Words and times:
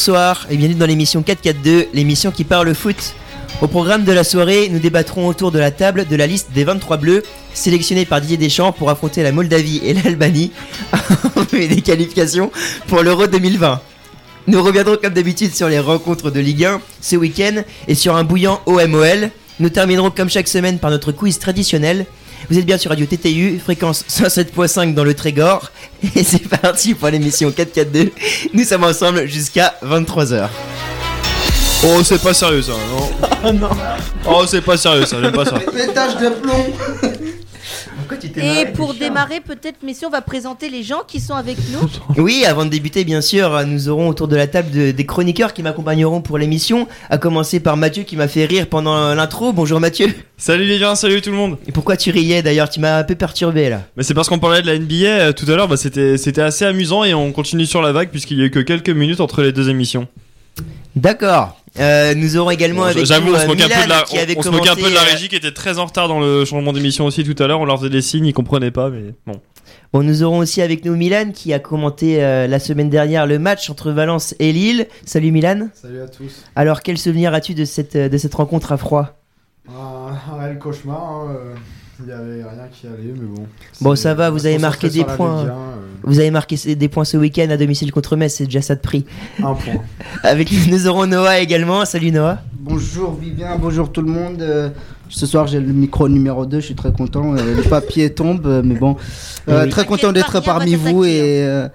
Bonsoir 0.00 0.46
et 0.48 0.56
bienvenue 0.56 0.78
dans 0.78 0.86
l'émission 0.86 1.22
442, 1.22 1.88
l'émission 1.92 2.30
qui 2.30 2.44
parle 2.44 2.74
foot. 2.74 3.14
Au 3.60 3.66
programme 3.66 4.04
de 4.04 4.12
la 4.12 4.24
soirée, 4.24 4.70
nous 4.70 4.78
débattrons 4.78 5.28
autour 5.28 5.52
de 5.52 5.58
la 5.58 5.70
table 5.70 6.06
de 6.08 6.16
la 6.16 6.26
liste 6.26 6.52
des 6.54 6.64
23 6.64 6.96
bleus 6.96 7.22
sélectionnés 7.52 8.06
par 8.06 8.22
Didier 8.22 8.38
Deschamps 8.38 8.72
pour 8.72 8.88
affronter 8.88 9.22
la 9.22 9.30
Moldavie 9.30 9.82
et 9.84 9.92
l'Albanie 9.92 10.52
et 11.52 11.68
des 11.68 11.82
qualifications 11.82 12.50
pour 12.86 13.02
l'Euro 13.02 13.26
2020. 13.26 13.78
Nous 14.46 14.62
reviendrons 14.62 14.96
comme 14.96 15.12
d'habitude 15.12 15.54
sur 15.54 15.68
les 15.68 15.80
rencontres 15.80 16.30
de 16.30 16.40
Ligue 16.40 16.64
1 16.64 16.80
ce 17.02 17.16
week-end 17.16 17.62
et 17.86 17.94
sur 17.94 18.16
un 18.16 18.24
bouillant 18.24 18.62
OMOL. 18.64 19.30
Nous 19.58 19.68
terminerons 19.68 20.10
comme 20.10 20.30
chaque 20.30 20.48
semaine 20.48 20.78
par 20.78 20.90
notre 20.90 21.12
quiz 21.12 21.38
traditionnel. 21.38 22.06
Vous 22.50 22.58
êtes 22.58 22.66
bien 22.66 22.78
sur 22.78 22.90
Radio 22.90 23.06
TTU, 23.06 23.60
fréquence 23.60 24.04
107.5 24.08 24.92
dans 24.92 25.04
le 25.04 25.14
Trégor. 25.14 25.70
Et 26.16 26.24
c'est 26.24 26.48
parti 26.48 26.94
pour 26.94 27.06
l'émission 27.08 27.52
442. 27.52 28.10
Nous 28.52 28.64
sommes 28.64 28.82
ensemble 28.82 29.28
jusqu'à 29.28 29.76
23h. 29.84 30.48
Oh, 31.84 32.02
c'est 32.02 32.20
pas 32.20 32.34
sérieux 32.34 32.62
ça, 32.62 32.72
non 32.72 33.08
Oh 33.44 33.52
non 33.52 33.68
Oh, 34.28 34.44
c'est 34.48 34.62
pas 34.62 34.76
sérieux 34.76 35.06
ça, 35.06 35.22
j'aime 35.22 35.32
pas 35.32 35.44
ça. 35.44 35.60
Pétage 35.72 36.16
de 36.16 36.28
plomb 36.30 36.66
Pourquoi 38.10 38.28
tu 38.28 38.32
t'es 38.32 38.62
Et 38.62 38.66
pour 38.66 38.94
démarrer, 38.94 39.38
peut-être, 39.40 39.84
messieurs, 39.84 40.08
on 40.08 40.10
va 40.10 40.20
présenter 40.20 40.68
les 40.68 40.82
gens 40.82 41.02
qui 41.06 41.20
sont 41.20 41.34
avec 41.34 41.56
nous. 41.72 41.88
Oui, 42.20 42.44
avant 42.44 42.64
de 42.64 42.70
débuter, 42.70 43.04
bien 43.04 43.20
sûr, 43.20 43.64
nous 43.66 43.88
aurons 43.88 44.08
autour 44.08 44.26
de 44.26 44.34
la 44.34 44.48
table 44.48 44.70
de- 44.72 44.90
des 44.90 45.06
chroniqueurs 45.06 45.54
qui 45.54 45.62
m'accompagneront 45.62 46.20
pour 46.20 46.36
l'émission. 46.36 46.88
À 47.08 47.18
commencer 47.18 47.60
par 47.60 47.76
Mathieu 47.76 48.02
qui 48.02 48.16
m'a 48.16 48.26
fait 48.26 48.46
rire 48.46 48.66
pendant 48.66 49.14
l'intro. 49.14 49.52
Bonjour 49.52 49.78
Mathieu. 49.78 50.08
Salut 50.36 50.64
les 50.64 50.78
gens, 50.78 50.96
salut 50.96 51.22
tout 51.22 51.30
le 51.30 51.36
monde. 51.36 51.56
Et 51.68 51.72
pourquoi 51.72 51.96
tu 51.96 52.10
riais 52.10 52.42
d'ailleurs? 52.42 52.68
Tu 52.68 52.80
m'as 52.80 52.98
un 52.98 53.04
peu 53.04 53.14
perturbé 53.14 53.68
là. 53.70 53.82
Mais 53.96 54.02
c'est 54.02 54.14
parce 54.14 54.28
qu'on 54.28 54.40
parlait 54.40 54.62
de 54.62 54.66
la 54.66 54.76
NBA 54.78 54.94
euh, 55.06 55.32
tout 55.32 55.48
à 55.48 55.54
l'heure, 55.54 55.68
bah, 55.68 55.76
c'était 55.76 56.16
c'était 56.18 56.42
assez 56.42 56.64
amusant 56.64 57.04
et 57.04 57.14
on 57.14 57.30
continue 57.30 57.64
sur 57.66 57.80
la 57.80 57.92
vague 57.92 58.10
puisqu'il 58.10 58.38
y 58.38 58.42
a 58.42 58.46
eu 58.46 58.50
que 58.50 58.58
quelques 58.58 58.90
minutes 58.90 59.20
entre 59.20 59.42
les 59.42 59.52
deux 59.52 59.68
émissions. 59.70 60.08
D'accord. 60.96 61.59
Euh, 61.78 62.14
nous 62.14 62.36
aurons 62.36 62.50
également 62.50 62.82
Bon, 62.82 62.86
avec 62.88 63.04
J'avoue, 63.04 63.28
nous 63.28 63.34
on 63.34 63.38
se 63.38 63.46
moque 63.46 63.60
un 63.60 63.68
peu 63.68 63.84
de 63.84 63.88
la, 63.88 64.04
on, 64.10 64.38
on 64.38 64.42
se 64.42 64.48
moque 64.48 64.66
un 64.66 64.74
peu 64.74 64.90
de 64.90 64.94
la 64.94 65.02
euh, 65.02 65.12
régie 65.12 65.28
qui 65.28 65.36
était 65.36 65.52
très 65.52 65.78
en 65.78 65.86
retard 65.86 66.08
dans 66.08 66.18
le 66.18 66.44
changement 66.44 66.72
d'émission 66.72 67.06
aussi 67.06 67.22
tout 67.22 67.40
à 67.40 67.46
l'heure. 67.46 67.60
On 67.60 67.64
leur 67.64 67.78
faisait 67.78 67.90
des 67.90 68.02
signes, 68.02 68.26
ils 68.26 68.32
comprenaient 68.32 68.72
pas, 68.72 68.90
mais 68.90 69.14
bon. 69.26 69.40
Bon, 69.92 70.02
nous 70.02 70.22
aurons 70.22 70.38
aussi 70.38 70.62
avec 70.62 70.84
nous 70.84 70.96
Milan 70.96 71.30
qui 71.32 71.52
a 71.52 71.58
commenté 71.58 72.22
euh, 72.24 72.46
la 72.46 72.58
semaine 72.58 72.90
dernière 72.90 73.26
le 73.26 73.38
match 73.38 73.70
entre 73.70 73.92
Valence 73.92 74.34
et 74.38 74.52
Lille. 74.52 74.88
Salut 75.04 75.30
Milan. 75.30 75.68
Salut 75.74 76.00
à 76.00 76.08
tous. 76.08 76.44
Alors, 76.56 76.82
quel 76.82 76.98
souvenir 76.98 77.34
as-tu 77.34 77.54
de 77.54 77.64
cette, 77.64 77.96
de 77.96 78.18
cette 78.18 78.34
rencontre 78.34 78.72
à 78.72 78.76
froid? 78.76 79.20
Réel 80.38 80.58
cauchemar, 80.58 81.02
hein, 81.02 81.36
euh, 81.36 81.54
il 82.02 82.08
y 82.08 82.12
avait 82.12 82.42
rien 82.42 82.68
qui 82.72 82.86
allait, 82.86 83.14
mais 83.14 83.26
bon. 83.26 83.46
Bon, 83.80 83.96
ça 83.96 84.14
va, 84.14 84.30
vous 84.30 84.46
avez 84.46 84.58
marqué 84.58 84.88
des 84.88 85.04
points. 85.04 85.42
Ligue 85.42 85.50
1, 85.50 85.52
euh, 85.52 85.76
Vous 86.02 86.18
avez 86.18 86.30
marqué 86.30 86.56
des 86.74 86.88
points 86.88 87.04
ce 87.04 87.16
week-end 87.16 87.48
à 87.50 87.56
domicile 87.56 87.92
contre 87.92 88.16
Metz, 88.16 88.34
c'est 88.34 88.44
déjà 88.44 88.62
ça 88.62 88.74
de 88.74 88.80
prix. 88.80 89.04
un 89.38 89.54
point. 89.54 89.82
Avec 90.22 90.50
nous, 90.52 90.70
nous 90.70 90.86
aurons 90.86 91.06
Noah 91.06 91.40
également. 91.40 91.84
Salut 91.84 92.10
Noah. 92.10 92.38
Bonjour 92.54 93.14
Vivien, 93.14 93.56
bonjour 93.56 93.90
tout 93.90 94.02
le 94.02 94.10
monde. 94.10 94.42
Euh, 95.10 95.12
ce 95.12 95.26
soir 95.26 95.46
j'ai 95.46 95.60
le 95.60 95.72
micro 95.72 96.08
numéro 96.08 96.46
2, 96.46 96.60
je 96.60 96.66
suis 96.66 96.74
très 96.74 96.92
content. 96.92 97.34
Euh, 97.36 97.56
le 97.56 97.62
papier 97.62 98.10
tombe, 98.14 98.46
euh, 98.46 98.62
mais 98.64 98.74
bon. 98.76 98.96
Euh. 99.48 99.66
Très 99.68 99.84
content 99.84 100.12
d'être 100.12 100.40
parmi 100.40 100.74
vous 100.76 101.04
et, 101.04 101.44
euh, 101.44 101.68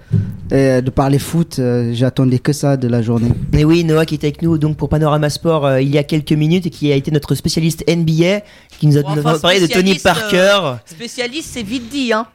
et 0.50 0.82
de 0.82 0.90
parler 0.90 1.18
foot. 1.18 1.58
Euh, 1.58 1.90
J'attendais 1.92 2.38
que 2.38 2.52
ça 2.52 2.76
de 2.76 2.88
la 2.88 3.02
journée. 3.02 3.30
Et 3.52 3.64
oui, 3.64 3.84
Noah 3.84 4.06
qui 4.06 4.14
est 4.14 4.24
avec 4.24 4.42
nous 4.42 4.58
donc 4.58 4.76
pour 4.76 4.88
Panorama 4.88 5.30
Sport 5.30 5.66
euh, 5.66 5.80
il 5.80 5.88
y 5.88 5.98
a 5.98 6.02
quelques 6.02 6.32
minutes 6.32 6.66
et 6.66 6.70
qui 6.70 6.92
a 6.92 6.96
été 6.96 7.10
notre 7.10 7.34
spécialiste 7.34 7.84
NBA, 7.88 8.40
qui 8.78 8.86
nous 8.86 8.98
a 8.98 9.02
Bon, 9.02 9.10
enfin, 9.10 9.20
nous 9.22 9.28
a 9.28 9.38
parlé 9.38 9.60
de 9.60 9.66
Tony 9.66 9.98
Parker. 9.98 10.76
Spécialiste, 10.86 11.50
c'est 11.52 11.62
vite 11.62 11.88
dit, 11.90 12.12
hein. 12.12 12.26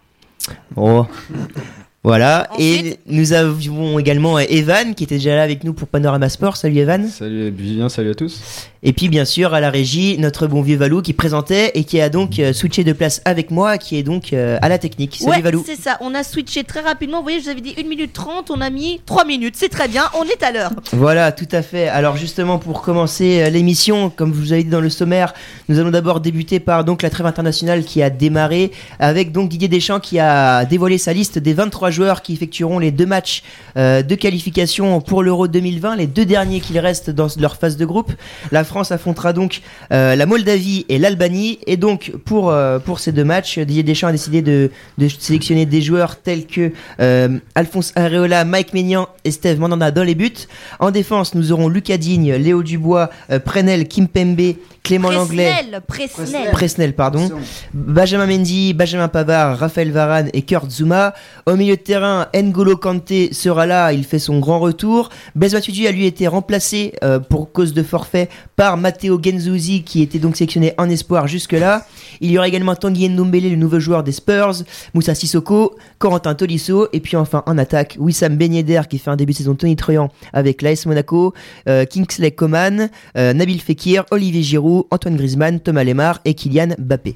Oh. 0.75 1.05
Voilà, 2.03 2.49
et 2.57 2.97
nous 3.05 3.33
avons 3.33 3.99
également 3.99 4.39
euh, 4.39 4.43
Evan 4.49 4.95
qui 4.95 5.03
était 5.03 5.17
déjà 5.17 5.35
là 5.35 5.43
avec 5.43 5.63
nous 5.63 5.73
pour 5.73 5.87
Panorama 5.87 6.29
Sport. 6.29 6.57
Salut 6.57 6.77
Evan. 6.77 7.07
Salut 7.07 7.51
Vivien, 7.51 7.89
salut 7.89 8.09
à 8.09 8.15
tous. 8.15 8.71
Et 8.81 8.93
puis 8.93 9.07
bien 9.07 9.25
sûr 9.25 9.53
à 9.53 9.59
la 9.59 9.69
régie, 9.69 10.17
notre 10.17 10.47
bon 10.47 10.63
vieux 10.63 10.77
Valou 10.77 11.03
qui 11.03 11.13
présentait 11.13 11.69
et 11.75 11.83
qui 11.83 12.01
a 12.01 12.09
donc 12.09 12.39
euh, 12.39 12.53
switché 12.53 12.83
de 12.83 12.93
place 12.93 13.21
avec 13.25 13.51
moi, 13.51 13.77
qui 13.77 13.97
est 13.97 14.01
donc 14.01 14.33
euh, 14.33 14.57
à 14.63 14.69
la 14.69 14.79
technique. 14.79 15.17
Salut 15.19 15.29
ouais, 15.29 15.41
Valou. 15.41 15.63
c'est 15.63 15.79
ça. 15.79 15.97
On 16.01 16.15
a 16.15 16.23
switché 16.23 16.63
très 16.63 16.79
rapidement. 16.79 17.17
Vous 17.17 17.23
voyez, 17.23 17.37
je 17.37 17.43
vous 17.43 17.51
avais 17.51 17.61
dit 17.61 17.75
1 17.77 17.83
minute 17.83 18.13
30, 18.13 18.49
on 18.49 18.59
a 18.61 18.71
mis 18.71 18.99
3 19.05 19.25
minutes. 19.25 19.53
C'est 19.55 19.69
très 19.69 19.87
bien, 19.87 20.05
on 20.19 20.23
est 20.23 20.41
à 20.41 20.51
l'heure. 20.51 20.71
Voilà, 20.93 21.31
tout 21.31 21.47
à 21.51 21.61
fait. 21.61 21.87
Alors 21.87 22.17
justement, 22.17 22.57
pour 22.57 22.81
commencer 22.81 23.43
euh, 23.43 23.49
l'émission, 23.51 24.09
comme 24.09 24.33
je 24.33 24.39
vous 24.39 24.53
avais 24.53 24.63
dit 24.63 24.71
dans 24.71 24.81
le 24.81 24.89
sommaire, 24.89 25.35
nous 25.69 25.77
allons 25.77 25.91
d'abord 25.91 26.19
débuter 26.19 26.59
par 26.59 26.83
donc 26.83 27.03
la 27.03 27.11
trêve 27.11 27.27
internationale 27.27 27.83
qui 27.83 28.01
a 28.01 28.09
démarré 28.09 28.71
avec 28.97 29.31
donc 29.31 29.49
Didier 29.49 29.67
Deschamps 29.67 29.99
qui 29.99 30.17
a 30.17 30.65
dévoilé 30.65 30.97
sa 30.97 31.13
liste 31.13 31.37
des 31.37 31.53
23 31.53 31.90
joueurs 31.91 32.21
qui 32.21 32.33
effectueront 32.33 32.79
les 32.79 32.91
deux 32.91 33.05
matchs 33.05 33.43
euh, 33.77 34.01
de 34.01 34.15
qualification 34.15 35.01
pour 35.01 35.23
l'Euro 35.23 35.47
2020, 35.47 35.97
les 35.97 36.07
deux 36.07 36.25
derniers 36.25 36.59
qu'il 36.59 36.79
reste 36.79 37.09
dans 37.09 37.27
leur 37.39 37.57
phase 37.57 37.77
de 37.77 37.85
groupe. 37.85 38.11
La 38.51 38.63
France 38.63 38.91
affrontera 38.91 39.33
donc 39.33 39.61
euh, 39.91 40.15
la 40.15 40.25
Moldavie 40.25 40.85
et 40.89 40.97
l'Albanie 40.97 41.59
et 41.67 41.77
donc 41.77 42.11
pour 42.25 42.49
euh, 42.49 42.79
pour 42.79 42.99
ces 42.99 43.11
deux 43.11 43.23
matchs, 43.23 43.59
Didier 43.59 43.83
Deschamps 43.83 44.07
a 44.07 44.11
décidé 44.11 44.41
de, 44.41 44.69
sélectionner 45.19 45.65
des 45.65 45.81
joueurs 45.81 46.17
tels 46.17 46.45
que 46.45 46.71
Alphonse 47.55 47.93
Areola, 47.95 48.45
Mike 48.45 48.73
Maignan 48.73 49.07
et 49.23 49.31
Steve 49.31 49.59
Mandanda 49.59 49.91
dans 49.91 50.03
les 50.03 50.15
buts. 50.15 50.31
En 50.79 50.91
défense, 50.91 51.35
nous 51.35 51.51
aurons 51.51 51.67
Lucas 51.67 51.97
Digne, 51.97 52.33
Léo 52.33 52.63
Dubois, 52.63 53.09
Prenel, 53.45 53.87
Kimpembe, 53.87 54.55
Clément 54.83 55.11
Langlais, 55.11 55.51
Presnel, 55.87 56.09
Presnel. 56.09 56.51
Presnel, 56.51 56.95
pardon, 56.95 57.31
Benjamin 57.73 58.25
Mendy, 58.25 58.73
Benjamin 58.73 59.07
Pavard, 59.07 59.59
Raphaël 59.59 59.91
Varane 59.91 60.29
et 60.33 60.41
Kurt 60.41 60.69
Zuma. 60.71 61.13
Au 61.45 61.55
milieu 61.55 61.75
de 61.75 61.81
terrain, 61.81 62.27
N'Golo 62.33 62.75
Kanté 62.77 63.29
sera 63.31 63.65
là, 63.65 63.93
il 63.93 64.03
fait 64.03 64.19
son 64.19 64.39
grand 64.39 64.59
retour. 64.59 65.09
Matuidi 65.35 65.87
a 65.87 65.91
lui 65.91 66.05
été 66.05 66.27
remplacé 66.27 66.93
euh, 67.03 67.19
pour 67.19 67.51
cause 67.51 67.73
de 67.73 67.83
forfait 67.83 68.29
par 68.55 68.77
Matteo 68.77 69.19
Genzuzi 69.21 69.83
qui 69.83 70.01
était 70.01 70.19
donc 70.19 70.35
sélectionné 70.35 70.73
en 70.77 70.89
espoir 70.89 71.27
jusque-là. 71.27 71.85
Il 72.19 72.31
y 72.31 72.37
aura 72.37 72.47
également 72.47 72.75
Tanguy 72.75 73.07
Ndombele, 73.07 73.49
le 73.51 73.55
nouveau 73.55 73.79
joueur 73.79 74.03
des 74.03 74.11
Spurs, 74.11 74.63
Moussa 74.93 75.13
Sissoko, 75.13 75.75
Corentin 75.99 76.33
Tolisso 76.33 76.87
et 76.91 76.99
puis 76.99 77.17
enfin 77.17 77.43
en 77.45 77.57
attaque, 77.57 77.97
Wissam 77.99 78.35
Ben 78.35 78.53
Yedder 78.53 78.81
qui 78.89 78.97
fait 78.97 79.11
un 79.11 79.15
début 79.15 79.33
de 79.33 79.37
saison 79.37 79.53
Tony 79.55 79.75
Troyan 79.75 80.09
avec 80.33 80.61
l'AS 80.61 80.85
Monaco, 80.85 81.33
euh, 81.69 81.85
Kingsley 81.85 82.31
Coman, 82.31 82.89
euh, 83.17 83.33
Nabil 83.33 83.61
Fekir, 83.61 84.05
Olivier 84.11 84.41
Giroud, 84.41 84.70
Antoine 84.91 85.15
Griezmann, 85.17 85.59
Thomas 85.59 85.83
Lemar 85.83 86.19
et 86.25 86.33
Kylian 86.33 86.69
Mbappé. 86.77 87.15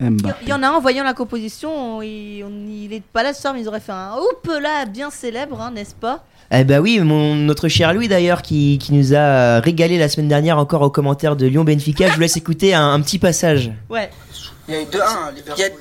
Mbappé. 0.00 0.38
Il 0.42 0.48
y 0.48 0.52
en 0.52 0.62
a 0.62 0.68
un, 0.68 0.72
en 0.72 0.80
voyant 0.80 1.04
la 1.04 1.14
composition, 1.14 2.02
il, 2.02 2.42
on- 2.44 2.68
il 2.68 2.92
est 2.92 3.02
pas 3.02 3.22
là 3.22 3.32
ce 3.32 3.40
soir, 3.42 3.54
mais 3.54 3.60
ils 3.62 3.68
auraient 3.68 3.80
fait 3.80 3.92
un 3.92 4.12
oup 4.16 4.48
là 4.60 4.86
bien 4.86 5.10
célèbre, 5.10 5.60
hein, 5.60 5.70
n'est-ce 5.72 5.94
pas? 5.94 6.24
Eh 6.50 6.62
bah 6.64 6.80
oui, 6.80 6.98
mon, 7.00 7.34
notre 7.36 7.68
cher 7.68 7.94
Louis 7.94 8.06
d'ailleurs 8.06 8.42
qui, 8.42 8.78
qui 8.78 8.92
nous 8.92 9.14
a 9.14 9.60
régalé 9.60 9.96
la 9.98 10.08
semaine 10.08 10.28
dernière 10.28 10.58
encore 10.58 10.82
aux 10.82 10.90
commentaires 10.90 11.36
de 11.36 11.46
Lyon 11.46 11.64
Benfica. 11.64 12.08
Je 12.08 12.14
vous 12.14 12.20
laisse 12.20 12.36
écouter 12.36 12.74
un, 12.74 12.92
un 12.92 13.00
petit 13.00 13.18
passage. 13.18 13.70
Ouais. 13.88 14.10
Il 14.68 14.74
y 14.74 14.76
a 14.78 14.80
eu 14.80 14.84
2-1 14.84 14.88
Il 15.56 15.60
y 15.60 15.64
a 15.64 15.68
deux. 15.68 15.74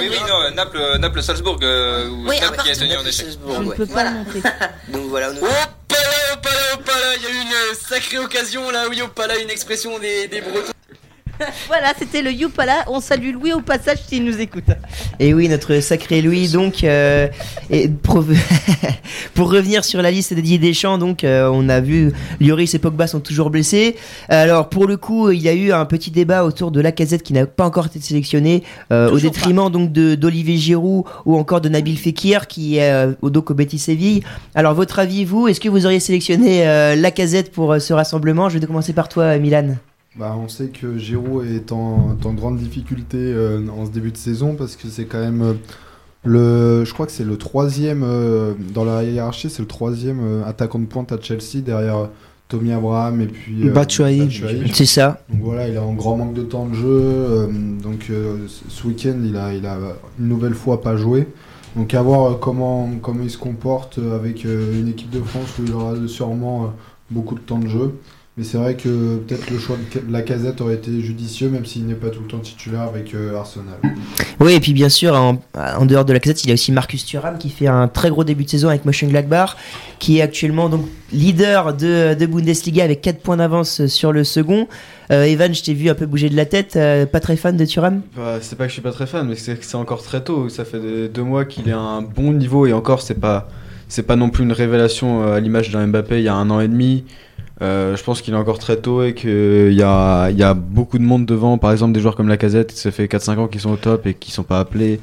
Oui, 0.00 0.06
oui, 0.10 0.16
non, 0.28 0.34
euh, 0.42 0.50
Naples, 0.54 0.78
euh, 0.78 0.98
Naples 0.98 1.22
Salzbourg, 1.22 1.58
euh, 1.62 2.08
ou 2.10 2.28
Oui, 2.28 2.36
Naples 2.40 2.58
qui 2.62 2.68
est 2.68 2.72
partout. 2.72 2.80
tenu 2.80 2.96
en 2.96 3.06
échec. 3.06 3.26
Je 3.30 3.60
ne 3.62 3.72
peux 3.72 3.86
pas 3.86 4.04
le 4.04 4.10
monter. 4.18 4.40
Donc 4.92 5.02
voilà, 5.08 5.32
nous... 5.32 5.40
Il 7.16 7.22
y 7.22 7.26
a 7.26 7.30
eu 7.30 7.40
une 7.40 7.74
sacrée 7.74 8.18
occasion 8.18 8.70
là, 8.70 8.88
oui, 8.88 9.00
opala, 9.00 9.38
une 9.38 9.50
expression 9.50 9.98
des 9.98 10.40
Bretons. 10.40 10.73
Voilà, 11.68 11.92
c'était 11.98 12.22
le 12.22 12.32
Youpala. 12.32 12.84
On 12.88 13.00
salue 13.00 13.32
Louis 13.32 13.52
au 13.52 13.60
passage 13.60 13.98
s'il 14.06 14.24
nous 14.24 14.40
écoute. 14.40 14.64
Et 15.18 15.34
oui, 15.34 15.48
notre 15.48 15.80
sacré 15.80 16.22
Louis, 16.22 16.48
donc, 16.48 16.84
euh, 16.84 17.28
et 17.70 17.88
pour, 17.88 18.24
pour 19.34 19.50
revenir 19.50 19.84
sur 19.84 20.02
la 20.02 20.10
liste 20.10 20.34
de 20.34 20.40
Didier 20.40 20.58
Deschamps, 20.58 20.98
donc, 20.98 21.24
euh, 21.24 21.50
on 21.52 21.68
a 21.68 21.80
vu 21.80 22.12
Lloris 22.40 22.74
et 22.74 22.78
Pogba 22.78 23.06
sont 23.06 23.20
toujours 23.20 23.50
blessés. 23.50 23.96
Alors, 24.28 24.68
pour 24.68 24.86
le 24.86 24.96
coup, 24.96 25.30
il 25.30 25.40
y 25.40 25.48
a 25.48 25.54
eu 25.54 25.72
un 25.72 25.84
petit 25.84 26.10
débat 26.10 26.44
autour 26.44 26.70
de 26.70 26.80
Lacazette 26.80 27.22
qui 27.22 27.32
n'a 27.32 27.46
pas 27.46 27.64
encore 27.64 27.86
été 27.86 28.00
sélectionné, 28.00 28.62
euh, 28.92 29.10
au 29.10 29.18
détriment 29.18 29.70
donc 29.70 29.92
de 29.92 30.14
d'Olivier 30.14 30.56
Giroud 30.56 31.04
ou 31.24 31.36
encore 31.36 31.60
de 31.60 31.68
Nabil 31.68 31.98
Fekir 31.98 32.46
qui 32.46 32.78
est 32.78 33.08
au 33.22 33.30
donc 33.30 33.50
au 33.50 33.54
Betis 33.54 33.78
Séville. 33.78 34.22
Alors, 34.54 34.74
votre 34.74 34.98
avis, 34.98 35.24
vous, 35.24 35.48
est-ce 35.48 35.60
que 35.60 35.68
vous 35.68 35.86
auriez 35.86 36.00
sélectionné 36.00 36.66
euh, 36.66 36.94
Lacazette 36.96 37.52
pour 37.52 37.80
ce 37.80 37.92
rassemblement? 37.92 38.48
Je 38.48 38.58
vais 38.58 38.66
commencer 38.66 38.92
par 38.92 39.08
toi, 39.08 39.36
Milan. 39.38 39.76
Bah, 40.16 40.36
on 40.38 40.48
sait 40.48 40.68
que 40.68 40.96
Giroud 40.96 41.44
est 41.44 41.72
en, 41.72 42.16
grande 42.36 42.58
difficulté 42.58 43.18
euh, 43.18 43.66
en 43.68 43.84
ce 43.84 43.90
début 43.90 44.12
de 44.12 44.16
saison 44.16 44.54
parce 44.54 44.76
que 44.76 44.86
c'est 44.86 45.06
quand 45.06 45.18
même 45.18 45.42
euh, 45.42 45.54
le. 46.22 46.84
Je 46.84 46.94
crois 46.94 47.06
que 47.06 47.12
c'est 47.12 47.24
le 47.24 47.36
troisième 47.36 48.04
euh, 48.04 48.52
dans 48.72 48.84
la 48.84 49.02
hiérarchie, 49.02 49.50
c'est 49.50 49.62
le 49.62 49.66
troisième 49.66 50.44
attaquant 50.46 50.78
de 50.78 50.86
pointe 50.86 51.10
à 51.10 51.20
Chelsea 51.20 51.62
derrière 51.64 52.10
Tommy 52.46 52.70
Abraham 52.70 53.22
et 53.22 53.26
puis. 53.26 53.68
Batshuayi. 53.68 54.40
C'est 54.72 54.86
ça. 54.86 55.20
Donc 55.28 55.42
voilà, 55.42 55.68
il 55.68 55.76
a 55.76 55.82
un 55.82 55.94
grand 55.94 56.16
manque 56.16 56.34
de 56.34 56.42
temps 56.42 56.66
de 56.66 56.74
jeu. 56.74 57.48
donc 57.82 58.08
ce 58.46 58.86
week-end, 58.86 59.16
il 59.24 59.36
a, 59.36 59.52
il 59.52 59.66
a 59.66 59.78
une 60.20 60.28
nouvelle 60.28 60.54
fois 60.54 60.80
pas 60.80 60.96
joué. 60.96 61.26
Donc 61.74 61.92
à 61.92 62.02
voir 62.02 62.38
comment, 62.38 62.88
comment 63.02 63.24
il 63.24 63.30
se 63.30 63.38
comporte 63.38 63.98
avec 63.98 64.44
une 64.44 64.86
équipe 64.86 65.10
de 65.10 65.20
France 65.20 65.58
où 65.58 65.64
il 65.66 65.72
aura 65.72 65.94
sûrement 66.06 66.72
beaucoup 67.10 67.34
de 67.34 67.40
temps 67.40 67.58
de 67.58 67.66
jeu. 67.66 67.94
Mais 68.36 68.42
c'est 68.42 68.58
vrai 68.58 68.74
que 68.74 69.18
peut-être 69.18 69.48
le 69.48 69.58
choix 69.60 69.76
de 69.94 70.12
la 70.12 70.22
casette 70.22 70.60
aurait 70.60 70.74
été 70.74 70.90
judicieux, 71.00 71.48
même 71.48 71.64
s'il 71.64 71.86
n'est 71.86 71.94
pas 71.94 72.08
tout 72.10 72.20
le 72.20 72.26
temps 72.26 72.40
titulaire 72.40 72.80
avec 72.82 73.14
euh, 73.14 73.36
Arsenal. 73.36 73.76
Oui, 74.40 74.54
et 74.54 74.58
puis 74.60 74.72
bien 74.72 74.88
sûr, 74.88 75.14
en, 75.14 75.40
en 75.54 75.86
dehors 75.86 76.04
de 76.04 76.12
la 76.12 76.18
casette, 76.18 76.42
il 76.42 76.48
y 76.48 76.50
a 76.50 76.54
aussi 76.54 76.72
Marcus 76.72 77.06
Thuram 77.06 77.38
qui 77.38 77.48
fait 77.48 77.68
un 77.68 77.86
très 77.86 78.10
gros 78.10 78.24
début 78.24 78.42
de 78.42 78.50
saison 78.50 78.70
avec 78.70 78.84
Mönchengladbach, 78.86 79.50
qui 80.00 80.18
est 80.18 80.20
actuellement 80.20 80.68
donc 80.68 80.84
leader 81.12 81.74
de, 81.74 82.14
de 82.14 82.26
Bundesliga 82.26 82.82
avec 82.82 83.02
4 83.02 83.20
points 83.20 83.36
d'avance 83.36 83.86
sur 83.86 84.10
le 84.10 84.24
second. 84.24 84.66
Euh, 85.12 85.22
Evan, 85.22 85.54
je 85.54 85.62
t'ai 85.62 85.72
vu 85.74 85.88
un 85.88 85.94
peu 85.94 86.06
bouger 86.06 86.28
de 86.28 86.34
la 86.34 86.44
tête, 86.46 86.74
euh, 86.74 87.06
pas 87.06 87.20
très 87.20 87.36
fan 87.36 87.56
de 87.56 87.64
Thuram? 87.64 88.02
Bah, 88.16 88.38
c'est 88.40 88.58
pas 88.58 88.64
que 88.64 88.70
je 88.70 88.72
suis 88.74 88.82
pas 88.82 88.90
très 88.90 89.06
fan, 89.06 89.28
mais 89.28 89.36
c'est 89.36 89.54
que 89.56 89.64
c'est 89.64 89.76
encore 89.76 90.02
très 90.02 90.24
tôt. 90.24 90.48
Ça 90.48 90.64
fait 90.64 90.80
des- 90.80 91.08
deux 91.08 91.22
mois 91.22 91.44
qu'il 91.44 91.68
est 91.68 91.72
à 91.72 91.78
un 91.78 92.02
bon 92.02 92.32
niveau 92.32 92.66
et 92.66 92.72
encore, 92.72 93.00
c'est 93.00 93.14
pas, 93.20 93.48
c'est 93.86 94.02
pas 94.02 94.16
non 94.16 94.28
plus 94.28 94.42
une 94.42 94.50
révélation 94.52 95.22
à 95.32 95.38
l'image 95.38 95.70
d'un 95.70 95.86
Mbappé 95.86 96.18
il 96.18 96.24
y 96.24 96.28
a 96.28 96.34
un 96.34 96.50
an 96.50 96.58
et 96.58 96.66
demi. 96.66 97.04
Euh, 97.62 97.96
je 97.96 98.02
pense 98.02 98.20
qu'il 98.20 98.34
est 98.34 98.36
encore 98.36 98.58
très 98.58 98.76
tôt 98.78 99.02
et 99.04 99.14
qu'il 99.14 99.72
y 99.72 99.82
a, 99.82 100.28
il 100.30 100.36
y 100.38 100.42
a 100.42 100.54
beaucoup 100.54 100.98
de 100.98 101.04
monde 101.04 101.24
devant. 101.24 101.56
Par 101.58 101.70
exemple, 101.72 101.92
des 101.92 102.00
joueurs 102.00 102.16
comme 102.16 102.28
Lacazette, 102.28 102.72
ça 102.72 102.90
fait 102.90 103.06
4-5 103.06 103.38
ans 103.38 103.46
qu'ils 103.48 103.60
sont 103.60 103.70
au 103.70 103.76
top 103.76 104.06
et 104.06 104.14
qui 104.14 104.32
sont 104.32 104.42
pas 104.42 104.58
appelés. 104.58 105.00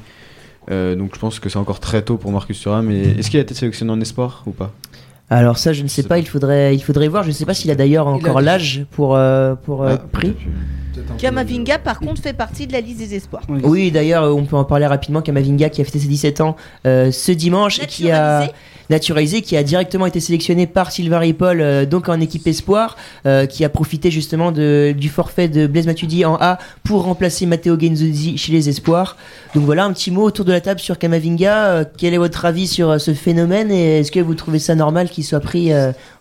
Euh, 0.70 0.94
donc 0.94 1.12
je 1.14 1.18
pense 1.18 1.40
que 1.40 1.48
c'est 1.48 1.58
encore 1.58 1.80
très 1.80 2.02
tôt 2.02 2.18
pour 2.18 2.30
Marcus 2.30 2.60
Thuram. 2.60 2.86
Mais 2.86 3.00
est-ce 3.18 3.30
qu'il 3.30 3.38
a 3.40 3.42
été 3.42 3.54
sélectionné 3.54 3.90
en 3.92 4.00
espoir 4.00 4.42
ou 4.46 4.50
pas? 4.50 4.70
Alors 5.30 5.56
ça, 5.56 5.72
je 5.72 5.82
ne 5.82 5.88
sais 5.88 6.02
pas, 6.02 6.10
pas- 6.10 6.18
il 6.18 6.28
faudrait, 6.28 6.74
il 6.74 6.80
faudrait 6.80 7.08
voir. 7.08 7.22
Je 7.22 7.28
ne 7.28 7.32
sais 7.32 7.46
pas 7.46 7.54
s'il 7.54 7.70
a 7.70 7.74
d'ailleurs 7.74 8.06
a 8.06 8.10
encore 8.12 8.42
l'âge 8.42 8.84
pour, 8.90 9.16
euh, 9.16 9.54
pour 9.54 9.82
euh, 9.82 9.88
Ah, 9.90 9.94
être 9.94 10.08
pris. 10.08 10.34
Kamavinga, 11.18 11.78
par 11.78 12.00
contre, 12.00 12.20
fait 12.20 12.34
partie 12.34 12.66
de 12.66 12.72
la 12.74 12.80
liste 12.80 12.98
des 12.98 13.14
espoirs. 13.14 13.42
Oui, 13.48 13.90
d'ailleurs, 13.90 14.24
on 14.36 14.44
peut 14.44 14.56
en 14.56 14.64
parler 14.64 14.86
rapidement. 14.86 15.22
Kamavinga 15.22 15.70
qui 15.70 15.80
a 15.80 15.84
fêté 15.84 15.98
ses 15.98 16.08
17 16.08 16.42
ans 16.42 16.56
euh, 16.86 17.10
ce 17.10 17.32
dimanche 17.32 17.80
et 17.82 17.86
qui 17.86 18.10
a 18.10 18.46
Naturalisé. 18.90 19.42
qui 19.42 19.56
a 19.56 19.62
directement 19.62 20.06
été 20.06 20.20
sélectionné 20.20 20.66
par 20.66 20.92
Sylvain 20.92 21.18
Ripoll, 21.18 21.60
euh, 21.60 21.86
donc 21.86 22.08
en 22.08 22.20
équipe 22.20 22.46
espoir, 22.46 22.96
euh, 23.26 23.46
qui 23.46 23.64
a 23.64 23.68
profité 23.68 24.10
justement 24.10 24.52
du 24.52 25.08
forfait 25.08 25.48
de 25.48 25.66
Blaise 25.66 25.86
Matuidi 25.86 26.24
en 26.24 26.36
A 26.40 26.58
pour 26.84 27.04
remplacer 27.04 27.46
Matteo 27.46 27.78
Genzuzi 27.78 28.36
chez 28.38 28.52
les 28.52 28.68
espoirs. 28.68 29.16
Donc 29.54 29.64
voilà, 29.64 29.84
un 29.84 29.92
petit 29.92 30.10
mot 30.10 30.22
autour 30.22 30.44
de 30.44 30.52
la 30.52 30.60
table 30.60 30.80
sur 30.80 30.98
Kamavinga. 30.98 31.66
Euh, 31.66 31.84
quel 31.96 32.14
est 32.14 32.18
votre 32.18 32.44
avis 32.44 32.66
sur 32.66 33.00
ce 33.00 33.14
phénomène 33.14 33.70
et 33.70 34.00
est-ce 34.00 34.12
que 34.12 34.20
vous 34.20 34.34
trouvez 34.34 34.58
ça 34.58 34.74
normal 34.74 35.08
qu'il 35.10 35.24
soit 35.24 35.40
pris 35.40 35.70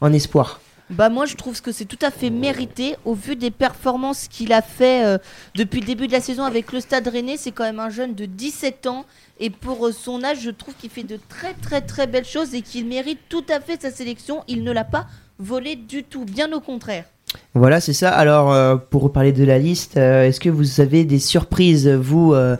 en 0.02 0.14
espoir? 0.14 0.60
Bah 0.92 1.08
moi 1.08 1.26
je 1.26 1.38
trouve 1.38 1.62
que 1.62 1.72
c'est 1.72 1.86
tout 1.86 1.98
à 2.02 2.12
fait 2.12 2.30
mérité 2.30 2.98
au 3.06 3.14
vu 3.14 3.38
des 3.38 3.50
performances 3.50 4.28
qu'il 4.28 4.52
a 4.52 4.62
fait 4.62 5.06
euh, 5.06 5.18
depuis 5.56 5.80
le 5.80 5.86
début 5.86 6.08
de 6.08 6.12
la 6.12 6.20
saison 6.20 6.44
avec 6.44 6.74
le 6.74 6.82
Stade 6.82 7.08
Rennais. 7.08 7.38
C'est 7.38 7.54
quand 7.54 7.64
même 7.64 7.80
un 7.80 7.90
jeune 7.90 8.14
de 8.14 8.26
17 8.26 8.88
ans 8.88 9.06
et 9.40 9.50
pour 9.50 9.88
euh, 9.88 9.94
son 9.94 10.22
âge 10.22 10.42
je 10.42 10.50
trouve 10.50 10.74
qu'il 10.76 10.90
fait 10.90 11.04
de 11.04 11.18
très 11.30 11.54
très 11.54 11.80
très 11.80 12.08
belles 12.08 12.26
choses 12.26 12.54
et 12.54 12.62
qu'il 12.62 12.88
mérite 12.88 13.20
tout 13.30 13.46
à 13.48 13.62
fait 13.62 13.82
sa 13.82 13.90
sélection. 13.90 14.44
Il 14.50 14.66
ne 14.66 14.72
l'a 14.74 14.84
pas 14.84 15.08
volé 15.40 15.78
du 15.78 16.04
tout, 16.04 16.26
bien 16.26 16.52
au 16.52 16.60
contraire. 16.60 17.06
Voilà, 17.54 17.82
c'est 17.82 17.94
ça. 17.94 18.12
Alors, 18.12 18.54
euh, 18.54 18.78
pour 18.78 19.04
reparler 19.04 19.34
de 19.34 19.44
la 19.44 19.60
liste, 19.60 19.98
euh, 19.98 20.24
est-ce 20.24 20.40
que 20.40 20.50
vous 20.50 20.80
avez 20.80 21.04
des 21.04 21.20
surprises, 21.20 21.88
vous, 21.88 22.34
euh, 22.34 22.56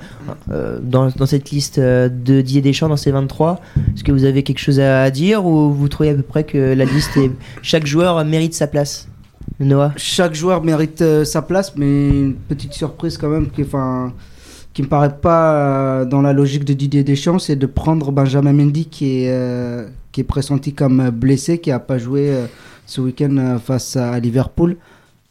dans, 0.82 1.10
cette 1.26 1.50
liste 1.50 1.80
de 1.80 2.42
Didier 2.42 2.62
Deschamps, 2.62 2.90
dans 2.90 2.98
ces 2.98 3.12
23 3.12 3.62
Est-ce 3.96 4.04
que 4.04 4.12
vous 4.12 4.26
avez 4.26 4.44
quelque 4.44 4.60
chose 4.60 4.82
à, 4.82 5.10
dire 5.10 5.46
ou 5.46 5.72
vous 5.72 5.88
trouvez 5.88 6.10
à 6.10 6.14
peu 6.14 6.24
près 6.24 6.44
que 6.44 6.74
la 6.74 6.84
liste, 6.84 7.16
est... 7.16 7.32
chaque 7.62 7.86
joueur 7.86 8.24
mérite 8.26 8.54
sa 8.54 8.68
place? 8.68 9.08
Noah? 9.62 9.94
Chaque 9.96 10.34
joueur 10.34 10.62
mérite 10.62 11.04
sa 11.24 11.42
place, 11.42 11.74
mais 11.78 12.10
une 12.10 12.36
petite 12.36 12.74
surprise 12.74 13.18
quand 13.18 13.30
même 13.30 13.50
qui, 13.50 13.64
qui 14.74 14.82
me 14.82 14.88
paraît 14.88 15.16
pas 15.16 16.04
dans 16.04 16.22
la 16.22 16.34
logique 16.34 16.66
de 16.66 16.74
Didier 16.74 17.04
Deschamps, 17.04 17.40
c'est 17.40 17.56
de 17.56 17.66
prendre 17.66 18.12
Benjamin 18.12 18.52
Mendy 18.52 18.86
qui 18.88 19.24
est, 19.24 19.86
qui 20.12 20.22
est 20.22 20.26
pressenti 20.26 20.74
comme 20.74 21.12
blessé, 21.12 21.60
qui 21.60 21.72
a 21.72 21.80
pas 21.80 21.98
joué 21.98 22.34
ce 22.92 23.00
week-end 23.00 23.36
euh, 23.38 23.58
face 23.58 23.96
à 23.96 24.20
Liverpool. 24.20 24.76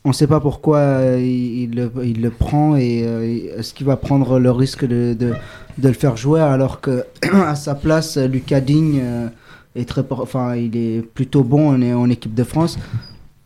On 0.05 0.09
ne 0.09 0.15
sait 0.15 0.27
pas 0.27 0.41
pourquoi 0.41 0.79
euh, 0.79 1.21
il, 1.21 1.75
le, 1.75 2.31
prend 2.31 2.75
et 2.75 3.03
euh, 3.05 3.59
est-ce 3.59 3.75
qu'il 3.75 3.87
va 3.87 3.97
prendre 3.99 4.39
le 4.39 4.51
risque 4.51 4.87
de, 4.87 5.15
le 5.83 5.93
faire 5.93 6.17
jouer 6.17 6.41
alors 6.41 6.81
que 6.81 7.05
à 7.35 7.55
sa 7.55 7.75
place, 7.75 8.17
Lucas 8.17 8.61
Digne 8.61 9.03
est 9.77 9.87
très, 9.87 10.03
enfin, 10.09 10.57
il 10.57 10.75
est 10.75 11.03
plutôt 11.03 11.45
bon 11.45 11.75
en 11.75 12.09
équipe 12.09 12.35
de 12.35 12.45
France. 12.45 12.79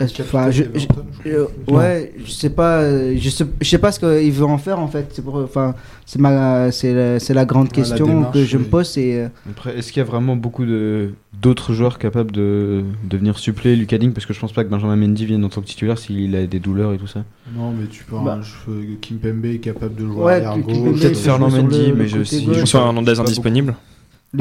Enfin, 0.00 0.50
je- 0.50 0.64
je- 0.74 1.30
euh, 1.30 1.46
ouais, 1.68 2.12
je 2.24 2.30
sais 2.30 2.50
pas, 2.50 2.80
euh, 2.80 3.14
je 3.16 3.30
sais, 3.30 3.44
je 3.60 3.68
sais 3.68 3.78
pas 3.78 3.92
ce 3.92 4.00
qu'il 4.00 4.32
veut 4.32 4.44
en 4.44 4.58
faire 4.58 4.80
en 4.80 4.88
fait. 4.88 5.06
C'est 5.12 5.22
pour, 5.22 5.36
enfin, 5.36 5.76
c'est 6.04 6.18
ma, 6.20 6.72
c'est 6.72 6.92
la, 6.92 7.20
c'est 7.20 7.32
la 7.32 7.44
grande 7.44 7.68
la 7.68 7.72
question 7.74 8.06
démarche, 8.06 8.34
que 8.34 8.44
je 8.44 8.58
me 8.58 8.64
pose. 8.64 8.88
C'est 8.88 9.20
euh, 9.20 9.28
Après, 9.48 9.78
est-ce 9.78 9.92
qu'il 9.92 10.00
y 10.00 10.02
a 10.02 10.04
vraiment 10.04 10.34
beaucoup 10.34 10.64
de 10.66 11.10
d'autres 11.40 11.74
joueurs 11.74 11.98
capables 12.00 12.32
de, 12.32 12.82
de 13.04 13.16
venir 13.16 13.38
suppléer 13.38 13.76
Lucas 13.76 13.98
Digne? 13.98 14.10
Parce 14.10 14.26
que 14.26 14.34
je 14.34 14.40
pense 14.40 14.52
pas 14.52 14.64
que 14.64 14.68
Benjamin 14.68 14.96
Mendy 14.96 15.26
vienne 15.26 15.44
en 15.44 15.48
tant 15.48 15.60
que 15.60 15.66
titulaire 15.66 15.96
s'il 15.96 16.34
a 16.34 16.44
des 16.46 16.58
douleurs 16.58 16.92
et 16.92 16.98
tout 16.98 17.06
ça. 17.06 17.22
Non, 17.56 17.70
mais 17.70 17.86
tu 17.86 18.02
peux. 18.02 18.16
Bah. 18.16 18.40
un 18.40 18.42
cheveu- 18.42 18.96
Kimpembe 19.00 19.44
est 19.46 19.58
capable 19.58 19.94
de 19.94 20.06
jouer 20.06 20.24
Ouais, 20.24 20.42
gauche. 20.60 21.00
Peut-être 21.00 21.16
Fernand 21.18 21.50
Mendy, 21.50 21.86
le- 21.90 21.94
mais 21.94 22.02
le 22.02 22.08
je- 22.08 22.22
si- 22.24 22.44
François 22.46 22.80
Hernandez 22.80 23.20
indisponible. 23.20 23.76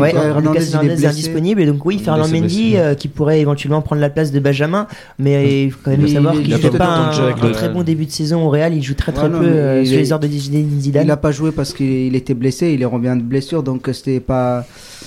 Ouais, 0.02 0.10
Lucas 0.10 0.22
euh, 0.24 0.30
Hernandez, 0.30 0.60
est 0.60 1.04
est 1.04 1.06
indisponible 1.06 1.62
et 1.62 1.66
donc 1.66 1.86
oui, 1.86 1.96
est 1.96 2.04
Fernand 2.04 2.28
Mendy 2.28 2.78
euh, 2.78 2.96
qui 2.96 3.08
pourrait 3.08 3.40
éventuellement 3.42 3.82
prendre 3.82 4.02
la 4.02 4.10
place 4.10 4.32
de 4.32 4.40
Benjamin, 4.40 4.88
mais 5.20 5.66
il 5.66 5.72
faut 5.72 5.80
quand 5.84 5.92
même 5.92 6.02
Il- 6.06 6.14
savoir 6.14 6.34
il- 6.36 6.44
qu'il 6.44 6.54
fait 6.58 6.70
pas 6.72 6.88
un, 6.88 7.10
très 7.12 7.34
Real. 7.68 7.74
bon 7.74 7.84
début 7.84 8.06
de 8.06 8.12
saison 8.12 8.46
au 8.46 8.50
Real, 8.50 8.74
il 8.74 8.82
joue 8.82 8.96
très 8.96 9.12
très 9.12 9.28
Ouais, 9.28 9.40
peu 9.40 9.46
euh, 9.46 9.82
est- 9.84 9.86
les 9.86 10.12
ordres 10.12 10.28
de 10.28 10.32
Zidane. 10.34 11.04
Il 11.04 11.08
n'a 11.08 11.18
pas 11.18 11.32
joué 11.32 11.52
parce 11.52 11.74
qu'il 11.74 12.16
était 12.16 12.34
blessé, 12.34 12.72
il 12.78 12.86
revient 12.86 13.16
de 13.18 13.24
blessure, 13.24 13.62
donc 13.64 13.88
euh, 13.88 13.94
c'était 13.94 14.20
pas, 14.20 14.66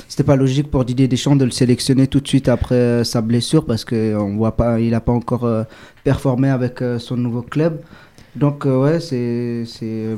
c'était 0.08 0.22
pas 0.24 0.36
logique 0.36 0.70
pour 0.70 0.84
Didier 0.84 1.08
Deschamps 1.08 1.36
de 1.36 1.44
le 1.44 1.50
sélectionner 1.50 2.06
tout 2.06 2.20
de 2.20 2.28
suite 2.28 2.48
après 2.48 2.74
euh, 2.76 3.04
sa 3.04 3.20
blessure 3.22 3.64
parce 3.64 3.84
que 3.84 4.14
on 4.16 4.36
voit 4.36 4.56
pas, 4.56 4.78
il 4.80 4.94
a 4.94 5.00
pas 5.00 5.12
encore 5.12 5.44
euh, 5.44 5.64
performé 6.04 6.48
avec 6.48 6.80
euh, 6.82 6.98
son 6.98 7.16
nouveau 7.16 7.42
club. 7.42 7.80
Donc 8.36 8.66
euh, 8.66 8.82
ouais, 8.82 9.00
c'est 9.00 9.64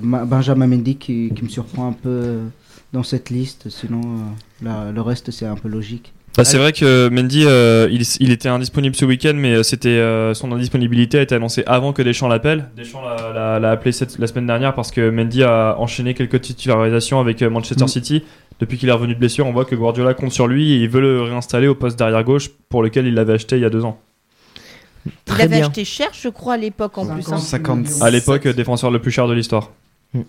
Benjamin 0.03 0.67
Mendy 0.67 0.97
qui, 0.97 1.31
qui 1.35 1.44
me 1.44 1.49
surprend 1.49 1.88
un 1.88 1.93
peu 1.93 2.09
euh, 2.09 2.44
dans 2.93 3.02
cette 3.02 3.31
liste. 3.31 3.69
Sinon, 3.70 4.00
euh, 4.02 4.64
la- 4.64 4.93
le 4.93 5.00
reste 5.00 5.31
c'est 5.31 5.46
un 5.46 5.56
peu 5.56 5.69
logique. 5.69 6.12
Bah, 6.37 6.44
c'est 6.44 6.58
vrai 6.58 6.73
que 6.73 7.08
Mendy, 7.08 7.43
euh, 7.46 7.88
il, 7.90 8.02
il 8.20 8.31
était 8.31 8.49
indisponible 8.49 8.94
ce 8.94 9.05
week-end, 9.05 9.32
mais 9.35 9.55
euh, 9.55 9.62
c'était 9.64 9.88
euh, 9.88 10.35
son 10.35 10.52
indisponibilité 10.52 11.19
a 11.19 11.23
été 11.23 11.35
annoncée 11.35 11.64
avant 11.67 11.93
que 11.93 12.00
Deschamps 12.00 12.29
l'appelle. 12.29 12.69
Deschamps 12.76 13.02
l'a- 13.02 13.32
l'a 13.32 13.58
l'a 13.58 13.70
appelé 13.73 13.90
cette- 13.90 14.19
la 14.19 14.26
semaine 14.29 14.46
dernière 14.46 14.73
parce 14.75 14.93
que 14.93 15.11
Mendy 15.11 15.42
a 15.42 15.75
enchaîné 15.80 16.14
quelques 16.14 16.40
titularisations 16.40 17.18
avec 17.18 17.42
Manchester 17.42 17.85
Mm. 17.85 17.88
City. 17.88 18.25
Depuis 18.61 18.78
qu'il 18.78 18.88
est 18.88 18.92
revenu 18.92 19.14
de 19.14 19.18
blessure, 19.18 19.47
on 19.47 19.52
voit 19.52 19.64
que 19.64 19.75
Guardiola 19.75 20.14
compte 20.14 20.30
sur 20.33 20.47
lui 20.47 20.73
et 20.73 20.76
il 20.76 20.88
veut 20.88 21.00
le 21.00 21.23
réinstaller 21.23 21.66
au 21.66 21.75
poste 21.75 21.99
d'arrière 21.99 22.23
gauche 22.23 22.50
pour 22.68 22.83
lequel 22.85 23.07
il 23.07 23.14
l'avait 23.14 23.33
acheté 23.35 23.57
il 23.57 23.62
y 23.62 23.64
a 23.64 23.71
deux 23.71 23.85
ans. 23.85 24.00
Il 25.07 25.12
Très 25.25 25.49
bien. 25.49 25.64
acheté 25.66 25.85
cher, 25.85 26.09
je 26.12 26.28
crois, 26.28 26.54
à 26.54 26.57
l'époque 26.57 26.99
en 26.99 27.07
plus. 27.07 27.33
hein. 27.33 27.38
50. 27.38 27.87
À 28.00 28.11
l'époque, 28.11 28.47
défenseur 28.47 28.90
le 28.92 29.00
plus 29.00 29.11
cher 29.11 29.26
de 29.26 29.35
l'histoire. 29.35 29.71
Mm. 30.14 30.21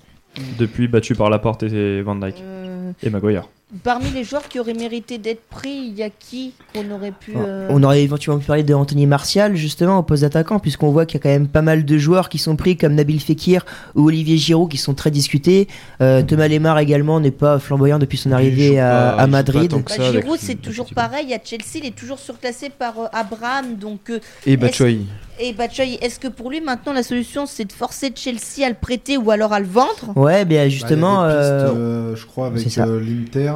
Depuis 0.57 0.88
battu 0.88 1.15
par 1.15 1.29
Laporte 1.29 1.63
et 1.63 2.01
Van 2.01 2.15
Dyke 2.15 2.36
Euh, 2.41 2.91
et 3.03 3.09
Maguire. 3.09 3.43
parmi 3.83 4.09
les 4.12 4.24
joueurs 4.24 4.48
qui 4.48 4.59
auraient 4.59 4.74
mérité 4.74 5.17
d'être 5.17 5.41
pris, 5.50 5.69
il 5.89 5.93
y 5.98 6.03
a 6.03 6.09
qui 6.09 6.53
qu'on 6.74 6.89
aurait 6.91 7.12
pu. 7.12 7.33
euh, 7.36 7.67
On 7.69 7.83
aurait 7.83 8.03
éventuellement 8.03 8.39
pu 8.39 8.45
parler 8.48 8.63
de 8.63 8.74
Anthony 8.74 9.05
Martial 9.05 9.55
justement 9.55 9.98
au 10.00 10.03
poste 10.03 10.21
d'attaquant 10.21 10.59
puisqu'on 10.59 10.91
voit 10.91 11.05
qu'il 11.05 11.17
y 11.17 11.21
a 11.21 11.24
quand 11.24 11.29
même 11.29 11.48
pas 11.48 11.62
mal 11.62 11.83
de 11.83 11.98
joueurs 11.98 12.29
qui 12.29 12.38
sont 12.38 12.55
pris 12.55 12.77
comme 12.77 12.93
Nabil 12.95 13.19
Fekir 13.19 13.65
ou 13.95 14.07
Olivier 14.07 14.38
Giroud 14.38 14.69
qui 14.71 14.77
sont 14.77 14.93
très 14.93 15.12
discutés. 15.12 15.67
Euh, 16.01 16.24
Thomas 16.24 16.48
Lemar 16.48 16.79
également 16.79 17.19
n'est 17.19 17.31
pas 17.31 17.59
flamboyant 17.59 18.00
depuis 18.00 18.17
son 18.17 18.31
arrivée 18.31 18.79
à, 18.79 19.15
pas- 19.17 19.27
Madrid. 19.27 19.71
Bah, 19.71 20.12
Giroud, 20.12 20.39
c'est 20.39 20.62
toujours 20.62 20.88
pareil. 20.93 21.33
À 21.33 21.39
Chelsea, 21.43 21.75
il 21.83 21.86
est 21.86 21.95
toujours 21.95 22.19
surclassé 22.19 22.69
par 22.69 22.98
euh, 23.00 23.05
Abraham. 23.13 23.75
Donc, 23.75 24.09
euh, 24.09 24.19
Et 24.45 24.57
Batshuayi. 24.57 25.05
Et 25.39 25.53
Batshuayi, 25.53 25.98
est-ce 26.01 26.19
que 26.19 26.27
pour 26.27 26.50
lui, 26.50 26.62
maintenant, 26.62 26.93
la 26.93 27.03
solution, 27.03 27.46
c'est 27.46 27.65
de 27.65 27.72
forcer 27.72 28.12
Chelsea 28.15 28.65
à 28.65 28.69
le 28.69 28.75
prêter 28.75 29.17
ou 29.17 29.31
alors 29.31 29.53
à 29.53 29.60
le 29.60 29.65
vendre 29.65 30.13
Ouais, 30.15 30.46
bien 30.46 30.63
Bah, 30.63 30.69
justement. 30.69 31.25
il 31.25 31.31
y 31.31 31.34
a 31.34 31.36
des 31.36 31.39
pistes, 31.39 31.75
euh, 31.77 31.79
euh, 31.79 32.15
je 32.15 32.25
crois, 32.25 32.48
avec 32.48 32.77
euh, 32.77 33.00
l'Inter. 33.01 33.53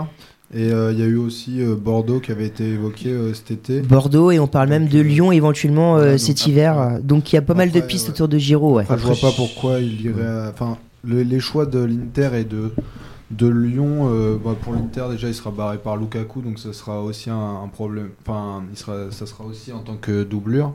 Et 0.55 0.71
euh, 0.71 0.91
il 0.91 0.99
y 0.99 1.01
a 1.01 1.05
eu 1.05 1.17
aussi 1.17 1.61
euh, 1.61 1.75
Bordeaux 1.75 2.19
qui 2.19 2.31
avait 2.31 2.45
été 2.45 2.63
évoqué 2.69 3.09
euh, 3.09 3.33
cet 3.33 3.49
été. 3.49 3.81
Bordeaux 3.81 4.29
et 4.29 4.39
on 4.39 4.45
parle 4.47 4.69
même 4.69 4.87
de 4.87 4.99
Lyon 4.99 5.31
éventuellement 5.31 5.97
euh, 5.97 6.11
ouais, 6.11 6.17
cet 6.19 6.37
après- 6.39 6.51
hiver. 6.51 6.99
Donc 7.01 7.31
il 7.33 7.35
y 7.35 7.39
a 7.39 7.41
pas 7.41 7.55
mal 7.55 7.71
de 7.71 7.79
pistes 7.81 8.07
ouais. 8.09 8.13
autour 8.13 8.27
de 8.27 8.37
Giroud. 8.37 8.75
Ouais. 8.75 8.83
Après, 8.83 8.97
je 8.99 9.03
vois 9.03 9.15
pas 9.15 9.31
pourquoi 9.35 9.79
il 9.79 9.99
irait. 10.01 10.47
Enfin, 10.51 10.77
le- 11.03 11.23
les 11.23 11.39
choix 11.39 11.65
de 11.65 11.79
l'Inter 11.79 12.29
et 12.35 12.43
de 12.43 12.71
de 13.31 13.47
Lyon, 13.47 14.09
euh, 14.11 14.37
bah, 14.43 14.55
pour 14.61 14.73
l'Inter 14.73 15.05
déjà, 15.09 15.27
il 15.27 15.33
sera 15.33 15.49
barré 15.49 15.79
par 15.79 15.97
Lukaku, 15.97 16.41
donc 16.41 16.59
ça 16.59 16.71
sera 16.71 17.01
aussi 17.01 17.31
un, 17.31 17.61
un 17.63 17.67
problème. 17.67 18.09
Enfin, 18.21 18.61
il 18.71 18.77
sera, 18.77 19.09
ça 19.09 19.25
sera 19.25 19.43
aussi 19.45 19.71
en 19.73 19.79
tant 19.79 19.95
que 19.95 20.21
doublure. 20.23 20.73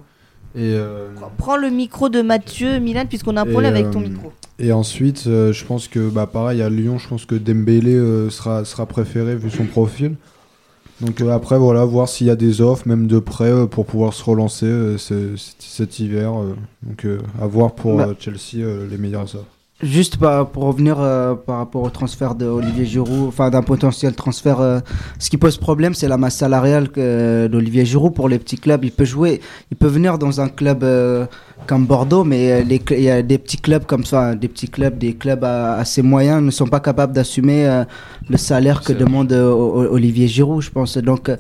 Et 0.55 0.75
euh, 0.75 1.09
Prends 1.37 1.57
le 1.57 1.71
micro 1.71 2.09
de 2.09 2.23
Mathieu 2.23 2.78
Milan, 2.78 3.05
puisqu'on 3.09 3.37
a 3.37 3.43
un 3.43 3.47
problème 3.47 3.75
avec 3.75 3.90
ton 3.90 4.00
euh, 4.00 4.09
micro. 4.09 4.33
Et 4.59 4.73
ensuite, 4.73 5.25
euh, 5.26 5.52
je 5.52 5.64
pense 5.64 5.87
que, 5.88 6.09
bah, 6.09 6.26
pareil, 6.26 6.62
à 6.62 6.69
Lyon, 6.71 6.99
je 6.99 7.07
pense 7.07 7.25
que 7.26 7.35
Dembélé 7.37 7.95
euh, 7.95 8.28
sera, 8.31 8.64
sera 8.64 8.87
préféré 8.87 9.37
vu 9.37 9.50
son 9.50 9.64
profil. 9.67 10.17
Donc 11.00 11.21
euh, 11.21 11.31
après, 11.31 11.59
voilà, 11.59 11.85
voir 11.85 12.09
s'il 12.09 12.26
y 12.26 12.31
a 12.31 12.35
des 12.37 12.61
offres, 12.61 12.88
même 12.88 13.07
de 13.07 13.21
prêt, 13.21 13.50
euh, 13.52 13.67
pour 13.67 13.87
pouvoir 13.87 14.12
se 14.14 14.25
relancer 14.25 14.67
euh, 14.67 14.99
ce- 14.99 15.37
cet, 15.37 15.57
cet 15.62 15.99
hiver. 16.00 16.33
euh. 16.40 16.57
donc 16.83 17.05
euh, 17.05 17.21
à 17.40 17.47
voir 17.47 17.75
pour 17.76 17.99
Bah. 17.99 18.09
euh, 18.09 18.14
Chelsea 18.19 18.64
euh, 18.64 18.88
les 18.90 18.99
meilleures 18.99 19.33
offres. 19.37 19.58
Juste 19.80 20.16
pour 20.16 20.64
revenir 20.64 20.97
euh, 20.99 21.37
par 21.37 21.58
rapport 21.58 21.85
au 21.85 21.90
transfert 21.90 22.35
d'Olivier 22.35 22.85
Giroud, 22.85 23.28
enfin 23.28 23.49
d'un 23.49 23.62
potentiel 23.62 24.12
transfert, 24.12 24.61
euh, 24.61 24.80
ce 25.20 25.30
qui 25.30 25.37
pose 25.37 25.56
problème, 25.56 25.94
c'est 25.94 26.08
la 26.08 26.16
masse 26.16 26.35
salariale 26.35 26.88
que- 26.88 27.47
d'Olivier 27.47 27.85
Giroud 27.85 28.12
pour 28.12 28.28
les 28.28 28.40
petits 28.40 28.56
clubs. 28.58 28.85
Il 28.85 28.90
peut 28.90 29.04
jouer, 29.04 29.40
il 29.70 29.76
peut 29.76 29.87
venir 29.87 30.18
dans 30.18 30.40
un 30.40 30.49
club 30.49 30.82
euh, 30.82 31.26
comme 31.68 31.87
Bordeaux, 31.87 32.25
mais 32.25 32.50
euh, 32.50 32.64
les 32.64 32.82
il 32.90 33.02
y 33.02 33.08
a 33.11 33.23
des 33.23 33.38
petits 33.38 33.58
clubs 33.58 33.85
comme 33.87 34.04
ça, 34.04 34.35
des 34.35 34.49
petits 34.49 34.68
clubs, 34.68 34.99
des 34.99 35.14
clubs 35.14 35.44
à- 35.44 35.75
assez 35.75 36.02
moyens 36.02 36.42
ne 36.42 36.50
sont 36.50 36.66
pas 36.66 36.80
capables 36.80 37.12
d'assumer 37.12 37.68
euh, 37.68 37.85
le 38.28 38.37
salaire 38.37 38.80
que 38.82 38.92
demande 38.92 39.32
euh, 39.32 39.52
Olivier 39.92 40.26
Giroud, 40.26 40.61
je 40.61 40.70
pense. 40.73 40.99
Donc, 40.99 41.28
euh, 41.28 41.37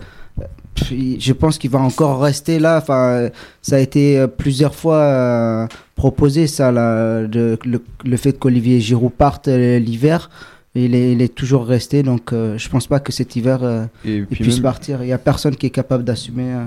je 0.90 1.32
pense 1.32 1.58
qu'il 1.58 1.70
va 1.70 1.78
encore 1.80 2.20
rester 2.20 2.58
là. 2.58 2.78
Enfin, 2.78 3.28
ça 3.62 3.76
a 3.76 3.78
été 3.78 4.18
euh, 4.18 4.26
plusieurs 4.26 4.74
fois 4.74 4.96
euh, 5.02 5.66
proposé 5.94 6.46
ça, 6.46 6.70
là, 6.72 7.26
de, 7.26 7.58
le, 7.64 7.82
le 8.04 8.16
fait 8.16 8.32
qu'Olivier 8.38 8.80
Giroud 8.80 9.12
parte 9.12 9.48
euh, 9.48 9.78
l'hiver. 9.78 10.30
Il 10.74 10.94
est, 10.94 11.12
il 11.12 11.22
est 11.22 11.34
toujours 11.34 11.66
resté, 11.66 12.02
donc 12.02 12.32
euh, 12.32 12.56
je 12.56 12.68
pense 12.68 12.86
pas 12.86 13.00
que 13.00 13.10
cet 13.10 13.34
hiver 13.34 13.60
euh, 13.62 13.84
il 14.04 14.26
puis 14.26 14.42
puisse 14.44 14.56
même- 14.56 14.62
partir. 14.62 15.02
Il 15.02 15.08
y 15.08 15.12
a 15.12 15.18
personne 15.18 15.56
qui 15.56 15.66
est 15.66 15.70
capable 15.70 16.04
d'assumer 16.04 16.52
euh, 16.52 16.64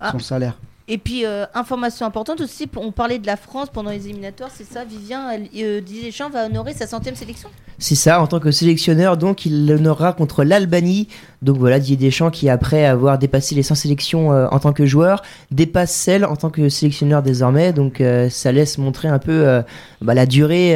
Ah. 0.00 0.10
son 0.10 0.18
salaire. 0.18 0.58
Et 0.92 0.98
puis, 0.98 1.24
euh, 1.24 1.46
information 1.54 2.04
importante 2.04 2.42
aussi, 2.42 2.68
on 2.76 2.92
parlait 2.92 3.18
de 3.18 3.26
la 3.26 3.38
France 3.38 3.68
pendant 3.72 3.88
les 3.88 4.04
éliminatoires, 4.08 4.50
c'est 4.54 4.70
ça, 4.70 4.84
Vivien 4.84 5.30
euh, 5.56 5.80
Deschamps 5.80 6.28
va 6.28 6.44
honorer 6.44 6.74
sa 6.74 6.86
centième 6.86 7.14
sélection? 7.14 7.48
C'est 7.78 7.94
ça, 7.94 8.20
en 8.20 8.26
tant 8.26 8.40
que 8.40 8.50
sélectionneur, 8.50 9.16
donc 9.16 9.46
il 9.46 9.66
l'honorera 9.66 10.12
contre 10.12 10.44
l'Albanie. 10.44 11.08
Donc 11.40 11.56
voilà, 11.56 11.78
Didier 11.78 11.96
Deschamps 11.96 12.30
qui, 12.30 12.50
après 12.50 12.84
avoir 12.84 13.18
dépassé 13.18 13.54
les 13.54 13.62
100 13.62 13.74
sélections 13.74 14.34
euh, 14.34 14.48
en 14.50 14.58
tant 14.58 14.74
que 14.74 14.84
joueur, 14.84 15.22
dépasse 15.50 15.92
celle 15.92 16.26
en 16.26 16.36
tant 16.36 16.50
que 16.50 16.68
sélectionneur 16.68 17.22
désormais. 17.22 17.72
Donc 17.72 18.02
euh, 18.02 18.28
ça 18.28 18.52
laisse 18.52 18.76
montrer 18.76 19.08
un 19.08 19.18
peu 19.18 19.62
bah, 20.02 20.12
la 20.12 20.26
durée 20.26 20.74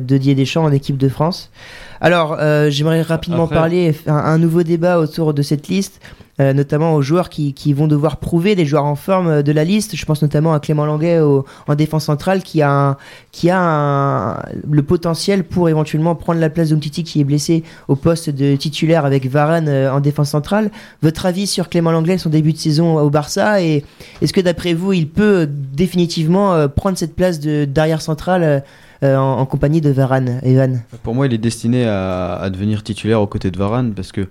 de 0.00 0.16
Didier 0.16 0.34
Deschamps 0.34 0.64
en 0.64 0.72
équipe 0.72 0.96
de 0.96 1.10
France. 1.10 1.50
Alors, 2.00 2.36
euh, 2.38 2.70
j'aimerais 2.70 3.02
rapidement 3.02 3.44
Après- 3.44 3.56
parler, 3.56 3.94
un, 4.06 4.14
un 4.14 4.38
nouveau 4.38 4.62
débat 4.62 4.98
autour 5.00 5.34
de 5.34 5.42
cette 5.42 5.66
liste, 5.68 6.00
euh, 6.40 6.52
notamment 6.52 6.94
aux 6.94 7.02
joueurs 7.02 7.28
qui, 7.30 7.52
qui 7.54 7.72
vont 7.72 7.88
devoir 7.88 8.18
prouver, 8.18 8.54
les 8.54 8.64
joueurs 8.64 8.84
en 8.84 8.94
forme 8.94 9.26
euh, 9.26 9.42
de 9.42 9.50
la 9.50 9.64
liste. 9.64 9.96
Je 9.96 10.06
pense 10.06 10.22
notamment 10.22 10.54
à 10.54 10.60
Clément 10.60 10.86
Languet 10.86 11.18
au- 11.18 11.44
en 11.66 11.74
défense 11.74 12.04
centrale 12.04 12.42
qui 12.44 12.62
a, 12.62 12.70
un- 12.70 12.96
qui 13.32 13.50
a 13.50 13.58
un- 13.60 14.36
le 14.70 14.82
potentiel 14.84 15.42
pour 15.42 15.68
éventuellement 15.68 16.14
prendre 16.14 16.38
la 16.38 16.48
place 16.50 16.68
d'Umtiti 16.68 17.02
qui 17.02 17.20
est 17.20 17.24
blessé 17.24 17.64
au 17.88 17.96
poste 17.96 18.30
de 18.30 18.54
titulaire 18.54 19.04
avec 19.04 19.26
Varane 19.26 19.66
euh, 19.68 19.92
en 19.92 19.98
défense 19.98 20.30
centrale. 20.30 20.70
Votre 21.02 21.26
avis 21.26 21.48
sur 21.48 21.68
Clément 21.68 21.90
Langlais, 21.90 22.18
son 22.18 22.30
début 22.30 22.52
de 22.52 22.58
saison 22.58 22.98
au 23.00 23.10
Barça 23.10 23.60
et 23.60 23.82
est-ce 24.22 24.32
que 24.32 24.40
d'après 24.40 24.74
vous, 24.74 24.92
il 24.92 25.08
peut 25.08 25.48
définitivement 25.50 26.54
euh, 26.54 26.68
prendre 26.68 26.96
cette 26.96 27.16
place 27.16 27.40
de 27.40 27.64
d'arrière 27.64 28.00
central 28.02 28.42
euh, 28.44 28.56
euh, 28.56 28.60
en, 29.02 29.16
en 29.16 29.46
compagnie 29.46 29.80
de 29.80 29.90
Varane, 29.90 30.40
Evan 30.42 30.82
Pour 31.02 31.14
moi, 31.14 31.26
il 31.26 31.34
est 31.34 31.38
destiné 31.38 31.86
à, 31.86 32.34
à 32.34 32.50
devenir 32.50 32.82
titulaire 32.82 33.20
aux 33.20 33.26
côtés 33.26 33.50
de 33.50 33.58
Varane 33.58 33.92
parce 33.94 34.12
que 34.12 34.26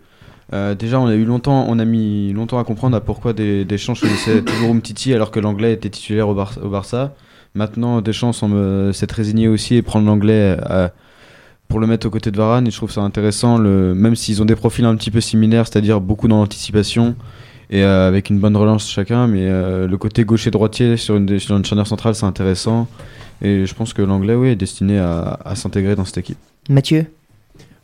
euh, 0.54 0.76
déjà, 0.76 1.00
on 1.00 1.08
a 1.08 1.14
eu 1.16 1.26
longtemps, 1.26 1.66
on 1.68 1.78
a 1.80 1.86
mis 1.86 2.32
longtemps 2.34 2.58
à 2.60 2.64
comprendre 2.64 2.96
à 2.96 3.02
pourquoi 3.02 3.34
des, 3.34 3.66
Deschamps 3.66 3.96
choisissait 3.96 4.42
toujours 4.46 4.72
Umtiti 4.72 5.14
alors 5.14 5.32
que 5.32 5.40
l'anglais 5.40 5.74
était 5.74 5.90
titulaire 5.90 6.30
au, 6.30 6.34
Bar- 6.34 6.58
au 6.64 6.70
Barça. 6.70 7.14
Maintenant, 7.54 8.02
Deschamps 8.02 8.34
semble 8.34 8.56
euh, 8.56 8.94
s'être 8.94 9.12
résigné 9.14 9.48
aussi 9.48 9.76
et 9.76 9.82
prendre 9.82 10.06
l'anglais 10.06 10.58
euh, 10.70 10.88
pour 11.68 11.80
le 11.80 11.88
mettre 11.88 12.08
aux 12.08 12.10
côtés 12.10 12.32
de 12.32 12.38
Varane. 12.38 12.66
Et 12.68 12.72
je 12.72 12.78
trouve 12.78 12.92
ça 12.92 13.02
intéressant, 13.02 13.58
le, 13.58 13.94
même 13.94 14.16
s'ils 14.16 14.42
ont 14.42 14.46
des 14.46 14.56
profils 14.56 14.86
un 14.86 14.96
petit 14.96 15.12
peu 15.12 15.20
similaires, 15.22 15.68
c'est-à-dire 15.68 16.00
beaucoup 16.00 16.28
dans 16.30 16.38
l'anticipation 16.38 17.16
et 17.70 17.84
euh, 17.84 18.08
avec 18.08 18.30
une 18.30 18.40
bonne 18.40 18.56
relance 18.56 18.90
chacun. 18.90 19.28
Mais 19.28 19.48
euh, 19.48 19.88
le 19.88 19.98
côté 19.98 20.24
gaucher 20.26 20.52
droitier 20.52 20.98
sur 20.98 21.16
une, 21.16 21.40
sur 21.40 21.56
une 21.58 21.66
charnière 21.66 21.88
centrale, 21.88 22.16
c'est 22.16 22.26
intéressant. 22.26 22.88
Et 23.42 23.66
je 23.66 23.74
pense 23.76 23.94
que 23.94 24.02
l'anglais, 24.02 24.36
oui, 24.36 24.50
est 24.50 24.56
destiné 24.56 25.00
à, 25.00 25.40
à 25.46 25.56
s'intégrer 25.56 25.96
dans 25.96 26.06
cette 26.06 26.18
équipe. 26.18 26.38
Mathieu? 26.70 27.06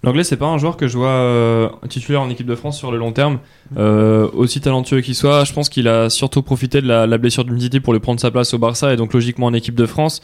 L'anglais, 0.04 0.26
c'est 0.26 0.36
pas 0.36 0.48
un 0.48 0.58
joueur 0.58 0.76
que 0.76 0.88
je 0.88 0.98
vois 0.98 1.08
euh, 1.08 1.70
titulaire 1.88 2.22
en 2.22 2.30
équipe 2.30 2.46
de 2.46 2.56
France 2.56 2.78
sur 2.78 2.92
le 2.92 2.98
long 2.98 3.14
terme. 3.14 3.40
Euh, 3.78 4.30
aussi 4.34 4.60
talentueux 4.60 5.00
qu'il 5.00 5.16
soit, 5.16 5.46
je 5.46 5.54
pense 5.54 5.70
qu'il 5.70 5.88
a 5.88 6.10
surtout 6.10 6.42
profité 6.42 6.82
de 6.82 6.88
la, 6.88 7.08
la 7.08 7.18
blessure 7.18 7.46
d'Umtiti 7.46 7.80
pour 7.80 7.94
lui 7.94 8.02
prendre 8.02 8.20
sa 8.20 8.30
place 8.30 8.54
au 8.54 8.58
Barça 8.58 8.94
et 8.94 8.98
donc 8.98 9.14
logiquement 9.14 9.46
en 9.46 9.54
équipe 9.54 9.76
de 9.76 9.86
France. 9.86 10.22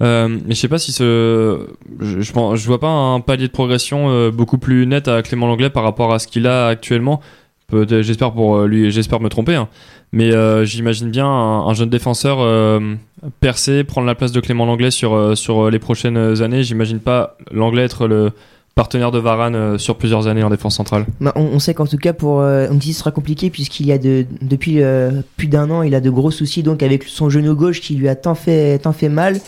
Euh, 0.00 0.28
mais 0.28 0.54
je 0.54 0.60
sais 0.60 0.68
pas 0.68 0.78
si 0.78 0.92
ce, 0.92 1.66
je, 2.00 2.20
je, 2.20 2.66
vois 2.66 2.78
pas 2.78 2.88
un 2.88 3.20
palier 3.20 3.48
de 3.48 3.52
progression 3.52 4.10
euh, 4.10 4.30
beaucoup 4.30 4.58
plus 4.58 4.86
net 4.86 5.08
à 5.08 5.22
Clément 5.22 5.46
Langlais 5.46 5.70
par 5.70 5.82
rapport 5.82 6.12
à 6.12 6.18
ce 6.18 6.28
qu'il 6.28 6.46
a 6.46 6.68
actuellement. 6.68 7.20
J'espère 7.72 8.32
pour 8.32 8.56
euh, 8.56 8.66
lui, 8.68 8.92
j'espère 8.92 9.20
me 9.20 9.28
tromper, 9.28 9.56
hein. 9.56 9.68
mais 10.12 10.32
euh, 10.32 10.64
j'imagine 10.64 11.10
bien 11.10 11.26
un, 11.26 11.66
un 11.66 11.74
jeune 11.74 11.90
défenseur 11.90 12.38
euh, 12.40 12.94
percer, 13.40 13.82
prendre 13.82 14.06
la 14.06 14.14
place 14.14 14.30
de 14.30 14.38
Clément 14.40 14.66
Langlais 14.66 14.92
sur 14.92 15.36
sur 15.36 15.68
les 15.68 15.80
prochaines 15.80 16.42
années. 16.42 16.62
J'imagine 16.62 17.00
pas 17.00 17.36
Langlais 17.50 17.82
être 17.82 18.06
le 18.06 18.30
partenaire 18.76 19.10
de 19.10 19.18
Varane 19.18 19.54
euh, 19.54 19.78
sur 19.78 19.96
plusieurs 19.96 20.26
années 20.28 20.42
en 20.42 20.50
défense 20.50 20.76
centrale. 20.76 21.06
Bah, 21.22 21.32
on, 21.34 21.44
on 21.44 21.58
sait 21.58 21.72
qu'en 21.72 21.86
tout 21.86 21.96
cas 21.96 22.12
pour 22.12 22.42
euh, 22.42 22.68
ce 22.78 22.92
sera 22.92 23.10
compliqué 23.10 23.48
puisqu'il 23.48 23.86
y 23.86 23.92
a 23.92 23.96
de, 23.98 24.26
depuis 24.42 24.82
euh, 24.82 25.22
plus 25.38 25.46
d'un 25.48 25.70
an 25.70 25.82
il 25.82 25.94
a 25.94 26.00
de 26.00 26.10
gros 26.10 26.30
soucis 26.30 26.62
donc 26.62 26.82
avec 26.82 27.04
son 27.04 27.30
genou 27.30 27.54
gauche 27.56 27.80
qui 27.80 27.94
lui 27.96 28.06
a 28.08 28.14
tant 28.14 28.34
fait, 28.34 28.78
tant 28.78 28.92
fait 28.92 29.08
mal. 29.08 29.38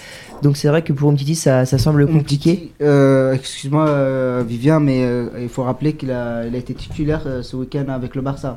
Donc 0.42 0.56
c'est 0.56 0.68
vrai 0.68 0.80
que 0.82 0.94
pour 0.94 1.10
Umtiti 1.10 1.34
ça, 1.34 1.66
ça 1.66 1.76
semble 1.76 2.06
compliqué. 2.06 2.70
Euh, 2.80 3.34
Excuse-moi, 3.34 3.86
euh, 3.88 4.42
Vivien, 4.48 4.80
mais 4.80 5.04
euh, 5.04 5.26
il 5.42 5.48
faut 5.50 5.62
rappeler 5.62 5.92
qu'il 5.92 6.10
a, 6.10 6.46
il 6.46 6.54
a 6.54 6.58
été 6.58 6.72
titulaire 6.72 7.22
euh, 7.26 7.42
ce 7.42 7.54
week-end 7.56 7.84
avec 7.88 8.14
le 8.14 8.22
Barça. 8.22 8.56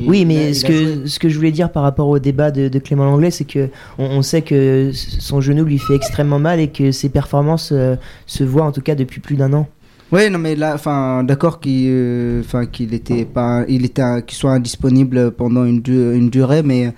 Et 0.00 0.08
Oui, 0.08 0.22
a- 0.22 0.24
mais 0.24 0.54
ce 0.54 0.64
que, 0.64 1.06
ce 1.06 1.18
que 1.20 1.28
je 1.28 1.36
voulais 1.36 1.52
dire 1.52 1.70
par 1.70 1.82
rapport 1.84 2.08
au 2.08 2.18
débat 2.18 2.50
de, 2.50 2.66
de 2.68 2.78
Clément 2.80 3.04
Langlais, 3.04 3.30
c'est 3.30 3.44
que 3.44 3.68
on, 3.98 4.06
on 4.06 4.22
sait 4.22 4.42
que 4.42 4.90
son 4.94 5.40
genou 5.42 5.64
lui 5.64 5.78
fait 5.78 5.94
extrêmement 5.94 6.38
mal 6.40 6.58
et 6.58 6.68
que 6.68 6.90
ses 6.90 7.10
performances 7.10 7.70
euh, 7.72 7.94
se 8.26 8.42
voient 8.42 8.64
en 8.64 8.72
tout 8.72 8.80
cas 8.82 8.94
depuis 8.96 9.20
plus 9.20 9.36
d'un 9.36 9.52
an. 9.52 9.68
Oui, 10.12 10.28
non, 10.28 10.38
mais 10.38 10.54
là, 10.56 10.74
enfin, 10.74 11.24
d'accord 11.24 11.58
qu'il, 11.58 11.86
euh, 11.88 12.40
enfin, 12.40 12.66
qu'il 12.66 12.92
était 12.92 13.24
pas, 13.24 13.64
il 13.66 13.86
était, 13.86 14.22
qu'il 14.26 14.36
soit 14.36 14.52
indisponible 14.52 15.30
pendant 15.30 15.64
une, 15.64 15.82
une 15.86 16.28
durée, 16.28 16.62
mais 16.62 16.92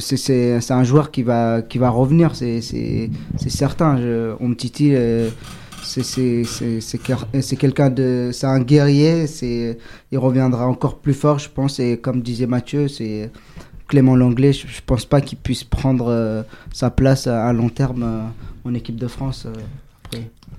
c'est, 0.00 0.70
un 0.70 0.84
joueur 0.84 1.10
qui 1.10 1.22
va, 1.22 1.62
qui 1.62 1.78
va 1.78 1.88
revenir, 1.88 2.34
c'est, 2.34 2.60
certain. 3.48 3.96
Je, 3.96 4.34
Umtiti, 4.44 4.94
euh, 4.94 5.30
c'est, 5.82 6.02
c'est, 6.02 6.44
c'est, 6.44 6.82
c'est, 6.82 6.98
quel- 6.98 7.42
c'est 7.42 7.56
quelqu'un 7.56 7.88
de, 7.88 8.28
c'est 8.34 8.46
un 8.46 8.60
guerrier, 8.60 9.26
c'est, 9.26 9.78
il 10.12 10.18
reviendra 10.18 10.66
encore 10.66 10.98
plus 10.98 11.14
fort, 11.14 11.38
je 11.38 11.48
pense, 11.48 11.80
et 11.80 11.96
comme 11.96 12.20
disait 12.20 12.46
Mathieu, 12.46 12.88
c'est 12.88 13.30
Clément 13.88 14.14
Langlais, 14.14 14.52
je, 14.52 14.66
je 14.66 14.80
pense 14.84 15.06
pas 15.06 15.22
qu'il 15.22 15.38
puisse 15.38 15.64
prendre 15.64 16.08
euh, 16.08 16.42
sa 16.70 16.90
place 16.90 17.26
à, 17.26 17.50
long 17.54 17.70
terme 17.70 18.02
euh, 18.02 18.68
en 18.68 18.74
équipe 18.74 18.96
de 18.96 19.06
France. 19.08 19.46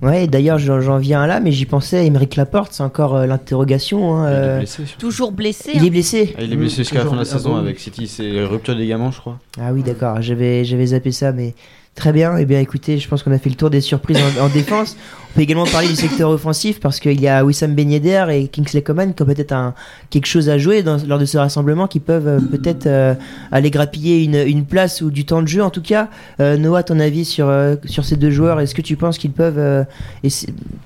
Ouais, 0.02 0.24
et 0.24 0.26
d'ailleurs 0.26 0.58
j'en 0.58 0.98
viens 0.98 1.26
là, 1.28 1.38
mais 1.38 1.52
j'y 1.52 1.64
pensais, 1.64 2.04
Émeric 2.06 2.34
Laporte, 2.36 2.72
c'est 2.72 2.82
encore 2.82 3.14
euh, 3.14 3.26
l'interrogation. 3.26 4.16
hein, 4.16 4.26
euh, 4.26 4.58
blessé. 4.58 4.82
Toujours 4.98 5.30
blessé. 5.30 5.70
il 5.74 5.80
hein. 5.80 5.84
est 5.84 5.90
blessé. 5.90 6.34
Ah, 6.36 6.42
il 6.42 6.52
est 6.52 6.56
blessé 6.56 6.78
jusqu'à 6.78 6.98
la 6.98 7.06
fin 7.06 7.12
de 7.12 7.18
la 7.18 7.24
saison 7.24 7.54
avec 7.56 7.78
City. 7.78 8.08
C'est 8.08 8.42
rupture 8.44 8.74
des 8.74 8.82
ligaments, 8.82 9.12
je 9.12 9.20
crois. 9.20 9.38
Ah 9.60 9.72
oui, 9.72 9.82
d'accord, 9.82 10.20
j'avais 10.20 10.64
j'avais 10.64 10.86
zappé 10.86 11.12
ça, 11.12 11.30
mais 11.30 11.54
très 11.94 12.12
bien. 12.12 12.36
Eh 12.36 12.44
bien, 12.46 12.58
écoutez, 12.58 12.98
je 12.98 13.08
pense 13.08 13.22
qu'on 13.22 13.32
a 13.32 13.38
fait 13.38 13.50
le 13.50 13.54
tour 13.56 13.70
des 13.70 13.80
surprises 13.80 14.18
en, 14.40 14.46
en 14.46 14.48
défense. 14.48 14.96
On 15.32 15.36
peut 15.36 15.40
également 15.40 15.64
parler 15.64 15.88
du 15.88 15.96
secteur 15.96 16.28
offensif 16.28 16.78
parce 16.78 17.00
qu'il 17.00 17.18
y 17.18 17.26
a 17.26 17.42
Wissam 17.42 17.74
Ben 17.74 17.90
et 17.90 18.48
Kingsley 18.48 18.82
Coman 18.82 19.14
qui 19.14 19.22
ont 19.22 19.26
peut-être 19.26 19.52
un, 19.52 19.72
quelque 20.10 20.26
chose 20.26 20.50
à 20.50 20.58
jouer 20.58 20.82
lors 20.82 21.18
de 21.18 21.24
ce 21.24 21.38
rassemblement, 21.38 21.86
qui 21.86 22.00
peuvent 22.00 22.28
euh, 22.28 22.38
peut-être 22.38 22.86
euh, 22.86 23.14
aller 23.50 23.70
grappiller 23.70 24.24
une, 24.24 24.66
place 24.66 25.00
ou 25.00 25.10
du 25.10 25.24
temps 25.24 25.40
de 25.40 25.48
jeu 25.48 25.62
en 25.62 25.70
tout 25.70 25.80
cas. 25.80 26.10
Euh, 26.40 26.58
Noah, 26.58 26.82
ton 26.82 27.00
avis 27.00 27.24
sur, 27.24 27.50
sur 27.86 28.04
ces 28.04 28.16
deux 28.16 28.30
joueurs 28.30 28.60
Est-ce 28.60 28.74
que 28.74 28.82
tu 28.82 28.96
penses 28.96 29.16
qu'ils 29.16 29.32
peuvent 29.32 29.86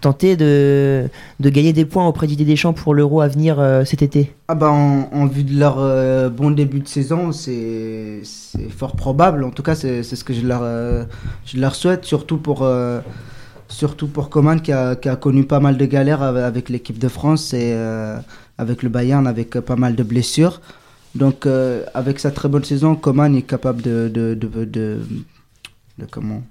tenter 0.00 0.36
de, 0.36 1.08
de 1.40 1.50
gagner 1.50 1.72
des 1.72 1.84
points 1.84 2.06
auprès 2.06 2.28
d'Idée 2.28 2.44
Deschamps 2.44 2.72
pour 2.72 2.94
l'Euro 2.94 3.22
à 3.22 3.26
venir 3.26 3.60
cet 3.84 4.02
été? 4.02 4.32
Ah 4.46 4.54
bah 4.54 4.70
en, 4.70 5.26
vue 5.26 5.42
de 5.42 5.58
leur 5.58 6.30
bon 6.30 6.52
début 6.52 6.78
de 6.78 6.88
saison, 6.88 7.32
c'est 7.32 8.20
fort 8.70 8.94
probable. 8.94 9.42
En 9.42 9.50
tout 9.50 9.64
cas, 9.64 9.74
c'est 9.74 10.04
ce 10.04 10.22
que 10.22 10.32
je 10.32 10.46
leur, 10.46 10.62
je 11.44 11.58
leur 11.58 11.74
souhaite, 11.74 12.04
surtout 12.04 12.36
pour, 12.36 12.64
surtout 13.68 14.08
pour 14.08 14.30
Coman 14.30 14.60
qui 14.60 14.72
a, 14.72 14.94
connu 15.16 15.44
pas 15.44 15.60
mal 15.60 15.76
de 15.76 15.84
galères 15.86 16.22
avec, 16.22 16.68
l'équipe 16.68 16.98
de 16.98 17.08
France 17.08 17.52
et 17.52 17.72
euh, 17.74 18.18
avec 18.58 18.82
le 18.82 18.88
Bayern, 18.88 19.26
avec 19.26 19.56
euh, 19.56 19.60
pas 19.60 19.76
mal 19.76 19.94
de 19.94 20.02
blessures. 20.02 20.60
Donc 21.14 21.46
euh, 21.46 21.84
avec 21.94 22.18
sa 22.18 22.30
très 22.30 22.48
bonne 22.48 22.64
saison, 22.64 22.94
Coman 22.94 23.34
est 23.34 23.42
capable 23.42 23.82
de, 23.82 24.38
comment, 26.10 26.42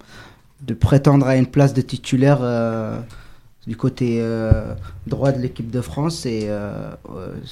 de 0.62 0.74
prétendre 0.74 1.27
à 1.27 1.36
une 1.36 1.48
place 1.48 1.74
de 1.74 1.81
titulaire. 1.81 2.39
du 3.67 3.75
côté 3.75 4.24
droit 5.07 5.31
de 5.31 5.41
l'équipe 5.41 5.72
de 5.72 5.81
France 5.81 6.25
et 6.25 6.50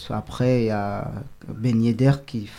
après 0.09 0.63
il 0.63 0.65
y 0.67 0.69
a 0.69 1.11
Ben 1.47 1.81
Yedder 1.81 2.13
qui 2.25 2.49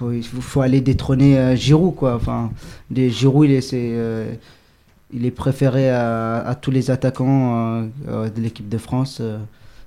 il 0.00 0.24
faut 0.24 0.62
aller 0.62 0.80
détrôner 0.80 1.54
Giroud 1.58 1.94
quoi 1.94 2.14
enfin 2.14 2.50
des 2.90 3.10
Giroud 3.10 3.50
il 3.50 3.52
est 3.52 4.40
il 5.12 5.26
est 5.26 5.30
préféré 5.30 5.90
à, 5.90 6.56
tous 6.60 6.70
les 6.70 6.90
attaquants 6.90 7.54
euh, 7.54 7.86
euh, 8.08 8.30
de 8.30 8.40
l'équipe 8.40 8.68
de 8.68 8.78
France 8.78 9.18
euh, 9.20 9.38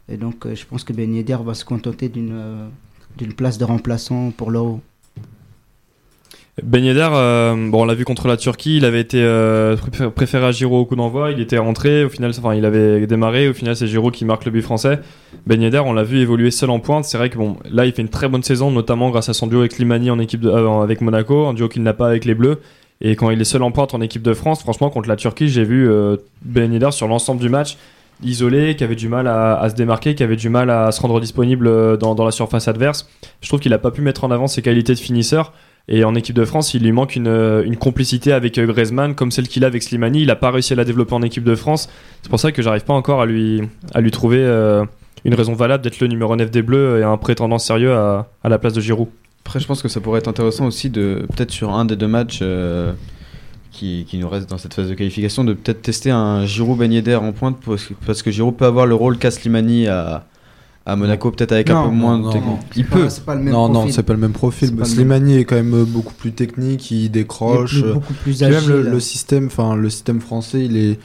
et 0.10 0.18
donc 0.18 0.46
je 0.54 0.66
pense 0.66 0.84
que 0.84 0.94
Ben 0.94 1.14
Yedder 1.14 1.38
va 1.44 1.54
se 1.54 1.64
contenter 1.64 2.10
d'une 2.10 3.34
place 3.38 3.58
de 3.58 3.64
remplaçant 3.64 4.32
pour 4.36 4.52
l'Euro. 4.52 4.82
Ben 6.62 6.84
Yedder, 6.84 7.08
bon, 7.72 7.82
on 7.82 7.86
l'a 7.86 7.96
vu 7.96 8.06
contre 8.06 8.28
la 8.28 8.38
Turquie, 8.38 8.78
il 8.78 8.86
avait 8.86 9.00
été 9.00 9.24
pré- 9.92 10.12
préféré 10.12 10.46
à 10.46 10.52
Giroud 10.52 10.82
au 10.82 10.86
coup 10.86 10.96
d'envoi, 10.96 11.32
il 11.32 11.40
était 11.40 11.58
rentré, 11.58 12.04
au 12.04 12.10
final, 12.10 12.32
enfin, 12.38 12.54
il 12.54 12.66
avait 12.66 13.08
démarré, 13.08 13.48
au 13.48 13.54
final, 13.54 13.76
c'est 13.76 13.88
Giroud 13.88 14.14
qui 14.14 14.24
marque 14.24 14.46
le 14.46 14.52
but 14.52 14.62
français. 14.62 15.00
Ben 15.48 15.60
Yedder, 15.60 15.80
on 15.80 15.94
l'a 15.94 16.04
vu 16.04 16.20
évoluer 16.20 16.52
seul 16.52 16.70
en 16.70 16.80
pointe, 16.80 17.06
c'est 17.06 17.18
vrai 17.18 17.30
que 17.30 17.38
bon, 17.38 17.56
là, 17.72 17.86
il 17.86 17.94
fait 17.94 18.04
une 18.04 18.10
très 18.10 18.28
bonne 18.28 18.44
saison, 18.44 18.70
notamment 18.70 19.10
grâce 19.10 19.30
à 19.30 19.34
son 19.34 19.48
duo 19.48 19.62
avec 19.62 19.72
Slimani 19.72 20.12
en 20.12 20.20
équipe 20.20 20.42
de, 20.42 20.52
avec 20.52 21.02
Monaco, 21.02 21.48
un 21.48 21.54
duo 21.54 21.70
qu'il 21.70 21.82
n'a 21.82 21.94
pas 21.94 22.08
avec 22.08 22.26
les 22.26 22.36
Bleus. 22.36 22.60
Et 23.02 23.16
quand 23.16 23.30
il 23.30 23.40
est 23.40 23.46
seul 23.46 23.64
en 23.64 23.72
pointe 23.72 23.94
en 23.94 24.02
équipe 24.02 24.22
de 24.22 24.34
France, 24.34 24.62
franchement, 24.62 24.90
contre 24.90 25.10
la 25.10 25.16
Turquie, 25.16 25.50
j'ai 25.50 25.64
vu 25.64 25.90
euh, 25.90 26.18
Ben 26.44 26.72
Yedder 26.72 26.92
sur 26.92 27.08
l'ensemble 27.08 27.42
du 27.42 27.50
match 27.50 27.78
isolé, 28.24 28.76
qui 28.76 28.84
avait 28.84 28.96
du 28.96 29.10
mal 29.10 29.28
à, 29.28 29.68
se 29.70 29.76
démarquer, 29.76 30.16
qui 30.16 30.24
avait 30.24 30.38
du 30.38 30.48
mal 30.48 30.70
à 30.70 30.92
se 30.92 31.02
rendre 31.02 31.20
disponible 31.20 31.68
euh, 31.68 31.98
dans, 31.98 32.24
la 32.24 32.32
surface 32.32 32.68
adverse. 32.68 33.10
Je 33.42 33.48
trouve 33.50 33.60
qu'il 33.60 33.72
n'a 33.72 33.80
pas 33.80 33.92
pu 33.92 34.02
mettre 34.02 34.24
en 34.24 34.32
avant 34.32 34.48
ses 34.48 34.62
qualités 34.62 34.94
de 34.94 35.00
finisseur. 35.00 35.52
Et 35.90 36.06
en 36.06 36.16
équipe 36.16 36.36
de 36.36 36.46
France, 36.46 36.74
il 36.74 36.84
lui 36.84 36.94
manque 36.94 37.18
une, 37.18 37.28
euh, 37.28 37.70
complicité 37.76 38.32
avec 38.32 38.58
Griezmann, 38.58 39.16
comme 39.16 39.32
celle 39.32 39.50
qu'il 39.50 39.66
a 39.66 39.68
avec 39.68 39.84
Slimani. 39.84 40.22
Il 40.22 40.28
n'a 40.28 40.38
pas 40.38 40.52
réussi 40.52 40.72
à 40.72 40.78
la 40.78 40.86
développer 40.86 41.14
en 41.14 41.22
équipe 41.22 41.44
de 41.44 41.56
France. 41.56 41.90
C'est 42.22 42.30
pour 42.30 42.40
ça 42.40 42.54
que 42.54 42.62
j'arrive 42.62 42.86
pas 42.86 42.94
encore 42.94 43.22
à 43.22 43.26
lui, 43.26 43.62
trouver 44.14 44.46
une 45.26 45.34
raison 45.34 45.54
valable 45.54 45.84
d'être 45.84 46.00
le 46.00 46.08
numéro 46.08 46.34
9 46.34 46.50
des 46.50 46.62
Bleus 46.62 47.02
et 47.02 47.04
un 47.04 47.18
prétendant 47.18 47.58
sérieux 47.58 47.94
à 47.94 48.26
la 48.46 48.58
place 48.58 48.72
de 48.72 48.80
Giroud. 48.80 49.10
Après, 49.46 49.60
je 49.60 49.68
pense 49.68 49.82
que 49.82 49.88
ça 49.90 50.00
pourrait 50.00 50.20
être 50.20 50.28
intéressant 50.28 50.66
aussi 50.66 50.90
de, 50.90 51.26
peut-être 51.36 51.52
sur 51.52 51.72
un 51.74 51.86
des 51.86 51.96
deux 51.96 52.08
matchs 52.08 52.40
euh, 52.42 52.94
qui, 53.72 54.06
qui 54.08 54.18
nous 54.18 54.30
reste 54.30 54.50
dans 54.50 54.58
cette 54.58 54.74
phase 54.74 54.88
de 54.90 54.94
qualification, 54.94 55.44
de 55.44 55.54
peut-être 55.54 55.82
tester 55.82 56.12
un 56.12 56.46
Giroud 56.46 56.78
Ben 56.78 56.92
Yedder 56.92 57.16
en 57.16 57.32
pointe 57.34 57.58
parce 57.66 57.86
que, 57.86 57.94
parce 58.06 58.22
que 58.22 58.32
Giroud 58.32 58.56
peut 58.56 58.66
avoir 58.66 58.86
le 58.86 58.96
rôle 58.96 59.18
qu'a 59.18 59.32
Slimani 59.32 59.88
à, 59.88 60.26
à 60.86 60.96
Monaco, 60.96 61.32
peut-être 61.32 61.52
avec 61.52 61.70
un 61.70 61.74
Non, 61.74 61.90
peu 61.90 61.96
moins 61.96 62.18
non, 62.18 62.28
de 62.30 62.34
technique. 62.34 62.50
non. 62.52 62.60
Il 62.76 62.84
C'est 62.84 62.90
pas- 62.90 62.96
peut. 62.98 63.10
C'est 63.10 63.26
pas 63.26 63.36
le 63.36 63.42
même 63.42 63.54
Non, 63.54 63.68
non, 63.68 63.74
profil. 63.74 63.94
c'est 63.94 64.04
pas 64.04 64.14
le 64.14 64.20
même 64.20 64.32
profil. 64.34 64.86
Slimani 64.86 65.38
est 65.38 65.46
quand 65.46 65.56
même 65.56 65.84
beaucoup 65.86 66.14
plus 66.14 66.32
technique, 66.32 66.92
il 66.92 66.98
Il 67.00 67.06
est 67.06 67.10
décroche. 67.10 67.82
plus- 67.82 67.84
euh, 67.90 67.94
beaucoup 67.94 68.14
plus 68.14 68.38
Puis 68.38 68.46
même 68.46 68.54
agile. 68.56 68.70
le, 68.70 68.82
le 68.92 69.00
système, 69.00 69.48
enfin 69.48 69.76
le 69.76 69.90
système 69.90 70.22
français, 70.22 70.64
il 70.66 70.78
est, 70.78 71.00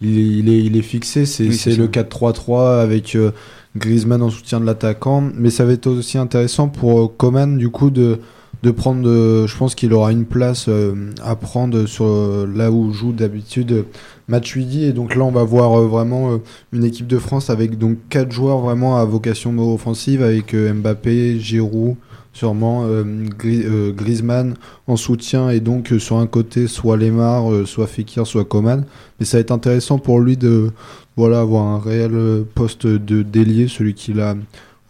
il 0.00 0.18
est, 0.18 0.22
il 0.38 0.48
est, 0.48 0.58
il 0.64 0.76
est 0.78 0.82
fixé. 0.82 1.26
C'est 1.26 1.44
Oui, 1.44 1.76
le 1.76 1.84
ça. 1.92 2.02
4-3-3 2.02 2.80
avec 2.80 3.14
euh, 3.16 3.32
Griezmann 3.76 4.22
en 4.22 4.30
soutien 4.30 4.60
de 4.60 4.66
l'attaquant. 4.66 5.22
Mais 5.36 5.50
ça 5.50 5.64
va 5.64 5.72
être 5.72 5.86
aussi 5.86 6.18
intéressant 6.18 6.68
pour 6.68 7.00
euh, 7.00 7.08
Coman 7.16 7.56
du 7.56 7.68
coup 7.70 7.90
de 7.90 8.18
de 8.62 8.70
prendre. 8.70 9.08
euh, 9.08 9.46
je 9.48 9.56
pense 9.56 9.74
qu'il 9.74 9.92
aura 9.92 10.12
une 10.12 10.24
place 10.24 10.66
euh, 10.68 11.10
à 11.24 11.34
prendre 11.34 11.86
sur 11.86 12.06
là 12.46 12.70
où 12.70 12.92
joue 12.92 13.12
d'habitude 13.12 13.84
Matuidi. 14.28 14.84
Et 14.84 14.92
donc 14.92 15.16
là, 15.16 15.24
on 15.24 15.32
va 15.32 15.42
voir 15.42 15.82
vraiment 15.82 16.38
une 16.72 16.84
équipe 16.84 17.08
de 17.08 17.18
France 17.18 17.50
avec 17.50 17.76
donc 17.76 17.98
quatre 18.08 18.30
joueurs 18.30 18.58
vraiment 18.58 18.98
à 18.98 19.04
vocation 19.04 19.56
offensive 19.72 20.22
avec 20.22 20.54
Mbappé, 20.54 21.40
Giroud. 21.40 21.96
Sûrement 22.34 22.86
euh, 22.86 23.04
Gri- 23.38 23.66
Griezmann 23.94 24.54
en 24.86 24.96
soutien 24.96 25.50
et 25.50 25.60
donc 25.60 25.92
sur 25.98 26.16
un 26.16 26.26
côté 26.26 26.66
soit 26.66 26.96
Lemar, 26.96 27.44
soit 27.66 27.86
Fekir, 27.86 28.26
soit 28.26 28.46
Coman. 28.46 28.84
Mais 29.20 29.26
ça 29.26 29.36
va 29.36 29.42
être 29.42 29.50
intéressant 29.50 29.98
pour 29.98 30.18
lui 30.18 30.38
de 30.38 30.70
voilà 31.16 31.40
avoir 31.40 31.64
un 31.64 31.78
réel 31.78 32.12
euh, 32.14 32.42
poste 32.54 32.86
de 32.86 33.22
délié, 33.22 33.68
celui 33.68 33.94
qu'il 33.94 34.20
a 34.20 34.34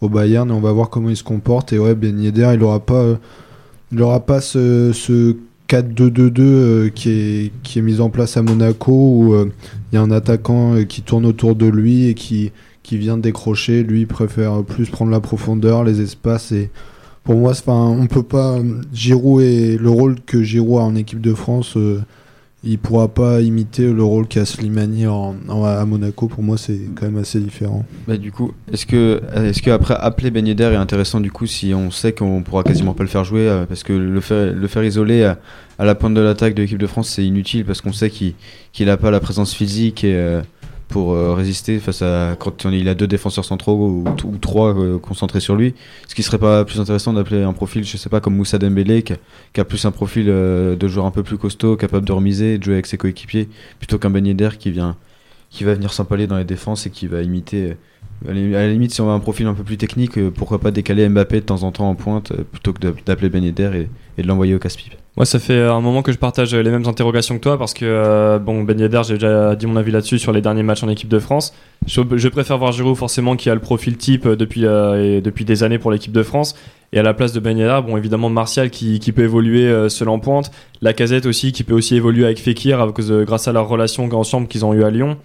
au 0.01 0.09
Bayern, 0.09 0.49
et 0.49 0.53
on 0.53 0.59
va 0.59 0.71
voir 0.71 0.89
comment 0.89 1.09
il 1.09 1.17
se 1.17 1.23
comporte. 1.23 1.73
Et 1.73 1.79
ouais, 1.79 1.95
Ben 1.95 2.19
Yedder, 2.19 2.51
il 2.53 2.63
aura 2.63 2.79
pas, 2.79 3.17
il 3.91 4.05
pas 4.25 4.41
ce, 4.41 4.91
ce 4.93 5.35
4-2-2-2 5.69 6.41
euh, 6.41 6.89
qui 6.89 7.09
est 7.09 7.51
qui 7.63 7.79
est 7.79 7.81
mis 7.81 7.99
en 7.99 8.09
place 8.09 8.37
à 8.37 8.41
Monaco 8.41 8.91
où 8.91 9.33
euh, 9.33 9.51
il 9.91 9.95
y 9.95 9.97
a 9.97 10.01
un 10.01 10.11
attaquant 10.11 10.83
qui 10.83 11.01
tourne 11.01 11.25
autour 11.25 11.55
de 11.55 11.65
lui 11.65 12.07
et 12.07 12.13
qui 12.13 12.51
qui 12.83 12.97
vient 12.97 13.17
décrocher. 13.17 13.83
Lui, 13.83 14.01
il 14.01 14.07
préfère 14.07 14.63
plus 14.63 14.89
prendre 14.89 15.11
la 15.11 15.21
profondeur, 15.21 15.83
les 15.83 16.01
espaces 16.01 16.51
et 16.51 16.69
pour 17.23 17.35
moi, 17.35 17.53
on 17.67 18.07
peut 18.07 18.23
pas. 18.23 18.57
Giroud 18.93 19.41
et 19.41 19.77
le 19.77 19.89
rôle 19.89 20.15
que 20.25 20.43
Giroud 20.43 20.79
a 20.79 20.83
en 20.83 20.95
équipe 20.95 21.21
de 21.21 21.33
France, 21.33 21.77
il 22.63 22.79
pourra 22.79 23.09
pas 23.09 23.41
imiter 23.41 23.91
le 23.91 24.03
rôle 24.03 24.27
qu'a 24.27 24.45
Slimani 24.45 25.05
en, 25.05 25.35
à 25.65 25.83
Monaco. 25.85 26.27
Pour 26.27 26.43
moi, 26.43 26.57
c'est 26.57 26.79
quand 26.95 27.05
même 27.05 27.17
assez 27.17 27.39
différent. 27.39 27.85
Bah, 28.07 28.15
du 28.15 28.31
coup, 28.31 28.53
est-ce 28.71 28.85
que, 28.85 29.21
est-ce 29.35 29.61
que 29.61 29.69
après 29.69 29.95
appeler 29.95 30.31
Ben 30.31 30.47
est 30.47 30.61
intéressant 30.61 31.19
du 31.19 31.31
coup 31.31 31.45
si 31.45 31.73
on 31.73 31.91
sait 31.91 32.13
qu'on 32.13 32.41
pourra 32.41 32.63
quasiment 32.63 32.93
pas 32.93 33.03
le 33.03 33.09
faire 33.09 33.23
jouer 33.23 33.47
euh, 33.47 33.65
parce 33.65 33.83
que 33.83 33.93
le 33.93 34.21
faire, 34.21 34.53
le 34.53 34.67
faire 34.67 34.83
isoler 34.83 35.23
à, 35.23 35.37
la 35.79 35.95
pointe 35.95 36.13
de 36.13 36.21
l'attaque 36.21 36.53
de 36.53 36.61
l'équipe 36.61 36.77
de 36.77 36.87
France 36.87 37.09
c'est 37.09 37.25
inutile 37.25 37.65
parce 37.65 37.81
qu'on 37.81 37.91
sait 37.91 38.09
qu'il 38.09 38.35
qu'il 38.71 38.89
a 38.89 38.97
pas 38.97 39.11
la 39.11 39.19
présence 39.19 39.53
physique 39.53 40.03
et, 40.03 40.15
euh, 40.15 40.41
pour 40.93 41.13
euh, 41.13 41.33
résister 41.33 41.79
face 41.79 42.03
à 42.03 42.35
quand 42.37 42.65
il 42.65 42.87
a 42.87 42.93
deux 42.93 43.07
défenseurs 43.07 43.45
centraux 43.45 44.03
ou, 44.23 44.37
trois 44.39 44.77
euh, 44.77 44.99
concentrés 44.99 45.39
sur 45.39 45.55
lui. 45.55 45.73
Ce 46.07 46.13
qui 46.13 46.21
serait 46.21 46.37
pas 46.37 46.63
plus 46.65 46.79
intéressant 46.79 47.13
d'appeler 47.13 47.41
un 47.41 47.51
profil, 47.51 47.83
je 47.83 47.97
sais 47.97 48.09
pas 48.09 48.19
comme 48.19 48.35
Moussa 48.35 48.59
Dembélé 48.59 49.01
qui, 49.01 49.13
a- 49.59 49.65
plus 49.65 49.83
un 49.85 49.91
profil 49.91 50.27
euh, 50.29 50.75
de 50.75 50.87
joueur 50.87 51.07
un 51.07 51.11
peu 51.11 51.23
plus 51.23 51.39
costaud, 51.39 51.75
capable 51.77 52.05
de 52.05 52.11
remiser, 52.11 52.59
de 52.59 52.63
jouer 52.63 52.75
avec 52.75 52.85
ses 52.85 52.97
coéquipiers, 52.97 53.49
plutôt 53.79 53.97
qu'un 53.97 54.11
Ben 54.11 54.23
Yedder 54.23 54.51
qui 54.59 54.69
vient 54.69 54.95
qui 55.49 55.63
va 55.63 55.73
venir 55.73 55.91
s'empaler 55.93 56.27
dans 56.27 56.37
les 56.37 56.45
défenses 56.45 56.85
et 56.85 56.91
qui 56.91 57.07
va 57.07 57.21
imiter 57.23 57.75
à 58.27 58.33
la 58.33 58.67
limite, 58.69 58.93
si 58.93 59.01
on 59.01 59.09
a 59.09 59.13
un 59.13 59.19
profil 59.19 59.47
un 59.47 59.53
peu 59.55 59.63
plus 59.63 59.77
technique, 59.77 60.13
pourquoi 60.31 60.59
pas 60.59 60.69
décaler 60.71 61.09
Mbappé 61.09 61.41
de 61.41 61.45
temps 61.45 61.63
en 61.63 61.71
temps 61.71 61.89
en 61.89 61.95
pointe 61.95 62.33
plutôt 62.51 62.71
que 62.73 62.79
d'appeler 63.05 63.29
Ben 63.29 63.43
Yedder 63.43 63.71
et, 63.75 63.89
et 64.19 64.23
de 64.23 64.27
l'envoyer 64.27 64.53
au 64.55 64.59
casse-pipe. 64.59 64.93
Moi, 65.15 65.27
ça 65.27 65.37
fait 65.37 65.61
un 65.61 65.79
moment 65.79 66.01
que 66.01 66.11
je 66.11 66.17
partage 66.17 66.55
les 66.55 66.71
mêmes 66.71 66.87
interrogations 66.87 67.35
que 67.35 67.41
toi 67.43 67.59
parce 67.59 67.75
que, 67.75 67.85
euh, 67.85 68.39
bon, 68.39 68.63
Ben 68.63 68.79
Yedder, 68.79 69.01
j'ai 69.05 69.13
déjà 69.13 69.55
dit 69.55 69.67
mon 69.67 69.75
avis 69.75 69.91
là-dessus 69.91 70.17
sur 70.17 70.31
les 70.31 70.41
derniers 70.41 70.63
matchs 70.63 70.83
en 70.83 70.89
équipe 70.89 71.09
de 71.09 71.19
France. 71.19 71.53
Je, 71.85 72.27
préfère 72.29 72.57
voir 72.57 72.71
Giroud 72.71 72.97
forcément 72.97 73.35
qui 73.35 73.51
a 73.51 73.53
le 73.53 73.59
profil 73.59 73.97
type 73.97 74.25
euh, 74.25 74.35
depuis, 74.35 74.65
euh, 74.65 75.21
depuis 75.21 75.45
des 75.45 75.61
années 75.61 75.77
pour 75.77 75.91
l'équipe 75.91 76.11
de 76.11 76.23
France. 76.23 76.55
Et 76.93 76.99
à 76.99 77.03
la 77.03 77.13
place 77.13 77.31
de 77.31 77.39
Ben 77.39 77.55
Yedder, 77.55 77.81
bon, 77.85 77.95
évidemment, 77.95 78.29
Martial 78.29 78.71
qui, 78.71 78.99
qui 78.99 79.11
peut 79.11 79.21
évoluer 79.21 79.67
euh, 79.67 79.87
seul 79.87 80.07
pointe. 80.19 80.49
La 80.81 80.93
casette 80.93 81.27
aussi 81.27 81.51
qui 81.51 81.63
peut 81.63 81.75
aussi 81.75 81.95
évoluer 81.95 82.25
avec 82.25 82.39
Fekir 82.39 82.81
à 82.81 82.91
cause 82.91 83.11
grâce 83.11 83.47
à 83.47 83.51
leur 83.51 83.67
relation 83.67 84.11
ensemble 84.13 84.47
qu'ils 84.47 84.65
ont 84.65 84.73
eu 84.73 84.83
à 84.83 84.89
Lyon. 84.89 85.17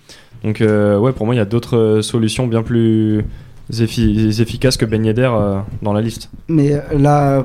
Donc, 0.45 0.61
euh, 0.61 0.99
ouais, 0.99 1.13
pour 1.13 1.27
moi, 1.27 1.35
il 1.35 1.39
y 1.39 1.41
a 1.43 1.45
d'autres 1.45 1.77
euh, 1.77 2.03
solutions 2.03 2.47
bien 2.47 2.63
plus 2.63 3.25
effi- 3.71 4.41
efficaces 4.41 4.77
que 4.77 4.85
Ben 4.85 5.05
Yedder 5.05 5.31
euh, 5.33 5.59
dans 5.83 5.93
la 5.93 6.01
liste. 6.01 6.31
Mais 6.49 6.73
euh, 6.73 6.81
là, 6.99 7.45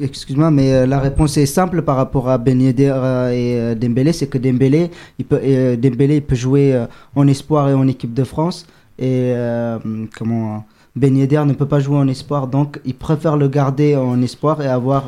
excuse-moi, 0.00 0.50
mais 0.50 0.72
euh, 0.72 0.86
la 0.86 0.98
réponse 1.00 1.36
est 1.36 1.46
simple 1.46 1.82
par 1.82 1.96
rapport 1.96 2.28
à 2.28 2.38
Ben 2.38 2.60
Yedder 2.60 2.94
et 3.32 3.74
Dembélé, 3.76 4.12
c'est 4.12 4.26
que 4.28 4.38
Dembélé, 4.38 4.90
il 5.18 5.24
peut, 5.24 5.40
Dembélé, 5.76 6.16
il 6.16 6.22
peut 6.22 6.36
jouer 6.36 6.84
en 7.14 7.26
espoir 7.28 7.68
et 7.68 7.74
en 7.74 7.86
équipe 7.88 8.14
de 8.14 8.24
France, 8.24 8.66
et 8.98 9.32
euh, 9.34 9.78
comment 10.18 10.64
Ben 10.96 11.16
Yedder 11.16 11.42
ne 11.46 11.52
peut 11.52 11.66
pas 11.66 11.80
jouer 11.80 11.96
en 11.98 12.08
espoir, 12.08 12.46
donc 12.48 12.80
il 12.84 12.94
préfère 12.94 13.36
le 13.36 13.48
garder 13.48 13.96
en 13.96 14.20
espoir 14.22 14.60
et 14.62 14.66
avoir 14.66 15.04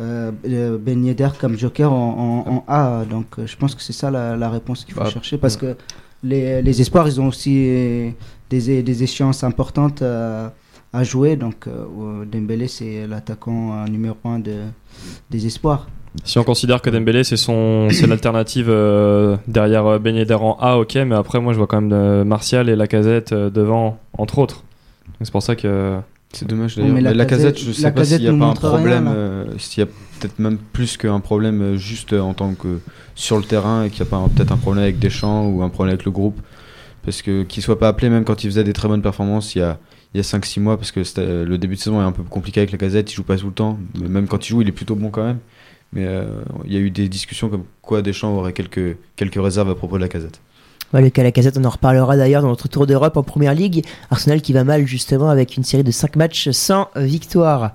euh, 0.00 0.30
Ben 0.78 1.04
Yedder 1.04 1.28
comme 1.40 1.56
joker 1.56 1.92
en, 1.92 2.44
en- 2.46 2.52
en 2.56 2.64
A. 2.68 3.04
Donc 3.08 3.26
je 3.44 3.56
pense 3.56 3.74
que 3.74 3.82
c'est 3.82 3.92
ça 3.92 4.10
la, 4.10 4.36
la 4.36 4.50
réponse 4.50 4.84
qu'il 4.84 4.94
faut 4.94 5.00
Bah, 5.00 5.10
chercher, 5.10 5.38
parce 5.38 5.56
que 5.56 5.76
les, 6.22 6.60
les 6.62 6.80
espoirs, 6.80 7.06
ils 7.06 7.20
ont 7.20 7.28
aussi 7.28 7.54
euh, 7.68 8.10
des, 8.50 8.82
des 8.82 9.02
échéances 9.02 9.44
importantes. 9.44 10.02
euh, 10.02 10.48
à 10.92 11.02
jouer. 11.02 11.36
Donc 11.36 11.66
euh, 11.66 12.24
Dembélé, 12.24 12.68
c'est 12.68 13.06
l'attaquant 13.06 13.72
euh, 13.74 13.86
numéro 13.86 14.16
un 14.24 14.38
de, 14.38 14.54
des 15.30 15.44
espoirs. 15.46 15.88
Si 16.24 16.38
on 16.38 16.44
considère 16.44 16.80
que 16.80 16.88
Dembélé 16.88 17.22
c'est 17.24 17.36
son 17.36 17.88
c'est 17.90 18.06
l'alternative 18.06 18.68
euh, 18.70 19.36
derrière 19.46 20.00
Ben 20.00 20.14
Yedder 20.16 20.34
en 20.40 20.56
A, 20.58 20.76
ok, 20.78 20.94
mais 21.06 21.14
après 21.16 21.38
moi 21.40 21.52
je 21.52 21.58
vois 21.58 21.66
quand 21.66 21.82
même 21.82 21.92
euh, 21.92 22.24
Martial 22.24 22.70
et 22.70 22.76
Lacazette 22.76 23.32
euh, 23.32 23.50
devant 23.50 23.98
entre 24.16 24.38
autres. 24.38 24.62
Donc 25.06 25.14
c'est 25.24 25.32
pour 25.32 25.42
ça 25.42 25.54
que 25.54 25.98
C'est 26.32 26.48
dommage 26.48 26.76
d'ailleurs. 26.76 26.94
mais 26.94 27.02
Mais 27.02 27.08
la 27.10 27.14
la 27.14 27.26
casette, 27.26 27.56
Casette- 27.56 27.66
je 27.68 27.72
sais 27.72 27.82
la 27.82 27.90
pas 27.90 28.04
s'il 28.04 28.20
n'y 28.22 28.28
a 28.28 28.32
pas 28.38 28.46
un 28.46 28.52
problème, 28.54 29.10
euh, 29.14 29.44
s'il 29.58 29.80
y 29.80 29.86
a 29.86 29.90
peut-être 30.20 30.38
même 30.38 30.56
plus 30.72 30.96
qu'un 30.96 31.20
problème 31.20 31.74
juste 31.76 32.14
en 32.14 32.32
tant 32.32 32.54
que 32.54 32.78
sur 33.16 33.36
le 33.36 33.42
terrain 33.44 33.84
et 33.84 33.90
qu'il 33.90 34.02
n'y 34.02 34.08
a 34.08 34.10
pas 34.10 34.16
un- 34.16 34.28
peut-être 34.28 34.52
un 34.52 34.56
problème 34.56 34.84
avec 34.84 34.98
Deschamps 34.98 35.46
ou 35.48 35.62
un 35.62 35.68
problème 35.68 35.92
avec 35.94 36.06
le 36.06 36.12
groupe. 36.12 36.40
Parce 37.06 37.22
que 37.22 37.44
qu'il 37.44 37.62
soit 37.62 37.78
pas 37.78 37.86
appelé 37.86 38.10
même 38.10 38.24
quand 38.24 38.42
il 38.42 38.48
faisait 38.50 38.64
des 38.64 38.72
très 38.72 38.88
bonnes 38.88 39.00
performances 39.00 39.54
il 39.54 39.60
y 39.60 39.62
a, 39.62 39.78
il 40.12 40.16
y 40.16 40.20
a 40.20 40.24
5-6 40.24 40.58
mois, 40.60 40.76
parce 40.76 40.90
que 40.90 41.00
euh, 41.18 41.44
le 41.44 41.56
début 41.56 41.76
de 41.76 41.80
saison 41.80 42.00
est 42.00 42.04
un 42.04 42.10
peu 42.10 42.24
compliqué 42.24 42.58
avec 42.58 42.72
la 42.72 42.78
casette, 42.78 43.12
il 43.12 43.14
joue 43.14 43.22
pas 43.22 43.36
tout 43.36 43.46
le 43.46 43.52
temps. 43.52 43.78
Même 43.94 44.26
quand 44.26 44.44
il 44.44 44.50
joue, 44.50 44.62
il 44.62 44.68
est 44.68 44.72
plutôt 44.72 44.96
bon 44.96 45.10
quand 45.10 45.24
même. 45.24 45.38
Mais 45.92 46.04
euh, 46.04 46.42
il 46.64 46.72
y 46.72 46.76
a 46.76 46.80
eu 46.80 46.90
des 46.90 47.08
discussions 47.08 47.48
comme 47.48 47.62
quoi 47.80 48.02
Deschamps 48.02 48.36
aurait 48.36 48.52
quelques, 48.52 48.96
quelques 49.14 49.40
réserves 49.40 49.70
à 49.70 49.76
propos 49.76 49.96
de 49.96 50.02
la 50.02 50.08
casette. 50.08 50.40
Le 51.00 51.10
cas 51.10 51.22
Lacazette, 51.22 51.58
on 51.58 51.64
en 51.64 51.70
reparlera 51.70 52.16
d'ailleurs 52.16 52.40
dans 52.40 52.48
notre 52.48 52.68
tour 52.68 52.86
d'Europe 52.86 53.18
en 53.18 53.22
première 53.22 53.54
ligue. 53.54 53.84
Arsenal 54.10 54.40
qui 54.40 54.54
va 54.54 54.64
mal 54.64 54.86
justement 54.86 55.28
avec 55.28 55.56
une 55.58 55.64
série 55.64 55.84
de 55.84 55.90
5 55.90 56.16
matchs 56.16 56.50
sans 56.50 56.88
victoire. 56.96 57.72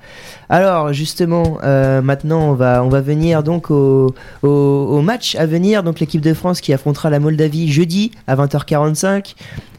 Alors 0.50 0.92
justement, 0.92 1.60
euh, 1.64 2.02
maintenant 2.02 2.50
on 2.50 2.54
va, 2.54 2.84
on 2.84 2.90
va 2.90 3.02
venir 3.02 3.44
donc 3.44 3.70
au, 3.70 4.16
au 4.42 5.02
match 5.02 5.36
à 5.36 5.46
venir. 5.46 5.84
Donc 5.84 6.00
l'équipe 6.00 6.22
de 6.22 6.34
France 6.34 6.62
qui 6.62 6.74
affrontera 6.74 7.12
la 7.12 7.20
Moldavie 7.20 7.72
jeudi 7.72 8.12
à 8.26 8.36
20h45 8.36 9.36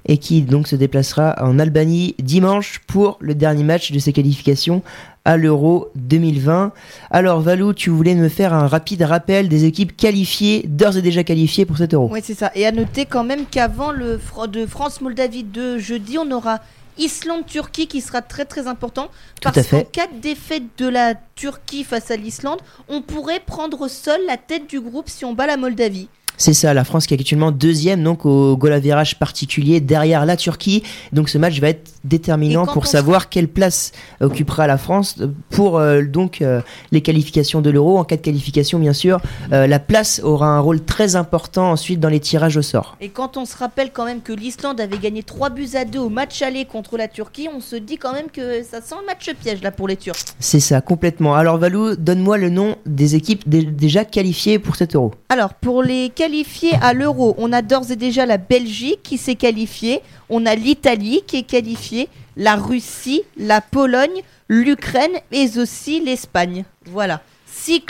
et 0.06 0.18
qui 0.18 0.42
donc 0.42 0.68
se 0.68 0.76
déplacera 0.76 1.36
en 1.40 1.58
Albanie 1.58 2.14
dimanche 2.18 2.80
pour 2.86 3.18
le 3.20 3.34
dernier 3.34 3.64
match 3.64 3.92
de 3.92 3.98
ses 3.98 4.12
qualifications 4.12 4.82
à 5.24 5.36
l'Euro 5.36 5.90
2020. 5.94 6.72
Alors 7.10 7.40
Valou, 7.40 7.72
tu 7.72 7.90
voulais 7.90 8.14
me 8.14 8.28
faire 8.28 8.52
un 8.52 8.66
rapide 8.66 9.02
rappel 9.02 9.48
des 9.48 9.64
équipes 9.64 9.96
qualifiées, 9.96 10.64
d'ores 10.66 10.96
et 10.96 11.02
déjà 11.02 11.24
qualifiées 11.24 11.64
pour 11.64 11.78
cet 11.78 11.94
Euro. 11.94 12.08
Oui, 12.10 12.20
c'est 12.22 12.34
ça. 12.34 12.50
Et 12.54 12.66
à 12.66 12.72
noter 12.72 13.06
quand 13.06 13.24
même 13.24 13.46
qu'avant 13.50 13.92
le 13.92 14.20
de 14.48 14.66
France-Moldavie 14.66 15.44
de 15.44 15.78
jeudi, 15.78 16.18
on 16.18 16.30
aura 16.30 16.60
Islande-Turquie 16.98 17.86
qui 17.86 18.00
sera 18.00 18.22
très 18.22 18.44
très 18.44 18.66
important. 18.66 19.08
Parce 19.42 19.66
qu'en 19.66 19.82
cas 19.82 20.06
de 20.06 20.20
défaite 20.20 20.64
de 20.78 20.88
la 20.88 21.14
Turquie 21.36 21.84
face 21.84 22.10
à 22.10 22.16
l'Islande, 22.16 22.60
on 22.88 23.02
pourrait 23.02 23.40
prendre 23.40 23.88
seul 23.88 24.20
la 24.26 24.36
tête 24.36 24.68
du 24.68 24.80
groupe 24.80 25.08
si 25.08 25.24
on 25.24 25.32
bat 25.32 25.46
la 25.46 25.56
Moldavie. 25.56 26.08
C'est 26.42 26.54
ça, 26.54 26.74
la 26.74 26.82
France 26.82 27.06
qui 27.06 27.14
est 27.14 27.20
actuellement 27.20 27.52
deuxième 27.52 28.02
donc 28.02 28.26
au 28.26 28.56
goal 28.56 28.72
average 28.72 29.16
particulier 29.16 29.78
derrière 29.78 30.26
la 30.26 30.36
Turquie. 30.36 30.82
Donc 31.12 31.28
ce 31.28 31.38
match 31.38 31.60
va 31.60 31.68
être 31.68 31.92
déterminant 32.02 32.66
pour 32.66 32.88
savoir 32.88 33.28
quelle 33.28 33.46
place 33.46 33.92
occupera 34.20 34.66
la 34.66 34.76
France 34.76 35.22
pour 35.50 35.78
euh, 35.78 36.02
donc 36.02 36.42
euh, 36.42 36.60
les 36.90 37.00
qualifications 37.00 37.60
de 37.60 37.70
l'Euro. 37.70 37.96
En 37.96 38.02
cas 38.02 38.16
de 38.16 38.22
qualification, 38.22 38.80
bien 38.80 38.92
sûr, 38.92 39.20
euh, 39.52 39.68
la 39.68 39.78
place 39.78 40.20
aura 40.24 40.48
un 40.48 40.58
rôle 40.58 40.82
très 40.82 41.14
important 41.14 41.70
ensuite 41.70 42.00
dans 42.00 42.08
les 42.08 42.18
tirages 42.18 42.56
au 42.56 42.62
sort. 42.62 42.96
Et 43.00 43.10
quand 43.10 43.36
on 43.36 43.44
se 43.44 43.56
rappelle 43.56 43.92
quand 43.92 44.04
même 44.04 44.20
que 44.20 44.32
l'Islande 44.32 44.80
avait 44.80 44.98
gagné 44.98 45.22
3 45.22 45.50
buts 45.50 45.68
à 45.74 45.84
2 45.84 46.00
au 46.00 46.08
match 46.08 46.42
aller 46.42 46.64
contre 46.64 46.96
la 46.96 47.06
Turquie, 47.06 47.48
on 47.56 47.60
se 47.60 47.76
dit 47.76 47.98
quand 47.98 48.14
même 48.14 48.30
que 48.32 48.64
ça 48.64 48.80
sent 48.80 48.96
le 49.00 49.06
match 49.06 49.30
piège 49.40 49.62
là 49.62 49.70
pour 49.70 49.86
les 49.86 49.96
Turcs. 49.96 50.34
C'est 50.40 50.58
ça, 50.58 50.80
complètement. 50.80 51.36
Alors 51.36 51.58
Valou, 51.58 51.94
donne-moi 51.94 52.36
le 52.36 52.50
nom 52.50 52.74
des 52.84 53.14
équipes 53.14 53.48
dé- 53.48 53.62
déjà 53.62 54.04
qualifiées 54.04 54.58
pour 54.58 54.74
cet 54.74 54.96
Euro. 54.96 55.12
Alors, 55.28 55.54
pour 55.54 55.84
les 55.84 56.08
qualifiés 56.10 56.31
à 56.80 56.92
l'Euro, 56.94 57.34
on 57.38 57.52
a 57.52 57.62
d'ores 57.62 57.90
et 57.90 57.96
déjà 57.96 58.26
la 58.26 58.38
Belgique 58.38 59.00
qui 59.02 59.18
s'est 59.18 59.34
qualifiée, 59.34 60.00
on 60.28 60.46
a 60.46 60.54
l'Italie 60.54 61.22
qui 61.26 61.38
est 61.38 61.42
qualifiée, 61.42 62.08
la 62.36 62.56
Russie, 62.56 63.22
la 63.36 63.60
Pologne, 63.60 64.22
l'Ukraine 64.48 65.12
et 65.30 65.58
aussi 65.58 66.00
l'Espagne. 66.00 66.64
Voilà. 66.86 67.20
Six 67.46 67.82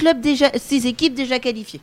équipes 0.86 1.14
déjà 1.14 1.38
qualifiées. 1.38 1.80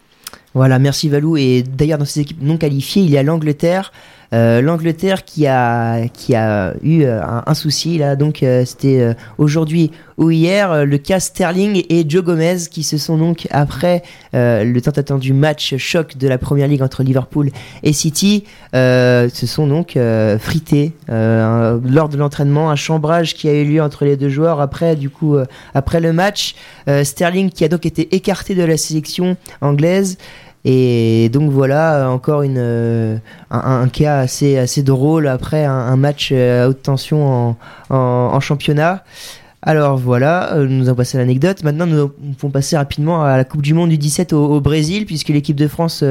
Voilà, 0.53 0.79
merci 0.79 1.09
Valou. 1.09 1.37
Et 1.37 1.63
d'ailleurs, 1.63 1.99
dans 1.99 2.05
ces 2.05 2.21
équipes 2.21 2.41
non 2.41 2.57
qualifiées, 2.57 3.03
il 3.03 3.09
y 3.09 3.17
a 3.17 3.23
l'Angleterre. 3.23 3.91
Euh, 4.31 4.61
L'Angleterre 4.61 5.25
qui 5.25 5.47
a, 5.47 6.07
qui 6.07 6.35
a 6.35 6.75
eu 6.83 7.03
euh, 7.03 7.21
un, 7.23 7.43
un 7.47 7.53
souci 7.55 7.97
là, 7.97 8.15
donc 8.15 8.43
euh, 8.43 8.63
c'était 8.63 9.15
aujourd'hui 9.37 9.91
ou 10.17 10.29
hier 10.29 10.85
le 10.85 10.97
cas 10.97 11.19
Sterling 11.19 11.83
et 11.89 12.05
Joe 12.07 12.23
Gomez 12.23 12.57
qui 12.69 12.83
se 12.83 12.97
sont 12.97 13.17
donc 13.17 13.47
après 13.51 14.03
le 14.33 14.79
tant 14.79 14.91
attendu 14.91 15.31
match 15.31 15.77
choc 15.77 16.17
de 16.17 16.27
la 16.27 16.37
première 16.37 16.67
ligue 16.67 16.81
entre 16.81 17.03
Liverpool 17.03 17.51
et 17.83 17.93
City 17.93 18.43
se 18.73 19.29
sont 19.45 19.65
donc 19.65 19.97
frités 20.39 20.91
lors 21.07 22.09
de 22.09 22.17
l'entraînement 22.17 22.69
un 22.69 22.75
chambrage 22.75 23.33
qui 23.33 23.47
a 23.47 23.53
eu 23.53 23.63
lieu 23.63 23.81
entre 23.81 24.03
les 24.03 24.17
deux 24.17 24.27
joueurs 24.27 24.59
après 24.59 24.97
du 24.97 25.09
coup 25.09 25.37
après 25.73 26.01
le 26.01 26.11
match. 26.11 26.55
Sterling 27.03 27.49
qui 27.49 27.63
a 27.63 27.69
donc 27.69 27.85
été 27.85 28.13
écarté 28.13 28.55
de 28.55 28.63
la 28.63 28.75
sélection 28.75 29.37
anglaise 29.61 30.17
et 30.65 31.29
donc 31.29 31.51
voilà 31.51 32.09
encore 32.09 32.41
une, 32.41 32.57
euh, 32.57 33.17
un, 33.49 33.87
cas 33.87 34.19
assez, 34.19 34.57
assez 34.57 34.83
drôle 34.83 35.27
après 35.27 35.63
un, 35.63 35.95
match 35.95 36.29
euh, 36.33 36.65
à 36.65 36.69
haute 36.69 36.81
tension 36.81 37.55
en, 37.89 37.95
en, 37.95 38.39
championnat. 38.39 39.03
Alors 39.61 39.97
voilà, 39.97 40.53
euh, 40.53 40.67
nous 40.67 40.87
avons 40.87 40.97
passé 40.97 41.17
l'anecdote. 41.17 41.63
Maintenant, 41.63 41.85
nous 41.85 42.09
pouvons 42.09 42.51
passer 42.51 42.77
rapidement 42.77 43.23
à 43.23 43.37
la 43.37 43.43
Coupe 43.43 43.61
du 43.61 43.73
Monde 43.73 43.89
du 43.89 43.97
17 43.97 44.33
au, 44.33 44.59
Brésil, 44.61 45.05
puisque 45.05 45.29
l'équipe 45.29 45.57
de 45.57 45.67
France 45.67 46.03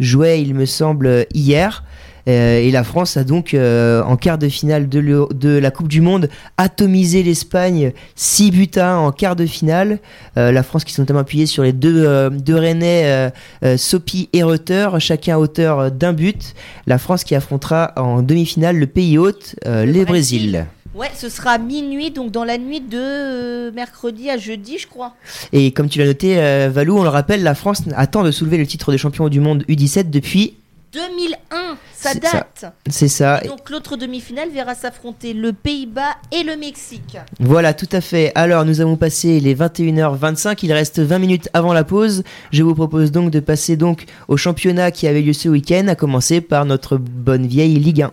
jouait, 0.00 0.42
il 0.42 0.54
me 0.54 0.66
semble, 0.66 1.26
hier. 1.32 1.84
Euh, 2.28 2.58
et 2.58 2.70
la 2.70 2.84
France 2.84 3.16
a 3.16 3.24
donc, 3.24 3.54
euh, 3.54 4.02
en 4.02 4.16
quart 4.16 4.38
de 4.38 4.48
finale 4.48 4.88
de, 4.88 5.58
la 5.58 5.70
Coupe 5.70 5.88
du 5.88 6.00
Monde, 6.00 6.28
atomisé 6.56 7.22
l'Espagne 7.22 7.92
6 8.16 8.50
buts 8.50 8.70
à 8.76 8.94
1 8.94 8.96
en 8.98 9.12
quart 9.12 9.36
de 9.36 9.46
finale. 9.46 9.98
Euh, 10.36 10.52
la 10.52 10.62
France 10.62 10.84
qui 10.84 10.92
s'est 10.92 11.02
notamment 11.02 11.20
appuyée 11.20 11.46
sur 11.46 11.62
les 11.62 11.72
deux, 11.72 12.30
deux 12.30 12.56
Rennais, 12.56 13.32
Sopi 13.76 14.28
et 14.32 14.42
Reuter, 14.42 14.88
chacun 14.98 15.36
à 15.36 15.38
hauteur 15.38 15.78
euh, 15.78 15.90
d'un 15.90 16.12
but. 16.12 16.54
La 16.86 16.98
France 16.98 17.24
qui 17.24 17.34
affrontera 17.34 17.92
en 17.96 18.22
demi-finale 18.22 18.76
le 18.76 18.86
pays 18.86 19.18
hôte, 19.18 19.56
Le 19.64 19.84
les 19.84 20.04
Brésil. 20.04 20.12
Brésil. 20.52 20.66
Ouais, 20.94 21.10
ce 21.16 21.30
sera 21.30 21.56
minuit, 21.56 22.10
donc 22.10 22.30
dans 22.30 22.44
la 22.44 22.58
nuit 22.58 22.82
de 22.82 23.70
mercredi 23.70 24.28
à 24.28 24.36
jeudi, 24.36 24.76
je 24.78 24.86
crois. 24.86 25.14
Et 25.54 25.72
comme 25.72 25.88
tu 25.88 25.98
l'as 25.98 26.04
noté, 26.04 26.36
Valou, 26.68 26.98
on 26.98 27.02
le 27.02 27.08
rappelle, 27.08 27.42
la 27.42 27.54
France 27.54 27.82
attend 27.96 28.22
de 28.22 28.30
soulever 28.30 28.58
le 28.58 28.66
titre 28.66 28.92
de 28.92 28.98
champion 28.98 29.30
du 29.30 29.40
monde 29.40 29.64
U17 29.70 30.10
depuis. 30.10 30.54
2001, 30.92 31.78
ça 31.94 32.12
date. 32.12 32.66
C'est 32.90 33.08
ça. 33.08 33.40
Et 33.42 33.48
donc 33.48 33.70
l'autre 33.70 33.96
demi-finale 33.96 34.50
verra 34.50 34.74
s'affronter 34.74 35.32
le 35.32 35.54
Pays-Bas 35.54 36.16
et 36.30 36.42
le 36.42 36.54
Mexique. 36.58 37.16
Voilà, 37.40 37.72
tout 37.72 37.88
à 37.92 38.02
fait. 38.02 38.30
Alors, 38.34 38.66
nous 38.66 38.82
avons 38.82 38.96
passé 38.96 39.40
les 39.40 39.54
21h25. 39.54 40.58
Il 40.62 40.72
reste 40.74 41.00
20 41.00 41.18
minutes 41.18 41.48
avant 41.54 41.72
la 41.72 41.84
pause. 41.84 42.24
Je 42.52 42.62
vous 42.62 42.74
propose 42.74 43.10
donc 43.10 43.30
de 43.30 43.40
passer 43.40 43.76
donc 43.76 44.04
au 44.28 44.36
championnat 44.36 44.90
qui 44.90 45.06
avait 45.06 45.22
lieu 45.22 45.32
ce 45.32 45.48
week-end, 45.48 45.88
à 45.88 45.94
commencer 45.94 46.42
par 46.42 46.66
notre 46.66 46.98
bonne 46.98 47.46
vieille 47.46 47.78
Ligue 47.78 48.02
1. 48.02 48.12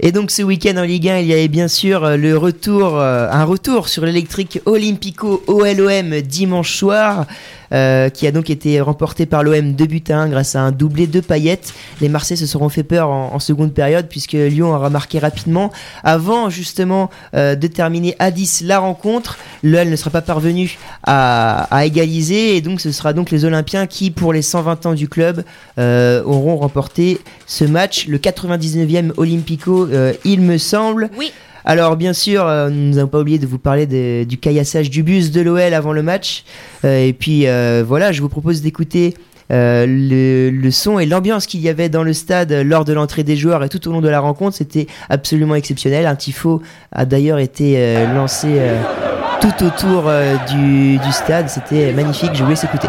Et 0.00 0.12
donc 0.12 0.30
ce 0.30 0.42
week-end 0.42 0.76
en 0.76 0.84
Ligue 0.84 1.08
1, 1.08 1.18
il 1.18 1.26
y 1.26 1.32
avait 1.32 1.48
bien 1.48 1.66
sûr 1.66 2.16
le 2.16 2.38
retour, 2.38 2.96
euh, 2.98 3.28
un 3.30 3.44
retour 3.44 3.88
sur 3.88 4.06
l'électrique 4.06 4.60
Olympico 4.64 5.42
OLOM 5.48 6.20
dimanche 6.20 6.76
soir, 6.76 7.26
euh, 7.72 8.08
qui 8.08 8.26
a 8.26 8.32
donc 8.32 8.50
été 8.50 8.80
remporté 8.80 9.26
par 9.26 9.42
l'OM 9.42 9.72
2 9.72 9.86
buts 9.86 10.04
à 10.10 10.18
1 10.18 10.28
grâce 10.28 10.56
à 10.56 10.60
un 10.60 10.72
doublé 10.72 11.06
de 11.06 11.20
paillettes. 11.20 11.74
Les 12.00 12.08
Marseillais 12.08 12.40
se 12.40 12.46
seront 12.46 12.68
fait 12.68 12.82
peur 12.82 13.10
en, 13.10 13.38
seconde 13.38 13.72
période 13.72 14.08
puisque 14.08 14.32
Lyon 14.32 14.74
aura 14.74 14.90
marqué 14.90 15.18
rapidement. 15.18 15.70
Avant 16.02 16.50
justement 16.50 17.10
euh, 17.34 17.54
de 17.54 17.66
terminer 17.66 18.16
à 18.18 18.30
10 18.30 18.62
la 18.64 18.78
rencontre, 18.78 19.38
l'OL 19.62 19.88
ne 19.88 19.96
sera 19.96 20.10
pas 20.10 20.22
parvenu 20.22 20.78
à, 21.04 21.68
à 21.74 21.86
égaliser 21.86 22.56
et 22.56 22.60
donc 22.60 22.80
ce 22.80 22.92
sera 22.92 23.12
donc 23.12 23.30
les 23.30 23.44
Olympiens 23.44 23.86
qui, 23.86 24.10
pour 24.10 24.32
les 24.32 24.42
120 24.42 24.86
ans 24.86 24.94
du 24.94 25.08
club, 25.08 25.44
euh, 25.78 26.22
auront 26.24 26.56
remporté 26.56 27.20
ce 27.46 27.64
match, 27.64 28.06
le 28.08 28.18
99e 28.18 29.12
Olympico, 29.16 29.86
euh, 29.86 30.12
il 30.24 30.40
me 30.40 30.58
semble. 30.58 31.10
Oui. 31.16 31.32
Alors 31.64 31.96
bien 31.96 32.12
sûr, 32.12 32.46
euh, 32.46 32.70
nous 32.70 32.94
n'avons 32.94 33.08
pas 33.08 33.20
oublié 33.20 33.38
de 33.38 33.46
vous 33.46 33.58
parler 33.58 33.86
du 34.24 34.38
caillassage 34.38 34.90
du 34.90 35.02
bus 35.02 35.30
de 35.30 35.40
l'OL 35.40 35.74
avant 35.74 35.92
le 35.92 36.02
match. 36.02 36.44
Euh, 36.84 37.06
et 37.06 37.12
puis 37.12 37.46
euh, 37.46 37.84
voilà, 37.86 38.12
je 38.12 38.22
vous 38.22 38.28
propose 38.28 38.62
d'écouter 38.62 39.14
le, 39.50 40.70
son 40.70 40.98
et 40.98 41.06
l'ambiance 41.06 41.46
qu'il 41.46 41.60
y 41.60 41.68
avait 41.68 41.88
dans 41.88 42.02
le 42.02 42.12
stade 42.12 42.52
lors 42.52 42.84
de 42.84 42.92
l'entrée 42.92 43.24
des 43.24 43.36
joueurs 43.36 43.64
et 43.64 43.68
tout 43.68 43.86
au 43.88 43.92
long 43.92 44.00
de 44.00 44.08
la 44.08 44.20
rencontre. 44.20 44.56
C'était 44.56 44.86
absolument 45.08 45.54
exceptionnel. 45.54 46.06
Un 46.06 46.16
tifo 46.16 46.62
a 46.92 47.06
d'ailleurs 47.06 47.38
été 47.38 48.04
lancé 48.14 48.48
tout 49.40 49.64
autour 49.64 50.10
du, 50.50 50.98
du 50.98 51.12
stade. 51.12 51.48
C'était 51.48 51.92
magnifique. 51.92 52.32
Je 52.34 52.44
vous 52.44 52.50
laisse 52.50 52.64
écouter. 52.64 52.88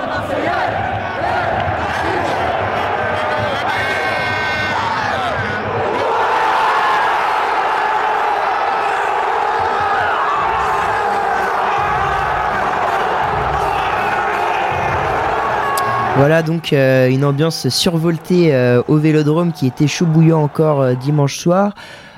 Voilà 16.19 16.43
donc 16.43 16.73
euh, 16.73 17.07
une 17.07 17.23
ambiance 17.23 17.69
survoltée 17.69 18.53
euh, 18.53 18.83
au 18.89 18.97
Vélodrome 18.97 19.53
qui 19.53 19.67
était 19.67 19.87
chaud 19.87 20.05
bouillant 20.05 20.43
encore 20.43 20.81
euh, 20.81 20.93
dimanche 20.93 21.37
soir. 21.37 21.73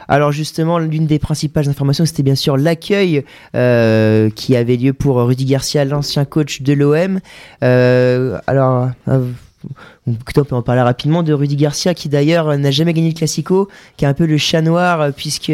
Alors 0.08 0.32
justement, 0.32 0.80
l'une 0.80 1.06
des 1.06 1.20
principales 1.20 1.70
informations, 1.70 2.04
c'était 2.08 2.24
bien 2.24 2.34
sûr 2.34 2.58
l'accueil 2.58 3.24
qui 3.54 4.56
avait 4.56 4.76
lieu 4.76 4.94
pour 4.94 5.18
Rudy 5.18 5.46
Garcia, 5.46 5.86
l'ancien 5.86 6.26
coach 6.26 6.64
de 6.64 6.74
l'OM. 6.74 7.20
Alors, 7.62 8.90
on 9.08 10.14
peut 10.14 10.44
en 10.50 10.64
parler 10.64 10.82
rapidement 10.82 11.22
de 11.22 11.32
Rudy 11.32 11.56
Garcia 11.56 11.94
qui 11.94 12.10
d'ailleurs 12.10 12.58
n'a 12.58 12.72
jamais 12.72 12.94
gagné 12.94 13.10
le 13.10 13.16
Classico, 13.16 13.70
qui 13.96 14.04
est 14.04 14.08
un 14.08 14.16
peu 14.16 14.26
le 14.26 14.38
chat 14.38 14.62
noir 14.62 15.14
puisque... 15.16 15.54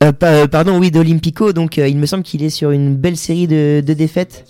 pa- 0.00 0.48
pardon, 0.48 0.78
oui, 0.78 0.90
d'Olympico. 0.90 1.54
Donc, 1.54 1.78
il 1.78 1.96
me 1.96 2.06
semble 2.06 2.24
qu'il 2.24 2.42
est 2.42 2.50
sur 2.50 2.72
une 2.72 2.94
belle 2.94 3.16
série 3.16 3.46
de 3.46 3.80
défaites. 3.80 4.44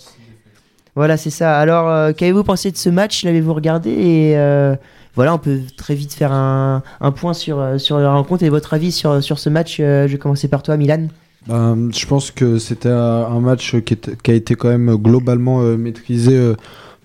Voilà, 0.99 1.15
c'est 1.15 1.29
ça. 1.29 1.57
Alors, 1.57 1.87
euh, 1.87 2.11
qu'avez-vous 2.11 2.43
pensé 2.43 2.71
de 2.71 2.75
ce 2.75 2.89
match? 2.89 3.23
L'avez-vous 3.23 3.53
regardé? 3.53 3.89
Et 3.89 4.37
euh, 4.37 4.75
voilà, 5.15 5.33
on 5.33 5.37
peut 5.37 5.61
très 5.77 5.95
vite 5.95 6.11
faire 6.11 6.33
un, 6.33 6.81
point 7.15 7.31
sur, 7.31 7.57
euh, 7.57 7.77
sur 7.77 7.99
la 7.99 8.11
rencontre 8.11 8.43
et 8.43 8.49
votre 8.49 8.73
avis 8.73 8.91
sur, 8.91 9.23
sur 9.23 9.39
ce 9.39 9.47
match. 9.47 9.77
Je 9.77 10.07
vais 10.07 10.17
commencer 10.17 10.49
par 10.49 10.61
toi, 10.61 10.75
Milan. 10.75 11.07
Ben, 11.47 11.89
je 11.95 12.05
pense 12.05 12.31
que 12.31 12.57
c'était 12.57 12.89
un 12.89 13.39
match 13.39 13.77
qui, 13.79 13.95
a 14.29 14.33
été 14.33 14.55
quand 14.55 14.67
même 14.67 14.93
globalement 14.97 15.61
maîtrisé 15.77 16.53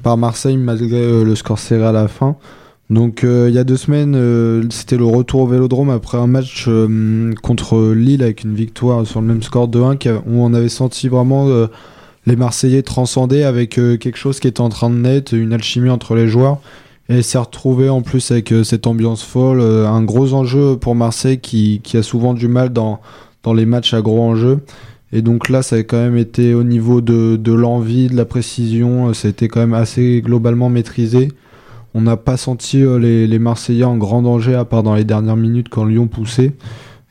par 0.02 0.16
Marseille 0.16 0.56
malgré 0.56 1.22
le 1.22 1.34
score 1.36 1.60
serré 1.60 1.86
à 1.86 1.92
la 1.92 2.08
fin. 2.08 2.34
Donc 2.90 3.20
il 3.22 3.54
y 3.54 3.58
a 3.58 3.64
deux 3.64 3.76
semaines, 3.76 4.68
c'était 4.70 4.96
le 4.96 5.04
retour 5.04 5.42
au 5.42 5.46
Vélodrome 5.46 5.90
après 5.90 6.18
un 6.18 6.26
match 6.26 6.68
contre 7.44 7.92
Lille 7.92 8.24
avec 8.24 8.42
une 8.42 8.56
victoire 8.56 9.06
sur 9.06 9.20
le 9.20 9.28
même 9.28 9.42
score 9.44 9.68
de 9.68 9.80
1 9.80 9.94
qui 9.94 10.08
a- 10.08 10.16
où 10.16 10.42
on 10.42 10.52
avait 10.52 10.68
senti 10.68 11.08
vraiment 11.08 11.46
les 12.26 12.36
Marseillais 12.36 12.82
transcender 12.82 13.42
avec 13.42 13.78
euh, 13.78 13.96
quelque 13.96 14.16
chose 14.16 14.40
qui 14.40 14.48
était 14.48 14.60
en 14.60 14.68
train 14.68 14.90
de 14.90 14.96
naître, 14.96 15.34
une 15.34 15.52
alchimie 15.52 15.90
entre 15.90 16.14
les 16.14 16.28
joueurs. 16.28 16.58
Et 17.10 17.20
s'est 17.20 17.36
retrouvé 17.36 17.90
en 17.90 18.00
plus 18.00 18.30
avec 18.30 18.50
euh, 18.50 18.64
cette 18.64 18.86
ambiance 18.86 19.22
folle, 19.22 19.60
euh, 19.60 19.86
un 19.86 20.02
gros 20.02 20.32
enjeu 20.32 20.76
pour 20.76 20.94
Marseille 20.94 21.38
qui, 21.38 21.82
a 21.94 22.02
souvent 22.02 22.32
du 22.32 22.48
mal 22.48 22.72
dans, 22.72 23.00
les 23.54 23.66
matchs 23.66 23.92
à 23.92 24.00
gros 24.00 24.22
enjeux. 24.22 24.60
Et 25.12 25.20
donc 25.20 25.50
là, 25.50 25.62
ça 25.62 25.76
a 25.76 25.80
quand 25.80 25.98
même 25.98 26.16
été 26.16 26.54
au 26.54 26.64
niveau 26.64 27.02
de, 27.02 27.36
de 27.36 27.52
l'envie, 27.52 28.08
de 28.08 28.16
la 28.16 28.24
précision, 28.24 29.12
ça 29.12 29.28
a 29.28 29.30
été 29.30 29.48
quand 29.48 29.60
même 29.60 29.74
assez 29.74 30.22
globalement 30.24 30.70
maîtrisé. 30.70 31.28
on 31.92 32.00
n'a 32.00 32.16
pas 32.16 32.36
senti 32.36 32.78
les, 32.78 33.26
les 33.26 33.38
Marseillais 33.38 33.84
en 33.84 33.96
grand 33.96 34.22
danger 34.22 34.54
à 34.54 34.64
part 34.64 34.82
dans 34.82 34.94
les 34.94 35.04
dernières 35.04 35.36
minutes 35.36 35.68
quand 35.68 35.84
Lyon 35.84 36.08
poussait. 36.08 36.54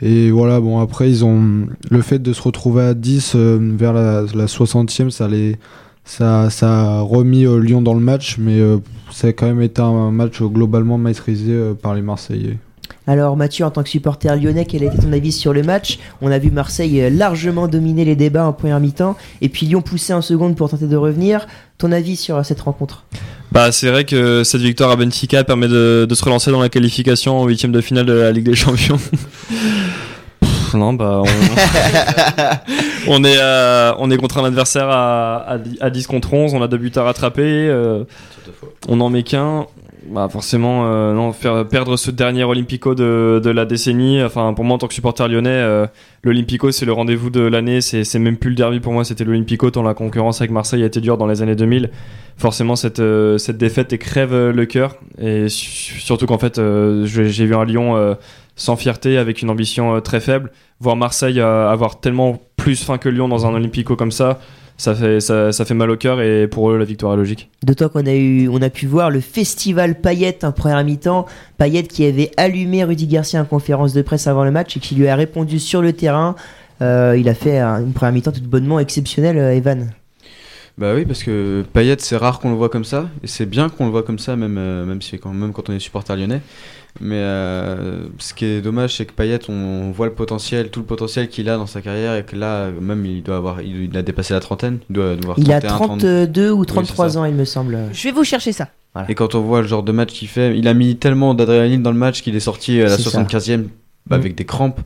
Et 0.05 0.31
voilà, 0.31 0.59
bon 0.59 0.81
après 0.81 1.09
ils 1.09 1.23
ont 1.23 1.67
le 1.89 2.01
fait 2.01 2.19
de 2.19 2.33
se 2.33 2.41
retrouver 2.41 2.83
à 2.83 2.93
10 2.93 3.33
euh, 3.35 3.57
vers 3.77 3.93
la, 3.93 4.23
la 4.35 4.47
60e, 4.47 5.09
ça 5.09 5.29
les 5.29 5.55
ça, 6.03 6.49
ça 6.49 6.97
a 6.97 6.99
remis 6.99 7.45
euh, 7.45 7.57
Lyon 7.57 7.81
dans 7.81 7.93
le 7.93 8.01
match, 8.01 8.37
mais 8.37 8.59
euh, 8.59 8.79
ça 9.11 9.27
a 9.27 9.31
quand 9.31 9.45
même 9.45 9.61
été 9.61 9.81
un 9.81 10.11
match 10.11 10.41
globalement 10.41 10.97
maîtrisé 10.97 11.57
par 11.81 11.95
les 11.95 12.01
Marseillais. 12.01 12.57
Alors 13.05 13.35
Mathieu, 13.35 13.65
en 13.65 13.71
tant 13.71 13.83
que 13.83 13.89
supporter 13.89 14.35
lyonnais, 14.35 14.65
quel 14.65 14.83
a 14.83 14.87
été 14.87 14.97
ton 14.97 15.11
avis 15.11 15.31
sur 15.31 15.53
le 15.53 15.61
match? 15.61 15.99
On 16.21 16.31
a 16.31 16.39
vu 16.39 16.51
Marseille 16.51 17.01
euh, 17.01 17.09
largement 17.09 17.67
dominer 17.67 18.05
les 18.05 18.15
débats 18.15 18.45
en 18.45 18.53
première 18.53 18.79
mi-temps, 18.79 19.17
et 19.41 19.49
puis 19.49 19.65
Lyon 19.65 19.81
pousser 19.81 20.13
en 20.13 20.21
seconde 20.21 20.55
pour 20.55 20.69
tenter 20.69 20.87
de 20.87 20.95
revenir. 20.95 21.47
Ton 21.77 21.91
avis 21.91 22.15
sur 22.15 22.37
euh, 22.37 22.43
cette 22.43 22.61
rencontre? 22.61 23.03
Bah, 23.51 23.71
c'est 23.71 23.89
vrai 23.89 24.05
que 24.05 24.43
cette 24.43 24.61
victoire 24.61 24.91
à 24.91 24.95
Benfica 24.95 25.43
permet 25.43 25.67
de, 25.67 26.07
de 26.09 26.15
se 26.15 26.23
relancer 26.23 26.49
dans 26.49 26.61
la 26.61 26.69
qualification 26.69 27.39
en 27.39 27.45
huitième 27.45 27.71
de 27.71 27.81
finale 27.81 28.05
de 28.05 28.13
la 28.13 28.31
Ligue 28.31 28.45
des 28.45 28.55
Champions. 28.55 28.99
Non, 30.77 30.93
bah, 30.93 31.21
on, 31.23 31.27
on 33.07 33.23
est, 33.23 33.37
euh, 33.37 33.93
on 33.99 34.09
est 34.11 34.17
contre 34.17 34.39
un 34.39 34.45
adversaire 34.45 34.89
à, 34.89 35.43
à, 35.47 35.57
10 35.57 35.77
à 35.81 35.89
10 35.89 36.07
contre 36.07 36.33
11, 36.33 36.53
on 36.53 36.61
a 36.61 36.67
deux 36.67 36.77
buts 36.77 36.91
à 36.95 37.03
rattraper, 37.03 37.67
euh, 37.69 38.03
on 38.87 38.99
en 38.99 39.09
met 39.09 39.23
qu'un. 39.23 39.67
Bah, 40.09 40.27
forcément, 40.29 40.85
euh, 40.87 41.13
non, 41.13 41.31
faire 41.31 41.65
perdre 41.67 41.95
ce 41.97 42.11
dernier 42.11 42.43
Olympico 42.43 42.93
de, 42.93 43.39
de 43.41 43.49
la 43.49 43.63
décennie. 43.65 44.21
Enfin, 44.21 44.53
pour 44.53 44.65
moi, 44.65 44.75
en 44.75 44.77
tant 44.77 44.87
que 44.87 44.93
supporter 44.93 45.27
lyonnais, 45.29 45.49
euh, 45.49 45.87
l'Olympico, 46.23 46.71
c'est 46.71 46.85
le 46.85 46.91
rendez-vous 46.91 47.29
de 47.29 47.39
l'année. 47.39 47.79
C'est 47.79 48.03
c'est 48.03 48.19
même 48.19 48.35
plus 48.37 48.49
le 48.49 48.55
derby 48.55 48.79
pour 48.81 48.91
moi, 48.91 49.05
c'était 49.05 49.23
l'Olympico. 49.23 49.69
Tant 49.71 49.81
la 49.81 49.93
concurrence 49.93 50.41
avec 50.41 50.51
Marseille 50.51 50.83
a 50.83 50.87
été 50.87 50.99
dure 50.99 51.17
dans 51.17 51.27
les 51.27 51.41
années 51.41 51.55
2000. 51.55 51.89
Forcément, 52.35 52.75
cette, 52.75 52.99
euh, 52.99 53.37
cette 53.37 53.57
défaite 53.57 53.97
crève 53.97 54.33
le 54.49 54.65
cœur. 54.65 54.97
Et 55.19 55.47
su- 55.47 55.99
surtout 56.01 56.25
qu'en 56.25 56.37
fait, 56.39 56.59
j'ai 57.05 57.45
vu 57.45 57.55
un 57.55 57.63
Lyon 57.63 58.17
sans 58.55 58.75
fierté, 58.75 59.17
avec 59.17 59.41
une 59.41 59.49
ambition 59.49 60.01
très 60.01 60.19
faible. 60.19 60.51
Voir 60.79 60.95
Marseille 60.97 61.39
avoir 61.39 62.01
tellement 62.01 62.41
plus 62.57 62.83
faim 62.83 62.97
que 62.97 63.07
Lyon 63.09 63.29
dans 63.29 63.45
un 63.45 63.53
Olympico 63.53 63.95
comme 63.95 64.11
ça, 64.11 64.39
ça 64.83 64.93
fait, 64.95 65.19
ça, 65.21 65.51
ça 65.51 65.63
fait 65.65 65.73
mal 65.73 65.89
au 65.89 65.95
cœur. 65.97 66.21
Et 66.21 66.47
pour 66.47 66.69
eux, 66.71 66.77
la 66.77 66.85
victoire 66.85 67.13
est 67.13 67.17
logique. 67.17 67.49
De 67.63 67.73
toi 67.73 67.89
qu'on 67.89 68.05
a 68.05 68.13
eu, 68.13 68.49
on 68.49 68.61
a 68.61 68.69
pu 68.69 68.85
voir 68.85 69.09
le 69.09 69.19
festival 69.21 69.95
Payet 69.99 70.43
en 70.43 70.51
première 70.51 70.83
mi-temps. 70.83 71.25
Payet 71.57 71.83
qui 71.83 72.05
avait 72.05 72.31
allumé 72.37 72.83
Rudy 72.83 73.07
Garcia 73.07 73.41
en 73.41 73.45
conférence 73.45 73.93
de 73.93 74.01
presse 74.01 74.27
avant 74.27 74.43
le 74.43 74.51
match 74.51 74.75
et 74.77 74.79
qui 74.79 74.95
lui 74.95 75.07
a 75.07 75.15
répondu 75.15 75.59
sur 75.59 75.81
le 75.81 75.93
terrain. 75.93 76.35
Euh, 76.81 77.15
il 77.17 77.29
a 77.29 77.33
fait 77.33 77.59
un- 77.59 77.79
une 77.81 77.93
première 77.93 78.13
mi-temps 78.13 78.31
tout 78.33 78.41
bonnement 78.41 78.79
exceptionnelle, 78.79 79.37
euh, 79.37 79.55
Evan. 79.55 79.91
Bah 80.77 80.93
oui, 80.95 81.05
parce 81.05 81.21
que 81.23 81.63
Payet, 81.71 81.97
c'est 81.99 82.17
rare 82.17 82.39
qu'on 82.39 82.49
le 82.49 82.55
voit 82.55 82.69
comme 82.69 82.83
ça, 82.83 83.07
et 83.23 83.27
c'est 83.27 83.45
bien 83.45 83.69
qu'on 83.69 83.85
le 83.85 83.91
voit 83.91 84.01
comme 84.01 84.17
ça, 84.17 84.35
même, 84.35 84.57
euh, 84.57 84.85
même, 84.85 85.03
si, 85.03 85.19
quand, 85.19 85.29
même 85.31 85.53
quand 85.53 85.69
on 85.69 85.73
est 85.73 85.79
supporter 85.79 86.15
lyonnais. 86.17 86.41
Mais 87.01 87.15
euh, 87.17 88.03
ce 88.19 88.33
qui 88.33 88.45
est 88.45 88.61
dommage, 88.61 88.95
c'est 88.97 89.05
que 89.05 89.13
Payet, 89.13 89.39
on 89.49 89.91
voit 89.91 90.05
le 90.05 90.13
potentiel, 90.13 90.69
tout 90.69 90.81
le 90.81 90.85
potentiel 90.85 91.27
qu'il 91.27 91.49
a 91.49 91.57
dans 91.57 91.65
sa 91.65 91.81
carrière, 91.81 92.15
et 92.15 92.23
que 92.23 92.35
là, 92.35 92.69
même, 92.79 93.05
il 93.05 93.23
doit 93.23 93.37
avoir, 93.37 93.61
il, 93.61 93.85
il 93.85 93.97
a 93.97 94.03
dépassé 94.03 94.33
la 94.33 94.39
trentaine, 94.39 94.77
il 94.89 94.93
doit 94.93 95.15
devoir 95.15 95.37
Il 95.39 95.51
a 95.51 95.59
31, 95.59 95.75
30. 95.87 95.99
32 95.99 96.51
ou 96.51 96.59
Oui, 96.59 96.65
33 96.67 97.07
c'est 97.07 97.13
ça. 97.15 97.19
ans, 97.19 97.25
il 97.25 97.33
me 97.33 97.45
semble. 97.45 97.77
Je 97.91 98.03
vais 98.03 98.11
vous 98.11 98.23
chercher 98.23 98.51
ça. 98.51 98.69
Et 99.09 99.15
quand 99.15 99.33
on 99.33 99.41
voit 99.41 99.61
le 99.63 99.67
genre 99.67 99.81
de 99.81 99.91
match 99.91 100.11
qu'il 100.13 100.27
fait, 100.27 100.55
il 100.55 100.67
a 100.67 100.75
mis 100.75 100.95
tellement 100.97 101.33
d'adrénaline 101.33 101.81
dans 101.81 101.91
le 101.91 101.97
match 101.97 102.21
qu'il 102.21 102.35
est 102.35 102.39
sorti 102.39 102.79
à 102.79 102.85
la 102.85 102.97
C'est 102.97 103.09
ça. 103.09 103.23
75e 103.23 103.63
bah, 104.05 104.17
Mm. 104.17 104.19
avec 104.19 104.35
des 104.35 104.45
crampes. 104.45 104.81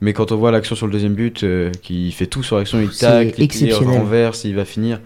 Mais 0.00 0.12
quand 0.12 0.30
on 0.30 0.36
voit 0.36 0.52
l'action 0.52 0.76
sur 0.76 0.86
le 0.86 0.92
deuxième 0.92 1.14
but, 1.14 1.42
euh, 1.42 1.72
qu'il 1.82 2.12
fait 2.12 2.26
tout 2.26 2.44
sur 2.44 2.56
l'action, 2.56 2.80
il 2.80 2.90
tacle, 2.90 3.34
il 3.42 3.74
renverse, 3.74 4.44
il 4.44 4.54
va 4.54 4.64
finir. 4.64 5.00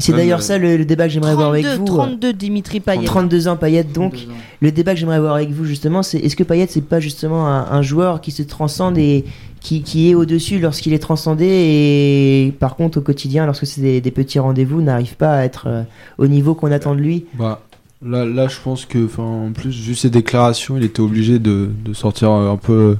C'est 0.00 0.12
d'ailleurs 0.12 0.42
ça 0.42 0.58
le, 0.58 0.76
le 0.76 0.84
débat 0.84 1.06
que 1.06 1.12
j'aimerais 1.12 1.32
avoir 1.32 1.50
avec 1.50 1.64
32, 1.64 1.78
vous. 1.78 1.84
32 1.86 2.32
Dimitri 2.32 2.80
Payet. 2.80 3.04
32 3.04 3.48
ans 3.48 3.56
Payet 3.56 3.84
donc. 3.84 4.26
Le 4.60 4.72
débat 4.72 4.94
que 4.94 5.00
j'aimerais 5.00 5.16
avoir 5.16 5.34
avec 5.36 5.50
vous 5.50 5.64
justement, 5.64 6.02
c'est 6.02 6.18
est-ce 6.18 6.36
que 6.36 6.44
Payet 6.44 6.66
c'est 6.68 6.80
pas 6.80 7.00
justement 7.00 7.46
un, 7.46 7.70
un 7.70 7.82
joueur 7.82 8.20
qui 8.20 8.30
se 8.30 8.42
transcende 8.42 8.98
et 8.98 9.24
qui, 9.60 9.82
qui 9.82 10.10
est 10.10 10.14
au-dessus 10.14 10.58
lorsqu'il 10.58 10.92
est 10.92 10.98
transcendé 10.98 11.44
et 11.46 12.52
par 12.58 12.76
contre 12.76 12.98
au 12.98 13.00
quotidien 13.02 13.46
lorsque 13.46 13.66
c'est 13.66 13.82
des, 13.82 14.00
des 14.00 14.10
petits 14.10 14.38
rendez-vous 14.38 14.80
n'arrive 14.82 15.16
pas 15.16 15.34
à 15.34 15.44
être 15.44 15.64
euh, 15.66 15.82
au 16.18 16.26
niveau 16.26 16.54
qu'on 16.54 16.72
attend 16.72 16.94
de 16.94 17.00
lui? 17.00 17.26
Bah, 17.38 17.60
là, 18.04 18.24
là, 18.24 18.48
je 18.48 18.56
pense 18.62 18.86
que, 18.86 19.06
en 19.20 19.52
plus, 19.52 19.70
vu 19.70 19.94
ses 19.94 20.10
déclarations, 20.10 20.76
il 20.76 20.84
était 20.84 21.00
obligé 21.00 21.38
de, 21.38 21.68
de 21.84 21.92
sortir 21.92 22.30
un 22.30 22.56
peu 22.56 22.96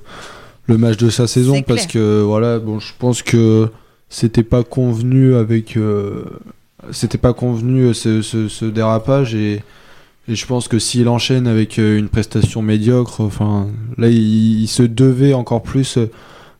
le 0.67 0.79
match 0.79 0.97
de 0.99 1.11
sa 1.11 1.27
saison 1.27 1.63
parce 1.63 1.87
que, 1.87 2.21
voilà, 2.23 2.59
bon, 2.59 2.79
je 2.79 2.93
pense 2.99 3.23
que 3.23 3.69
c'était 4.09 4.43
pas 4.43 4.63
convenu 4.63 5.35
avec, 5.35 5.77
euh, 5.77 6.25
c'était 6.93 7.19
pas 7.19 7.33
convenu 7.33 7.87
euh, 7.87 7.93
ce, 7.95 8.23
ce, 8.23 8.65
dérapage 8.65 9.35
et, 9.35 9.63
je 10.29 10.47
pense 10.47 10.69
que 10.69 10.79
s'il 10.79 11.09
enchaîne 11.09 11.49
avec 11.49 11.79
euh, 11.81 11.99
une 11.99 12.09
prestation 12.09 12.63
médiocre, 12.63 13.21
enfin, 13.21 13.67
là, 13.99 14.09
il, 14.09 14.69
se 14.69 14.85
devait 14.85 15.35
encore 15.35 15.63
plus 15.63 15.97
euh, 15.97 16.09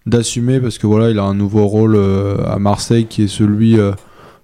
d'assumer 0.07 0.59
parce 0.59 0.77
que 0.79 0.89
voilà, 0.89 1.11
il 1.11 1.19
a 1.21 1.23
un 1.23 1.35
nouveau 1.35 1.67
rôle 1.67 1.97
à 2.47 2.59
Marseille 2.59 3.07
qui 3.07 3.25
est 3.25 3.29
celui 3.29 3.77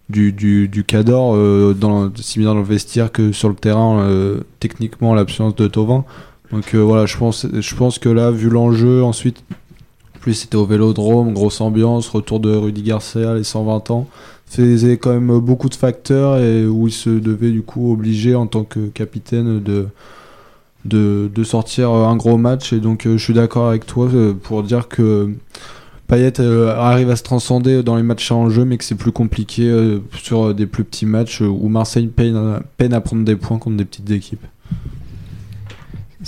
du, 0.09 0.33
du, 0.33 0.69
du 0.69 0.85
Cador, 0.85 1.35
dans, 1.75 2.13
si 2.15 2.39
bien 2.39 2.51
dans 2.51 2.61
le 2.61 2.63
vestiaire 2.63 3.11
que 3.11 3.33
sur 3.33 3.49
le 3.49 3.57
terrain, 3.57 4.07
techniquement, 4.61 5.15
l'absence 5.15 5.57
de 5.57 5.67
Tovin. 5.67 6.05
Donc 6.53 6.75
voilà, 6.75 7.07
je 7.07 7.17
pense, 7.17 7.47
je 7.53 7.75
pense 7.75 7.99
que 7.99 8.11
là, 8.11 8.31
vu 8.31 8.51
l'enjeu, 8.51 9.03
ensuite, 9.03 9.43
en 10.15 10.19
plus 10.21 10.35
c'était 10.35 10.57
au 10.57 10.67
vélodrome, 10.67 11.33
grosse 11.33 11.61
ambiance, 11.63 12.09
retour 12.09 12.39
de 12.39 12.55
Rudy 12.55 12.83
Garcia, 12.83 13.35
les 13.35 13.45
120 13.45 13.91
ans, 13.91 14.07
faisait 14.47 14.97
quand 14.97 15.13
même 15.13 15.39
beaucoup 15.41 15.69
de 15.69 15.75
facteurs 15.75 16.39
et 16.39 16.67
où 16.67 16.87
il 16.89 16.93
se 16.93 17.11
devait 17.11 17.51
du 17.51 17.63
coup 17.63 17.93
obligé 17.93 18.35
en 18.35 18.47
tant 18.47 18.65
que 18.65 18.89
capitaine 18.89 19.61
de, 19.63 19.89
de, 20.85 21.31
de 21.35 21.45
sortir 21.45 21.91
un 21.91 22.17
gros 22.17 22.39
match. 22.39 22.73
Et 22.73 22.81
donc 22.81 23.07
euh, 23.07 23.19
je 23.19 23.25
suis 23.25 23.35
d'accord 23.35 23.69
avec 23.69 23.87
toi 23.87 24.09
euh, 24.13 24.33
pour 24.35 24.63
dire 24.63 24.89
que 24.89 25.31
Payet 26.07 26.41
euh, 26.41 26.75
arrive 26.77 27.11
à 27.11 27.17
se 27.17 27.25
transcender 27.25 27.83
dans 27.83 27.97
les 27.97 28.05
matchs 28.05 28.31
à 28.31 28.37
enjeu, 28.37 28.65
mais 28.65 28.79
que 28.79 28.85
c'est 28.85 28.95
plus 28.95 29.13
compliqué 29.13 29.69
euh, 29.69 29.99
sur 30.23 30.55
des 30.55 30.67
plus 30.67 30.85
petits 30.85 31.07
matchs 31.07 31.43
euh, 31.43 31.47
où 31.47 31.69
Marseille 31.69 32.07
peine 32.07 32.93
à 32.93 33.01
prendre 33.01 33.25
des 33.25 33.37
points 33.37 33.59
contre 33.59 33.77
des 33.77 33.85
petites 33.85 34.11
équipes. 34.11 34.47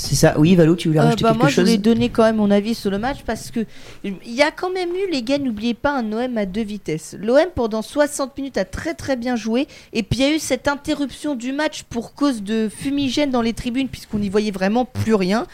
C'est 0.00 0.14
ça. 0.14 0.34
Oui, 0.38 0.54
Valou, 0.54 0.76
tu 0.76 0.86
voulais 0.88 1.00
Euh, 1.00 1.04
rajouter 1.04 1.24
bah, 1.24 1.30
quelque 1.30 1.40
moi, 1.40 1.48
je 1.48 1.54
chose 1.56 1.64
voulais 1.64 1.76
donner 1.78 2.08
quand 2.08 2.22
même 2.22 2.36
mon 2.36 2.52
avis 2.52 2.76
sur 2.76 2.88
le 2.88 2.98
match 2.98 3.18
parce 3.26 3.50
que 3.50 3.66
il 4.04 4.14
y 4.32 4.42
a 4.42 4.52
quand 4.52 4.70
même 4.70 4.90
eu, 4.90 5.10
les 5.10 5.22
gars, 5.22 5.38
n'oubliez 5.38 5.74
pas, 5.74 5.90
un 5.92 6.12
OM 6.12 6.38
à 6.38 6.46
deux 6.46 6.62
vitesses. 6.62 7.16
L'OM, 7.20 7.46
pendant 7.54 7.82
60 7.82 8.36
minutes, 8.38 8.58
a 8.58 8.64
très 8.64 8.94
très 8.94 9.16
bien 9.16 9.34
joué. 9.34 9.66
Et 9.92 10.04
puis, 10.04 10.20
il 10.20 10.22
y 10.22 10.24
a 10.24 10.32
eu 10.34 10.38
cette 10.38 10.68
interruption 10.68 11.34
du 11.34 11.52
match 11.52 11.82
pour 11.90 12.14
cause 12.14 12.44
de 12.44 12.68
fumigène 12.74 13.30
dans 13.32 13.42
les 13.42 13.54
tribunes, 13.54 13.88
puisqu'on 13.88 14.20
n'y 14.20 14.28
voyait 14.28 14.52
vraiment 14.52 14.84
plus 14.84 15.14
rien. 15.14 15.46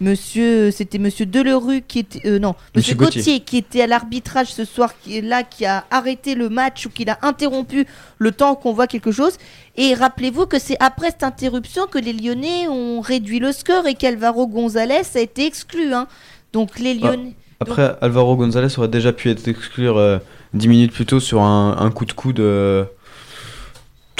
Monsieur, 0.00 0.70
c'était 0.70 0.98
monsieur 0.98 1.26
Delerue 1.26 1.82
qui 1.86 1.98
était. 1.98 2.26
euh, 2.26 2.38
non, 2.38 2.54
monsieur, 2.74 2.94
Monsieur 2.94 2.94
Gauthier. 2.94 3.20
Gauthier 3.20 3.40
qui 3.40 3.56
était 3.58 3.82
à 3.82 3.86
l'arbitrage 3.86 4.52
ce 4.52 4.64
soir, 4.64 4.94
qui 4.98 5.18
est 5.18 5.20
là, 5.20 5.42
qui 5.42 5.66
a 5.66 5.84
arrêté 5.90 6.34
le 6.34 6.48
match 6.48 6.86
ou 6.86 6.90
qui 6.90 7.04
l'a 7.04 7.18
interrompu 7.20 7.86
le 8.18 8.32
temps 8.32 8.54
qu'on 8.54 8.72
voit 8.72 8.86
quelque 8.86 9.12
chose. 9.12 9.34
Et 9.76 9.94
rappelez-vous 9.94 10.46
que 10.46 10.58
c'est 10.58 10.76
après 10.80 11.10
cette 11.10 11.22
interruption 11.22 11.86
que 11.86 11.98
les 11.98 12.12
Lyonnais 12.12 12.68
ont 12.68 13.00
réduit 13.00 13.38
le 13.38 13.52
score 13.52 13.86
et 13.86 13.94
qu'Alvaro 13.94 14.46
González 14.46 15.02
a 15.14 15.20
été 15.20 15.46
exclu. 15.46 15.94
hein. 15.94 16.06
Donc 16.52 16.78
les 16.78 16.98
Ah. 17.02 17.06
Lyonnais. 17.12 17.34
Après, 17.60 17.94
Alvaro 18.00 18.36
González 18.36 18.78
aurait 18.78 18.88
déjà 18.88 19.12
pu 19.12 19.30
être 19.30 19.46
exclu 19.46 19.88
euh, 19.88 20.18
10 20.54 20.68
minutes 20.68 20.92
plus 20.92 21.04
tôt 21.06 21.20
sur 21.20 21.42
un, 21.42 21.76
un 21.78 21.90
coup 21.90 22.06
de 22.06 22.12
coude 22.12 22.40
euh, 22.40 22.84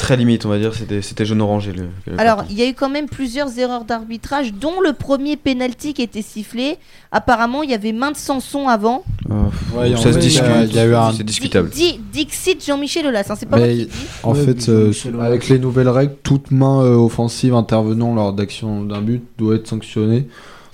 très 0.00 0.16
limite, 0.16 0.44
on 0.46 0.48
va 0.48 0.58
dire. 0.58 0.74
C'était 0.74 1.02
c'était 1.02 1.24
jaune 1.24 1.40
orangé. 1.40 1.72
Le, 1.72 1.84
le 2.06 2.20
Alors, 2.20 2.44
il 2.50 2.56
y 2.58 2.62
a 2.62 2.68
eu 2.68 2.74
quand 2.74 2.88
même 2.88 3.06
plusieurs 3.08 3.58
erreurs 3.58 3.84
d'arbitrage, 3.84 4.52
dont 4.52 4.80
le 4.80 4.92
premier 4.92 5.36
penalty 5.36 5.94
qui 5.94 6.02
était 6.02 6.22
sifflé. 6.22 6.76
Apparemment, 7.12 7.62
il 7.62 7.70
y 7.70 7.74
avait 7.74 7.92
main 7.92 8.10
de 8.12 8.16
Sanson 8.16 8.68
avant. 8.68 9.04
Euh, 9.30 9.34
Ouais, 9.76 9.94
en 9.94 9.96
ça 9.96 10.12
se 10.12 10.18
vrai, 10.18 10.26
il 10.26 10.32
y 10.32 10.38
a- 10.38 10.42
discute. 10.52 10.70
il 10.70 10.76
y 10.76 10.78
a 10.78 10.86
eu 10.86 10.94
un- 10.94 11.12
C'est 11.12 11.22
discutable. 11.24 11.70
Di- 11.70 11.92
Di- 11.92 12.00
Dixit 12.12 12.64
Jean-Michel 12.64 13.06
Aulas, 13.06 13.26
hein, 13.30 13.34
c'est 13.38 13.46
pas 13.48 13.56
Mais 13.58 13.66
moi 13.74 13.84
qui 13.84 13.86
dis. 13.86 13.92
En 14.22 14.32
Ouais, 14.34 14.44
fait, 14.44 14.68
euh, 14.68 14.92
avec 15.20 15.48
les 15.48 15.58
nouvelles 15.58 15.88
règles, 15.88 16.14
toute 16.22 16.50
main 16.50 16.82
euh, 16.82 16.94
offensive 16.96 17.54
intervenant 17.54 18.14
lors 18.14 18.32
d'action 18.32 18.82
d'un 18.84 19.00
but 19.02 19.22
doit 19.38 19.56
être 19.56 19.66
sanctionnée. 19.68 20.26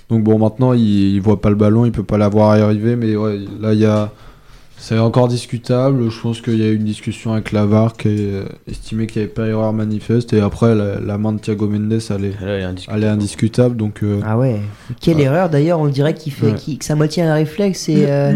Donc 0.09 0.23
bon, 0.23 0.39
maintenant, 0.39 0.73
il, 0.73 1.15
il 1.15 1.19
voit 1.21 1.41
pas 1.41 1.49
le 1.49 1.55
ballon, 1.55 1.85
il 1.85 1.91
peut 1.91 2.03
pas 2.03 2.17
l'avoir 2.17 2.51
arrivé, 2.51 2.95
mais 2.95 3.15
ouais, 3.15 3.39
là, 3.59 3.73
il 3.73 3.79
y 3.79 3.85
a... 3.85 4.11
C'est 4.79 4.99
encore 4.99 5.27
discutable. 5.27 6.09
Je 6.09 6.21
pense 6.21 6.39
qu'il 6.39 6.59
y 6.59 6.63
a 6.63 6.67
eu 6.67 6.75
une 6.75 6.83
discussion 6.83 7.33
avec 7.33 7.51
Lavar 7.51 7.93
qui 7.97 8.07
a 8.07 8.11
euh, 8.11 8.45
estimé 8.69 9.07
qu'il 9.07 9.21
n'y 9.21 9.25
avait 9.25 9.33
pas 9.33 9.47
erreur 9.47 9.73
manifeste. 9.73 10.33
Et 10.33 10.39
après, 10.39 10.75
la, 10.75 10.99
la 10.99 11.17
main 11.17 11.33
de 11.33 11.39
Thiago 11.39 11.67
Mendes, 11.67 11.99
elle 12.09 12.25
est, 12.25 12.33
est 12.41 12.63
indiscutable. 12.63 12.97
elle 12.97 13.03
est 13.03 13.11
indiscutable. 13.11 13.75
Donc, 13.75 14.03
euh, 14.03 14.21
Ah 14.23 14.37
ouais. 14.37 14.61
Quelle 15.01 15.17
Ouais. 15.17 15.23
erreur 15.23 15.49
d'ailleurs, 15.49 15.79
on 15.79 15.87
dirait 15.87 16.13
qu'il 16.13 16.31
fait 16.31 16.51
Ouais. 16.51 16.55
qu'il- 16.55 16.77
que 16.77 16.85
sa 16.85 16.95
moitié 16.95 17.23
a 17.23 17.31
un 17.31 17.35
réflexe 17.35 17.89
et 17.89 18.05
euh, 18.07 18.31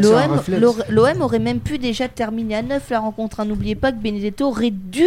l'OM 0.90 1.22
aurait 1.22 1.40
même 1.40 1.60
pu 1.60 1.78
déjà 1.78 2.08
terminer 2.08 2.56
à 2.56 2.62
9 2.64 2.90
la 2.90 3.00
rencontre. 3.00 3.40
hein. 3.40 3.46
N'oubliez 3.46 3.76
pas 3.76 3.92
que 3.92 4.02
Benedetto 4.02 4.48
aurait 4.48 4.72
dû 4.72 5.06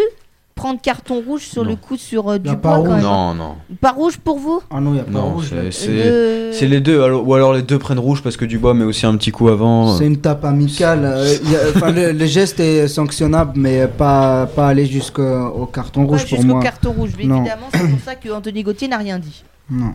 prendre 0.55 0.81
carton 0.81 1.21
rouge 1.27 1.43
sur 1.43 1.65
Non. 1.65 1.71
le 1.71 1.77
coup 1.77 1.97
sur 1.97 2.29
euh, 2.31 2.39
Dubois 2.39 2.57
pas 2.57 2.75
quand 2.77 2.81
rouge. 2.83 2.89
même. 2.91 3.03
Non, 3.03 3.35
non. 3.35 3.55
Pas 3.81 3.91
rouge 3.93 4.19
pour 4.19 4.39
vous? 4.39 4.63
Ah 4.71 4.81
non, 4.81 4.91
il 4.91 4.95
n'y 4.95 5.01
a 5.01 5.05
pas 5.05 5.11
Non, 5.11 5.35
rouge. 5.35 5.47
c'est- 5.51 5.55
là. 5.57 5.63
c'est 5.73 5.89
Le- 5.89 6.51
c'est 6.53 6.67
les 6.67 6.81
deux. 6.81 7.03
alors- 7.03 7.27
ou 7.27 7.35
alors 7.35 7.53
les 7.55 7.63
deux 7.63 7.79
prennent 7.79 7.99
rouge 7.99 8.23
parce 8.23 8.37
que 8.37 8.45
Dubois 8.45 8.73
met 8.75 8.85
aussi 8.85 9.05
un 9.05 9.17
petit 9.17 9.33
coup 9.33 9.49
avant. 9.49 9.97
C'est 9.97 10.07
une 10.07 10.19
tape 10.19 10.45
amicale. 10.45 11.01
euh, 11.05 11.35
a- 11.83 11.91
le, 11.91 12.13
le 12.13 12.27
geste 12.27 12.61
est 12.61 12.87
sanctionnable, 12.89 13.53
mais 13.57 13.87
pas, 13.89 14.47
pas 14.47 14.69
aller 14.69 14.87
jusqu'au 14.87 15.67
carton 15.73 16.03
Pas 16.05 16.13
rouge 16.13 16.21
pour 16.21 16.29
jusqu'au 16.39 16.45
moi. 16.55 16.63
carton 16.63 16.93
rouge. 16.93 17.11
Mais 17.19 17.25
Non. 17.25 17.41
évidemment, 17.41 17.67
c'est 17.73 17.89
pour 17.91 18.01
ça 18.05 18.15
que 18.15 18.29
Anthony 18.31 18.63
Gauthier 18.63 18.89
n'a 18.89 18.99
rien 18.99 19.19
dit. 19.19 19.43
Non. 19.71 19.95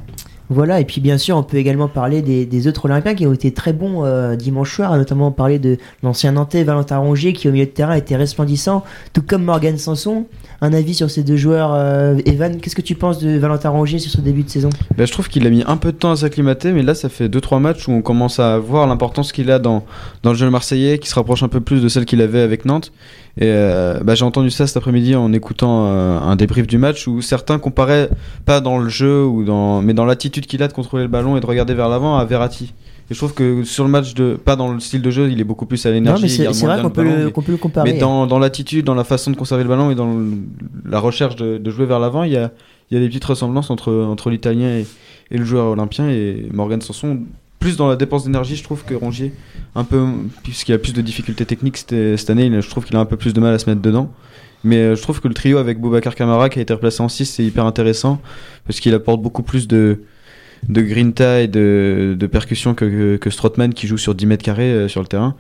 Voilà, 0.52 0.80
et 0.80 0.86
puis 0.86 1.00
bien 1.00 1.20
sûr, 1.20 1.38
on 1.38 1.44
peut 1.44 1.58
également 1.58 1.88
parler 1.88 2.24
des, 2.24 2.48
des 2.48 2.68
autres 2.68 2.86
Olympiens 2.86 3.14
qui 3.14 3.28
ont 3.28 3.34
été 3.34 3.54
très 3.54 3.72
bons 3.72 4.04
euh, 4.04 4.36
dimanche 4.36 4.76
soir, 4.76 4.98
notamment 4.98 5.32
parler 5.32 5.60
de 5.60 5.78
l'ancien 6.02 6.32
Nantais 6.32 6.64
Valentin 6.64 6.98
Rongier 6.98 7.34
qui 7.34 7.48
au 7.48 7.52
milieu 7.52 7.66
de 7.66 7.70
terrain 7.70 7.94
était 7.94 8.16
resplendissant, 8.16 8.84
tout 9.14 9.22
comme 9.22 9.44
Morgan 9.44 9.78
Sanson. 9.78 10.26
Un 10.62 10.74
avis 10.74 10.96
sur 10.96 11.12
ces 11.12 11.22
deux 11.22 11.38
joueurs, 11.38 11.74
euh, 11.76 12.18
Evan, 12.26 12.60
qu'est-ce 12.60 12.76
que 12.76 12.82
tu 12.82 12.96
penses 12.96 13.20
de 13.20 13.38
Valentin 13.38 13.70
Rongier 13.70 14.00
sur 14.00 14.12
ce 14.12 14.22
début 14.22 14.42
de 14.42 14.50
saison? 14.50 14.70
Bah, 14.98 15.06
je 15.06 15.12
trouve 15.12 15.30
qu'il 15.30 15.46
a 15.46 15.52
mis 15.52 15.64
un 15.68 15.78
peu 15.78 15.92
de 15.92 15.98
temps 15.98 16.12
à 16.12 16.16
s'acclimater, 16.16 16.72
mais 16.72 16.82
là, 16.82 16.96
ça 16.96 17.10
fait 17.10 17.28
2-3 17.28 17.60
matchs 17.60 17.88
où 17.88 17.92
on 17.92 18.02
commence 18.02 18.40
à 18.40 18.58
voir 18.58 18.88
l'importance 18.88 19.32
qu'il 19.32 19.52
a 19.52 19.60
dans, 19.60 19.86
dans 20.24 20.32
le 20.32 20.36
jeu 20.36 20.50
marseillais, 20.50 20.98
qui 20.98 21.10
se 21.10 21.16
rapproche 21.16 21.44
un 21.44 21.48
peu 21.48 21.62
plus 21.62 21.84
de 21.84 21.88
celle 21.90 22.06
qu'il 22.06 22.22
avait 22.22 22.42
avec 22.42 22.66
Nantes. 22.66 22.92
Et 23.41 23.45
euh, 23.45 24.02
bah, 24.04 24.15
j'ai 24.15 24.25
entendu 24.25 24.49
ça 24.49 24.67
cet 24.67 24.75
après-midi 24.75 25.15
en 25.15 25.32
écoutant 25.32 25.88
euh, 25.88 26.19
un 26.19 26.36
débrief 26.36 26.67
du 26.67 26.78
match 26.78 27.08
où 27.08 27.21
certains 27.21 27.58
comparaient, 27.58 28.10
pas 28.45 28.60
dans 28.60 28.78
le 28.80 28.89
jeu, 28.89 29.23
ou 29.25 29.45
dans, 29.45 29.82
mais 29.82 29.93
dans 29.93 30.04
l'attitude 30.06 30.45
qu'il 30.45 30.62
a 30.62 30.67
de 30.67 30.73
contrôler 30.73 31.04
le 31.04 31.10
ballon 31.10 31.38
et 31.38 31.39
de 31.39 31.45
regarder 31.45 31.73
vers 31.73 31.88
l'avant 31.88 32.17
à 32.17 32.25
Verratti. 32.25 32.73
Et 33.10 33.13
je 33.13 33.17
trouve 33.17 33.34
que 33.34 33.63
sur 33.63 33.86
le 33.86 33.89
match, 33.89 34.13
de, 34.13 34.34
pas 34.36 34.58
dans 34.58 34.71
le 34.73 34.80
style 34.82 35.02
de 35.02 35.10
jeu, 35.10 35.32
il 35.32 35.39
est 35.39 35.45
beaucoup 35.45 35.65
plus 35.65 35.84
à 35.86 35.89
Non, 35.89 35.95
l'énergie. 35.95 36.23
mais 36.23 36.30
il 36.49 36.54
c'est 36.54 36.65
vrai 36.65 36.82
qu'on 36.82 36.89
peut, 36.89 37.04
mais- 37.04 37.32
qu'on 37.32 37.41
peut 37.41 37.54
le 37.54 37.58
comparer. 37.58 37.91
mais 37.93 37.97
dans, 37.97 38.28
dans 38.28 38.39
l'attitude, 38.39 38.84
dans 38.86 38.93
la 38.93 39.06
façon 39.06 39.32
de 39.32 39.38
conserver 39.38 39.63
le 39.63 39.69
ballon 39.69 39.89
et 39.89 39.95
dans 39.95 40.12
le- 40.13 40.34
la 40.86 40.99
recherche 40.99 41.36
de, 41.38 41.58
de 41.58 41.71
jouer 41.71 41.86
vers 41.86 41.99
l'avant, 41.99 42.23
il 42.23 42.34
y 42.34 42.38
a, 42.38 42.52
il 42.91 42.95
y 42.95 42.97
a 42.97 42.99
des 42.99 43.08
petites 43.08 43.23
ressemblances 43.25 43.69
entre, 43.71 43.93
entre 43.93 44.30
l'Italien 44.30 44.67
et, 44.67 44.86
et 45.32 45.38
le 45.38 45.45
joueur 45.45 45.67
olympien. 45.67 46.10
Et 46.10 46.49
Morgan 46.54 46.82
Sanson, 46.82 47.19
plus 47.60 47.76
dans 47.78 47.88
la 47.88 47.95
dépense 47.95 48.24
d'énergie, 48.24 48.56
je 48.56 48.63
trouve 48.63 48.84
que 48.86 48.93
Rongier, 48.93 49.34
un 49.76 49.84
peu, 49.84 50.06
puisqu'il 50.43 50.74
a 50.74 50.78
plus 50.78 50.93
de 50.93 51.02
difficultés 51.02 51.45
techniques 51.45 51.78
cette, 51.78 52.17
cette 52.17 52.30
année, 52.30 52.45
il- 52.45 52.62
je 52.62 52.69
trouve 52.69 52.86
qu'il 52.86 52.95
a 52.95 53.00
un 53.00 53.06
peu 53.06 53.17
plus 53.17 53.34
de 53.34 53.39
mal 53.39 53.54
à 53.54 53.60
se 53.60 53.69
mettre 53.69 53.82
dedans. 53.82 54.12
Mais 54.63 54.78
euh, 54.78 54.95
je 54.95 55.02
trouve 55.02 55.22
que 55.22 55.28
le 55.28 55.34
trio 55.34 55.58
avec 55.58 55.80
Boubacar 55.80 56.15
Kamara 56.15 56.50
qui 56.50 56.60
a 56.60 56.62
été 56.62 56.74
replacé 56.74 57.02
en 57.02 57.08
6, 57.10 57.26
c'est 57.26 57.43
hyper 57.45 57.65
intéressant 57.65 58.22
parce 58.65 58.80
qu'il 58.82 58.93
apporte 58.93 59.22
beaucoup 59.22 59.43
plus 59.43 59.67
de, 59.69 60.02
de 60.67 60.82
grinta 60.82 61.41
et 61.41 61.48
de, 61.48 62.15
de 62.19 62.28
percussion 62.28 62.74
que, 62.74 63.17
que, 63.17 63.30
que 63.30 63.67
qui 63.74 63.88
joue 63.88 63.98
sur 63.98 64.15
10 64.15 64.26
mètres 64.26 64.43
carrés 64.43 64.72
euh, 64.72 64.88
sur 64.89 65.00
le 65.02 65.08
terrain. 65.08 65.36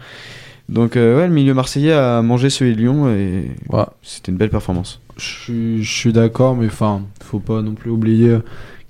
Donc 0.69 0.95
euh, 0.95 1.17
ouais, 1.17 1.27
le 1.27 1.33
milieu 1.33 1.53
marseillais 1.53 1.91
a 1.93 2.21
mangé 2.21 2.49
celui 2.49 2.75
de 2.75 2.79
Lyon 2.79 3.09
et 3.09 3.45
Ouais. 3.69 3.83
c'était 4.03 4.31
une 4.31 4.37
belle 4.37 4.51
performance. 4.51 5.01
Je 5.17 5.25
suis, 5.25 5.83
je 5.83 5.91
suis 5.93 6.13
d'accord, 6.13 6.55
mais 6.55 6.67
enfin, 6.67 7.01
faut 7.21 7.39
pas 7.39 7.61
non 7.61 7.73
plus 7.73 7.89
oublier 7.89 8.37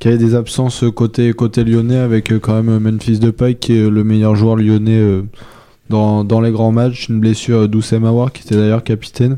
euh, 0.07 0.11
qu'il 0.11 0.11
y 0.11 0.13
a 0.13 0.17
des 0.17 0.35
absences 0.35 0.83
côté, 0.95 1.33
côté 1.33 1.63
lyonnais 1.63 1.97
avec 1.97 2.31
euh, 2.31 2.39
quand 2.39 2.61
même 2.61 2.79
Memphis 2.79 3.19
Depay 3.19 3.55
qui 3.55 3.73
est 3.77 3.89
le 3.89 4.03
meilleur 4.03 4.35
joueur 4.35 4.55
lyonnais 4.55 4.99
euh, 4.99 5.21
dans, 5.89 6.23
dans 6.23 6.41
les 6.41 6.51
grands 6.51 6.71
matchs. 6.71 7.09
Une 7.09 7.19
blessure 7.19 7.67
d'Oussem 7.67 8.05
Aouar 8.05 8.31
qui 8.31 8.43
était 8.43 8.55
d'ailleurs 8.55 8.83
capitaine. 8.83 9.37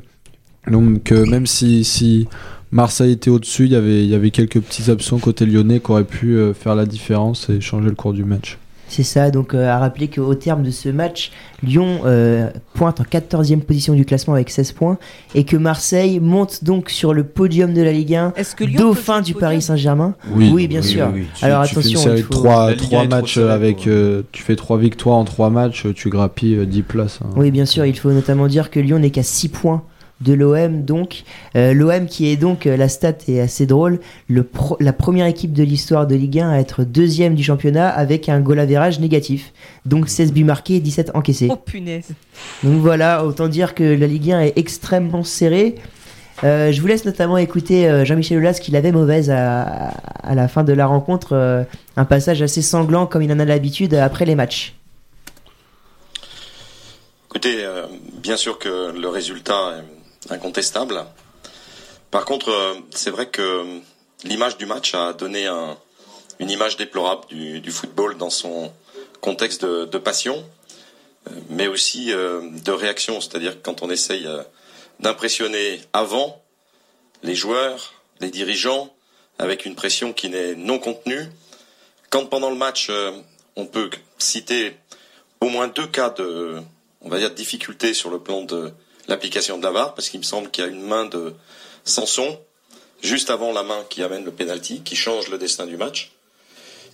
Donc 0.70 1.12
euh, 1.12 1.26
même 1.26 1.48
si, 1.48 1.84
si 1.84 2.28
Marseille 2.72 3.14
était 3.14 3.30
au-dessus, 3.32 3.66
il 3.66 3.72
y 3.72 3.76
avait- 3.76 4.04
il 4.04 4.10
y 4.10 4.16
avait 4.16 4.32
quelques 4.32 4.60
petits 4.62 4.90
absents 4.92 5.20
côté 5.20 5.46
lyonnais 5.46 5.80
qui 5.80 5.92
auraient 5.92 6.04
pu 6.04 6.38
faire 6.54 6.76
la 6.76 6.86
différence 6.86 7.50
et 7.50 7.60
changer 7.60 7.90
le 7.90 7.96
cours 7.96 8.14
du 8.14 8.24
match. 8.24 8.58
C'est 8.94 9.04
ça, 9.04 9.32
donc 9.32 9.54
euh, 9.54 9.70
à 9.70 9.78
rappeler 9.80 10.10
qu'au 10.10 10.36
terme 10.36 10.64
de 10.64 10.70
ce 10.70 10.90
match, 10.90 11.32
Lyon 11.64 12.02
euh, 12.06 12.50
pointe 12.74 13.00
en 13.00 13.04
14e 13.06 13.62
position 13.62 13.94
du 13.94 14.04
classement 14.04 14.34
avec 14.34 14.50
16 14.50 14.74
points 14.74 14.98
et 15.34 15.46
que 15.46 15.56
Marseille 15.56 16.20
monte 16.20 16.66
donc 16.66 16.90
sur 16.90 17.14
le 17.14 17.24
podium 17.24 17.74
de 17.74 17.82
la 17.82 17.94
Ligue 17.94 18.16
1, 18.16 18.34
Est-ce 18.36 18.54
que 18.54 18.66
Lyon 18.66 18.80
dauphin 18.82 19.22
du 19.22 19.34
Paris 19.34 19.62
Saint-Germain. 19.62 20.16
Oui, 20.34 20.52
Oui, 20.54 20.68
bien 20.68 20.82
sûr. 20.82 21.08
Tu- 21.36 21.46
Alors 21.46 21.64
tu 21.64 21.74
fais 21.76 21.80
attention, 21.80 22.00
une 22.02 22.18
série 22.18 22.22
faut- 22.24 22.50
1 22.50 22.70
est 22.70 22.76
trop 22.76 23.08
matchs 23.08 23.34
serrée 23.36 23.54
avec. 23.54 23.88
euh, 23.88 24.24
tu 24.34 24.44
fais 24.44 24.58
trois 24.58 24.78
victoires 24.78 25.16
en 25.16 25.24
trois 25.24 25.50
matchs, 25.50 25.86
tu 25.96 26.10
grappilles 26.10 26.56
euh, 26.58 26.66
10 26.66 26.82
places. 26.82 27.20
hein. 27.24 27.30
Oui, 27.38 27.50
bien 27.50 27.66
sûr, 27.66 27.86
il 27.86 27.98
faut 27.98 28.12
notamment 28.12 28.48
dire 28.48 28.70
que 28.70 28.82
Lyon 28.82 29.00
n'est 29.00 29.10
qu'à 29.12 29.24
6 29.24 29.48
points 29.48 29.84
de 30.22 30.34
l'OM, 30.34 30.84
donc 30.84 31.24
Euh, 31.56 31.74
l'OM 31.74 32.06
qui 32.06 32.30
est 32.30 32.38
donc, 32.38 32.66
euh, 32.66 32.78
la 32.78 32.88
stat 32.88 33.14
est 33.28 33.40
assez 33.42 33.66
drôle, 33.66 34.00
le 34.30 34.44
pro- 34.44 34.78
la 34.80 34.94
première 34.94 35.26
équipe 35.26 35.52
de 35.54 35.64
l'histoire 35.64 36.08
de 36.08 36.16
Ligue 36.16 36.40
1 36.40 36.50
à 36.52 36.58
être 36.60 36.84
deuxième 36.84 37.36
du 37.36 37.44
championnat 37.44 37.90
avec 37.90 38.30
un 38.30 38.40
goal 38.40 38.60
average 38.60 39.00
négatif, 39.00 39.52
donc 39.86 40.08
16 40.08 40.32
buts 40.32 40.44
marqués, 40.46 40.80
17 40.80 41.12
encaissés. 41.14 41.50
Oh 41.52 41.56
punaise. 41.58 42.08
Donc 42.64 42.80
voilà, 42.80 43.26
autant 43.26 43.48
dire 43.50 43.76
que 43.76 43.84
la 43.84 44.08
Ligue 44.08 44.32
1 44.32 44.42
est 44.42 44.58
extrêmement 44.58 45.24
serrée. 45.24 45.76
Euh, 46.44 46.72
je 46.72 46.82
vous 46.82 46.88
laisse 46.88 47.06
notamment 47.06 47.38
écouter 47.38 47.88
euh, 47.88 48.04
Jean-Michel 48.06 48.38
Aulas 48.40 48.60
qui 48.62 48.72
l'avait 48.72 48.92
mauvaise 48.92 49.30
à, 49.30 49.90
à 50.24 50.34
la 50.36 50.48
fin 50.48 50.64
de 50.64 50.74
la 50.74 50.88
rencontre, 50.88 51.34
euh, 51.34 51.64
un 51.98 52.06
passage 52.06 52.42
assez 52.42 52.62
sanglant 52.62 53.06
comme 53.06 53.22
il 53.22 53.32
en 53.32 53.40
a 53.40 53.46
l'habitude 53.46 53.94
après 53.94 54.26
les 54.26 54.36
matchs. 54.36 54.74
Écoutez, 57.30 57.64
euh, 57.64 57.86
bien 58.22 58.38
sûr 58.38 58.60
que 58.60 58.92
le 59.00 59.08
résultat 59.08 59.78
est 59.80 60.01
incontestable. 60.30 61.06
Par 62.12 62.26
contre, 62.26 62.50
euh, 62.50 62.76
c'est 62.92 63.10
vrai 63.10 63.30
que 63.30 63.80
l'image 64.24 64.58
du 64.58 64.66
match 64.66 64.94
a 64.94 65.14
donné 65.14 65.48
un- 65.48 65.78
une 66.40 66.50
image 66.50 66.78
déplorable 66.78 67.26
du, 67.28 67.72
football 67.72 68.18
dans 68.18 68.30
son 68.30 68.72
contexte 69.22 69.64
de, 69.66 69.98
passion, 69.98 70.44
euh, 71.30 71.36
mais 71.50 71.68
aussi 71.68 72.12
euh, 72.12 72.42
de 72.66 72.72
réaction. 72.72 73.22
C'est-à-dire 73.22 73.62
quand 73.62 73.82
on 73.84 73.90
essaye 73.90 74.28
d'impressionner 75.00 75.82
avant 75.94 76.42
les 77.24 77.36
joueurs, 77.36 77.94
les 78.20 78.30
dirigeants, 78.30 78.94
avec 79.40 79.66
une 79.66 79.76
pression 79.76 80.14
qui 80.14 80.30
n'est 80.30 80.56
non 80.56 80.80
contenue, 80.80 81.28
quand 82.10 82.26
pendant 82.26 82.50
le 82.50 82.56
match 82.56 82.92
on 83.56 83.66
peut 83.66 83.90
citer 84.18 84.76
au 85.40 85.50
moins 85.50 85.68
deux 85.68 85.88
cas 85.88 86.10
de, 86.10 86.62
on 87.02 87.10
va 87.10 87.18
dire, 87.20 87.32
difficulté 87.32 87.94
sur 87.94 88.10
le 88.10 88.20
plan 88.20 88.42
de 88.44 88.72
l'application 89.08 89.58
de 89.58 89.64
la 89.64 89.72
VAR, 89.72 89.94
parce 89.94 90.10
qu'il 90.10 90.20
me 90.20 90.26
semble 90.26 90.52
qu'il 90.52 90.64
y 90.64 90.68
a 90.68 90.70
une 90.70 90.82
main 90.82 91.06
de 91.06 91.34
Sanson, 91.84 92.40
juste 93.02 93.30
avant 93.30 93.52
la 93.52 93.64
main 93.64 93.84
qui 93.90 94.04
amène 94.04 94.24
le 94.24 94.32
penalty, 94.32 94.82
qui 94.82 94.96
change 94.96 95.30
le 95.30 95.38
destin 95.38 95.66
du 95.66 95.78
match. 95.78 96.12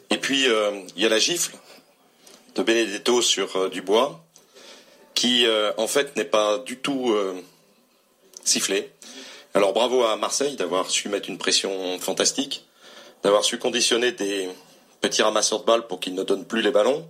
Et 0.09 0.17
puis, 0.17 0.47
euh, 0.47 0.81
il 0.95 1.03
y 1.03 1.05
a 1.05 1.09
la 1.09 1.19
gifle 1.19 1.55
de 2.55 2.63
Benedetto 2.63 3.21
sur 3.21 3.55
euh, 3.55 3.69
Dubois, 3.69 4.19
qui, 5.13 5.45
euh, 5.45 5.71
en 5.77 5.87
fait, 5.87 6.15
n'est 6.15 6.25
pas 6.25 6.59
du 6.59 6.77
tout 6.77 7.11
euh, 7.11 7.33
sifflé. 8.43 8.91
Alors, 9.53 9.73
bravo 9.73 10.03
à 10.03 10.15
Marseille 10.15 10.55
d'avoir 10.55 10.89
su 10.89 11.09
mettre 11.09 11.29
une 11.29 11.37
pression 11.37 11.99
fantastique, 11.99 12.65
d'avoir 13.23 13.43
su 13.43 13.57
conditionner 13.57 14.11
des 14.11 14.49
petits 15.01 15.21
ramasseurs 15.21 15.61
de 15.61 15.65
balles 15.65 15.87
pour 15.87 15.99
qu'ils 15.99 16.15
ne 16.15 16.23
donnent 16.23 16.45
plus 16.45 16.61
les 16.61 16.71
ballons, 16.71 17.07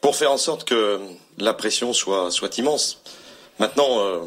pour 0.00 0.16
faire 0.16 0.30
en 0.30 0.38
sorte 0.38 0.64
que 0.64 1.00
la 1.38 1.54
pression 1.54 1.92
soit 1.92 2.58
immense. 2.58 3.00
Maintenant, 3.60 3.84
euh, 4.00 4.18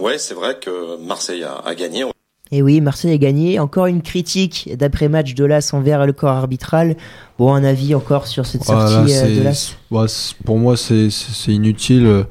ouais, 0.00 0.18
c'est 0.18 0.34
vrai 0.34 0.56
que 0.60 0.98
Marseille 1.04 1.42
a, 1.44 1.56
a 1.64 1.74
gagné. 1.74 2.04
Et 2.52 2.62
oui, 2.62 2.80
Marseille 2.80 3.12
a 3.12 3.18
gagné. 3.18 3.58
Encore 3.58 3.86
une 3.86 4.02
critique 4.02 4.70
d'après-match 4.78 5.34
de 5.34 5.44
l'As 5.44 5.74
envers 5.74 6.06
le 6.06 6.12
corps 6.12 6.30
arbitral. 6.36 6.96
Bon, 7.38 7.52
un 7.52 7.64
avis 7.64 7.94
encore 7.94 8.28
sur 8.28 8.46
cette 8.46 8.62
sortie 8.62 8.94
Voilà, 8.94 9.24
euh, 9.24 9.38
de 9.38 9.42
l'As 9.42 9.74
ouais, 9.90 10.06
pour 10.44 10.58
moi, 10.58 10.76
c'est- 10.76 11.08
inutile. 11.48 12.24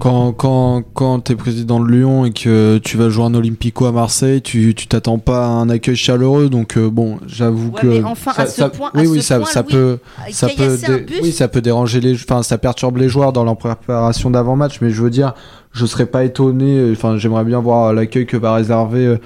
Quand, 0.00 0.32
quand, 0.32 0.82
quand 0.94 1.20
tu 1.20 1.32
es 1.32 1.36
président 1.36 1.80
de 1.80 1.88
Lyon 1.90 2.24
et 2.24 2.32
que 2.32 2.78
tu 2.78 2.96
vas 2.96 3.08
jouer 3.08 3.24
un 3.24 3.34
Olympico 3.34 3.86
à 3.86 3.90
Marseille, 3.92 4.40
tu 4.42 4.72
tu 4.74 4.86
t'attends 4.86 5.18
pas 5.18 5.44
à 5.46 5.48
un 5.50 5.68
accueil 5.70 5.96
chaleureux. 5.96 6.48
Donc, 6.48 6.76
euh, 6.76 6.88
bon, 6.88 7.18
j'avoue 7.26 7.70
Ouais, 7.70 7.80
que. 7.80 7.86
mais 7.86 8.02
enfin, 8.04 8.32
à 8.36 8.46
ce 8.46 8.62
point- 8.64 8.90
à 8.94 8.98
oui, 9.00 9.06
ce 9.06 9.10
oui, 9.10 9.22
ça, 9.22 9.40
point, 9.40 9.48
ça 9.50 9.62
Louis, 9.62 9.70
peut. 9.72 9.98
Ça 10.30 10.48
peut, 10.48 10.78
oui, 11.22 11.32
ça 11.32 11.48
peut 11.48 11.60
déranger 11.60 12.00
les, 12.00 12.14
enfin, 12.14 12.42
ça 12.44 12.58
perturbe 12.58 12.96
les 12.98 13.08
joueurs 13.08 13.32
dans 13.32 13.42
leur 13.44 13.56
préparation 13.56 14.30
d'avant-match, 14.30 14.78
mais 14.80 14.90
je 14.90 15.02
veux 15.02 15.10
dire, 15.10 15.34
je 15.78 15.86
serais 15.86 16.06
pas 16.06 16.24
étonné. 16.24 16.78
euh, 16.78 16.92
Enfin, 16.92 17.16
j'aimerais 17.16 17.44
bien 17.44 17.60
voir 17.60 17.92
l'accueil 17.94 18.26
que 18.26 18.36
va 18.36 18.54
réserver 18.54 19.06
euh, 19.06 19.16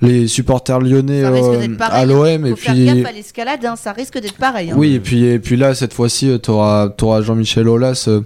les 0.00 0.26
supporters 0.26 0.80
lyonnais 0.80 1.22
euh, 1.24 1.68
pareil. 1.78 2.02
à 2.02 2.04
l'OM. 2.04 2.46
Et 2.46 2.56
faire 2.56 2.74
puis, 2.74 2.84
gaffe 2.86 3.06
à 3.06 3.12
l'escalade, 3.12 3.64
hein, 3.64 3.76
ça 3.76 3.92
risque 3.92 4.18
d'être 4.20 4.36
pareil. 4.36 4.70
hein. 4.70 4.74
oui, 4.76 4.94
et 4.94 5.00
puis, 5.00 5.24
et 5.24 5.38
puis 5.38 5.56
là, 5.56 5.74
cette 5.74 5.94
fois-ci, 5.94 6.30
tu 6.42 6.50
auras, 6.50 6.90
Jean-Michel 7.22 7.68
Aulas 7.68 8.06
euh, 8.08 8.20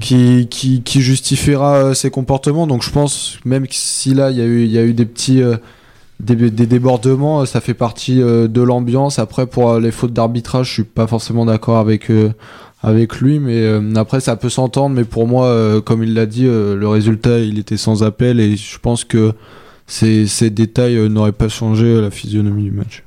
qui, 0.00 0.48
qui, 0.50 0.82
qui 0.82 1.02
justifiera 1.02 1.76
euh, 1.76 1.94
ses 1.94 2.10
comportements. 2.10 2.66
Donc 2.66 2.82
je 2.82 2.90
pense, 2.90 3.38
même 3.44 3.66
si 3.70 4.14
là, 4.14 4.30
il 4.30 4.38
y, 4.38 4.40
a 4.40 4.44
eu- 4.44 4.64
il 4.64 4.72
y 4.72 4.78
a 4.78 4.82
eu 4.84 4.94
des 4.94 5.04
petits 5.04 5.42
des, 6.20 6.36
des 6.50 6.66
débordements, 6.66 7.44
ça 7.46 7.60
fait 7.60 7.74
partie 7.74 8.20
de 8.20 8.62
l'ambiance. 8.62 9.18
Après, 9.18 9.46
pour 9.46 9.78
les 9.80 9.90
fautes 9.90 10.12
d'arbitrage, 10.12 10.68
je 10.68 10.72
suis 10.72 10.84
pas 10.84 11.06
forcément 11.08 11.44
d'accord 11.44 11.78
avec, 11.78 12.10
avec 12.82 13.20
lui. 13.20 13.38
Mais 13.38 13.60
euh, 13.60 13.94
après, 13.96 14.20
ça 14.20 14.36
peut 14.36 14.48
s'entendre. 14.48 14.94
Mais 14.94 15.04
pour 15.04 15.26
moi, 15.26 15.46
euh, 15.46 15.80
comme 15.80 16.02
il 16.02 16.14
l'a 16.14 16.26
dit, 16.26 16.46
euh, 16.46 16.76
le 16.76 16.88
résultat, 16.88 17.38
il 17.38 17.58
était 17.58 17.76
sans 17.76 18.02
appel. 18.02 18.40
Et 18.40 18.56
je 18.56 18.78
pense 18.78 19.04
que 19.04 19.32
ces, 19.86 20.50
détails 20.50 21.08
n'auraient 21.08 21.32
pas 21.32 21.48
changé 21.48 22.00
la 22.00 22.10
physionomie 22.10 22.64
du 22.64 22.70
match. 22.70 23.04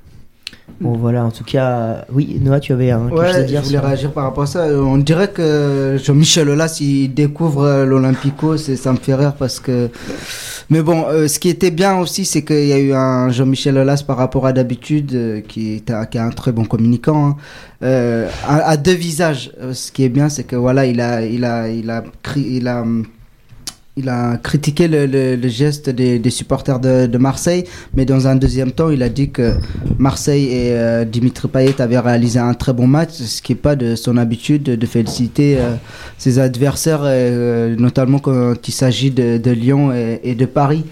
Bon 0.81 0.97
voilà, 0.97 1.23
en 1.23 1.31
tout 1.31 1.45
cas, 1.45 2.05
oui, 2.11 2.37
Noah, 2.41 2.59
tu 2.59 2.73
avais 2.73 2.91
un 2.91 3.07
quelque 3.07 3.15
chose 3.25 3.35
à 3.35 3.39
Ouais, 3.39 3.45
dire 3.45 3.61
je 3.61 3.67
voulais 3.67 3.77
sur- 3.79 3.87
réagir 3.87 4.11
par 4.11 4.25
rapport 4.25 4.43
à 4.43 4.47
ça. 4.47 4.59
Euh, 4.65 4.81
On 4.81 4.97
dirait 4.97 5.29
que 5.29 5.97
Jean-Michel 6.03 6.49
Aulas, 6.49 6.77
il 6.81 7.13
découvre 7.13 7.63
euh, 7.63 7.85
l'Olympico, 7.85 8.57
ça 8.57 8.91
me 8.91 8.97
fait 8.97 9.15
rire 9.15 9.35
parce 9.39 9.59
que. 9.61 9.89
Mais 10.69 10.81
bon, 10.81 11.05
euh, 11.07 11.27
ce 11.29 11.39
qui 11.39 11.47
était 11.49 11.71
bien 11.71 11.97
aussi, 11.99 12.25
c'est 12.25 12.43
qu'il 12.43 12.65
y 12.65 12.73
a 12.73 12.79
eu 12.79 12.91
un 12.93 13.29
Jean-Michel 13.29 13.77
Aulas 13.77 14.03
par 14.05 14.17
rapport 14.17 14.45
à 14.47 14.51
d'habitude, 14.51 15.13
euh, 15.13 15.39
qui, 15.41 15.75
est 15.75 15.91
un- 15.91 16.05
qui 16.05 16.17
est 16.17 16.21
un 16.21 16.29
très 16.31 16.51
bon 16.51 16.65
communicant, 16.65 17.27
hein, 17.29 17.35
euh, 17.83 18.27
à, 18.45 18.69
à 18.71 18.75
deux 18.77 18.95
visages. 18.95 19.51
Ce 19.71 19.91
qui 19.93 20.03
est 20.03 20.09
bien, 20.09 20.27
c'est 20.27 20.43
que 20.43 20.55
voilà, 20.57 20.85
il 20.85 20.99
a, 20.99 21.21
il 21.25 21.45
a, 21.45 21.69
il 21.69 21.89
a, 21.89 22.03
cri- 22.23 22.47
il 22.57 22.67
a, 22.67 22.81
hum, 22.81 23.05
il 23.97 24.09
a 24.09 24.37
critiqué 24.37 24.87
le, 24.89 25.47
geste 25.47 25.89
des, 25.89 26.29
supporters 26.29 26.79
de, 26.79 27.17
Marseille, 27.17 27.63
mais 27.93 28.05
dans 28.05 28.27
un 28.27 28.35
deuxième 28.35 28.71
temps, 28.71 28.89
il 28.89 29.01
a 29.01 29.09
dit 29.09 29.29
que 29.31 29.53
Marseille 29.97 30.45
et 30.45 30.73
euh, 30.73 31.05
Dimitri 31.05 31.47
Payet 31.47 31.81
avaient 31.81 31.99
réalisé 31.99 32.39
un 32.39 32.53
très 32.53 32.73
bon 32.73 32.87
match, 32.87 33.11
ce 33.13 33.41
qui 33.41 33.53
n'est 33.53 33.59
pas 33.59 33.75
de 33.75 33.95
son 33.95 34.17
habitude 34.17 34.63
de, 34.63 34.85
féliciter 34.85 35.57
euh, 35.57 35.75
ses 36.17 36.39
adversaires, 36.39 37.01
euh, 37.03 37.75
notamment 37.77 38.19
quand 38.19 38.55
il 38.67 38.73
s'agit 38.73 39.11
de, 39.11 39.51
Lyon 39.51 39.93
et, 39.93 40.35
de 40.35 40.45
Paris. 40.45 40.85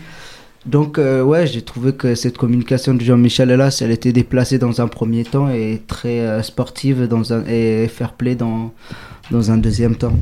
Donc 0.66 0.98
ouais, 0.98 1.46
j'ai 1.46 1.62
trouvé 1.62 1.92
que 1.92 2.16
cette 2.16 2.38
communication 2.38 2.94
de 2.94 3.02
Jean-Michel 3.02 3.52
Aulas, 3.52 3.80
elle 3.84 3.92
était 3.92 4.14
déplacée 4.14 4.60
dans 4.60 4.80
un 4.80 4.88
premier 4.88 5.26
temps 5.26 5.50
et 5.50 5.82
très 5.88 6.42
sportive 6.42 7.06
dans 7.10 7.34
un, 7.34 7.44
et 7.48 7.90
fair 7.90 8.14
play 8.14 8.36
dans, 8.36 8.72
dans 9.30 9.52
un 9.52 9.58
deuxième 9.58 9.98
temps. 9.98 10.18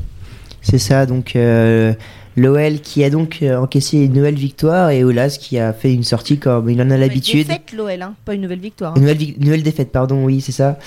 C'est 0.64 0.80
ça, 0.80 1.06
donc 1.06 1.36
l'OL 2.38 2.80
qui 2.80 3.04
a 3.04 3.10
donc 3.10 3.40
euh, 3.42 3.58
encaissé 3.58 3.98
une 3.98 4.14
nouvelle 4.14 4.36
victoire 4.36 4.90
et 4.90 5.04
Olas 5.04 5.38
qui 5.40 5.60
a 5.60 5.74
fait 5.74 5.94
une 5.94 6.04
sortie 6.04 6.38
comme 6.38 6.70
il 6.70 6.82
en 6.82 6.90
a 6.90 6.98
l'habitude. 6.98 7.48
Défaite 7.48 7.74
l'OL, 7.74 8.02
hein, 8.02 8.14
pas 8.26 8.34
une 8.34 8.42
nouvelle 8.42 8.60
victoire. 8.60 8.92
hein. 8.92 8.96
Une 8.98 9.02
nouvelle, 9.04 9.22
une 9.38 9.44
nouvelle 9.46 9.64
défaite, 9.64 9.92
pardon, 9.92 10.24
oui, 10.24 10.42
c'est 10.42 10.52
ça. 10.52 10.80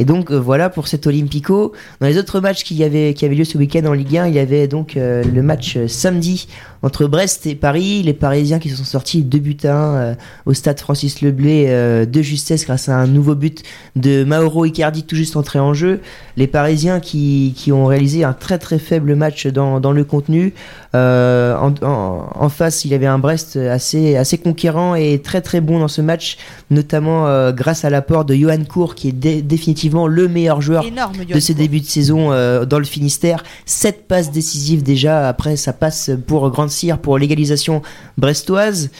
Et 0.00 0.06
donc 0.06 0.30
euh, 0.30 0.36
voilà 0.40 0.70
pour 0.70 0.88
cet 0.88 1.06
Olympico. 1.06 1.72
Dans 2.00 2.06
les 2.06 2.16
autres 2.16 2.40
matchs 2.40 2.64
qui, 2.64 2.74
y 2.74 2.84
avait, 2.84 3.12
qui 3.12 3.26
avaient 3.26 3.34
lieu 3.34 3.44
ce 3.44 3.58
week-end 3.58 3.84
en 3.84 3.92
Ligue 3.92 4.16
1, 4.16 4.28
il 4.28 4.34
y 4.34 4.38
avait 4.38 4.66
donc 4.66 4.96
euh, 4.96 5.22
le 5.22 5.42
match 5.42 5.76
euh, 5.76 5.88
samedi 5.88 6.48
entre 6.82 7.06
Brest 7.06 7.44
et 7.46 7.54
Paris. 7.54 8.02
Les 8.02 8.14
Parisiens 8.14 8.58
qui 8.58 8.70
se 8.70 8.76
sont 8.76 8.84
sortis 8.84 9.20
2 9.22 9.38
buts 9.38 9.56
à 9.64 9.74
1 9.74 9.94
euh, 9.96 10.14
au 10.46 10.54
stade 10.54 10.80
Francis 10.80 11.20
Leblé 11.20 11.66
de 12.06 12.22
justesse 12.22 12.64
grâce 12.64 12.88
à 12.88 12.96
un 12.96 13.06
nouveau 13.06 13.34
but 13.34 13.62
de 13.94 14.24
Mauro 14.24 14.64
Icardi 14.64 15.02
tout 15.02 15.16
juste 15.16 15.36
entré 15.36 15.58
en 15.58 15.74
jeu. 15.74 16.00
Les 16.38 16.46
Parisiens 16.46 16.98
qui, 17.00 17.52
qui 17.54 17.70
ont 17.70 17.84
réalisé 17.84 18.24
un 18.24 18.32
très 18.32 18.58
très 18.58 18.78
faible 18.78 19.14
match 19.16 19.46
dans, 19.48 19.80
dans 19.80 19.92
le 19.92 20.04
contenu. 20.04 20.54
En, 20.94 22.48
face, 22.48 22.84
il 22.86 22.90
y 22.90 22.94
avait 22.94 23.06
un 23.06 23.18
Brest 23.18 23.56
assez, 23.56 24.16
assez 24.16 24.38
conquérant 24.38 24.94
et 24.94 25.20
très 25.22 25.42
très 25.42 25.60
bon 25.60 25.78
dans 25.78 25.88
ce 25.88 26.00
match, 26.00 26.38
notamment 26.70 27.50
grâce 27.52 27.84
à 27.84 27.90
l'apport 27.90 28.24
de 28.24 28.34
Johan 28.34 28.64
Cour, 28.68 28.94
qui 28.94 29.08
est 29.08 29.12
dé- 29.12 29.42
définitivement 29.42 29.89
le 30.06 30.28
meilleur 30.28 30.60
joueur 30.60 30.84
Énorme, 30.84 31.24
de 31.24 31.40
ses 31.40 31.54
débuts 31.54 31.80
de 31.80 31.86
saison 31.86 32.32
euh, 32.32 32.64
dans 32.64 32.78
le 32.78 32.84
Finistère. 32.84 33.42
7 33.66 34.06
passes 34.06 34.30
décisives 34.30 34.82
déjà, 34.82 35.28
après 35.28 35.56
ça 35.56 35.72
passe 35.72 36.10
pour 36.26 36.50
Grande 36.50 36.70
Cyr 36.70 36.98
pour 36.98 37.18
l'égalisation 37.18 37.82
brestoise. 38.18 38.90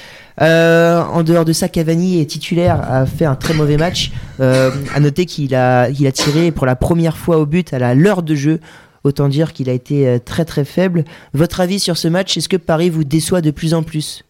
Euh, 0.40 1.02
en 1.02 1.22
dehors 1.22 1.44
de 1.44 1.52
ça, 1.52 1.68
Cavani 1.68 2.20
est 2.20 2.26
titulaire, 2.26 2.80
a 2.90 3.06
fait 3.06 3.26
un 3.26 3.34
très 3.34 3.54
mauvais 3.54 3.76
match. 3.76 4.12
Euh, 4.40 4.70
à 4.94 5.00
noter 5.00 5.26
qu'il 5.26 5.54
a, 5.54 5.90
il 5.90 6.06
a 6.06 6.12
tiré 6.12 6.50
pour 6.50 6.66
la 6.66 6.76
première 6.76 7.16
fois 7.16 7.38
au 7.38 7.46
but 7.46 7.72
à 7.74 7.78
la 7.78 7.94
l'heure 7.94 8.22
de 8.22 8.34
jeu. 8.34 8.60
Autant 9.02 9.28
dire 9.28 9.52
qu'il 9.52 9.70
a 9.70 9.72
été 9.72 10.06
euh, 10.06 10.18
très 10.18 10.44
très 10.44 10.64
faible. 10.64 11.04
Votre 11.32 11.60
avis 11.60 11.80
sur 11.80 11.96
ce 11.96 12.08
match 12.08 12.36
Est-ce 12.36 12.48
que 12.48 12.58
Paris 12.58 12.90
vous 12.90 13.04
déçoit 13.04 13.40
de 13.40 13.50
plus 13.50 13.72
en 13.74 13.82
plus? 13.82 14.24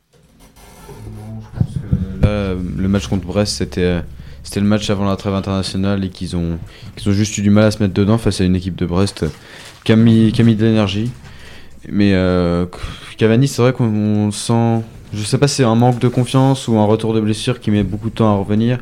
Là, 2.22 2.54
le 2.76 2.88
match 2.88 3.08
contre 3.08 3.26
Brest, 3.26 3.56
c'était 3.56 3.82
euh, 3.82 4.00
c'était 4.42 4.60
le 4.60 4.66
match 4.66 4.88
avant 4.90 5.04
la 5.04 5.16
trêve 5.16 5.34
internationale 5.34 6.04
et 6.04 6.08
qu'ils 6.08 6.36
ont, 6.36 6.58
qu'ils 6.96 7.10
ont 7.10 7.12
juste 7.12 7.36
eu 7.38 7.42
du 7.42 7.50
mal 7.50 7.64
à 7.64 7.70
se 7.70 7.82
mettre 7.82 7.94
dedans 7.94 8.18
face 8.18 8.40
à 8.40 8.44
une 8.44 8.56
équipe 8.56 8.76
de 8.76 8.86
Brest 8.86 9.24
qui 9.84 9.92
a 9.92 9.96
mis, 9.96 10.32
qui 10.32 10.40
a 10.40 10.44
mis 10.44 10.54
de 10.54 10.64
l'énergie. 10.64 11.10
Mais 11.88 12.12
euh, 12.14 12.66
Cavani, 13.16 13.48
c'est 13.48 13.62
vrai 13.62 13.72
qu'on 13.72 14.30
sent. 14.30 14.82
Je 15.12 15.22
sais 15.22 15.38
pas 15.38 15.48
si 15.48 15.56
c'est 15.56 15.64
un 15.64 15.74
manque 15.74 15.98
de 15.98 16.08
confiance 16.08 16.68
ou 16.68 16.78
un 16.78 16.84
retour 16.84 17.14
de 17.14 17.20
blessure 17.20 17.60
qui 17.60 17.70
met 17.70 17.82
beaucoup 17.82 18.10
de 18.10 18.14
temps 18.14 18.32
à 18.32 18.36
revenir. 18.36 18.78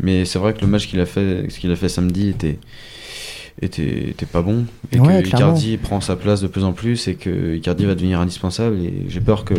Mais 0.00 0.24
c'est 0.24 0.38
vrai 0.38 0.54
que 0.54 0.60
le 0.60 0.66
match 0.66 0.88
qu'il 0.88 1.00
a 1.00 1.06
fait, 1.06 1.46
ce 1.48 1.58
qu'il 1.58 1.70
a 1.70 1.76
fait 1.76 1.88
samedi 1.88 2.28
était, 2.28 2.58
était, 3.62 4.10
était 4.10 4.26
pas 4.26 4.42
bon. 4.42 4.66
Et 4.92 4.98
Ouais, 4.98 5.22
que 5.22 5.28
clairement. 5.28 5.54
Icardi 5.54 5.76
prend 5.76 6.00
sa 6.00 6.16
place 6.16 6.40
de 6.40 6.46
plus 6.48 6.64
en 6.64 6.72
plus 6.72 7.08
et 7.08 7.14
que 7.14 7.56
Icardi 7.56 7.84
va 7.86 7.94
devenir 7.94 8.20
indispensable. 8.20 8.76
Et 8.78 9.06
j'ai 9.08 9.20
peur 9.20 9.44
que 9.44 9.54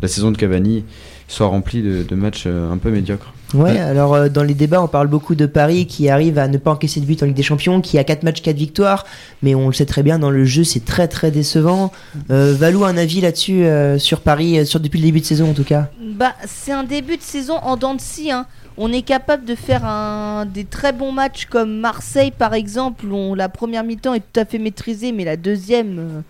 la 0.00 0.08
saison 0.08 0.30
de 0.30 0.36
Cavani 0.36 0.84
soit 1.30 1.46
remplie 1.46 1.80
de, 1.82 2.02
de 2.02 2.14
matchs 2.16 2.44
euh, 2.46 2.72
un 2.72 2.76
peu 2.76 2.90
médiocres. 2.90 3.32
Ouais, 3.54 3.78
alors 3.78 4.14
euh, 4.14 4.28
dans 4.28 4.42
les 4.42 4.54
débats, 4.54 4.82
on 4.82 4.86
parle 4.88 5.08
beaucoup 5.08 5.34
de 5.34 5.46
Paris 5.46 5.86
qui 5.86 6.08
arrive 6.08 6.38
à 6.38 6.46
ne 6.48 6.56
pas 6.58 6.70
encaisser 6.72 7.00
de 7.00 7.06
but 7.06 7.22
en 7.22 7.26
Ligue 7.26 7.34
des 7.36 7.42
Champions, 7.42 7.80
qui 7.80 7.98
a 7.98 8.04
4 8.04 8.22
matchs, 8.22 8.42
4 8.42 8.56
victoires, 8.56 9.06
mais 9.42 9.54
on 9.54 9.66
le 9.68 9.72
sait 9.72 9.86
très 9.86 10.02
bien, 10.02 10.18
dans 10.18 10.30
le 10.30 10.44
jeu, 10.44 10.62
c'est 10.64 10.84
très 10.84 11.08
très 11.08 11.30
décevant. 11.30 11.92
Euh, 12.30 12.54
Valou, 12.56 12.84
un 12.84 12.96
avis 12.96 13.20
là-dessus 13.20 13.64
euh, 13.64 13.98
sur 13.98 14.20
Paris, 14.20 14.64
sur, 14.66 14.78
depuis 14.80 14.98
le 15.00 15.04
début 15.06 15.20
de 15.20 15.24
saison 15.24 15.50
en 15.50 15.54
tout 15.54 15.64
cas? 15.64 15.88
Bah, 16.00 16.34
c'est 16.46 16.72
un 16.72 16.84
début 16.84 17.16
de 17.16 17.22
saison 17.22 17.54
en 17.62 17.76
dents 17.76 17.94
de 17.94 18.00
scie. 18.00 18.30
hein. 18.30 18.46
On 18.76 18.92
est 18.92 19.02
capable 19.02 19.44
de 19.44 19.54
faire 19.56 19.84
un, 19.84 20.46
des 20.46 20.64
très 20.64 20.92
bons 20.92 21.12
matchs 21.12 21.46
comme 21.46 21.78
Marseille 21.80 22.30
par 22.36 22.54
exemple, 22.54 23.06
où 23.06 23.14
on- 23.16 23.34
la 23.34 23.48
première 23.48 23.82
mi-temps 23.84 24.14
est 24.14 24.20
tout 24.32 24.40
à 24.40 24.44
fait 24.44 24.58
maîtrisée, 24.58 25.10
mais 25.12 25.24
la 25.24 25.36
deuxième, 25.36 26.22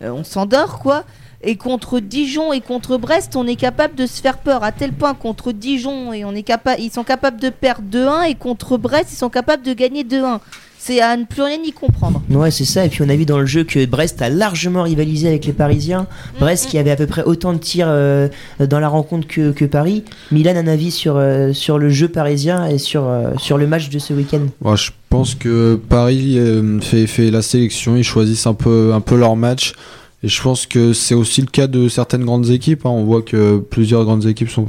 on 0.00 0.24
s'endort 0.24 0.78
quoi. 0.78 1.04
Et 1.42 1.56
contre 1.56 2.00
Dijon 2.00 2.52
et 2.52 2.60
contre 2.60 2.98
Brest, 2.98 3.34
on 3.34 3.46
est 3.46 3.56
capable 3.56 3.94
de 3.94 4.04
se 4.06 4.20
faire 4.20 4.36
peur 4.36 4.62
à 4.62 4.72
tel 4.72 4.92
point 4.92 5.14
contre 5.14 5.52
Dijon 5.52 6.12
et 6.12 6.24
on 6.26 6.34
est 6.34 6.42
capable, 6.42 6.82
ils 6.82 6.90
sont 6.90 7.02
capables 7.02 7.40
de 7.40 7.48
perdre 7.48 7.84
2-1 7.90 8.28
et 8.28 8.34
contre 8.34 8.76
Brest, 8.76 9.08
ils 9.12 9.16
sont 9.16 9.30
capables 9.30 9.62
de 9.62 9.72
gagner 9.72 10.04
2-1. 10.04 10.40
C'est 10.82 11.00
à 11.00 11.14
ne 11.14 11.24
plus 11.24 11.42
rien 11.42 11.58
y 11.62 11.72
comprendre. 11.72 12.22
Ouais, 12.30 12.50
c'est 12.50 12.64
ça. 12.64 12.86
Et 12.86 12.88
puis 12.88 13.02
on 13.02 13.08
a 13.10 13.14
vu 13.14 13.26
dans 13.26 13.38
le 13.38 13.44
jeu 13.44 13.64
que 13.64 13.84
Brest 13.84 14.22
a 14.22 14.30
largement 14.30 14.82
rivalisé 14.82 15.28
avec 15.28 15.44
les 15.44 15.52
Parisiens. 15.52 16.06
Brest 16.38 16.68
qui 16.68 16.78
avait 16.78 16.90
à 16.90 16.96
peu 16.96 17.06
près 17.06 17.22
autant 17.22 17.52
de 17.52 17.58
tirs 17.58 17.88
euh, 17.88 18.28
dans 18.58 18.80
la 18.80 18.88
rencontre 18.88 19.26
que, 19.26 19.52
que 19.52 19.66
Paris. 19.66 20.04
Milan, 20.32 20.56
un 20.56 20.66
avis 20.66 20.90
sur, 20.90 21.16
euh, 21.16 21.52
sur 21.52 21.78
le 21.78 21.90
jeu 21.90 22.08
parisien 22.08 22.66
et 22.66 22.78
sur, 22.78 23.06
euh, 23.06 23.32
sur 23.36 23.58
le 23.58 23.66
match 23.66 23.90
de 23.90 23.98
ce 23.98 24.14
week-end 24.14 24.46
Moi, 24.62 24.76
je 24.76 24.90
pense 25.10 25.34
que 25.34 25.78
Paris 25.88 26.38
euh, 26.38 26.80
fait, 26.80 27.06
fait 27.06 27.30
la 27.30 27.42
sélection, 27.42 27.96
ils 27.96 28.04
choisissent 28.04 28.46
un 28.46 28.54
peu, 28.54 28.92
un 28.94 29.00
peu 29.02 29.16
leur 29.16 29.36
match. 29.36 29.74
Et 30.22 30.28
je 30.28 30.42
pense 30.42 30.66
que 30.66 30.92
c'est 30.92 31.14
aussi 31.14 31.40
le 31.40 31.46
cas 31.46 31.66
de 31.66 31.88
certaines 31.88 32.24
grandes 32.24 32.50
équipes. 32.50 32.84
hein. 32.84 32.90
On 32.90 33.04
voit 33.04 33.22
que 33.22 33.58
plusieurs 33.58 34.04
grandes 34.04 34.26
équipes 34.26 34.50
sont, 34.50 34.66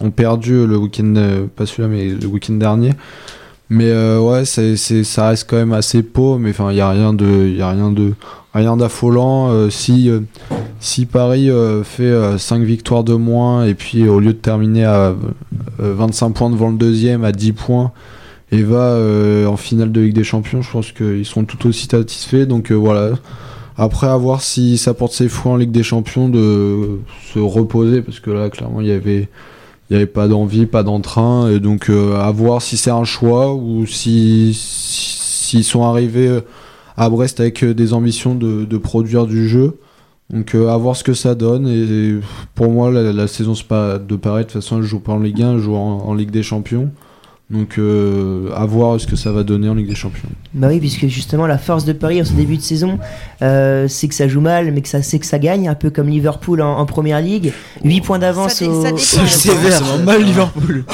ont 0.00 0.10
perdu 0.10 0.66
le 0.66 0.76
week-end, 0.76 1.14
euh, 1.16 1.46
pas 1.54 1.64
celui-là, 1.64 1.88
mais 1.88 2.08
le 2.08 2.26
week-end 2.26 2.54
dernier. 2.54 2.92
Mais 3.70 3.88
euh, 3.88 4.18
ouais, 4.18 4.44
ça 4.44 5.28
reste 5.28 5.48
quand 5.48 5.56
même 5.56 5.72
assez 5.72 6.02
pauvre. 6.02 6.38
Mais 6.38 6.50
enfin, 6.50 6.70
il 6.70 6.74
n'y 6.74 6.80
a 6.80 6.90
rien 6.90 7.14
de, 7.14 7.48
y 7.48 7.62
a 7.62 7.70
rien 7.70 7.92
de, 7.92 8.12
rien 8.52 8.76
d'affolant. 8.76 9.52
Euh, 9.52 9.70
si, 9.70 10.10
si 10.80 11.06
Paris 11.06 11.48
fait 11.84 12.12
5 12.36 12.62
victoires 12.62 13.04
de 13.04 13.14
moins 13.14 13.64
et 13.64 13.74
puis 13.74 14.06
au 14.08 14.18
lieu 14.18 14.32
de 14.32 14.38
terminer 14.38 14.84
à 14.84 15.14
euh, 15.14 15.14
25 15.78 16.30
points 16.30 16.50
devant 16.50 16.70
le 16.70 16.76
deuxième, 16.76 17.24
à 17.24 17.32
10 17.32 17.52
points, 17.52 17.92
et 18.52 18.64
va 18.64 18.98
en 19.46 19.56
finale 19.56 19.92
de 19.92 20.00
Ligue 20.00 20.14
des 20.14 20.24
Champions, 20.24 20.60
je 20.60 20.70
pense 20.70 20.90
qu'ils 20.90 21.24
seront 21.24 21.44
tout 21.44 21.68
aussi 21.68 21.86
satisfaits. 21.86 22.46
Donc 22.46 22.72
voilà. 22.72 23.12
Après, 23.82 24.08
à 24.08 24.16
voir 24.18 24.42
si 24.42 24.76
ça 24.76 24.92
porte 24.92 25.14
ses 25.14 25.30
fruits 25.30 25.50
en 25.50 25.56
Ligue 25.56 25.70
des 25.70 25.82
Champions 25.82 26.28
de 26.28 26.98
se 27.32 27.38
reposer, 27.38 28.02
parce 28.02 28.20
que 28.20 28.30
là, 28.30 28.50
clairement, 28.50 28.82
il 28.82 28.88
y 28.88 28.92
avait, 28.92 29.30
y 29.88 29.94
avait 29.94 30.04
pas 30.04 30.28
d'envie, 30.28 30.66
pas 30.66 30.82
d'entrain, 30.82 31.48
et 31.48 31.60
donc 31.60 31.88
euh, 31.88 32.14
à 32.20 32.30
voir 32.30 32.60
si 32.60 32.76
c'est 32.76 32.90
un 32.90 33.04
choix 33.04 33.54
ou 33.54 33.86
si 33.86 34.52
s'ils 34.52 35.64
sont 35.64 35.82
arrivés 35.82 36.40
à 36.98 37.08
Brest 37.08 37.40
avec 37.40 37.64
euh, 37.64 37.72
des 37.72 37.94
ambitions 37.94 38.34
de, 38.34 38.76
produire 38.76 39.26
du 39.26 39.48
jeu. 39.48 39.78
Donc 40.28 40.54
euh, 40.54 40.68
à 40.68 40.76
voir 40.76 40.94
ce 40.94 41.02
que 41.02 41.14
ça 41.14 41.34
donne. 41.34 41.66
Et 41.66 42.16
pour 42.54 42.70
moi, 42.70 42.90
la, 42.90 43.14
la 43.14 43.26
saison 43.28 43.54
de 43.54 44.16
pareil. 44.16 44.44
De 44.44 44.50
toute 44.50 44.60
façon, 44.60 44.76
elle 44.76 44.84
joue 44.84 45.00
pas 45.00 45.12
en 45.12 45.20
Ligue 45.20 45.40
1, 45.42 45.54
elle 45.54 45.58
joue 45.58 45.74
en 45.74 46.12
Ligue 46.12 46.30
des 46.30 46.42
Champions. 46.42 46.90
Donc 47.50 47.78
euh, 47.78 48.50
à 48.54 48.64
voir 48.64 49.00
ce 49.00 49.08
que 49.08 49.16
ça 49.16 49.32
va 49.32 49.42
donner 49.42 49.68
en 49.68 49.74
Ligue 49.74 49.88
des 49.88 49.96
Champions. 49.96 50.28
Bah 50.54 50.68
oui, 50.70 50.78
puisque 50.78 51.08
justement 51.08 51.48
la 51.48 51.58
force 51.58 51.84
de 51.84 51.92
Paris 51.92 52.22
en 52.22 52.24
ce 52.24 52.32
début 52.32 52.56
de 52.56 52.62
saison, 52.62 53.00
euh, 53.42 53.88
c'est 53.88 54.06
que 54.06 54.14
ça 54.14 54.28
joue 54.28 54.40
mal, 54.40 54.70
mais 54.70 54.82
que 54.82 54.88
ça 54.88 55.02
c'est 55.02 55.18
que 55.18 55.26
ça 55.26 55.40
gagne, 55.40 55.68
un 55.68 55.74
peu 55.74 55.90
comme 55.90 56.08
Liverpool 56.08 56.62
en, 56.62 56.78
en 56.78 56.86
première 56.86 57.20
ligue. 57.20 57.52
8 57.82 58.00
points 58.02 58.18
d'avance 58.20 58.62
au. 58.62 58.84
C'est 58.96 59.50
vraiment 59.50 59.98
mal 60.04 60.22
Liverpool. 60.22 60.84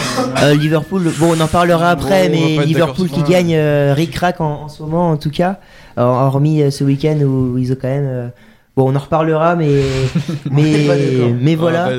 Euh, 0.42 0.54
Liverpool, 0.54 1.11
bon, 1.18 1.34
on 1.36 1.40
en 1.40 1.46
parlera 1.46 1.90
après, 1.90 2.28
Bon, 2.30 2.34
mais 2.34 2.64
Liverpool 2.64 3.09
qui 3.11 3.22
gagne 3.22 3.54
euh, 3.54 3.92
ric-rac 3.94 4.40
en, 4.40 4.62
en 4.62 4.68
ce 4.70 4.82
moment, 4.82 5.11
en 5.11 5.16
tout 5.18 5.30
cas, 5.30 5.61
hormis 5.98 6.72
ce 6.72 6.84
week-end 6.84 7.18
où 7.20 7.59
ils 7.59 7.70
ont 7.70 7.76
quand 7.78 7.88
même. 7.88 8.07
euh, 8.07 8.28
bon, 8.76 8.90
on 8.90 8.96
en 8.96 8.98
reparlera, 8.98 9.57
mais 9.57 9.68
mais 10.50 10.88
mais 11.38 11.54
voilà. 11.54 11.90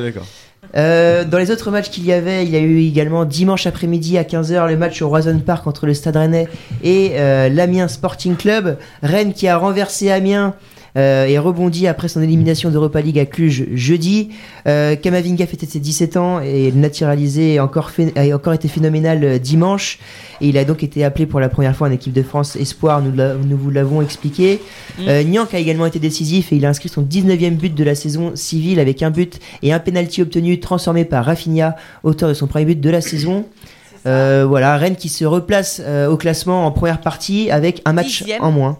Euh, 0.75 1.23
dans 1.23 1.37
les 1.37 1.51
autres 1.51 1.71
matchs 1.71 1.89
qu'il 1.89 2.05
y 2.05 2.13
avait, 2.13 2.43
il 2.43 2.49
y 2.49 2.55
a 2.55 2.59
eu 2.59 2.79
également 2.79 3.25
dimanche 3.25 3.65
après-midi 3.65 4.17
à 4.17 4.23
15h 4.23 4.67
le 4.67 4.77
match 4.77 5.01
au 5.01 5.09
Roison 5.09 5.39
Park 5.39 5.65
entre 5.67 5.85
le 5.85 5.93
Stade 5.93 6.17
Rennais 6.17 6.47
et 6.83 7.11
euh, 7.13 7.49
l'Amiens 7.49 7.87
Sporting 7.87 8.35
Club. 8.35 8.77
Rennes 9.01 9.33
qui 9.33 9.47
a 9.47 9.57
renversé 9.57 10.11
Amiens 10.11 10.53
et 10.97 11.37
rebondit 11.37 11.87
après 11.87 12.07
son 12.07 12.21
élimination 12.21 12.69
d'Europa 12.71 13.01
League 13.01 13.19
à 13.19 13.25
Cluj 13.25 13.67
jeudi. 13.73 14.29
Euh, 14.67 14.95
Kamavinga 14.95 15.45
fêtait 15.45 15.65
ses 15.67 15.79
17 15.79 16.17
ans 16.17 16.39
et 16.41 16.71
le 16.71 16.77
naturalisé 16.79 17.57
a 17.59 17.63
encore, 17.63 17.91
fait- 17.91 18.17
a 18.17 18.35
encore 18.35 18.53
été 18.53 18.67
phénoménal 18.67 19.23
euh, 19.23 19.37
dimanche. 19.37 19.99
Et 20.41 20.49
il 20.49 20.57
a 20.57 20.65
donc 20.65 20.83
été 20.83 21.03
appelé 21.03 21.25
pour 21.25 21.39
la 21.39 21.49
première 21.49 21.75
fois 21.75 21.87
en 21.87 21.91
équipe 21.91 22.13
de 22.13 22.23
France 22.23 22.55
Espoir, 22.55 23.01
nous, 23.01 23.11
nous 23.11 23.57
vous 23.57 23.69
l'avons 23.69 24.01
expliqué. 24.01 24.59
Mm. 24.97 25.01
Euh, 25.07 25.23
Niank 25.23 25.53
a 25.53 25.59
également 25.59 25.85
été 25.85 25.99
décisif 25.99 26.51
et 26.51 26.55
il 26.57 26.65
a 26.65 26.69
inscrit 26.69 26.89
son 26.89 27.01
19e 27.03 27.55
but 27.55 27.73
de 27.73 27.83
la 27.83 27.95
saison 27.95 28.31
civile 28.35 28.79
avec 28.79 29.03
un 29.03 29.09
but 29.11 29.39
et 29.63 29.73
un 29.73 29.79
penalty 29.79 30.21
obtenu 30.21 30.59
transformé 30.59 31.05
par 31.05 31.25
Rafinha, 31.25 31.75
auteur 32.03 32.29
de 32.29 32.33
son 32.33 32.47
premier 32.47 32.65
but 32.65 32.81
de 32.81 32.89
la 32.89 33.01
saison. 33.01 33.45
Euh, 34.05 34.45
voilà, 34.47 34.77
Rennes 34.77 34.95
qui 34.95 35.09
se 35.09 35.25
replace 35.25 35.81
euh, 35.83 36.07
au 36.07 36.17
classement 36.17 36.65
en 36.65 36.71
première 36.71 37.01
partie 37.01 37.51
avec 37.51 37.81
un 37.85 37.93
match 37.93 38.19
Dixième. 38.23 38.41
en 38.41 38.51
moins. 38.51 38.79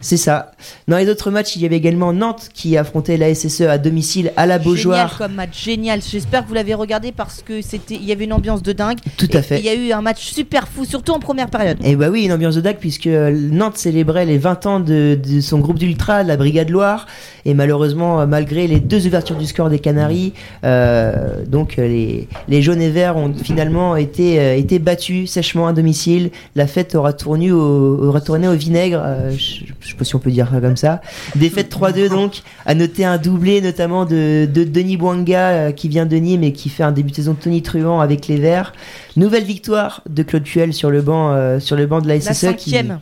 C'est 0.00 0.16
ça. 0.16 0.52
Dans 0.86 0.96
les 0.96 1.08
autres 1.08 1.30
matchs, 1.30 1.56
il 1.56 1.62
y 1.62 1.66
avait 1.66 1.76
également 1.76 2.12
Nantes 2.12 2.50
qui 2.54 2.76
affrontait 2.76 3.16
la 3.16 3.34
SSE 3.34 3.62
à 3.62 3.78
domicile 3.78 4.32
à 4.36 4.46
la 4.46 4.54
Génial 4.58 4.64
Beaujoire. 4.64 5.18
comme 5.18 5.34
match, 5.34 5.64
génial. 5.64 6.00
J'espère 6.08 6.44
que 6.44 6.48
vous 6.48 6.54
l'avez 6.54 6.74
regardé 6.74 7.10
parce 7.10 7.42
que 7.42 7.62
c'était, 7.62 7.96
il 7.96 8.04
y 8.04 8.12
avait 8.12 8.24
une 8.24 8.32
ambiance 8.32 8.62
de 8.62 8.72
dingue. 8.72 8.98
Tout 9.16 9.28
à 9.32 9.42
fait. 9.42 9.58
Il 9.58 9.64
y 9.64 9.68
a 9.68 9.74
eu 9.74 9.90
un 9.92 10.00
match 10.00 10.24
super 10.32 10.68
fou, 10.68 10.84
surtout 10.84 11.12
en 11.12 11.18
première 11.18 11.48
période. 11.50 11.78
Et 11.84 11.96
bah 11.96 12.10
oui, 12.10 12.24
une 12.24 12.32
ambiance 12.32 12.54
de 12.54 12.60
dingue 12.60 12.76
puisque 12.78 13.08
euh, 13.08 13.30
Nantes 13.50 13.76
célébrait 13.76 14.24
les 14.24 14.38
20 14.38 14.66
ans 14.66 14.80
de, 14.80 15.18
de 15.20 15.40
son 15.40 15.58
groupe 15.58 15.78
d'ultra, 15.78 16.22
la 16.22 16.36
Brigade 16.36 16.70
Loire, 16.70 17.06
et 17.44 17.54
malheureusement, 17.54 18.20
euh, 18.20 18.26
malgré 18.26 18.68
les 18.68 18.78
deux 18.80 19.06
ouvertures 19.06 19.36
du 19.36 19.46
score 19.46 19.68
des 19.68 19.78
Canaries, 19.80 20.32
euh, 20.64 21.44
donc 21.46 21.76
les, 21.76 22.28
les 22.48 22.62
jaunes 22.62 22.82
et 22.82 22.90
verts 22.90 23.16
ont 23.16 23.32
finalement 23.34 23.96
été, 23.96 24.38
euh, 24.38 24.56
été 24.56 24.78
battus 24.78 25.30
sèchement 25.30 25.66
à 25.66 25.72
domicile. 25.72 26.30
La 26.54 26.66
fête 26.66 26.94
aura 26.94 27.12
tourné 27.12 27.50
au, 27.50 28.04
aura 28.08 28.20
tourné 28.20 28.46
au 28.48 28.52
vinaigre, 28.54 29.02
euh, 29.04 29.30
je, 29.36 29.64
je 29.80 29.87
sais 29.92 29.96
pas 29.96 30.04
si 30.04 30.14
on 30.16 30.18
peut 30.18 30.30
dire 30.30 30.48
ça 30.50 30.60
comme 30.60 30.76
ça. 30.76 31.00
Défaite 31.36 31.74
3-2 31.74 32.08
donc, 32.08 32.42
à 32.66 32.74
noter 32.74 33.04
un 33.04 33.18
doublé 33.18 33.60
notamment 33.60 34.04
de, 34.04 34.48
de 34.52 34.64
Denis 34.64 34.96
Bouanga 34.96 35.48
euh, 35.48 35.72
qui 35.72 35.88
vient 35.88 36.06
de 36.06 36.16
Nîmes 36.16 36.42
et 36.42 36.52
qui 36.52 36.68
fait 36.68 36.82
un 36.82 36.92
début 36.92 37.10
de 37.10 37.16
saison 37.16 37.34
Tony 37.34 37.62
Truant 37.62 38.00
avec 38.00 38.26
les 38.28 38.36
Verts. 38.36 38.72
Nouvelle 39.16 39.44
victoire 39.44 40.02
de 40.08 40.22
Claude 40.22 40.44
Puel 40.44 40.72
sur 40.72 40.90
le 40.90 41.02
banc, 41.02 41.32
euh, 41.32 41.60
sur 41.60 41.76
le 41.76 41.86
banc 41.86 42.00
de 42.00 42.08
la 42.08 42.14
La 42.14 42.20
SSE 42.20 42.54
qui, 42.56 42.70
cinquième. 42.70 43.00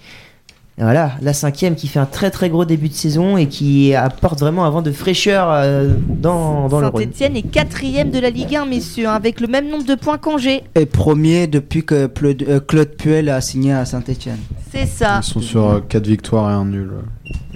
Voilà, 0.79 1.12
la 1.22 1.33
cinquième 1.33 1.74
qui 1.74 1.89
fait 1.89 1.99
un 1.99 2.05
très 2.07 2.31
très 2.31 2.51
gros 2.51 2.66
début 2.66 2.89
de 2.89 2.95
saison 2.95 3.39
et 3.39 3.47
qui 3.47 3.95
apporte 3.95 4.41
vraiment 4.41 4.66
un 4.66 4.70
vent 4.70 4.83
de 4.83 4.93
fraîcheur 4.93 5.49
euh, 5.51 5.95
dans, 6.07 6.68
dans 6.68 6.81
le 6.81 6.89
Rhône. 6.89 7.05
Saint-Etienne 7.05 7.37
est 7.37 7.43
quatrième 7.43 8.11
de 8.11 8.18
la 8.18 8.29
Ligue 8.29 8.57
1, 8.57 8.66
messieurs, 8.66 9.09
hein, 9.09 9.14
avec 9.14 9.41
le 9.41 9.47
même 9.47 9.70
nombre 9.70 9.87
de 9.87 9.95
points 9.95 10.18
qu'Angers. 10.18 10.64
Et 10.74 10.85
premier 10.85 11.47
depuis 11.47 11.83
que 11.83 12.07
Claude, 12.07 12.45
euh, 12.47 12.85
Puel 12.85 13.31
a 13.31 13.41
signé 13.41 13.72
à 13.72 13.87
Saint-Etienne. 13.87 14.41
C'est 14.70 14.85
ça. 14.85 15.20
Ils 15.22 15.27
sont 15.27 15.41
sur 15.41 15.83
4 15.89 16.07
victoires 16.07 16.51
et 16.51 16.55
un 16.55 16.66
nul. 16.66 16.91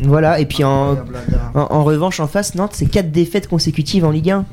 Voilà, 0.03 0.41
et 0.41 0.47
puis 0.47 0.65
en, 0.65 0.93
en, 1.55 1.67
en 1.71 1.85
revanche 1.85 2.21
en 2.21 2.27
face, 2.27 2.55
Nantes, 2.55 2.73
c'est 2.75 2.87
quatre 2.87 3.11
défaites 3.13 3.49
consécutives 3.49 4.05
en 4.05 4.11
Ligue 4.11 4.31
1. 4.31 4.45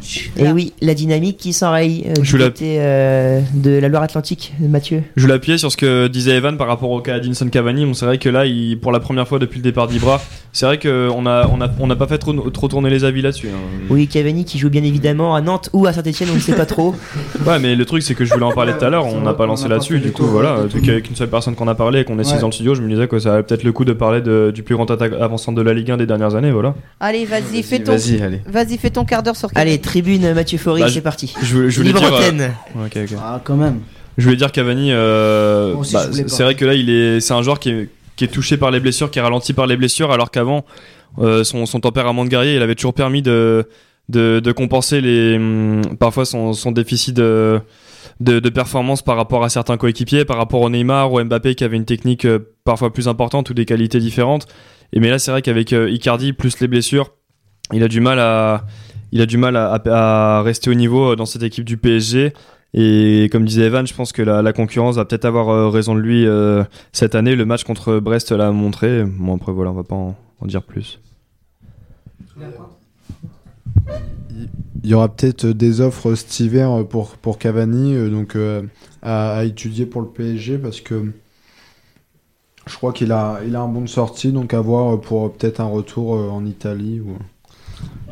Ouch. 0.00 0.30
Et 0.36 0.50
oui, 0.52 0.72
la 0.80 0.94
dynamique 0.94 1.36
qui 1.36 1.52
s'enraye 1.52 2.06
euh, 2.08 2.14
Je 2.22 2.36
du 2.36 2.38
la- 2.42 2.44
côté 2.46 2.76
euh, 2.80 3.40
de 3.54 3.70
la 3.78 3.88
Loire-Atlantique, 3.88 4.54
Mathieu. 4.60 5.02
Je 5.16 5.22
voulais 5.22 5.34
appuyer 5.34 5.58
sur 5.58 5.70
ce 5.70 5.76
que 5.76 6.08
disait 6.08 6.32
Evan 6.36 6.56
par 6.56 6.66
rapport 6.66 6.90
au 6.90 7.00
cas 7.00 7.20
d'Inson 7.20 7.48
Cavani. 7.48 7.84
Bon, 7.84 7.94
c'est 7.94 8.06
vrai 8.06 8.18
que 8.18 8.28
là, 8.28 8.46
il, 8.46 8.78
pour 8.80 8.92
la 8.92 9.00
première 9.00 9.28
fois 9.28 9.38
depuis 9.38 9.58
le 9.58 9.62
départ 9.64 9.86
d'Ibra, 9.86 10.20
c'est 10.52 10.66
vrai 10.66 10.78
qu'on 10.78 11.26
a, 11.26 11.46
on 11.48 11.60
a, 11.60 11.68
on 11.78 11.86
n'a 11.86 11.96
pas 11.96 12.06
fait 12.06 12.18
trop, 12.18 12.32
trop 12.50 12.68
tourner 12.68 12.90
les 12.90 13.04
avis 13.04 13.22
là-dessus. 13.22 13.48
hein. 13.48 13.84
Oui, 13.90 14.08
Cavani 14.08 14.44
qui 14.44 14.58
joue 14.58 14.70
bien 14.70 14.82
évidemment 14.82 15.34
à 15.34 15.40
Nantes 15.40 15.68
ou 15.72 15.86
à 15.86 15.92
Saint-Etienne, 15.92 16.30
on 16.32 16.36
ne 16.36 16.40
sait 16.40 16.54
pas 16.56 16.66
trop. 16.66 16.94
Ouais, 17.46 17.58
mais 17.58 17.74
le 17.74 17.84
truc, 17.86 18.02
c'est 18.02 18.14
que 18.14 18.24
je 18.24 18.32
voulais 18.34 18.44
en 18.44 18.52
parler 18.52 18.72
tout 18.78 18.84
à 18.84 18.90
l'heure, 18.90 19.06
on 19.06 19.20
n'a 19.22 19.32
pas 19.32 19.46
lancé 19.46 19.64
n'a 19.64 19.70
là-dessus. 19.74 19.98
Du 19.98 20.12
coup, 20.12 20.24
voilà, 20.24 20.58
vu 20.72 20.80
a 20.94 21.00
qu'une 21.00 21.16
seule 21.16 21.30
personne 21.30 21.54
qu'on 21.54 21.68
a 21.68 21.74
parlé 21.74 22.00
et 22.00 22.04
qu'on 22.04 22.18
est 22.18 22.24
six 22.24 22.34
Ouais. 22.34 22.40
dans 22.40 22.46
le 22.48 22.52
studio, 22.52 22.74
je 22.74 22.82
me 22.82 22.88
disais 22.88 23.08
que 23.08 23.18
ça 23.18 23.34
avait 23.34 23.42
peut-être 23.42 23.64
le 23.64 23.72
coup 23.72 23.84
de 23.84 23.92
parler 23.92 24.20
de- 24.20 24.50
du 24.54 24.62
plus 24.70 24.76
grand 24.76 24.88
attaque 24.88 25.14
avançant 25.20 25.50
de 25.50 25.62
la 25.62 25.74
Ligue 25.74 25.90
1 25.90 25.96
des 25.96 26.06
dernières 26.06 26.36
années. 26.36 26.52
Voilà. 26.52 26.76
Allez, 27.00 27.24
vas-y, 27.24 27.64
fais 27.64 27.80
ton, 27.80 27.90
Vas-y, 27.90 28.22
allez. 28.22 28.40
vas-y, 28.46 28.78
fais 28.78 28.90
ton 28.90 29.04
quart 29.04 29.24
d'heure 29.24 29.34
sur 29.34 29.48
Allez, 29.56 29.78
tribune 29.80 30.32
Mathieu 30.32 30.58
Faury, 30.58 30.82
Bah, 30.82 30.88
c'est 30.88 31.00
parti. 31.00 31.34
Je, 31.42 31.56
voulais- 31.56 31.70
je 31.70 31.76
voulais 31.78 31.88
Libre 31.88 31.98
dire. 32.02 32.12
euh, 32.12 32.18
antenne. 32.18 32.52
ok, 32.76 32.98
ok. 33.10 33.18
Ah, 33.20 33.40
quand 33.42 33.56
même. 33.56 33.80
Je 34.16 34.22
voulais 34.22 34.36
dire 34.36 34.52
Cavani, 34.52 34.92
euh, 34.92 35.74
bah, 35.92 36.06
c'est 36.28 36.44
vrai 36.44 36.54
que 36.54 36.64
là, 36.64 36.74
il 36.74 36.88
est, 36.88 37.18
c'est 37.18 37.34
un 37.34 37.42
joueur 37.42 37.58
qui 37.58 37.70
est, 37.70 37.88
qui 38.14 38.22
est 38.22 38.28
touché 38.28 38.56
par 38.56 38.70
les 38.70 38.78
blessures, 38.78 39.10
qui 39.10 39.18
est 39.18 39.22
ralenti 39.22 39.54
par 39.54 39.66
les 39.66 39.76
blessures, 39.76 40.12
alors 40.12 40.30
qu'avant, 40.30 40.64
euh, 41.18 41.42
son, 41.42 41.66
son 41.66 41.80
tempérament 41.80 42.24
de 42.24 42.28
guerrier, 42.30 42.54
il 42.54 42.62
avait 42.62 42.76
toujours 42.76 42.94
permis 42.94 43.22
de, 43.22 43.66
de, 44.08 44.38
de 44.38 44.52
compenser 44.52 45.00
les, 45.00 45.34
hum, 45.36 45.82
parfois 45.98 46.24
son, 46.24 46.52
son 46.52 46.70
déficit 46.70 47.16
de, 47.16 47.60
de, 48.20 48.38
de 48.38 48.48
performance 48.50 49.02
par 49.02 49.16
rapport 49.16 49.42
à 49.42 49.48
certains 49.48 49.76
coéquipiers, 49.76 50.24
par 50.24 50.36
rapport 50.36 50.60
au 50.60 50.70
Neymar 50.70 51.12
ou 51.12 51.22
Mbappé 51.22 51.54
qui 51.54 51.64
avait 51.64 51.76
une 51.76 51.86
technique 51.86 52.26
euh, 52.26 52.38
parfois 52.64 52.92
plus 52.92 53.08
importante 53.08 53.50
ou 53.50 53.54
des 53.54 53.64
qualités 53.64 53.98
différentes. 53.98 54.46
Et 54.92 55.00
mais 55.00 55.08
là, 55.08 55.18
c'est 55.18 55.30
vrai 55.30 55.42
qu'avec 55.42 55.72
euh, 55.72 55.90
Icardi 55.90 56.32
plus 56.32 56.60
les 56.60 56.68
blessures, 56.68 57.14
il 57.72 57.82
a 57.82 57.88
du 57.88 58.00
mal 58.00 58.18
à, 58.18 58.66
il 59.12 59.22
a 59.22 59.26
du 59.26 59.38
mal 59.38 59.56
à, 59.56 60.42
rester 60.44 60.70
au 60.70 60.74
niveau 60.74 61.12
euh, 61.12 61.16
dans 61.16 61.26
cette 61.26 61.42
équipe 61.42 61.64
du 61.64 61.78
PSG. 61.78 62.34
Et 62.72 63.28
comme 63.32 63.44
disait 63.46 63.64
Evan, 63.64 63.86
je 63.86 63.94
pense 63.94 64.12
que 64.12 64.22
la, 64.22 64.52
concurrence 64.52 64.94
va 64.94 65.04
peut-être 65.04 65.24
avoir 65.24 65.72
raison 65.72 65.96
de 65.96 66.00
lui 66.00 66.24
cette 66.92 67.16
année. 67.16 67.34
Le 67.34 67.44
match 67.44 67.64
contre 67.64 67.98
Brest 67.98 68.30
l'a 68.30 68.52
montré. 68.52 69.02
Bon, 69.02 69.34
après, 69.34 69.50
voilà, 69.50 69.72
on 69.72 69.74
va 69.74 69.82
pas 69.82 69.96
en 69.96 70.14
dire 70.46 70.62
plus. 70.62 71.00
Il 74.82 74.90
y 74.90 74.94
aura 74.94 75.08
peut-être 75.08 75.46
des 75.46 75.80
offres 75.80 76.14
cet 76.14 76.40
hiver 76.40 76.84
pour, 76.88 77.10
pour 77.16 77.38
Cavani, 77.38 77.94
euh, 77.94 78.08
donc 78.08 78.34
euh, 78.36 78.62
à, 79.02 79.36
à 79.38 79.44
étudier 79.44 79.86
pour 79.86 80.00
le 80.00 80.08
PSG 80.08 80.58
parce 80.58 80.80
que 80.80 81.12
je 82.66 82.76
crois 82.76 82.92
qu'il 82.92 83.10
a, 83.12 83.40
il 83.46 83.56
a 83.56 83.60
un 83.60 83.68
bon 83.68 83.82
de 83.82 83.88
sortie, 83.88 84.32
donc 84.32 84.54
à 84.54 84.60
voir 84.60 85.00
pour 85.00 85.32
peut-être 85.32 85.60
un 85.60 85.66
retour 85.68 86.14
euh, 86.16 86.28
en 86.28 86.44
Italie. 86.46 87.00
Ou... 87.00 87.16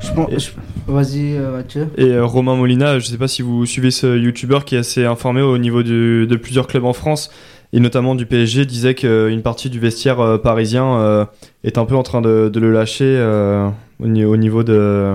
Je 0.01 0.13
pense- 0.13 0.31
je- 0.37 0.51
Vas-y, 0.91 1.39
Mathieu. 1.39 1.89
Et 1.99 2.07
euh, 2.13 2.25
Romain 2.25 2.57
Molina, 2.57 2.99
je 2.99 3.07
sais 3.07 3.19
pas 3.19 3.29
si 3.29 3.43
vous 3.43 3.67
suivez 3.67 3.91
ce 3.91 4.19
youtubeur 4.19 4.65
qui 4.65 4.75
est 4.75 4.79
assez 4.79 5.05
informé 5.05 5.43
au 5.43 5.59
niveau 5.59 5.83
du- 5.83 6.27
de 6.27 6.37
plusieurs 6.37 6.67
clubs 6.67 6.85
en 6.85 6.95
France 6.95 7.31
et 7.75 7.81
notamment 7.81 8.15
du 8.15 8.25
PSG, 8.25 8.65
disait 8.65 8.95
qu'une 8.95 9.43
partie 9.43 9.69
du 9.69 9.79
vestiaire 9.79 10.21
euh, 10.21 10.39
parisien 10.39 10.97
euh, 10.99 11.25
est 11.65 11.77
un 11.77 11.85
peu 11.85 11.95
en 11.97 12.03
train 12.03 12.23
de, 12.23 12.49
de 12.49 12.61
le 12.61 12.73
lâcher 12.73 13.05
euh, 13.19 13.69
au 14.01 14.07
niveau 14.07 14.63
de, 14.65 15.15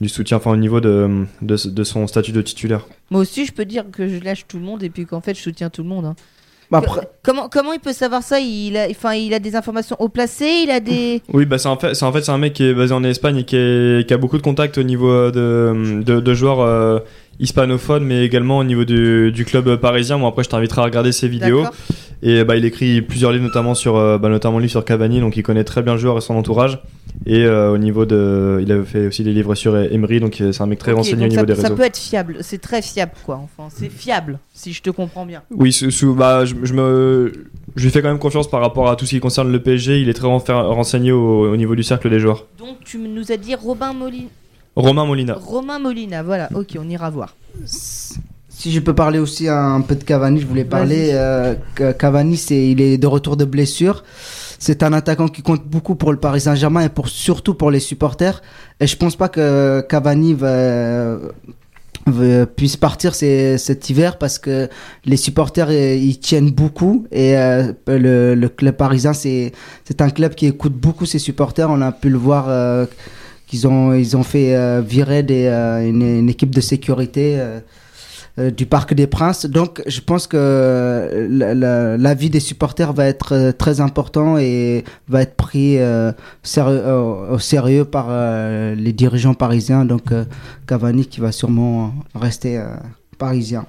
du 0.00 0.08
soutien, 0.08 0.38
enfin 0.38 0.50
au 0.52 0.56
niveau 0.56 0.80
de, 0.80 1.24
de, 1.42 1.68
de 1.68 1.84
son 1.84 2.06
statut 2.06 2.32
de 2.32 2.42
titulaire. 2.42 2.86
Moi 3.10 3.20
aussi, 3.20 3.44
je 3.46 3.52
peux 3.52 3.64
dire 3.64 3.84
que 3.92 4.08
je 4.08 4.18
lâche 4.22 4.46
tout 4.48 4.58
le 4.58 4.64
monde 4.64 4.82
et 4.82 4.90
puis 4.90 5.04
qu'en 5.06 5.20
fait, 5.20 5.34
je 5.34 5.40
soutiens 5.42 5.70
tout 5.70 5.82
le 5.82 5.88
monde. 5.88 6.04
hein. 6.06 6.16
Bah, 6.70 6.78
après, 6.78 7.00
Comment, 7.24 7.48
comment 7.48 7.72
il 7.72 7.80
peut 7.80 7.92
savoir 7.92 8.22
ça? 8.22 8.38
Il 8.38 8.76
a, 8.76 8.86
enfin, 8.90 9.14
il 9.14 9.34
a 9.34 9.40
des 9.40 9.56
informations 9.56 9.96
haut 9.98 10.08
placées, 10.08 10.62
il 10.64 10.70
a 10.70 10.78
des. 10.78 11.20
Oui, 11.32 11.44
bah 11.44 11.58
c'est 11.58 11.66
en 11.68 11.76
fait, 11.76 11.94
c'est 11.94 12.04
en 12.04 12.12
fait 12.12 12.22
c'est 12.22 12.30
un 12.30 12.38
mec 12.38 12.52
qui 12.52 12.62
est 12.62 12.74
basé 12.74 12.94
en 12.94 13.02
Espagne 13.02 13.38
et 13.38 13.44
qui, 13.44 13.56
est- 13.56 14.06
qui 14.06 14.14
a 14.14 14.16
beaucoup 14.18 14.36
de 14.38 14.42
contacts 14.42 14.78
au 14.78 14.84
niveau 14.84 15.10
euh, 15.10 15.32
de, 15.32 16.02
de, 16.04 16.20
de 16.20 16.34
joueurs 16.34 16.60
euh, 16.60 17.00
hispanophones, 17.38 18.04
mais 18.04 18.24
également 18.24 18.58
au 18.58 18.64
niveau 18.64 18.84
du, 18.84 19.32
du 19.32 19.44
club 19.44 19.76
parisien. 19.76 20.18
Moi 20.18 20.28
après, 20.28 20.44
je 20.44 20.48
t'inviterai 20.48 20.80
à 20.82 20.84
regarder 20.84 21.12
ses 21.12 21.28
vidéos. 21.28 21.64
Et 22.22 22.44
bah 22.44 22.54
il 22.56 22.66
écrit 22.66 23.00
plusieurs 23.00 23.32
livres, 23.32 23.44
notamment 23.44 23.74
sur, 23.74 23.96
euh, 23.96 24.18
bah, 24.18 24.28
notamment 24.28 24.58
livre 24.58 24.70
sur 24.70 24.84
Cavani, 24.84 25.20
donc 25.20 25.38
il 25.38 25.42
connaît 25.42 25.64
très 25.64 25.80
bien 25.80 25.94
le 25.94 25.98
joueur 25.98 26.18
et 26.18 26.20
son 26.20 26.34
entourage. 26.34 26.78
Et 27.24 27.44
euh, 27.46 27.72
au 27.72 27.78
niveau 27.78 28.04
de, 28.04 28.58
il 28.62 28.70
a 28.72 28.82
fait 28.82 29.06
aussi 29.06 29.24
des 29.24 29.32
livres 29.32 29.54
sur 29.54 29.74
Emery, 29.74 30.20
donc 30.20 30.38
euh, 30.40 30.52
c'est 30.52 30.62
un 30.62 30.66
mec 30.66 30.78
très 30.78 30.92
renseigné 30.92 31.24
au 31.24 31.28
niveau 31.28 31.40
ça, 31.40 31.46
des 31.46 31.54
ça 31.54 31.70
peut 31.70 31.82
être 31.82 31.96
fiable, 31.96 32.36
c'est 32.40 32.60
très 32.60 32.82
fiable 32.82 33.12
quoi. 33.24 33.40
Enfin, 33.42 33.74
c'est 33.74 33.88
fiable 33.90 34.38
si 34.52 34.74
je 34.74 34.82
te 34.82 34.90
comprends 34.90 35.24
bien. 35.24 35.42
Oui, 35.50 35.72
sous, 35.72 35.90
sous- 35.90 36.14
bah, 36.14 36.44
je, 36.44 36.54
je 36.62 36.74
me, 36.74 37.32
je 37.74 37.84
lui 37.84 37.90
fais 37.90 38.02
quand 38.02 38.08
même 38.08 38.18
confiance 38.18 38.50
par 38.50 38.60
rapport 38.60 38.90
à 38.90 38.96
tout 38.96 39.06
ce 39.06 39.10
qui 39.12 39.20
concerne 39.20 39.50
le 39.50 39.62
PSG. 39.62 40.02
Il 40.02 40.10
est 40.10 40.14
très 40.14 40.26
renseigné 40.28 41.12
au, 41.12 41.50
au 41.50 41.56
niveau 41.56 41.74
du 41.74 41.82
cercle 41.82 42.10
des 42.10 42.20
joueurs. 42.20 42.44
Donc 42.58 42.76
tu 42.84 42.98
nous 42.98 43.32
as 43.32 43.38
dit 43.38 43.54
Robin 43.54 43.94
Molina. 43.94 44.28
Romain 44.76 45.04
Molina. 45.04 45.34
Romain 45.34 45.78
Molina, 45.78 46.22
voilà, 46.22 46.48
ok, 46.54 46.76
on 46.78 46.88
ira 46.88 47.10
voir. 47.10 47.34
si 47.66 48.70
je 48.72 48.80
peux 48.80 48.94
parler 48.94 49.18
aussi 49.18 49.48
un 49.48 49.80
peu 49.80 49.94
de 49.96 50.04
Cavani, 50.04 50.40
je 50.40 50.46
voulais 50.46 50.64
parler. 50.64 51.10
euh, 51.14 51.54
Cavani, 51.98 52.36
c'est, 52.36 52.68
il 52.70 52.80
est 52.80 52.98
de 52.98 53.06
retour 53.06 53.36
de 53.36 53.44
blessure. 53.44 54.04
C'est 54.58 54.82
un 54.82 54.92
attaquant 54.92 55.28
qui 55.28 55.40
compte 55.42 55.64
beaucoup 55.66 55.94
pour 55.94 56.12
le 56.12 56.18
Paris 56.18 56.42
Saint-Germain 56.42 56.82
et 56.84 56.88
pour, 56.90 57.08
surtout 57.08 57.54
pour 57.54 57.70
les 57.70 57.80
supporters. 57.80 58.42
Et 58.78 58.86
je 58.86 58.96
pense 58.96 59.16
pas 59.16 59.28
que 59.30 59.80
Cavani 59.88 60.34
va, 60.34 61.16
va- 62.06 62.44
puisse 62.46 62.76
partir 62.76 63.14
ces- 63.14 63.56
cet 63.56 63.88
hiver 63.88 64.18
parce 64.18 64.38
que 64.38 64.68
les 65.06 65.16
supporters 65.16 65.68
euh, 65.70 65.94
ils 65.94 66.18
tiennent 66.18 66.50
beaucoup 66.50 67.06
et 67.10 67.36
euh, 67.38 67.72
le, 67.86 68.34
le 68.34 68.48
club 68.48 68.76
parisien 68.76 69.12
c'est 69.14 69.52
c'est 69.84 70.00
un 70.02 70.10
club 70.10 70.34
qui 70.34 70.46
écoute 70.46 70.74
beaucoup 70.74 71.06
ses 71.06 71.18
supporters. 71.18 71.70
On 71.70 71.80
a 71.80 71.92
pu 71.92 72.10
le 72.10 72.18
voir 72.18 72.46
euh, 72.48 72.84
qu'ils 73.50 73.66
ont 73.66 73.92
ils 73.94 74.16
ont 74.16 74.22
fait 74.22 74.54
euh, 74.54 74.80
virer 74.80 75.26
euh, 75.28 75.84
une, 75.86 76.28
équipe 76.28 76.54
de 76.54 76.60
sécurité. 76.60 77.36
euh, 77.38 77.60
du 78.56 78.64
Parc 78.64 78.94
des 78.94 79.06
Princes. 79.08 79.44
Donc, 79.44 79.82
je 79.86 80.00
pense 80.00 80.26
que 80.26 81.26
la- 81.28 81.52
la- 81.52 81.96
l'avis 81.98 82.30
des 82.30 82.40
supporters 82.40 82.92
va 82.94 83.04
être 83.06 83.50
très 83.58 83.80
important 83.82 84.38
et 84.38 84.84
va 85.08 85.20
être 85.22 85.34
pris 85.36 85.76
au, 85.82 87.38
sérieux 87.38 87.84
par 87.84 88.06
les 88.76 88.92
dirigeants 88.94 89.34
parisiens. 89.34 89.84
Donc, 89.84 90.04
Cavani 90.66 91.04
qui 91.04 91.20
va 91.20 91.32
sûrement 91.32 91.92
rester 92.14 92.62
parisien. 93.18 93.66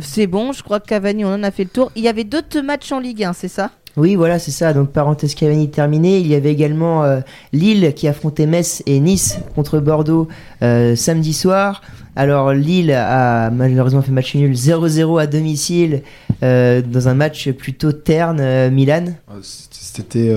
C'est 0.00 0.26
bon, 0.26 0.50
je 0.52 0.62
crois 0.64 0.80
que 0.80 0.86
Cavani, 0.88 1.24
on 1.24 1.34
en 1.34 1.42
a 1.44 1.50
fait 1.52 1.64
le 1.64 1.70
tour. 1.70 1.92
Il 1.94 2.02
y 2.02 2.08
avait 2.08 2.24
d'autres 2.24 2.60
matchs 2.60 2.90
en 2.90 2.98
Ligue 2.98 3.22
1, 3.22 3.34
c'est 3.34 3.46
ça? 3.48 3.70
Oui, 3.96 4.16
voilà, 4.16 4.38
c'est 4.38 4.50
ça. 4.50 4.72
Donc, 4.72 4.90
parenthèse 4.90 5.34
Cavani 5.34 5.70
terminée. 5.70 6.18
Il 6.18 6.26
y 6.26 6.34
avait 6.34 6.50
également 6.50 7.04
euh, 7.04 7.20
Lille 7.52 7.92
qui 7.94 8.08
affrontait 8.08 8.46
Metz 8.46 8.82
et 8.86 8.98
Nice 9.00 9.38
contre 9.54 9.78
Bordeaux 9.78 10.28
euh, 10.62 10.96
samedi 10.96 11.32
soir. 11.32 11.82
Alors, 12.16 12.52
Lille 12.52 12.92
a 12.92 13.50
malheureusement 13.50 14.02
fait 14.02 14.12
match 14.12 14.34
nul 14.34 14.52
0-0 14.52 15.20
à 15.20 15.26
domicile 15.26 16.02
euh, 16.42 16.82
dans 16.82 17.08
un 17.08 17.14
match 17.14 17.50
plutôt 17.50 17.92
terne. 17.92 18.70
Milan. 18.70 19.04
C'était 19.42 20.32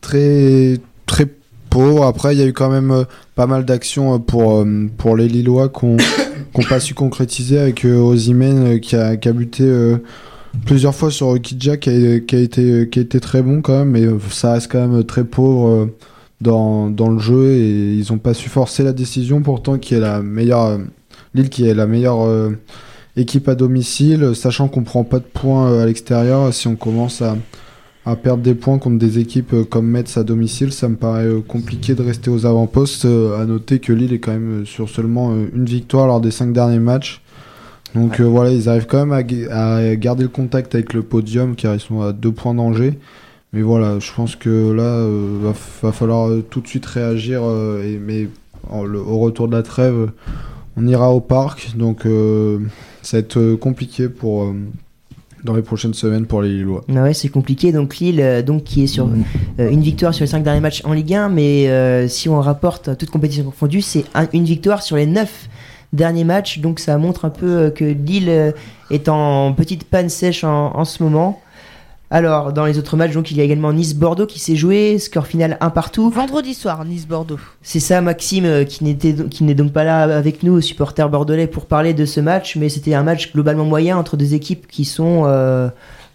très 0.00 0.78
très 1.06 1.26
pauvre. 1.70 2.04
Après, 2.04 2.34
il 2.34 2.40
y 2.40 2.42
a 2.42 2.46
eu 2.46 2.52
quand 2.52 2.70
même 2.70 3.04
pas 3.34 3.46
mal 3.46 3.64
d'actions 3.64 4.18
pour 4.20 4.66
pour 4.98 5.16
les 5.16 5.28
Lillois 5.28 5.68
qu'on 5.68 5.96
qu'on 6.52 6.62
pas 6.62 6.80
su 6.80 6.94
concrétiser 6.94 7.58
avec 7.58 7.84
euh, 7.84 8.78
qui 8.78 8.96
a 8.96 9.16
qui 9.16 9.28
a 9.28 9.32
buté 9.32 9.64
plusieurs 10.66 10.94
fois 10.94 11.10
sur 11.10 11.40
Kidja 11.40 11.76
qui 11.76 11.90
a, 11.90 11.94
été 11.94 13.20
très 13.20 13.42
bon 13.42 13.62
quand 13.62 13.78
même, 13.78 13.90
mais 13.90 14.02
euh, 14.02 14.18
ça 14.30 14.52
reste 14.52 14.70
quand 14.70 14.86
même 14.86 15.04
très 15.04 15.24
pauvre. 15.24 15.68
euh, 15.68 15.86
dans, 16.42 17.08
le 17.08 17.18
jeu 17.18 17.52
et 17.52 17.94
ils 17.94 18.12
ont 18.12 18.18
pas 18.18 18.34
su 18.34 18.48
forcer 18.48 18.82
la 18.82 18.92
décision 18.92 19.42
pourtant 19.42 19.78
qui 19.78 19.94
est 19.94 20.00
la 20.00 20.22
meilleure 20.22 20.64
euh, 20.64 20.78
Lille 21.34 21.50
qui 21.50 21.66
est 21.66 21.74
la 21.74 21.86
meilleure 21.86 22.26
euh, 22.26 22.58
équipe 23.16 23.48
à 23.48 23.54
domicile 23.54 24.34
sachant 24.34 24.66
qu'on 24.66 24.82
prend 24.82 25.04
pas 25.04 25.20
de 25.20 25.24
points 25.24 25.70
euh, 25.70 25.82
à 25.84 25.86
l'extérieur 25.86 26.52
si 26.52 26.66
on 26.66 26.74
commence 26.74 27.22
à, 27.22 27.36
à 28.04 28.16
perdre 28.16 28.42
des 28.42 28.54
points 28.54 28.78
contre 28.78 28.98
des 28.98 29.18
équipes 29.18 29.54
euh, 29.54 29.64
comme 29.64 29.86
Metz 29.86 30.16
à 30.16 30.24
domicile, 30.24 30.72
ça 30.72 30.88
me 30.88 30.96
paraît 30.96 31.26
euh, 31.26 31.40
compliqué 31.40 31.94
de 31.94 32.02
rester 32.02 32.30
aux 32.30 32.46
avant-postes. 32.46 33.04
Euh, 33.04 33.40
à 33.40 33.46
noter 33.46 33.78
que 33.78 33.92
Lille 33.92 34.12
est 34.12 34.18
quand 34.18 34.32
même 34.32 34.62
euh, 34.62 34.64
sur 34.64 34.88
seulement 34.88 35.32
euh, 35.32 35.46
une 35.54 35.66
victoire 35.66 36.06
lors 36.06 36.20
des 36.20 36.32
cinq 36.32 36.52
derniers 36.52 36.80
matchs. 36.80 37.22
Donc 37.94 38.20
euh, 38.20 38.24
voilà, 38.24 38.50
ils 38.50 38.68
arrivent 38.68 38.86
quand 38.86 39.04
même 39.04 39.12
à, 39.12 39.96
garder 39.96 40.22
le 40.22 40.28
contact 40.28 40.74
avec 40.74 40.92
le 40.94 41.02
podium 41.02 41.54
car 41.56 41.74
ils 41.74 41.80
sont 41.80 42.00
à 42.00 42.12
deux 42.12 42.32
points 42.32 42.54
d'Angers. 42.54 42.98
Mais 43.52 43.60
voilà, 43.60 43.98
je 43.98 44.10
pense 44.12 44.34
que 44.34 44.72
là, 44.72 44.82
euh, 44.82 45.38
va, 45.42 45.52
va, 45.82 45.92
falloir 45.92 46.28
euh, 46.28 46.42
tout 46.48 46.62
de 46.62 46.66
suite 46.66 46.86
réagir. 46.86 47.42
Euh, 47.44 47.82
et, 47.84 47.98
mais 47.98 48.28
en, 48.70 48.84
le, 48.84 48.98
au 48.98 49.18
retour 49.18 49.46
de 49.46 49.54
la 49.54 49.62
trêve, 49.62 50.10
on 50.76 50.86
ira 50.86 51.12
au 51.12 51.20
parc. 51.20 51.76
Donc 51.76 52.04
ça 53.02 53.16
va 53.16 53.18
être 53.18 53.54
compliqué 53.56 54.08
pour 54.08 54.54
dans 55.44 55.54
les 55.54 55.62
prochaines 55.62 55.92
semaines 55.92 56.24
pour 56.24 56.40
les 56.40 56.50
Lillois. 56.50 56.84
Bah 56.88 57.02
ouais, 57.02 57.14
c'est 57.14 57.28
compliqué. 57.28 57.72
Donc 57.72 57.96
Lille, 57.96 58.42
donc 58.46 58.64
qui 58.64 58.84
est 58.84 58.86
sur 58.86 59.08
mm. 59.08 59.24
une 59.58 59.82
victoire 59.82 60.14
sur 60.14 60.22
les 60.22 60.30
5 60.30 60.42
derniers 60.42 60.60
matchs 60.60 60.82
en 60.84 60.94
Ligue 60.94 61.12
1, 61.12 61.28
mais 61.28 62.08
si 62.08 62.30
on 62.30 62.40
rapporte 62.40 62.96
toute 62.96 63.10
compétition 63.10 63.44
confondue, 63.44 63.82
c'est 63.82 64.04
une 64.32 64.44
victoire 64.44 64.82
sur 64.82 64.96
les 64.96 65.06
9 65.06 65.48
dernier 65.92 66.24
match. 66.24 66.58
Donc 66.58 66.78
ça 66.78 66.96
montre 66.98 67.24
un 67.24 67.30
peu 67.30 67.46
euh, 67.46 67.70
que 67.70 67.84
Lille 67.84 68.28
euh, 68.28 68.52
est 68.90 69.08
en 69.08 69.52
petite 69.52 69.84
panne 69.84 70.08
sèche 70.08 70.44
en, 70.44 70.84
ce 70.84 71.02
moment. 71.02 71.40
Alors, 72.10 72.52
dans 72.52 72.66
les 72.66 72.76
autres 72.78 72.98
matchs, 72.98 73.12
donc, 73.12 73.30
il 73.30 73.38
y 73.38 73.40
a 73.40 73.44
également 73.44 73.72
Nice-Bordeaux 73.72 74.26
qui 74.26 74.38
s'est 74.38 74.54
joué, 74.54 74.98
score 74.98 75.26
final 75.26 75.56
1 75.62 75.70
partout. 75.70 76.10
Vendredi 76.10 76.52
soir, 76.52 76.84
Nice-Bordeaux. 76.84 77.38
C'est 77.62 77.80
ça, 77.80 78.02
Maxime, 78.02 78.44
euh, 78.44 78.64
qui 78.64 78.84
n'est 78.84 79.54
donc 79.54 79.72
pas 79.72 79.84
là 79.84 80.02
avec 80.02 80.42
nous, 80.42 80.60
supporter 80.60 81.08
bordelais, 81.08 81.46
pour 81.46 81.64
parler 81.64 81.94
de 81.94 82.04
ce 82.04 82.20
match, 82.20 82.56
mais 82.56 82.68
c'était 82.68 82.92
un 82.92 83.02
match 83.02 83.32
globalement 83.32 83.64
moyen 83.64 83.96
entre 83.96 84.18
deux 84.18 84.34
équipes 84.34 84.66
qui 84.66 84.84
sont, 84.84 85.22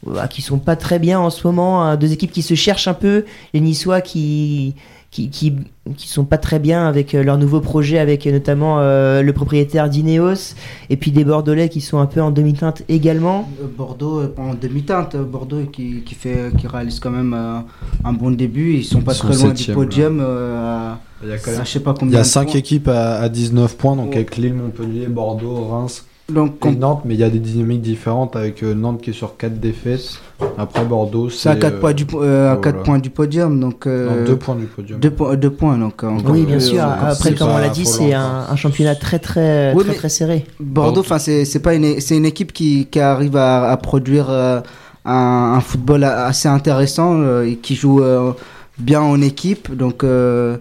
bah, 0.05 0.27
qui 0.27 0.43
sont 0.43 0.59
pas 0.59 0.75
très 0.75 0.99
bien 0.99 1.19
en 1.19 1.31
ce 1.31 1.47
moment, 1.47 1.83
hein. 1.83 1.95
deux 1.95 2.11
équipes 2.11 2.31
qui 2.31 2.43
se 2.43 2.53
cherchent 2.53 2.87
un 2.87 2.93
peu, 2.93 3.25
les 3.55 3.59
Niçois 3.59 4.01
qui, 4.01 4.75
qui, 5.09 5.29
qui, 5.29 5.53
qui 5.95 6.07
sont 6.09 6.25
pas 6.25 6.37
très 6.37 6.59
bien 6.59 6.85
avec 6.85 7.15
euh, 7.15 7.23
leur 7.23 7.37
nouveau 7.37 7.61
projet, 7.61 7.97
avec 7.97 8.27
euh, 8.27 8.31
notamment 8.33 8.79
euh, 8.79 9.21
le 9.21 9.31
propriétaire 9.33 9.89
d'Ineos, 9.89 10.53
et 10.89 10.97
puis 10.97 11.11
des 11.11 11.23
Bordelais 11.23 11.69
qui 11.69 11.79
sont 11.81 11.97
un 11.99 12.05
peu 12.07 12.21
en 12.21 12.29
demi-teinte 12.29 12.83
également. 12.89 13.49
Bordeaux 13.77 14.23
en 14.37 14.53
demi-teinte, 14.53 15.15
Bordeaux 15.15 15.61
qui, 15.71 16.01
qui 16.01 16.13
fait 16.13 16.51
qui 16.57 16.67
réalise 16.67 16.99
quand 16.99 17.09
même 17.11 17.33
euh, 17.33 17.59
un 18.03 18.13
bon 18.13 18.31
début. 18.31 18.73
Ils 18.75 18.83
sont 18.83 19.01
pas 19.01 19.13
Ils 19.13 19.15
sont 19.15 19.27
très 19.29 19.37
loin 19.37 19.53
du 19.53 19.65
podium. 19.71 20.19
euh, 20.21 20.93
Il 21.23 21.29
y 21.29 21.31
a 21.31 21.37
quand 21.37 21.51
à 21.51 21.53
même 21.55 21.65
je 21.65 21.71
sais 21.71 21.79
pas 21.79 21.93
Il 21.95 21.99
combien. 21.99 22.17
y 22.17 22.19
a 22.19 22.23
de 22.23 22.27
5 22.27 22.45
points. 22.47 22.53
équipes 22.59 22.87
à, 22.89 23.15
à 23.15 23.29
19 23.29 23.77
points, 23.77 23.95
donc 23.95 24.09
Ouais. 24.09 24.15
avec 24.17 24.35
Lille, 24.37 24.53
Montpellier, 24.55 25.07
Bordeaux, 25.07 25.67
Reims 25.69 26.03
Donc 26.29 26.65
et 26.65 26.71
Nantes, 26.75 27.03
mais 27.05 27.13
il 27.13 27.19
y 27.21 27.23
a 27.23 27.29
des 27.29 27.39
dynamiques 27.39 27.81
différentes 27.81 28.35
avec 28.35 28.61
euh, 28.61 28.73
Nantes 28.73 29.01
qui 29.01 29.11
est 29.11 29.13
sur 29.13 29.37
4 29.37 29.59
défaites. 29.61 30.19
Après 30.57 30.83
Bordeaux, 30.83 31.29
c'est 31.29 31.47
à 31.49 31.55
4 31.55 31.73
euh, 31.75 31.79
points 31.79 31.93
du 31.93 32.05
po- 32.05 32.21
euh, 32.21 32.51
à 32.51 32.55
voilà. 32.55 32.61
quatre 32.61 32.83
points 32.83 32.99
du 32.99 33.09
podium. 33.09 33.59
Donc 33.61 33.87
euh, 33.87 34.19
non, 34.23 34.25
2 34.25 34.35
points 34.35 34.55
du 34.55 34.65
podium. 34.65 34.99
deux 34.99 35.09
points 35.11 35.35
deux 35.37 35.49
points 35.49 35.77
donc 35.77 36.03
Oui, 36.27 36.45
bien 36.45 36.59
sûr. 36.59 36.83
euh, 36.83 37.11
Après, 37.11 37.33
comme 37.33 37.49
on 37.49 37.57
l'a 37.57 37.69
dit, 37.69 37.85
c'est 37.85 38.13
un, 38.13 38.45
un 38.49 38.55
championnat 38.57 38.95
très 38.95 39.19
très 39.19 39.73
Oui, 39.73 39.85
très, 39.85 40.09
serré. 40.09 40.45
Bordeaux, 40.59 40.99
enfin 41.01 41.17
c'est 41.19 41.59
pas 41.61 41.73
une 41.75 42.01
c'est 42.01 42.17
une 42.17 42.25
équipe 42.25 42.51
qui, 42.51 42.87
qui 42.91 42.99
arrive 42.99 43.37
à, 43.37 43.69
à 43.71 43.77
produire 43.77 44.27
euh, 44.29 44.59
un, 45.05 45.53
un 45.55 45.61
football 45.61 46.03
assez 46.03 46.49
intéressant 46.49 47.13
euh, 47.21 47.45
et 47.47 47.55
qui 47.55 47.75
joue 47.75 48.01
euh, 48.03 48.33
bien 48.79 48.99
en 49.01 49.21
équipe. 49.21 49.73
Donc 49.73 50.03
euh, 50.03 50.57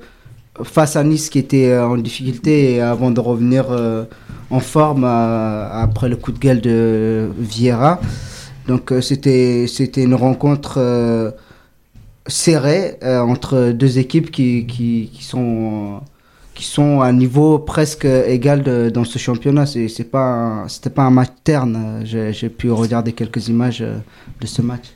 face 0.62 0.94
à 0.94 1.02
Nice 1.02 1.28
qui 1.28 1.40
était 1.40 1.70
euh, 1.72 1.86
en 1.88 1.96
difficulté 1.96 2.74
et 2.74 2.80
avant 2.80 3.10
de 3.10 3.18
revenir 3.20 3.66
euh, 3.70 4.04
en 4.50 4.60
forme 4.60 5.04
euh, 5.04 5.68
après 5.70 6.08
le 6.08 6.16
coup 6.16 6.32
de 6.32 6.38
gueule 6.38 6.60
de 6.60 7.30
Vieira. 7.38 8.00
Donc 8.66 8.92
euh, 8.92 9.00
c'était 9.00 9.66
c'était 9.68 10.02
une 10.02 10.14
rencontre 10.14 10.78
euh, 10.78 11.30
serrée 12.26 12.98
entre 13.02 13.70
deux 13.70 13.98
équipes 13.98 14.30
qui, 14.32 14.66
qui, 14.66 15.10
sont 15.22 16.00
qui 16.54 16.64
sont 16.64 17.00
à 17.00 17.06
un 17.06 17.12
niveau 17.12 17.60
presque 17.60 18.04
égal 18.04 18.90
dans 18.90 19.04
ce 19.04 19.18
championnat. 19.18 19.66
C'est 19.66 19.88
c'est 19.88 20.10
pas 20.10 20.64
c'était 20.68 20.90
pas 20.90 21.02
un 21.02 21.10
match 21.10 21.30
terne. 21.44 22.02
J'ai 22.04 22.48
pu 22.48 22.70
regarder 22.72 23.12
quelques 23.12 23.48
images 23.48 23.80
de 24.40 24.46
ce 24.46 24.62
match. 24.62 24.95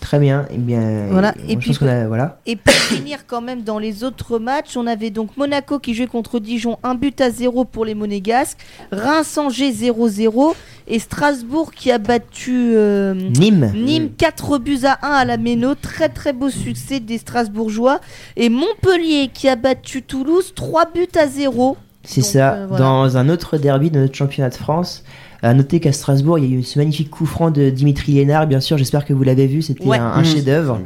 Très 0.00 0.18
bien. 0.18 0.46
Eh 0.50 0.56
bien, 0.58 1.08
Voilà, 1.10 1.28
euh, 1.36 1.42
et 1.48 1.56
puis- 1.56 1.68
pense 1.70 1.78
qu'on 1.78 1.86
a- 1.88 2.06
voilà. 2.06 2.38
Et 2.46 2.56
pour 2.56 2.72
finir 2.74 3.26
quand 3.26 3.40
même 3.42 3.62
dans 3.62 3.78
les 3.78 4.02
autres 4.02 4.38
matchs, 4.38 4.76
on 4.76 4.86
avait 4.86 5.10
donc 5.10 5.36
Monaco 5.36 5.78
qui 5.78 5.94
jouait 5.94 6.06
contre 6.06 6.38
Dijon, 6.40 6.78
un 6.82 6.94
but 6.94 7.20
à 7.20 7.30
0 7.30 7.64
pour 7.64 7.84
les 7.84 7.94
Monégasques, 7.94 8.58
Reims-Angers 8.92 9.70
0-0 9.72 10.54
et 10.88 10.98
Strasbourg 10.98 11.72
qui 11.72 11.90
a 11.92 11.98
battu 11.98 12.72
euh, 12.74 13.14
Nîmes. 13.14 13.70
Nîmes 13.74 14.10
4 14.16 14.58
buts 14.58 14.80
à 14.84 14.98
1 15.06 15.10
à 15.12 15.24
la 15.24 15.36
Méno, 15.36 15.74
très 15.74 16.08
très 16.08 16.32
beau 16.32 16.50
succès 16.50 17.00
des 17.00 17.18
Strasbourgeois 17.18 18.00
et 18.36 18.48
Montpellier 18.48 19.30
qui 19.32 19.48
a 19.48 19.56
battu 19.56 20.02
Toulouse 20.02 20.52
3 20.54 20.86
buts 20.92 21.06
à 21.18 21.26
0. 21.26 21.76
C'est 22.02 22.22
ça. 22.22 22.54
euh, 22.54 22.66
voilà. 22.68 22.84
Dans 22.84 23.16
un 23.18 23.28
autre 23.28 23.58
derby 23.58 23.90
de 23.90 24.00
notre 24.00 24.14
championnat 24.14 24.48
de 24.50 24.54
France. 24.54 25.04
À 25.42 25.54
noter 25.54 25.80
qu'à 25.80 25.92
Strasbourg, 25.92 26.38
il 26.38 26.50
y 26.50 26.54
a 26.54 26.58
eu 26.58 26.62
ce 26.62 26.78
magnifique 26.78 27.10
coup 27.10 27.24
franc 27.26 27.50
de 27.50 27.70
Dimitri 27.70 28.12
Lénard. 28.12 28.46
Bien 28.46 28.60
sûr, 28.60 28.76
j'espère 28.76 29.04
que 29.06 29.12
vous 29.12 29.22
l'avez 29.22 29.46
vu. 29.46 29.62
C'était 29.62 29.84
Ouais. 29.86 29.96
un, 29.98 30.04
un 30.06 30.20
Mmh. 30.20 30.24
chef-d'œuvre. 30.24 30.80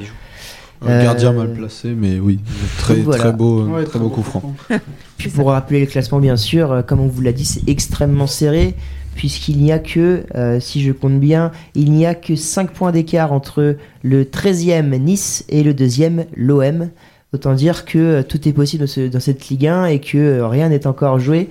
Un 0.87 1.03
gardien 1.03 1.31
Euh, 1.31 1.39
mal 1.39 1.53
placé, 1.55 1.89
mais 1.97 2.19
oui, 2.21 2.39
très, 2.79 2.97
voilà. 2.97 3.23
très 3.23 3.33
beau, 3.33 3.63
Ouais, 3.65 3.85
très 3.85 3.99
beau 3.99 4.11
coup 4.11 4.23
franc. 4.23 4.55
Puis 5.17 5.31
pour 5.31 5.49
rappeler 5.49 5.81
le 5.81 5.87
classement, 5.87 6.19
bien 6.21 6.37
sûr, 6.37 6.71
euh, 6.73 6.83
comme 6.83 7.01
on 7.01 7.07
vous 7.07 7.23
l'a 7.23 7.33
dit, 7.33 7.45
c'est 7.47 7.67
extrêmement 7.69 8.27
serré. 8.27 8.75
Puisqu'il 9.15 9.59
n'y 9.59 9.71
a 9.73 9.79
que, 9.79 10.25
euh, 10.35 10.59
si 10.61 10.83
je 10.83 10.91
compte 10.93 11.21
bien, 11.21 11.53
il 11.77 11.93
n'y 11.93 12.05
a 12.05 12.15
que 12.17 12.35
5 12.35 12.71
points 12.73 12.91
d'écart 12.91 13.33
entre 13.33 13.77
le 14.03 14.25
13e 14.25 14.97
Nice 14.99 15.45
et 15.49 15.63
le 15.63 15.73
deuxième 15.73 16.25
l'OM. 16.37 16.89
Autant 17.33 17.55
dire 17.55 17.85
que 17.85 18.23
tout 18.23 18.47
est 18.49 18.53
possible 18.53 18.83
dans, 18.85 18.91
ce- 18.91 19.09
dans 19.09 19.21
cette 19.21 19.49
Ligue 19.49 19.69
1 19.69 19.87
et 19.87 20.01
que 20.01 20.41
rien 20.43 20.69
n'est 20.69 20.87
encore 20.89 21.19
joué. 21.21 21.49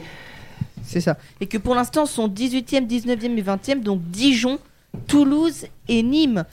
C'est 0.84 1.02
ça. 1.02 1.18
Et 1.42 1.48
que 1.48 1.58
pour 1.58 1.76
l'instant 1.76 2.06
sont 2.06 2.28
18e, 2.28 2.88
19e 2.88 3.38
et 3.38 3.42
20e, 3.42 3.82
donc 3.82 4.02
Dijon, 4.10 4.60
Toulouse 5.08 5.66
et 5.88 6.04
Nîmes. 6.04 6.44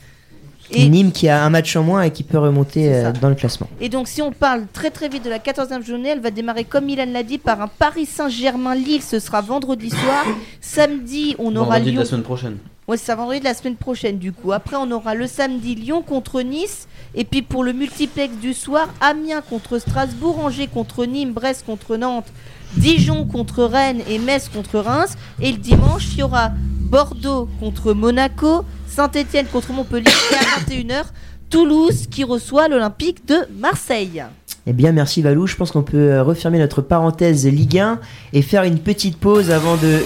Et 0.73 0.87
Nîmes 0.87 1.11
qui 1.11 1.27
a 1.27 1.43
un 1.43 1.49
match 1.49 1.75
en 1.75 1.83
moins 1.83 2.03
et 2.03 2.11
qui 2.11 2.23
peut 2.23 2.37
remonter 2.37 2.93
euh, 2.93 3.11
dans 3.11 3.27
le 3.27 3.35
classement. 3.35 3.67
Et 3.81 3.89
donc, 3.89 4.07
si 4.07 4.21
on 4.21 4.31
parle 4.31 4.65
très 4.71 4.89
très 4.89 5.09
vite 5.09 5.25
de 5.25 5.29
la 5.29 5.39
14e 5.39 5.85
journée, 5.85 6.09
elle 6.09 6.21
va 6.21 6.31
démarrer, 6.31 6.63
comme 6.63 6.85
Milan 6.85 7.07
l'a 7.11 7.23
dit, 7.23 7.37
par 7.39 7.61
un 7.61 7.67
Paris 7.67 8.05
Saint-Germain-Lille. 8.05 9.01
Ce 9.01 9.19
sera 9.19 9.41
vendredi 9.41 9.89
soir. 9.89 10.25
Samedi, 10.61 11.35
on 11.39 11.53
aura 11.57 11.77
Vendredi 11.79 11.85
de 11.85 11.91
Lyon. 11.91 11.99
la 11.99 12.05
semaine 12.05 12.23
prochaine. 12.23 12.57
Ouais, 12.87 12.97
c'est 12.97 13.05
ça, 13.05 13.15
vendredi 13.15 13.39
de 13.39 13.45
la 13.45 13.53
semaine 13.53 13.75
prochaine, 13.75 14.17
du 14.17 14.31
coup. 14.31 14.53
Après, 14.53 14.77
on 14.79 14.89
aura 14.91 15.13
le 15.13 15.27
samedi 15.27 15.75
Lyon 15.75 16.01
contre 16.01 16.41
Nice. 16.41 16.87
Et 17.15 17.25
puis 17.25 17.41
pour 17.41 17.63
le 17.63 17.73
multiplex 17.73 18.33
du 18.35 18.53
soir, 18.53 18.87
Amiens 19.01 19.41
contre 19.41 19.77
Strasbourg, 19.77 20.39
Angers 20.39 20.67
contre 20.67 21.05
Nîmes, 21.05 21.33
Brest 21.33 21.65
contre 21.65 21.97
Nantes, 21.97 22.31
Dijon 22.77 23.25
contre 23.25 23.63
Rennes 23.63 24.01
et 24.09 24.19
Metz 24.19 24.49
contre 24.49 24.79
Reims. 24.79 25.15
Et 25.39 25.51
le 25.51 25.57
dimanche, 25.57 26.07
il 26.13 26.19
y 26.19 26.23
aura 26.23 26.51
Bordeaux 26.79 27.47
contre 27.59 27.93
Monaco, 27.93 28.65
Saint-Etienne 28.87 29.45
contre 29.51 29.71
Montpellier 29.71 30.11
et 30.31 30.35
à 30.35 30.59
21h, 30.59 31.03
Toulouse 31.49 32.07
qui 32.09 32.23
reçoit 32.23 32.67
l'Olympique 32.67 33.25
de 33.27 33.37
Marseille. 33.57 34.23
Eh 34.67 34.73
bien, 34.73 34.91
merci 34.91 35.21
Valou. 35.21 35.47
Je 35.47 35.55
pense 35.55 35.71
qu'on 35.71 35.83
peut 35.83 36.11
euh, 36.11 36.23
refermer 36.23 36.59
notre 36.59 36.81
parenthèse 36.81 37.47
Ligue 37.47 37.79
1 37.79 37.99
et 38.33 38.41
faire 38.41 38.63
une 38.63 38.79
petite 38.79 39.17
pause 39.17 39.51
avant 39.51 39.75
de. 39.75 40.03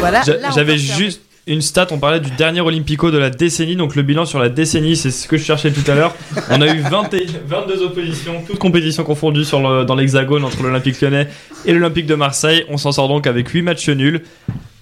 Voilà. 0.00 0.22
J'avais 0.54 0.78
juste 0.78 1.22
une 1.48 1.60
stat, 1.62 1.88
on 1.90 1.98
parlait 1.98 2.20
du 2.20 2.30
dernier 2.30 2.60
Olympico 2.60 3.10
de 3.10 3.18
la 3.18 3.30
décennie, 3.30 3.74
donc 3.76 3.96
le 3.96 4.02
bilan 4.02 4.24
sur 4.26 4.38
la 4.38 4.48
décennie, 4.48 4.96
c'est 4.96 5.10
ce 5.10 5.26
que 5.26 5.36
je 5.36 5.44
cherchais 5.44 5.70
tout 5.72 5.88
à 5.90 5.94
l'heure. 5.94 6.14
On 6.50 6.60
a 6.60 6.66
eu 6.74 6.80
20 6.80 7.12
et- 7.14 7.26
22 7.46 7.82
oppositions, 7.82 8.42
toutes 8.46 8.58
compétitions 8.58 9.02
confondues 9.04 9.44
sur 9.44 9.60
le- 9.60 9.84
dans 9.84 9.94
l'hexagone 9.94 10.44
entre 10.44 10.62
l'Olympique 10.62 11.00
lyonnais 11.00 11.28
et 11.66 11.72
l'Olympique 11.72 12.06
de 12.06 12.14
Marseille. 12.14 12.64
On 12.68 12.76
s'en 12.76 12.92
sort 12.92 13.08
donc 13.08 13.26
avec 13.26 13.48
8 13.48 13.62
matchs 13.62 13.88
nuls, 13.88 14.22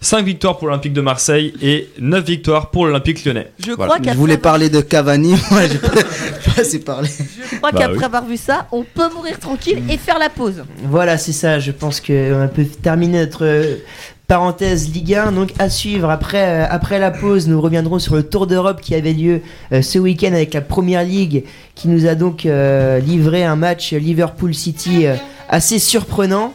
5 0.00 0.24
victoires 0.24 0.58
pour 0.58 0.68
l'Olympique 0.68 0.92
de 0.92 1.00
Marseille 1.00 1.54
et 1.62 1.88
9 1.98 2.24
victoires 2.24 2.70
pour 2.70 2.86
l'Olympique 2.86 3.24
lyonnais. 3.24 3.48
Je 3.58 3.72
Voilà. 3.72 3.84
crois 3.84 3.96
Je 3.98 4.02
qu'après 4.02 4.16
voulais 4.18 4.32
avoir- 4.34 4.52
parler 4.52 4.68
de 4.68 4.80
Cavani, 4.80 5.34
moi 5.50 5.62
j'ai 5.68 5.78
pas 5.78 6.92
parlé. 6.94 7.08
je 7.08 7.56
crois 7.58 7.72
Bah 7.72 7.78
qu'après 7.78 7.96
oui. 7.98 8.04
avoir 8.04 8.24
vu 8.26 8.36
ça, 8.36 8.66
on 8.72 8.82
peut 8.84 9.08
mourir 9.14 9.38
tranquille 9.40 9.82
et 9.90 9.96
faire 9.96 10.18
la 10.18 10.28
pause. 10.28 10.64
Voilà, 10.84 11.16
c'est 11.18 11.32
ça. 11.32 11.58
Je 11.58 11.70
pense 11.72 12.00
qu'on 12.00 12.48
peut 12.54 12.64
terminer 12.82 13.20
notre 13.20 13.78
parenthèse 14.26 14.92
Ligue 14.92 15.14
1. 15.14 15.32
Donc 15.32 15.52
à 15.58 15.68
suivre 15.68 16.10
après, 16.10 16.62
euh, 16.62 16.66
après 16.68 16.98
la 16.98 17.10
pause, 17.10 17.48
nous 17.48 17.60
reviendrons 17.60 17.98
sur 17.98 18.14
le 18.14 18.22
Tour 18.22 18.46
d'Europe 18.46 18.80
qui 18.80 18.94
avait 18.94 19.12
lieu 19.12 19.42
euh, 19.72 19.82
ce 19.82 19.98
week-end 19.98 20.32
avec 20.32 20.54
la 20.54 20.60
Première 20.60 21.04
Ligue 21.04 21.44
qui 21.74 21.88
nous 21.88 22.06
a 22.06 22.14
donc 22.14 22.46
euh, 22.46 22.98
livré 22.98 23.44
un 23.44 23.56
match 23.56 23.92
Liverpool 23.92 24.54
City 24.54 25.06
assez 25.48 25.78
surprenant. 25.78 26.52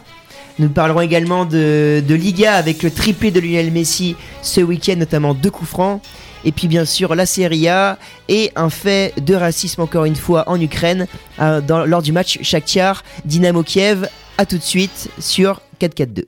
Nous 0.60 0.70
parlerons 0.70 1.02
également 1.02 1.46
de, 1.46 2.04
de 2.06 2.16
Liga 2.16 2.54
avec 2.54 2.84
le 2.84 2.92
triplé 2.92 3.32
de 3.32 3.40
Lionel 3.40 3.72
Messi 3.72 4.16
ce 4.42 4.62
week-end, 4.62 4.96
notamment 4.98 5.34
deux 5.34 5.50
coups 5.50 5.70
francs. 5.70 6.02
Et 6.44 6.52
puis 6.52 6.68
bien 6.68 6.86
sûr 6.86 7.14
la 7.14 7.28
Serie 7.28 7.68
A 7.68 8.00
et 8.28 8.52
un 8.56 8.72
fait 8.72 9.14
de 9.22 9.36
racisme 9.36 9.82
encore 9.82 10.06
une 10.06 10.16
fois 10.16 10.44
en 10.50 10.60
Ukraine 10.60 11.06
lors 11.40 12.02
du 12.02 12.12
match 12.12 12.40
Shakhtar 12.42 13.04
Dynamo 13.26 13.62
Kiev. 13.62 14.08
A 14.40 14.46
tout 14.48 14.58
de 14.58 14.64
suite 14.64 15.10
sur 15.20 15.62
4-4-2. 15.80 16.26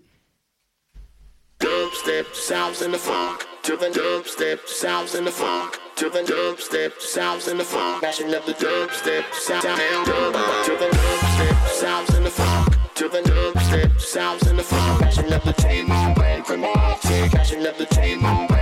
Dubstep 2.04 2.36
sounds 2.36 2.82
in 2.82 2.91
the 2.91 2.97
funk. 2.97 3.47
To 3.62 3.78
the 3.78 3.86
dubstep 3.86 4.68
sounds 4.68 5.16
in 5.16 5.24
the 5.24 5.32
funk. 5.32 5.80
To 5.95 6.10
the 6.10 6.20
dubstep 6.20 6.99
sounds 6.99 7.47
in 7.47 7.58
the 7.58 7.64
funk. 7.64 8.01
Bashing 8.01 8.34
up 8.36 8.45
the 8.45 8.51
dubstep 8.54 9.34
sound. 9.34 9.64
Dub. 9.64 10.34
To 10.66 10.72
the 10.72 10.89
dubstep 10.89 11.68
sounds 11.70 12.14
in 12.16 12.26
the 12.26 12.30
funk. 12.30 12.76
To 12.95 13.08
the 13.08 13.20
dubstep 13.20 14.01
sounds 14.01 14.45
in 14.49 14.58
the 14.58 14.64
funk. 14.64 14.99
Bashing 14.99 15.32
up 15.32 15.43
the 15.43 15.54
table. 15.54 15.88
Bashing 17.32 17.66
up 17.66 17.78
the 17.78 17.86
table 17.86 18.53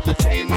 entertainment. 0.00 0.49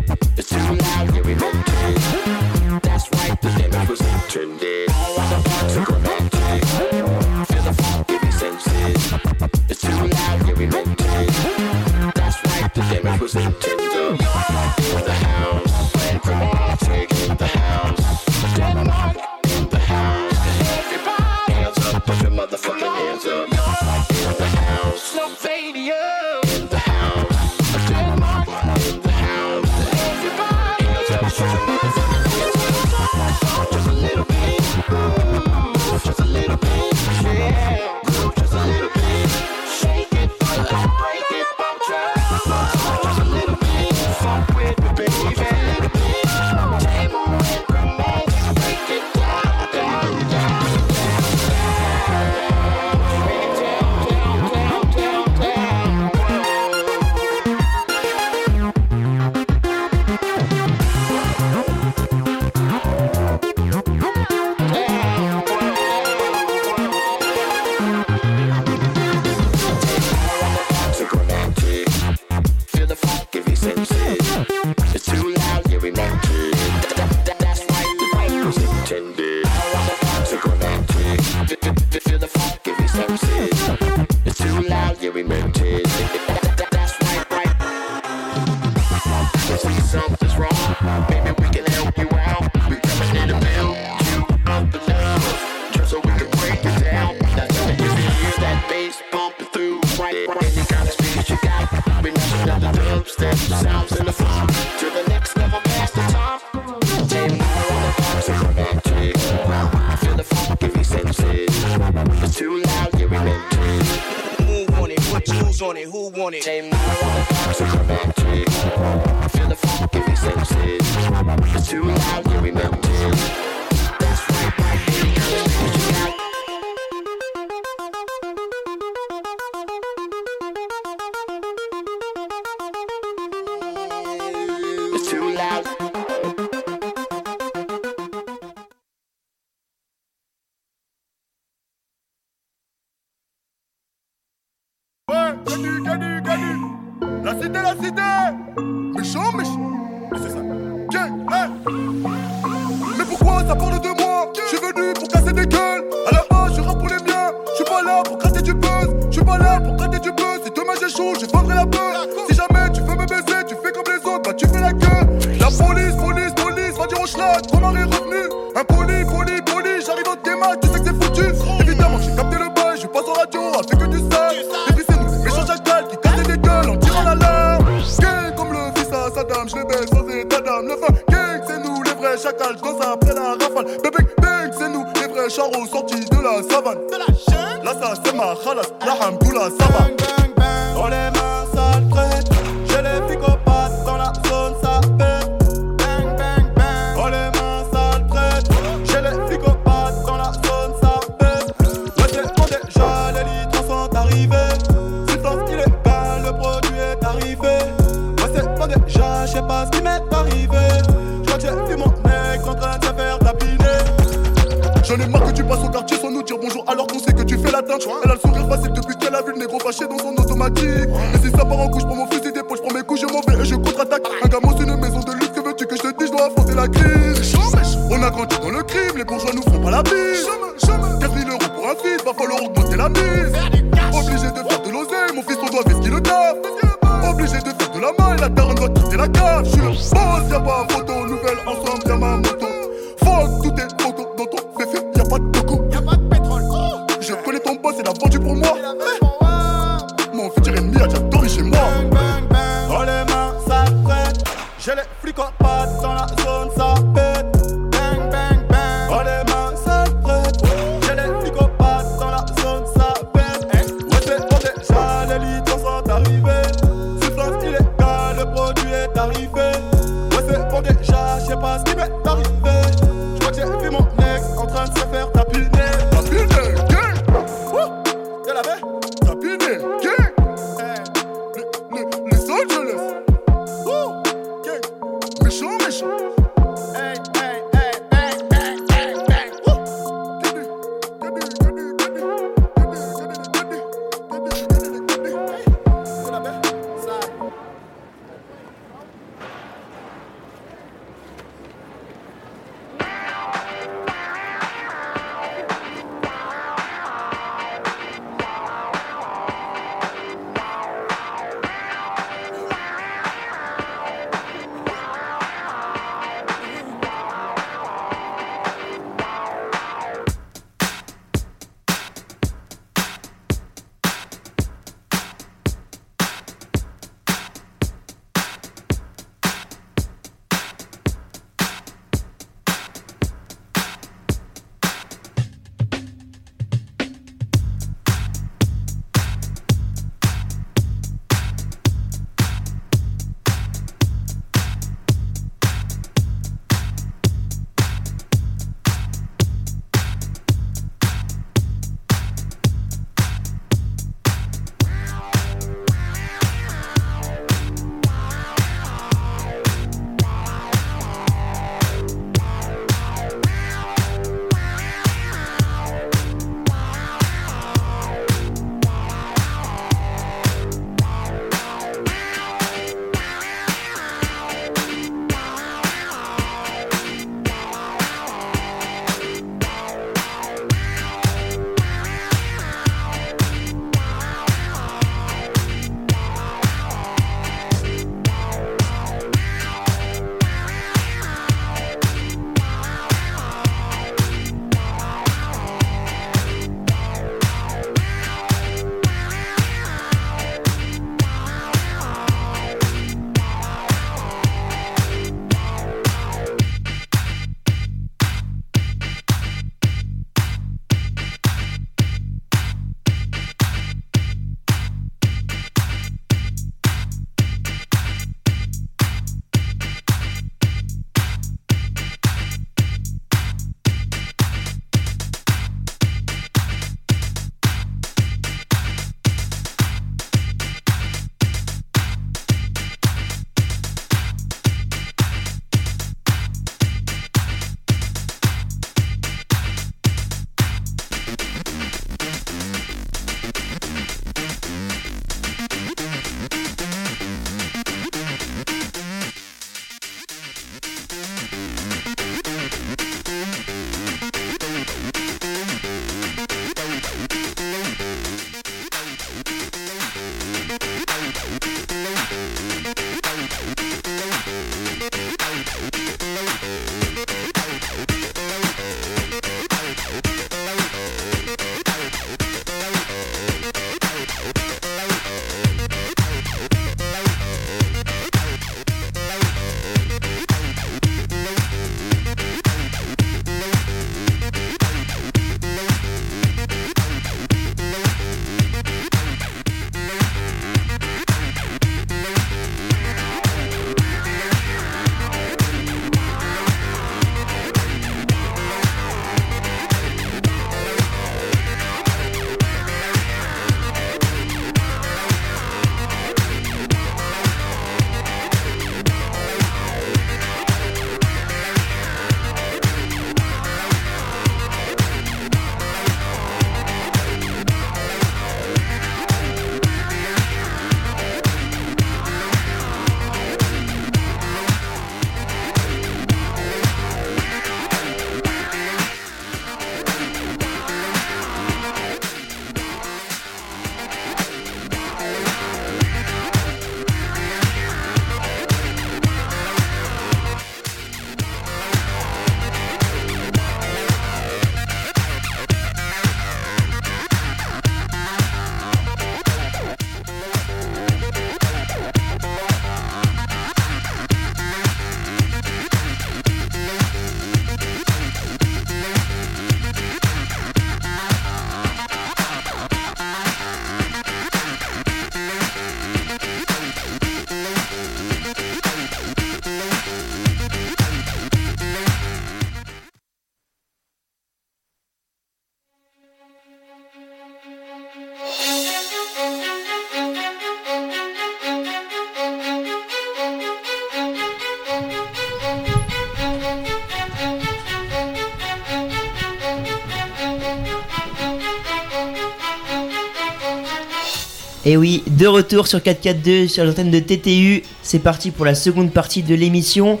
Et 594.68 594.76
oui, 594.76 595.04
de 595.06 595.28
retour 595.28 595.68
sur 595.68 595.78
4-4-2 595.78 596.48
sur 596.48 596.64
l'antenne 596.64 596.90
de 596.90 596.98
TTU. 596.98 597.62
C'est 597.84 598.00
parti 598.00 598.32
pour 598.32 598.44
la 598.44 598.56
seconde 598.56 598.90
partie 598.90 599.22
de 599.22 599.32
l'émission. 599.32 600.00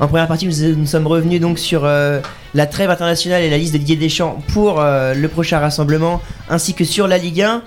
En 0.00 0.08
première 0.08 0.26
partie, 0.26 0.46
nous, 0.46 0.86
sommes 0.86 1.06
revenus 1.06 1.38
donc 1.38 1.58
sur 1.58 1.84
euh, 1.84 2.20
la 2.54 2.64
trêve 2.64 2.88
internationale 2.88 3.42
et 3.42 3.50
la 3.50 3.58
liste 3.58 3.74
de 3.74 3.78
Didier 3.78 3.96
Deschamps 3.96 4.42
pour 4.54 4.80
euh, 4.80 5.12
le 5.12 5.28
prochain 5.28 5.58
rassemblement, 5.58 6.22
ainsi 6.48 6.72
que 6.72 6.84
sur 6.84 7.06
la 7.06 7.18
Ligue 7.18 7.42
1. 7.42 7.62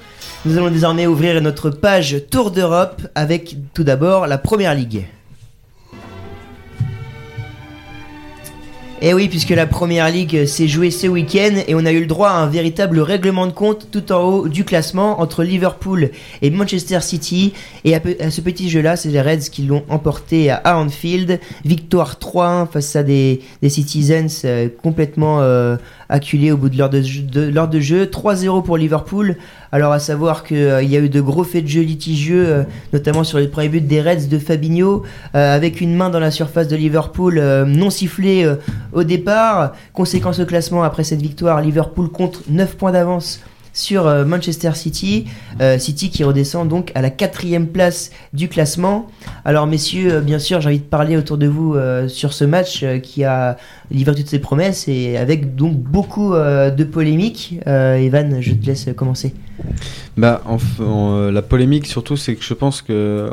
Nous 0.46 0.58
allons 0.58 0.72
désormais 0.72 1.06
ouvrir 1.06 1.40
notre 1.40 1.70
page 1.70 2.18
Tour 2.32 2.50
d'Europe 2.50 3.04
avec 3.14 3.56
tout 3.76 3.84
d'abord 3.84 4.26
la 4.26 4.40
Première 4.40 4.74
Ligue. 4.74 5.06
Et 9.02 9.14
oui, 9.14 9.30
puisque 9.30 9.52
la 9.52 9.66
Première 9.66 10.10
Ligue 10.10 10.46
s'est 10.46 10.68
jouée 10.68 10.92
ce 10.92 11.08
week-end 11.08 11.56
et 11.66 11.74
on 11.74 11.86
a 11.86 11.92
eu 11.94 12.02
le 12.02 12.06
droit 12.06 12.32
à 12.32 12.34
un 12.34 12.48
véritable 12.48 13.00
règlement 13.00 13.48
de 13.48 13.54
compte 13.54 13.88
tout 13.92 14.12
en 14.12 14.22
haut 14.22 14.48
du 14.50 14.66
classement 14.66 15.22
entre 15.22 15.46
Liverpool 15.46 16.10
et 16.42 16.50
Manchester 16.50 17.00
City. 17.00 17.54
Et 17.86 17.96
à, 17.96 18.02
ce 18.30 18.42
petit 18.42 18.70
jeu-là, 18.70 18.98
c'est 18.98 19.08
les 19.08 19.22
Reds 19.22 19.50
qui 19.50 19.62
l'ont 19.62 19.86
emporté 19.88 20.52
à 20.52 20.78
Anfield. 20.78 21.40
Victoire 21.64 22.18
3-1 22.20 22.68
face 22.68 22.94
à 22.98 23.04
des, 23.04 23.40
des 23.62 23.70
Citizens 23.70 24.42
euh, 24.44 24.68
complètement 24.84 25.40
euh, 25.40 25.78
acculés 26.10 26.52
au 26.52 26.58
bout 26.58 26.70
de 26.70 26.78
l'heure 26.78 26.90
de, 26.90 27.02
jeu- 27.02 27.22
de, 27.22 27.42
l'heure 27.50 27.68
de 27.68 27.80
jeu. 27.80 28.06
3-0 28.06 28.64
pour 28.64 28.78
Liverpool. 28.78 29.36
Alors 29.72 29.92
à 29.94 30.00
savoir 30.00 30.44
qu'il 30.44 30.58
y 30.58 30.98
a 30.98 31.00
eu 31.00 31.10
de 31.10 31.22
gros 31.22 31.44
faits 31.44 31.64
de 31.64 31.70
jeu 31.70 31.82
litigieux, 31.82 32.46
euh, 32.48 32.64
notamment 32.92 33.24
sur 33.24 33.38
le 33.38 33.48
premier 33.48 33.70
but 33.70 33.86
des 33.88 34.02
Reds 34.02 34.28
de 34.30 34.40
Fabinho, 34.40 35.04
euh, 35.36 35.56
avec 35.56 35.80
une 35.82 35.96
main 35.96 36.10
dans 36.10 36.20
la 36.20 36.32
surface 36.32 36.68
de 36.68 36.76
Liverpool 36.76 37.38
euh, 37.38 37.66
non 37.66 37.90
sifflée 37.90 38.44
euh, 38.46 38.56
au 38.94 39.04
départ. 39.04 39.74
Conséquence 39.94 40.40
au 40.40 40.46
classement, 40.46 40.84
après 40.84 41.04
cette 41.04 41.22
victoire, 41.22 41.62
Liverpool 41.62 42.10
compte 42.10 42.42
9 42.50 42.76
points 42.76 42.92
d'avance 42.92 43.40
sur 43.80 44.08
euh, 44.08 44.26
Manchester 44.26 44.72
City. 44.76 45.26
Euh, 45.62 45.80
City 45.80 46.10
qui 46.10 46.24
redescend 46.24 46.68
donc 46.68 46.92
à 46.96 47.02
la 47.02 47.10
quatrième 47.10 47.68
place 47.68 48.12
du 48.34 48.50
classement. 48.50 49.08
Alors 49.46 49.68
messieurs, 49.68 50.16
euh, 50.16 50.22
bien 50.22 50.40
sûr, 50.40 50.60
j'ai 50.62 50.68
envie 50.68 50.80
de 50.80 50.84
parler 50.84 51.16
autour 51.18 51.38
de 51.38 51.48
vous 51.48 51.78
sur 52.08 52.34
ce 52.34 52.44
match 52.44 52.84
qui 53.02 53.24
a 53.24 53.58
livré 53.92 54.16
toutes 54.16 54.28
ses 54.28 54.40
promesses 54.40 54.88
et 54.88 55.18
avec 55.18 55.56
donc 55.56 55.78
beaucoup 55.78 56.34
de 56.34 56.84
polémiques. 56.84 57.56
Evan, 57.66 58.42
je 58.42 58.54
te 58.54 58.66
laisse 58.66 58.90
commencer. 58.96 59.34
Bah, 60.18 60.42
euh, 60.82 61.32
la 61.32 61.42
polémique 61.42 61.88
surtout, 61.88 62.18
c'est 62.18 62.36
que 62.36 62.44
je 62.44 62.54
pense 62.54 62.82
que 62.82 63.30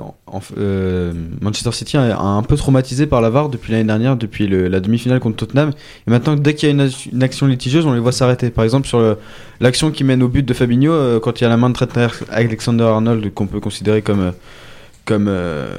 euh, 0.57 1.13
Manchester 1.41 1.73
City 1.73 1.97
a, 1.97 2.19
un 2.21 2.43
peu 2.43 2.57
traumatisé 2.57 3.07
par 3.07 3.21
la 3.21 3.31
VAR 3.31 3.49
depuis 3.49 3.73
l'année 3.73 3.85
dernière, 3.85 4.17
depuis 4.17 4.47
la 4.47 4.81
demi-finale 4.81 5.19
contre 5.19 5.37
Tottenham. 5.37 5.73
Et 6.07 6.11
maintenant, 6.11 6.37
dès 6.37 6.55
qu'il 6.55 6.69
y 6.69 6.71
a 6.71 6.75
une, 6.75 6.87
ac- 6.87 7.09
une 7.13 7.23
action 7.23 7.47
litigieuse, 7.47 7.87
on 7.87 7.93
les 7.93 8.01
voit 8.01 8.13
s'arrêter. 8.13 8.51
Par 8.51 8.65
exemple, 8.65 8.87
sur 8.87 9.17
l'action 9.61 9.91
qui 9.91 10.05
mène 10.05 10.23
au 10.23 10.29
but 10.29 10.45
de 10.45 10.55
Fabinho, 10.55 10.93
euh, 10.93 11.19
quand 11.19 11.41
il 11.41 11.45
y 11.45 11.47
a 11.47 11.51
la 11.51 11.57
main 11.57 11.71
de 11.71 11.75
Trent 11.75 11.87
Alexander 12.31 12.85
Arnold 12.85 13.33
qu'on 13.35 13.47
peut 13.47 13.61
considérer 13.61 14.03
comme 14.03 14.33
comme 15.07 15.27
euh, 15.29 15.79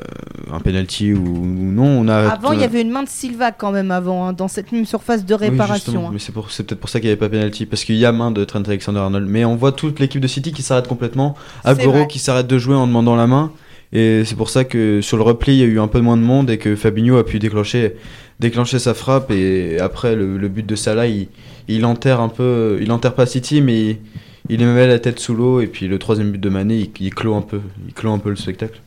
un 0.52 0.60
penalty 0.60 1.14
ou, 1.14 1.20
ou 1.20 1.46
non, 1.46 1.86
on 1.86 2.08
a 2.08 2.30
Avant, 2.30 2.54
il 2.54 2.62
y 2.62 2.64
avait 2.64 2.82
une 2.82 2.90
main 2.90 3.04
de 3.04 3.10
Silva 3.10 3.52
quand 3.52 3.72
même 3.72 3.92
avant, 3.92 4.26
hein, 4.28 4.34
dans 4.34 4.48
cette 4.48 4.72
même 4.72 4.86
surface 4.86 5.26
de 5.26 5.34
réparation. 5.36 6.08
hein. 6.08 6.10
mais 6.14 6.20
c'est 6.20 6.32
pour- 6.32 6.50
c'est 6.50 6.64
peut-être 6.64 6.80
pour 6.80 6.90
ça 6.90 7.00
qu'il 7.00 7.08
n'y 7.10 7.12
avait 7.12 7.20
pas 7.20 7.30
penalty 7.30 7.66
parce 7.66 7.84
qu'il 7.84 7.96
y 7.98 8.06
a 8.06 8.12
main 8.12 8.32
de 8.32 8.44
Trent 8.46 8.64
Alexander-Arnold. 8.66 9.28
Mais 9.30 9.46
on 9.46 9.56
voit 9.56 9.74
toute 9.74 10.00
l'équipe 10.00 10.22
de 10.22 10.28
City 10.28 10.52
qui 10.54 10.62
s'arrête 10.64 10.88
complètement, 10.88 11.36
Agüero 11.66 12.06
qui 12.08 12.20
s'arrête 12.20 12.48
de 12.48 12.58
jouer 12.58 12.76
en 12.76 12.88
demandant 12.88 13.16
la 13.16 13.28
main. 13.28 13.52
Et 13.94 14.24
c'est 14.26 14.36
pour 14.36 14.50
ça 14.50 14.64
que 14.66 15.00
sur 15.02 15.16
le 15.18 15.24
repli, 15.24 15.54
il 15.54 15.60
y 15.60 15.64
a 15.64 15.66
eu 15.66 15.80
un 15.80 15.88
peu 15.88 16.00
moins 16.02 16.18
de 16.18 16.22
monde 16.22 16.50
et 16.50 16.58
que 16.58 16.76
Fabinho 16.76 17.18
a 17.18 17.26
pu 17.26 17.40
déclencher, 17.40 17.96
déclencher 18.40 18.80
sa 18.80 18.94
frappe. 18.94 19.32
Et 19.32 19.80
après, 19.80 20.16
le, 20.16 20.38
le 20.38 20.48
but 20.50 20.66
de 20.66 20.76
Salah, 20.76 21.08
il, 21.08 21.28
il 21.70 21.86
enterre 21.86 22.20
un 22.20 22.28
peu, 22.30 22.80
il 22.82 22.92
enterre 22.92 23.14
pas 23.14 23.26
City, 23.26 23.62
mais 23.62 23.82
il, 23.92 23.98
il 24.50 24.66
met 24.66 24.88
la 24.88 25.00
tête 25.00 25.20
sous 25.20 25.34
l'eau. 25.36 25.62
Et 25.62 25.68
puis 25.68 25.88
le 25.88 26.00
troisième 26.00 26.32
but 26.32 26.40
de 26.42 26.50
Mané, 26.50 26.76
il, 26.78 27.06
il 27.06 27.14
clôt 27.14 27.36
un 27.36 27.42
peu, 27.42 27.60
il 27.88 27.94
clôt 27.94 28.12
un 28.12 28.20
peu 28.20 28.30
le 28.30 28.36
spectacle. 28.36 28.82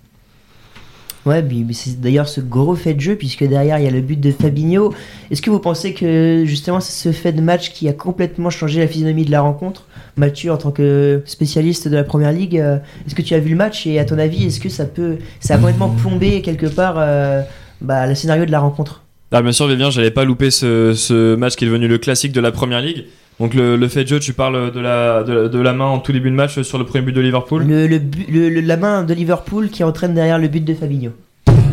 Ouais, 1.26 1.44
c'est 1.72 2.00
d'ailleurs 2.00 2.28
ce 2.28 2.40
gros 2.40 2.74
fait 2.74 2.94
de 2.94 3.00
jeu, 3.00 3.14
puisque 3.14 3.44
derrière 3.44 3.78
il 3.78 3.84
y 3.84 3.86
a 3.86 3.90
le 3.90 4.00
but 4.00 4.18
de 4.18 4.30
Fabinho. 4.32 4.94
Est-ce 5.30 5.42
que 5.42 5.50
vous 5.50 5.58
pensez 5.58 5.92
que 5.92 6.44
justement 6.46 6.80
c'est 6.80 6.92
ce 6.92 7.14
fait 7.14 7.32
de 7.32 7.42
match 7.42 7.72
qui 7.72 7.88
a 7.88 7.92
complètement 7.92 8.48
changé 8.48 8.80
la 8.80 8.86
physionomie 8.86 9.26
de 9.26 9.30
la 9.30 9.42
rencontre? 9.42 9.84
Mathieu, 10.16 10.50
en 10.50 10.56
tant 10.56 10.70
que 10.70 11.22
spécialiste 11.26 11.88
de 11.88 11.96
la 11.96 12.04
première 12.04 12.32
ligue, 12.32 12.58
euh, 12.58 12.78
est-ce 13.06 13.14
que 13.14 13.22
tu 13.22 13.34
as 13.34 13.38
vu 13.38 13.50
le 13.50 13.56
match? 13.56 13.86
Et 13.86 13.98
à 13.98 14.04
ton 14.04 14.18
avis, 14.18 14.46
est-ce 14.46 14.60
que 14.60 14.70
ça 14.70 14.86
peut, 14.86 15.18
ça 15.40 15.54
a 15.54 15.56
complètement 15.58 15.90
plombé 15.90 16.40
quelque 16.40 16.66
part 16.66 16.94
euh, 16.96 17.42
bah, 17.82 18.06
le 18.06 18.14
scénario 18.14 18.46
de 18.46 18.50
la 18.50 18.60
rencontre? 18.60 19.02
Ah, 19.30 19.42
bien 19.42 19.52
sûr, 19.52 19.68
Vivien, 19.68 19.90
j'allais 19.90 20.10
pas 20.10 20.24
louper 20.24 20.50
ce, 20.50 20.94
ce 20.94 21.36
match 21.36 21.54
qui 21.54 21.64
est 21.64 21.68
devenu 21.68 21.86
le 21.86 21.98
classique 21.98 22.32
de 22.32 22.40
la 22.40 22.50
première 22.50 22.80
ligue. 22.80 23.04
Donc, 23.40 23.54
le, 23.54 23.76
le 23.76 23.88
fait 23.88 24.04
de 24.04 24.08
jeu, 24.08 24.20
tu 24.20 24.32
parles 24.34 24.70
de 24.70 24.80
la, 24.80 25.22
de, 25.24 25.32
la- 25.32 25.48
de 25.48 25.58
la 25.58 25.72
main 25.72 25.86
en 25.86 25.98
tout 25.98 26.12
début 26.12 26.30
de 26.30 26.34
match 26.36 26.60
sur 26.60 26.78
le 26.78 26.84
premier 26.84 27.02
but 27.06 27.12
de 27.12 27.20
Liverpool. 27.20 27.64
le, 27.66 27.86
le 27.88 28.60
La 28.60 28.76
main 28.76 29.02
de 29.02 29.14
Liverpool 29.14 29.70
qui 29.70 29.82
entraîne 29.82 30.14
derrière 30.14 30.38
le 30.38 30.46
but 30.48 30.64
de 30.64 30.74
Fabinho. 30.74 31.10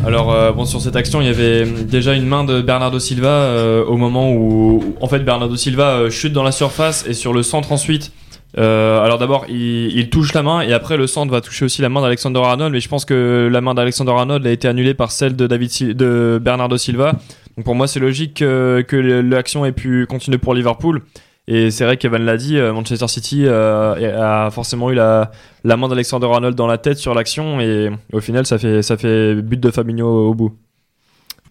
Alors 0.05 0.31
euh, 0.31 0.51
bon 0.53 0.63
sur 0.63 0.79
cette 0.79 0.95
action 0.95 1.19
il 1.21 1.27
y 1.27 1.29
avait 1.29 1.65
déjà 1.65 2.13
une 2.13 2.25
main 2.25 2.45
de 2.45 2.61
Bernardo 2.61 2.97
Silva 2.99 3.27
euh, 3.29 3.83
au 3.83 3.97
moment 3.97 4.31
où, 4.31 4.37
où, 4.81 4.95
en 5.01 5.07
fait 5.07 5.19
Bernardo 5.19 5.55
Silva 5.57 5.89
euh, 5.97 6.09
chute 6.09 6.31
dans 6.31 6.43
la 6.43 6.51
surface 6.53 7.05
et 7.09 7.13
sur 7.13 7.33
le 7.33 7.43
centre 7.43 7.71
ensuite. 7.73 8.13
euh, 8.57 9.01
alors 9.03 9.17
d'abord 9.17 9.45
il, 9.49 9.87
il 9.97 10.09
touche 10.09 10.33
la 10.33 10.43
main 10.43 10.61
et 10.61 10.71
après 10.71 10.95
le 10.95 11.07
centre 11.07 11.31
va 11.31 11.41
toucher 11.41 11.65
aussi 11.65 11.81
la 11.81 11.89
main 11.89 12.01
d'Alexander 12.01 12.39
Arnold 12.39 12.71
mais 12.73 12.79
je 12.79 12.87
pense 12.87 13.03
que 13.03 13.49
la 13.51 13.59
main 13.59 13.73
d'Alexander 13.73 14.11
Arnold 14.11 14.45
a 14.47 14.51
été 14.51 14.67
annulée 14.69 14.93
par 14.93 15.11
celle 15.11 15.35
de 15.35 15.45
David 15.47 15.71
Sil- 15.75 15.93
de 15.95 16.39
Bernardo 16.41 16.77
Silva. 16.77 17.13
Donc 17.57 17.65
pour 17.65 17.75
moi 17.75 17.87
c'est 17.87 17.99
logique 17.99 18.35
que, 18.35 18.85
que 18.87 18.95
l'action 18.95 19.65
ait 19.65 19.73
pu 19.73 20.05
continuer 20.07 20.37
pour 20.37 20.53
Liverpool. 20.53 21.01
Et 21.49 21.71
c'est 21.71 21.85
vrai 21.85 21.95
qu'Evan 21.95 22.23
l'a 22.23 22.35
dit, 22.35 22.57
euh, 22.57 22.73
Manchester 22.73 23.07
City 23.07 23.43
euh, 23.45 24.47
a 24.47 24.51
forcément 24.51 24.91
eu 24.91 24.95
la, 24.95 25.31
main 25.63 25.87
d'Alexander 25.87 26.27
Arnold 26.27 26.55
dans 26.55 26.67
la 26.67 26.77
tête 26.77 26.97
sur 26.97 27.13
l'action 27.13 27.61
et 27.61 27.89
au 28.11 28.19
final 28.19 28.45
ça 28.45 28.57
fait, 28.57 28.81
ça 28.81 28.97
fait 28.97 29.35
but 29.35 29.59
de 29.59 29.71
Fabinho 29.71 30.29
au 30.29 30.33
bout. 30.33 30.51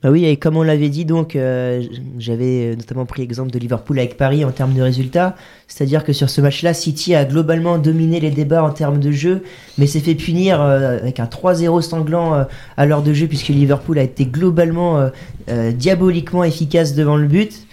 Bah 0.02 0.10
oui, 0.10 0.26
et 0.26 0.36
comme 0.36 0.58
on 0.58 0.62
l'avait 0.62 0.90
dit, 0.90 1.06
donc 1.06 1.34
euh, 1.34 1.82
j'avais 2.18 2.76
notamment 2.76 3.06
pris 3.06 3.22
l'exemple 3.22 3.50
de 3.50 3.58
Liverpool 3.58 3.98
avec 3.98 4.18
Paris 4.18 4.44
en 4.44 4.50
termes 4.50 4.74
de 4.74 4.82
résultats. 4.82 5.34
C'est-à-dire 5.66 6.04
que 6.04 6.12
sur 6.12 6.28
ce 6.28 6.42
match-là, 6.42 6.74
City 6.74 7.14
a 7.14 7.24
globalement 7.24 7.78
dominé 7.78 8.20
les 8.20 8.30
débats 8.30 8.62
en 8.62 8.70
termes 8.70 9.00
de 9.00 9.10
jeu, 9.10 9.44
mais 9.78 9.86
s'est 9.86 10.00
fait 10.00 10.14
punir 10.14 10.60
avec 10.60 11.18
un 11.18 11.24
3-0 11.24 11.80
sanglant 11.80 12.46
à 12.76 12.86
l'heure 12.86 13.02
de 13.02 13.14
jeu, 13.14 13.26
puisque 13.26 13.48
Liverpool 13.48 13.98
a 13.98 14.02
été 14.02 14.26
globalement 14.26 15.10
diaboliquement 15.48 16.44
efficace 16.44 16.94
devant 16.94 17.16
le 17.16 17.26
but. 17.26 17.65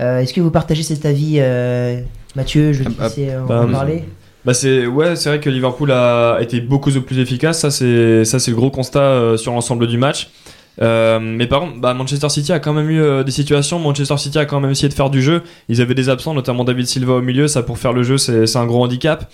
Euh, 0.00 0.20
Est-ce 0.20 0.32
que 0.32 0.40
vous 0.40 0.50
partagez 0.50 0.82
cet 0.82 1.04
avis, 1.06 1.36
euh, 1.38 2.00
Mathieu 2.36 2.72
Je 2.72 2.82
vais 2.84 2.90
te 2.90 2.94
Ah, 3.00 3.04
laisser 3.04 3.28
bah, 3.48 3.62
en 3.62 3.72
parler. 3.72 4.04
Bah 4.44 4.54
c'est 4.54 4.86
ouais 4.86 5.16
c'est 5.16 5.28
vrai 5.30 5.40
que 5.40 5.50
Liverpool 5.50 5.90
a 5.90 6.38
été 6.40 6.60
beaucoup 6.60 6.92
plus 7.00 7.18
efficace 7.18 7.58
ça 7.60 7.70
c'est 7.72 8.24
ça 8.24 8.38
c'est 8.38 8.52
le 8.52 8.56
gros 8.56 8.70
constat 8.70 9.00
euh, 9.00 9.36
sur 9.36 9.52
l'ensemble 9.52 9.86
du 9.88 9.98
match. 9.98 10.30
Euh, 10.80 11.18
mais 11.20 11.48
par 11.48 11.60
contre 11.60 11.80
bah, 11.80 11.92
Manchester 11.92 12.28
City 12.28 12.52
a 12.52 12.60
quand 12.60 12.72
même 12.72 12.88
eu 12.88 13.00
euh, 13.00 13.24
des 13.24 13.32
situations. 13.32 13.80
Manchester 13.80 14.16
City 14.16 14.38
a 14.38 14.44
quand 14.46 14.60
même 14.60 14.70
essayé 14.70 14.88
de 14.88 14.94
faire 14.94 15.10
du 15.10 15.20
jeu. 15.20 15.42
Ils 15.68 15.80
avaient 15.82 15.96
des 15.96 16.08
absents 16.08 16.34
notamment 16.34 16.62
David 16.64 16.86
Silva 16.86 17.14
au 17.14 17.20
milieu. 17.20 17.48
Ça 17.48 17.62
pour 17.64 17.78
faire 17.78 17.92
le 17.92 18.04
jeu 18.04 18.16
c'est 18.16 18.46
c'est 18.46 18.58
un 18.58 18.66
gros 18.66 18.84
handicap 18.84 19.28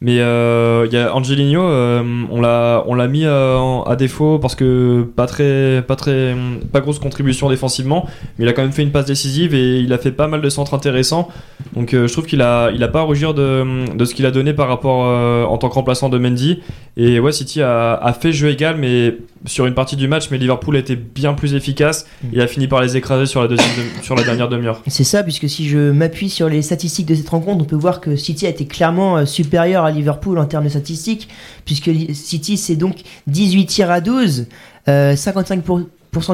mais 0.00 0.20
euh, 0.20 0.86
il 0.86 0.94
y 0.94 0.96
a 0.96 1.14
Angelino 1.14 1.62
euh, 1.62 2.02
on 2.30 2.40
l'a 2.40 2.84
on 2.86 2.94
l'a 2.94 3.06
mis 3.06 3.24
euh, 3.24 3.80
à 3.82 3.96
défaut 3.96 4.38
parce 4.38 4.54
que 4.54 5.02
pas 5.02 5.26
très 5.26 5.82
pas 5.86 5.96
très 5.96 6.34
pas 6.72 6.80
grosse 6.80 6.98
contribution 6.98 7.50
défensivement 7.50 8.06
mais 8.38 8.46
il 8.46 8.48
a 8.48 8.54
quand 8.54 8.62
même 8.62 8.72
fait 8.72 8.82
une 8.82 8.92
passe 8.92 9.06
décisive 9.06 9.54
et 9.54 9.80
il 9.80 9.92
a 9.92 9.98
fait 9.98 10.12
pas 10.12 10.26
mal 10.26 10.40
de 10.40 10.48
centres 10.48 10.72
intéressants 10.72 11.28
donc 11.74 11.94
euh, 11.94 12.06
je 12.06 12.12
trouve 12.12 12.26
qu'il 12.26 12.42
a, 12.42 12.70
il 12.72 12.82
a 12.82 12.88
pas 12.88 13.00
à 13.00 13.02
rougir 13.02 13.34
de, 13.34 13.94
de 13.94 14.04
ce 14.04 14.14
qu'il 14.14 14.26
a 14.26 14.30
donné 14.30 14.52
par 14.52 14.68
rapport 14.68 15.04
euh, 15.06 15.44
en 15.44 15.58
tant 15.58 15.68
que 15.68 15.74
remplaçant 15.74 16.08
de 16.08 16.18
Mendy. 16.18 16.60
Et 16.96 17.20
ouais, 17.20 17.32
City 17.32 17.62
a, 17.62 17.94
a 17.94 18.12
fait 18.12 18.32
jeu 18.32 18.50
égal, 18.50 18.76
mais 18.78 19.16
sur 19.46 19.66
une 19.66 19.74
partie 19.74 19.96
du 19.96 20.08
match, 20.08 20.28
mais 20.30 20.38
Liverpool 20.38 20.76
été 20.76 20.96
bien 20.96 21.32
plus 21.32 21.54
efficace 21.54 22.06
et 22.32 22.42
a 22.42 22.46
fini 22.46 22.66
par 22.68 22.82
les 22.82 22.96
écraser 22.96 23.26
sur 23.26 23.40
la, 23.40 23.48
deuxième 23.48 23.68
sur 24.02 24.14
la 24.14 24.22
dernière 24.22 24.48
demi-heure. 24.48 24.82
C'est 24.86 25.04
ça, 25.04 25.22
puisque 25.22 25.48
si 25.48 25.68
je 25.68 25.90
m'appuie 25.90 26.28
sur 26.28 26.48
les 26.48 26.62
statistiques 26.62 27.06
de 27.06 27.14
cette 27.14 27.28
rencontre, 27.28 27.62
on 27.62 27.66
peut 27.66 27.76
voir 27.76 28.00
que 28.00 28.16
City 28.16 28.46
a 28.46 28.50
été 28.50 28.66
clairement 28.66 29.16
euh, 29.16 29.24
supérieur 29.24 29.84
à 29.84 29.89
Liverpool 29.90 30.38
en 30.38 30.46
termes 30.46 30.64
de 30.64 30.68
statistiques, 30.68 31.28
puisque 31.64 31.90
City 32.12 32.56
c'est 32.56 32.76
donc 32.76 32.96
18 33.26 33.66
tirs 33.66 33.90
à 33.90 34.00
12, 34.00 34.46
euh, 34.88 35.14
55% 35.14 35.86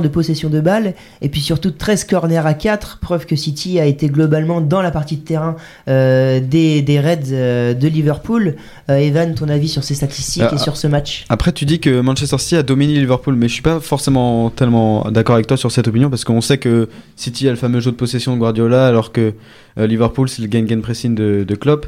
de 0.03 0.09
possession 0.09 0.49
de 0.49 0.61
balles, 0.61 0.95
et 1.21 1.29
puis 1.29 1.41
surtout 1.41 1.71
13 1.71 2.05
corners 2.05 2.47
à 2.47 2.55
4, 2.55 2.99
preuve 3.01 3.27
que 3.27 3.37
City 3.37 3.79
a 3.79 3.85
été 3.85 4.09
globalement 4.09 4.61
dans 4.61 4.81
la 4.81 4.91
partie 4.91 5.17
de 5.17 5.23
terrain 5.23 5.57
euh, 5.89 6.41
des, 6.41 6.83
des 6.83 7.01
Reds 7.01 7.33
euh, 7.33 7.75
de 7.75 7.89
Liverpool. 7.89 8.57
Euh, 8.91 8.97
Evan, 8.97 9.35
ton 9.35 9.49
avis 9.49 9.69
sur 9.69 9.85
ces 9.85 9.95
statistiques 9.95 10.53
et 10.53 10.59
sur 10.59 10.77
ce 10.77 10.87
match? 10.87 11.27
Après, 11.29 11.53
tu 11.53 11.65
dis 11.65 11.79
que 11.79 12.01
Manchester 12.01 12.39
City 12.39 12.57
a 12.57 12.63
dominé 12.63 12.95
Liverpool, 12.95 13.35
mais 13.37 13.49
je 13.49 13.55
suis 13.55 13.63
pas 13.63 13.81
forcément 13.81 14.51
tellement 14.51 15.11
d'accord 15.11 15.35
avec 15.35 15.47
toi 15.47 15.57
sur 15.57 15.71
cette 15.71 15.89
opinion 15.89 16.09
parce 16.11 16.25
qu'on 16.25 16.41
sait 16.41 16.59
que 16.59 16.89
City 17.17 17.47
a 17.49 17.51
le 17.51 17.57
fameux 17.57 17.81
jeu 17.81 17.91
de 17.91 17.97
possession 17.97 18.35
de 18.35 18.39
Guardiola, 18.39 18.87
alors 18.87 19.13
que 19.13 19.35
Liverpool 19.77 20.29
c'est 20.29 20.41
le 20.41 20.49
gain-gain 20.49 20.81
pressing 20.81 21.15
de, 21.15 21.45
de 21.47 21.55
Klopp. 21.55 21.87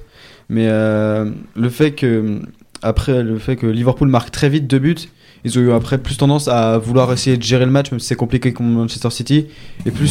Mais 0.48 0.66
euh, 0.68 1.30
le 1.56 1.68
fait 1.68 1.92
que 1.92 2.40
après 2.82 3.22
le 3.22 3.38
fait 3.38 3.56
que 3.56 3.66
Liverpool 3.66 4.08
marque 4.08 4.30
très 4.30 4.48
vite 4.48 4.66
deux 4.66 4.78
buts, 4.78 4.96
ils 5.44 5.58
ont 5.58 5.62
eu 5.62 5.72
après 5.72 5.98
plus 5.98 6.16
tendance 6.16 6.48
à 6.48 6.78
vouloir 6.78 7.12
essayer 7.12 7.36
de 7.36 7.42
gérer 7.42 7.64
le 7.64 7.70
match, 7.70 7.90
même 7.90 8.00
si 8.00 8.06
c'est 8.06 8.16
compliqué 8.16 8.52
contre 8.52 8.70
Manchester 8.70 9.10
City, 9.10 9.46
et 9.86 9.90
plus 9.90 10.08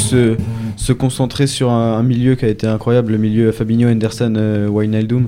se, 0.77 0.93
concentrer 0.93 1.47
sur 1.47 1.69
un, 1.69 2.01
milieu 2.03 2.35
qui 2.35 2.45
a 2.45 2.47
été 2.47 2.67
incroyable, 2.67 3.11
le 3.11 3.17
milieu 3.17 3.51
Fabinho, 3.51 3.89
Henderson, 3.89 4.33
euh, 4.37 4.67
Wijnaldum. 4.69 5.27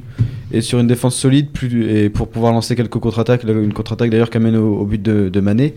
et 0.51 0.61
sur 0.61 0.79
une 0.79 0.87
défense 0.87 1.15
solide 1.15 1.47
et 1.73 2.09
pour 2.09 2.29
pouvoir 2.29 2.53
lancer 2.53 2.75
quelques 2.75 2.99
contre-attaques, 2.99 3.43
une 3.43 3.73
contre-attaque 3.73 4.09
d'ailleurs 4.09 4.29
qui 4.29 4.37
amène 4.37 4.55
au, 4.55 4.77
au 4.79 4.85
but 4.85 5.01
de, 5.01 5.29
de 5.29 5.39
Mané. 5.39 5.75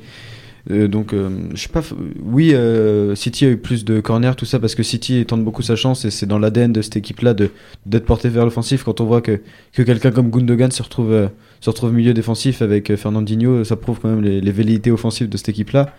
Euh, 0.70 0.88
donc, 0.88 1.12
euh, 1.12 1.28
je 1.54 1.60
sais 1.60 1.68
pas. 1.68 1.82
Oui, 2.22 2.54
euh, 2.54 3.14
City 3.14 3.46
a 3.46 3.50
eu 3.50 3.56
plus 3.56 3.84
de 3.84 4.00
corners, 4.00 4.32
tout 4.36 4.44
ça, 4.44 4.58
parce 4.58 4.74
que 4.74 4.82
City 4.82 5.24
tente 5.26 5.44
beaucoup 5.44 5.62
sa 5.62 5.76
chance 5.76 6.04
et 6.04 6.10
c'est 6.10 6.26
dans 6.26 6.38
l'ADN 6.38 6.72
de 6.72 6.82
cette 6.82 6.96
équipe-là 6.96 7.34
d'être 7.34 8.04
porté 8.04 8.28
vers 8.28 8.44
l'offensif. 8.44 8.84
Quand 8.84 9.00
on 9.00 9.04
voit 9.04 9.20
que, 9.20 9.40
que 9.72 9.82
quelqu'un 9.82 10.12
comme 10.12 10.30
Gundogan 10.30 10.70
se 10.70 10.82
retrouve 10.82 11.12
euh, 11.12 11.90
milieu 11.90 12.14
défensif 12.14 12.62
avec 12.62 12.94
Fernandinho, 12.96 13.64
ça 13.64 13.76
prouve 13.76 13.98
quand 14.00 14.08
même 14.08 14.22
les, 14.22 14.52
velléités 14.52 14.90
offensives 14.90 15.28
de 15.28 15.36
cette 15.36 15.48
équipe-là. 15.48 15.94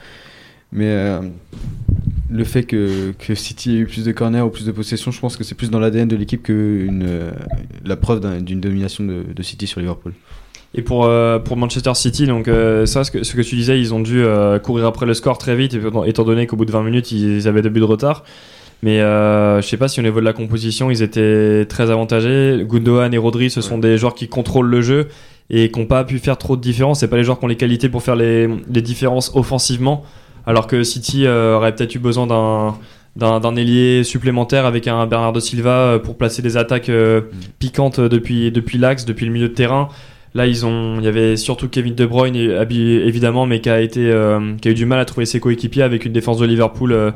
Mais 0.72 1.20
le 2.32 2.43
fait 2.43 2.64
que, 2.64 3.14
City 3.36 3.76
ait 3.76 3.80
eu 3.80 3.86
plus 3.86 4.03
de 4.03 4.11
corners 4.11 4.41
ou 4.41 4.49
plus 4.49 4.66
de 4.66 4.72
possession, 4.72 5.11
je 5.11 5.20
pense 5.20 5.38
que 5.38 5.43
c'est 5.43 5.53
plus 5.55 5.70
dans 5.70 5.80
l'ADN 5.80 6.07
de 6.07 6.16
l'équipe 6.16 6.41
que 6.41 6.88
la 7.86 7.95
preuve 7.95 8.22
d'un- 8.22 8.41
d'une 8.41 8.59
domination 8.59 9.03
de 9.03 9.43
City 9.43 9.68
sur 9.68 9.80
Liverpool. 9.82 10.14
Et 10.76 10.82
pour, 10.82 11.05
euh, 11.05 11.38
pour 11.38 11.55
Manchester 11.55 11.93
City, 11.93 12.26
donc 12.26 12.47
euh, 12.47 12.86
ça, 12.88 13.03
ce 13.03 13.11
que, 13.11 13.24
ce 13.24 13.36
que 13.36 13.41
tu 13.41 13.55
disais, 13.55 13.80
ils 13.80 13.93
ont 13.93 13.99
dû 13.99 14.24
euh, 14.24 14.57
courir 14.57 14.88
après 14.88 15.05
le 15.05 15.13
score 15.13 15.38
très 15.38 15.55
vite, 15.55 15.78
étant 16.05 16.24
donné 16.24 16.47
qu'au 16.47 16.55
bout 16.55 16.65
de 16.65 16.71
20 16.71 16.84
minutes, 16.84 17.11
ils 17.11 17.47
avaient 17.47 17.61
deux 17.61 17.69
buts 17.69 17.80
de 17.80 17.86
retard. 17.86 18.24
Mais 18.82 18.97
je 18.99 19.61
sais 19.61 19.78
pas 19.78 19.88
si 19.88 20.01
au 20.01 20.03
niveau 20.03 20.19
de 20.19 20.26
la 20.26 20.34
composition, 20.34 20.91
ils 20.91 21.03
étaient 21.03 21.65
très 21.65 21.89
avantagés. 21.89 22.65
Gundogan 22.67 23.13
et 23.13 23.17
Rodri, 23.17 23.49
ce 23.49 23.61
sont 23.61 23.78
des 23.78 23.97
joueurs 23.97 24.13
qui 24.13 24.28
contrôlent 24.28 24.67
le 24.67 24.82
jeu 24.82 25.07
et 25.49 25.71
qui 25.71 25.80
n'ont 25.80 25.86
pas 25.86 26.03
pu 26.03 26.19
faire 26.19 26.38
trop 26.38 26.57
de 26.57 26.61
différence. 26.61 26.99
C'est 26.99 27.07
pas 27.07 27.15
les 27.15 27.24
joueurs 27.24 27.39
qui 27.39 27.45
ont 27.45 27.47
les 27.47 27.55
qualités 27.55 27.88
pour 27.88 28.03
faire 28.03 28.17
les, 28.17 28.49
les 28.69 28.82
différences 28.82 29.32
offensivement. 29.36 30.03
Alors 30.45 30.67
que 30.67 30.84
City 30.84 31.26
aurait 31.28 31.74
peut-être 31.74 31.95
eu 31.95 31.99
besoin 31.99 32.28
d'un 32.28 32.76
d'un 33.15 33.55
ailier 33.55 34.03
supplémentaire 34.03 34.65
avec 34.65 34.88
un 34.88 35.05
Bernardo 35.05 35.39
Silva 35.39 35.99
pour 36.03 36.17
placer 36.17 36.41
des 36.41 36.57
attaques 36.57 36.89
euh, 36.89 37.21
piquantes 37.59 37.99
depuis 37.99 38.51
depuis 38.51 38.78
l'axe, 38.80 39.05
depuis 39.05 39.26
le 39.26 39.32
milieu 39.32 39.49
de 39.49 39.53
terrain. 39.53 39.89
Là, 40.36 40.48
ils 40.48 40.66
ont, 40.66 41.00
il 41.00 41.06
y 41.06 41.08
avait 41.08 41.38
surtout 41.38 41.70
Kevin 41.70 41.94
De 41.94 42.06
Bruyne, 42.06 42.36
évidemment, 42.36 43.46
mais 43.46 43.62
qui 43.62 43.70
a 43.70 43.82
été, 43.82 44.10
euh, 44.12 44.56
qui 44.60 44.68
a 44.68 44.72
eu 44.72 44.74
du 44.74 44.86
mal 44.86 45.00
à 45.00 45.06
trouver 45.06 45.26
ses 45.26 45.40
coéquipiers 45.40 45.84
avec 45.84 46.06
une 46.06 46.14
défense 46.14 46.40
de 46.40 46.46
Liverpool 46.46 46.92
euh, 46.92 47.12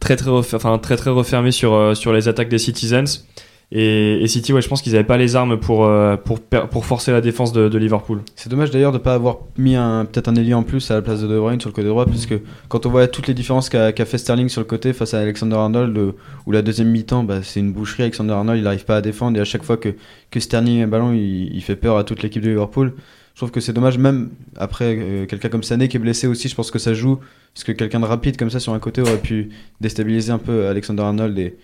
très 0.00 0.16
très, 0.16 0.30
enfin 0.30 0.78
très 0.78 0.96
très 0.96 1.10
refermée 1.10 1.52
sur 1.52 1.74
euh, 1.74 1.94
sur 1.94 2.14
les 2.14 2.28
attaques 2.28 2.48
des 2.48 2.58
Citizens. 2.58 3.26
Et, 3.74 4.26
City, 4.26 4.52
ouais, 4.52 4.60
je 4.60 4.68
pense 4.68 4.82
qu'ils 4.82 4.92
n'avaient 4.92 5.04
pas 5.04 5.16
les 5.16 5.34
armes 5.34 5.58
pour 5.58 5.86
euh, 5.86 6.18
pour 6.18 6.40
pour 6.40 6.84
forcer 6.84 7.10
la 7.10 7.22
défense 7.22 7.54
de, 7.54 7.78
Liverpool. 7.78 8.20
C'est 8.36 8.50
dommage 8.50 8.70
d'ailleurs 8.70 8.92
de 8.92 8.98
ne 8.98 9.02
pas 9.02 9.14
avoir 9.14 9.38
mis 9.56 9.74
peut-être 9.74 10.28
un 10.28 10.34
ailier 10.34 10.52
en 10.52 10.62
plus 10.62 10.90
à 10.90 10.94
la 10.94 11.02
place 11.02 11.22
de 11.22 11.26
De 11.26 11.38
Bruyne 11.38 11.58
sur 11.58 11.70
le 11.70 11.74
côté 11.74 11.88
droit, 11.88 12.04
puisque 12.04 12.34
quand 12.68 12.84
on 12.84 12.90
voit 12.90 13.08
toutes 13.08 13.28
les 13.28 13.34
différences 13.34 13.70
qu'a 13.70 13.92
fait 14.04 14.18
Sterling 14.18 14.50
sur 14.50 14.60
le 14.60 14.66
côté 14.66 14.92
face 14.92 15.14
à 15.14 15.20
Alexander 15.20 15.56
Arnold, 15.56 15.96
euh, 15.96 16.12
où 16.44 16.52
la 16.52 16.60
deuxième 16.60 16.88
mi-temps, 16.88 17.24
bah, 17.24 17.42
c'est 17.42 17.60
une 17.60 17.72
boucherie. 17.72 18.02
Alexander 18.02 18.34
Arnold, 18.34 18.58
il 18.58 18.64
n'arrive 18.64 18.84
pas 18.84 18.96
à 18.96 19.00
défendre, 19.00 19.38
et 19.38 19.40
à 19.40 19.46
chaque 19.46 19.62
fois 19.62 19.78
que, 19.78 19.94
que 20.30 20.38
Sterling 20.38 20.82
a 20.82 20.84
un 20.84 20.88
ballon, 20.88 21.12
il, 21.14 21.54
il 21.54 21.62
fait 21.62 21.76
peur 21.76 21.96
à 21.96 22.04
toute 22.04 22.22
l'équipe 22.22 22.42
de 22.42 22.50
Liverpool. 22.50 22.92
Je 23.34 23.38
trouve 23.38 23.50
que 23.50 23.60
c'est 23.60 23.72
dommage, 23.72 23.96
même 23.96 24.28
après 24.58 24.96
euh, 24.98 25.24
quelqu'un 25.24 25.48
comme 25.48 25.62
Sané 25.62 25.88
qui 25.88 25.96
est 25.96 26.00
blessé 26.00 26.26
aussi, 26.26 26.48
je 26.48 26.54
pense 26.54 26.70
que 26.70 26.78
ça 26.78 26.92
joue, 26.92 27.18
parce 27.54 27.64
que 27.64 27.72
quelqu'un 27.72 28.00
de 28.00 28.04
rapide 28.04 28.36
comme 28.36 28.50
ça 28.50 28.60
sur 28.60 28.74
un 28.74 28.78
côté 28.78 29.00
aurait 29.00 29.16
pu 29.16 29.48
déstabiliser 29.80 30.30
un 30.30 30.38
peu 30.38 30.66
Alexander 30.66 31.02
Arnold 31.02 31.38
et 31.38 31.56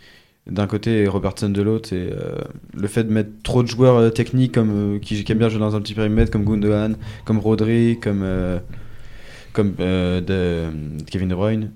d'un 0.51 0.66
côté 0.66 1.03
et 1.03 1.09
Robertson 1.09 1.51
de 1.51 1.62
l'autre. 1.62 1.93
Et 1.93 2.11
euh, 2.12 2.36
le 2.74 2.89
fait 2.89 3.05
de 3.05 3.12
mettre 3.12 3.30
trop 3.43 3.62
de 3.62 3.68
joueurs 3.68 3.97
euh, 3.97 4.11
techniques 4.11 4.53
comme, 4.55 4.97
euh, 4.97 4.99
qui, 4.99 5.22
qui 5.22 5.32
aiment 5.32 5.39
bien 5.39 5.49
jouer 5.49 5.61
dans 5.61 5.76
un 5.76 5.80
petit 5.80 5.95
périmètre, 5.95 6.30
comme 6.30 6.45
Gundogan, 6.45 6.97
comme 7.24 7.39
Rodri, 7.39 7.99
comme, 8.01 8.24
comme 9.53 9.74
Kevin 9.76 11.28
De 11.28 11.34
Bruyne, 11.34 11.70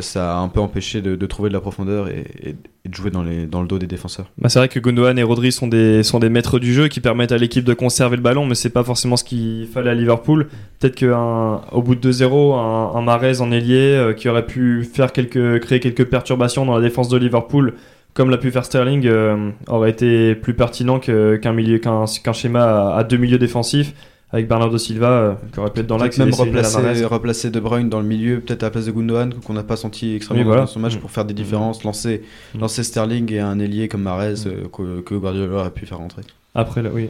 ça 0.00 0.36
a 0.36 0.40
un 0.40 0.48
peu 0.48 0.60
empêché 0.60 1.00
de, 1.00 1.26
trouver 1.26 1.48
de 1.48 1.54
la 1.54 1.60
profondeur 1.60 2.08
et, 2.08 2.56
de 2.84 2.94
jouer 2.94 3.10
dans, 3.10 3.22
les, 3.22 3.46
dans 3.46 3.60
le 3.60 3.68
dos 3.68 3.78
des 3.78 3.86
défenseurs. 3.86 4.30
Bah, 4.38 4.48
c'est 4.48 4.58
vrai 4.58 4.68
que 4.68 4.80
Gundogan 4.80 5.18
et 5.18 5.22
Rodri 5.22 5.52
sont 5.52 5.68
des, 5.68 6.02
sont 6.02 6.18
des 6.18 6.30
maîtres 6.30 6.58
du 6.58 6.72
jeu 6.72 6.88
qui 6.88 7.00
permettent 7.00 7.32
à 7.32 7.38
l'équipe 7.38 7.64
de 7.64 7.74
conserver 7.74 8.16
le 8.16 8.22
ballon, 8.22 8.46
mais 8.46 8.54
c'est 8.54 8.70
pas 8.70 8.82
forcément 8.82 9.16
ce 9.16 9.24
qu'il 9.24 9.68
fallait 9.72 9.90
à 9.90 9.94
Liverpool. 9.94 10.48
Peut-être 10.78 10.98
qu'au 10.98 11.82
bout 11.82 11.94
de 11.94 12.12
2-0, 12.12 12.58
un, 12.58 12.98
un 12.98 13.02
Mahrez 13.02 13.40
en 13.40 13.52
ailier 13.52 14.14
qui 14.16 14.28
aurait 14.28 14.46
pu 14.46 14.84
faire 14.84 15.12
quelques, 15.12 15.60
créer 15.60 15.80
quelques 15.80 16.06
perturbations 16.06 16.66
dans 16.66 16.74
la 16.74 16.82
défense 16.82 17.08
de 17.08 17.16
Liverpool, 17.16 17.74
comme 18.18 18.30
l'a 18.30 18.36
pu 18.36 18.50
faire 18.50 18.64
Sterling, 18.64 19.06
euh, 19.06 19.50
aurait 19.68 19.90
été 19.90 20.34
plus 20.34 20.52
pertinent 20.52 20.98
qu'un 20.98 21.52
milieu, 21.52 21.78
qu'un, 21.78 22.04
schéma 22.32 22.64
à, 22.90 22.96
à 22.98 23.04
deux 23.04 23.16
milieux 23.16 23.38
défensifs 23.38 23.94
avec 24.32 24.48
Bernardo 24.48 24.76
Silva 24.76 25.08
euh, 25.10 25.32
qui 25.52 25.60
aurait 25.60 25.70
pu 25.70 25.80
être 25.80 25.86
dans 25.86 25.98
l'axe. 25.98 26.18
Même 26.18 26.34
replacer, 26.34 27.04
replacer 27.04 27.50
De 27.50 27.60
Bruyne 27.60 27.88
dans 27.88 28.00
le 28.00 28.06
milieu, 28.06 28.40
peut-être 28.40 28.64
à 28.64 28.66
la 28.66 28.70
place 28.70 28.86
de 28.86 28.90
Gundogan, 28.90 29.32
qu'on 29.46 29.52
n'a 29.54 29.62
pas 29.62 29.76
senti 29.76 30.16
extrêmement 30.16 30.42
Oui, 30.42 30.46
voilà. 30.48 30.62
dans 30.62 30.66
son 30.66 30.80
match 30.80 30.96
Mm. 30.96 30.98
pour 30.98 31.12
faire 31.12 31.24
des 31.26 31.32
différences, 31.32 31.84
lancer, 31.84 32.22
Mm. 32.54 32.58
lancer 32.60 32.82
Sterling 32.82 33.32
et 33.32 33.38
un 33.38 33.60
ailier 33.60 33.86
comme 33.86 34.02
Mahrez 34.02 34.34
euh, 34.46 34.64
que, 34.72 35.00
que 35.00 35.14
Guardiola 35.14 35.54
aurait 35.60 35.70
pu 35.70 35.86
faire 35.86 35.98
rentrer. 35.98 36.22
Après, 36.56 36.82
là, 36.82 36.90
oui. 36.92 37.08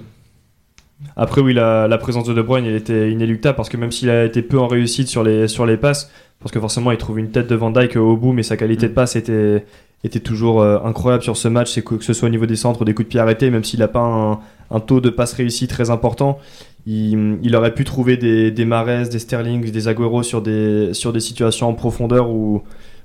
Après, 1.16 1.40
oui, 1.40 1.54
la, 1.54 1.88
la 1.88 1.96
présence 1.96 2.26
de 2.26 2.34
De 2.34 2.42
Bruyne, 2.42 2.66
elle 2.66 2.74
était 2.76 3.10
inéluctable 3.10 3.56
parce 3.56 3.70
que 3.70 3.78
même 3.78 3.92
s'il 3.92 4.10
a 4.10 4.24
été 4.26 4.42
peu 4.42 4.58
en 4.58 4.66
réussite 4.68 5.08
sur 5.08 5.22
les, 5.24 5.48
sur 5.48 5.64
les 5.64 5.78
passes, 5.78 6.10
parce 6.40 6.52
que 6.52 6.60
forcément, 6.60 6.92
il 6.92 6.98
trouve 6.98 7.18
une 7.18 7.30
tête 7.30 7.48
de 7.48 7.54
Van 7.54 7.70
Dyke 7.70 7.96
au 7.96 8.16
bout, 8.16 8.32
mais 8.32 8.42
sa 8.42 8.56
qualité 8.56 8.88
de 8.88 8.92
passe 8.94 9.16
était, 9.16 9.64
était 10.04 10.20
toujours 10.20 10.60
euh, 10.62 10.78
incroyable 10.84 11.22
sur 11.24 11.36
ce 11.36 11.48
match, 11.48 11.72
c'est 11.72 11.82
que, 11.82 11.96
que 11.96 12.04
ce 12.04 12.12
soit 12.12 12.28
au 12.28 12.30
niveau 12.30 12.46
des 12.46 12.56
centres, 12.56 12.84
des 12.84 12.94
coups 12.94 13.06
de 13.06 13.10
pied 13.10 13.20
arrêtés, 13.20 13.50
même 13.50 13.64
s'il 13.64 13.80
n'a 13.80 13.88
pas 13.88 14.00
un, 14.00 14.38
un 14.70 14.80
taux 14.80 15.00
de 15.00 15.10
passe 15.10 15.32
réussi 15.32 15.66
très 15.66 15.90
important, 15.90 16.38
il, 16.86 17.38
il 17.42 17.56
aurait 17.56 17.74
pu 17.74 17.84
trouver 17.84 18.16
des, 18.16 18.50
des 18.50 18.64
Mahrez, 18.64 19.08
des 19.08 19.18
Sterling, 19.18 19.70
des 19.70 19.88
Agüero 19.88 20.22
sur 20.22 20.40
des, 20.40 20.94
sur 20.94 21.12
des 21.12 21.20
situations 21.20 21.68
en 21.68 21.74
profondeur 21.74 22.30
ou, 22.30 22.62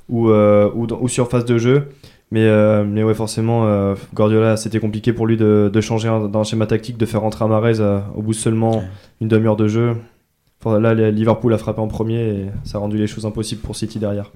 ou, 0.10 0.30
euh, 0.30 0.70
ou, 0.76 0.86
dans- 0.88 1.00
ou 1.02 1.08
sur 1.08 1.30
phase 1.30 1.46
de 1.46 1.58
jeu. 1.58 1.90
Mais, 2.32 2.46
euh, 2.46 2.84
mais 2.84 3.04
ouais, 3.04 3.14
forcément, 3.14 3.66
euh, 3.68 3.94
Guardiola, 4.14 4.58
c'était 4.58 4.80
compliqué 4.80 5.14
pour 5.14 5.28
lui 5.28 5.38
de, 5.38 5.70
de 5.72 5.82
changer 5.82 6.08
un- 6.08 6.28
dans 6.28 6.40
un 6.40 6.44
schéma 6.44 6.66
tactique, 6.66 6.98
de 6.98 7.06
faire 7.06 7.22
rentrer 7.22 7.46
euh, 7.80 8.00
au 8.16 8.22
bout 8.22 8.32
de 8.32 8.38
seulement 8.38 8.84
une 9.22 9.28
demi-heure 9.28 9.56
de 9.56 9.68
jeu. 9.68 9.96
Là, 10.66 10.94
Liverpool 11.12 11.54
a 11.54 11.58
frappé 11.58 11.82
en 11.82 11.88
premier 11.88 12.20
et 12.22 12.46
ça 12.64 12.78
a 12.78 12.82
rendu 12.82 12.98
les 12.98 13.06
choses 13.08 13.26
impossibles 13.26 13.62
pour 13.62 13.76
City 13.76 14.00
derrière. 14.00 14.32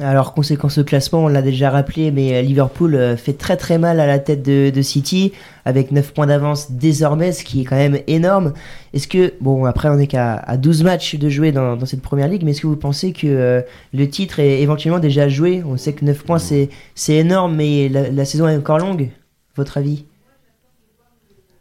Alors, 0.00 0.32
conséquence 0.32 0.78
au 0.78 0.84
classement, 0.84 1.24
on 1.24 1.28
l'a 1.28 1.42
déjà 1.42 1.70
rappelé, 1.70 2.12
mais 2.12 2.36
euh, 2.36 2.42
Liverpool 2.42 2.94
euh, 2.94 3.16
fait 3.16 3.32
très 3.32 3.56
très 3.56 3.78
mal 3.78 3.98
à 3.98 4.06
la 4.06 4.20
tête 4.20 4.44
de, 4.44 4.82
City, 4.82 5.32
avec 5.64 5.90
9 5.90 6.14
points 6.14 6.28
d'avance 6.28 6.70
désormais, 6.70 7.32
ce 7.32 7.42
qui 7.42 7.62
est 7.62 7.64
quand 7.64 7.76
même 7.76 7.98
énorme. 8.06 8.52
Est-ce 8.94 9.08
que, 9.08 9.34
bon, 9.40 9.64
après 9.64 9.88
on 9.88 9.98
est 9.98 10.06
qu'à 10.06 10.34
à 10.34 10.56
12 10.56 10.84
matchs 10.84 11.16
de 11.16 11.28
jouer 11.28 11.50
dans, 11.50 11.84
cette 11.84 12.00
première 12.00 12.28
ligue, 12.28 12.44
mais 12.44 12.52
est-ce 12.52 12.60
que 12.60 12.68
vous 12.68 12.76
pensez 12.76 13.12
que 13.12 13.26
euh, 13.26 13.60
le 13.92 14.08
titre 14.08 14.38
est 14.38 14.60
éventuellement 14.60 15.00
déjà 15.00 15.28
joué? 15.28 15.64
On 15.66 15.76
sait 15.76 15.92
que 15.92 16.04
9 16.04 16.22
points 16.24 16.38
c'est 16.38 16.68
c'est 16.94 17.14
énorme, 17.14 17.56
mais 17.56 17.88
la, 17.88 18.08
la 18.10 18.24
saison 18.24 18.46
est 18.46 18.56
encore 18.56 18.78
longue, 18.78 19.08
votre 19.56 19.78
avis? 19.78 20.04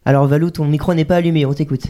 Alors 0.05 0.27
Valou, 0.27 0.51
ton 0.51 0.65
micro 0.65 0.93
n'est 0.93 1.05
pas 1.05 1.15
allumé, 1.15 1.45
on 1.47 1.53
t'écoute. 1.53 1.88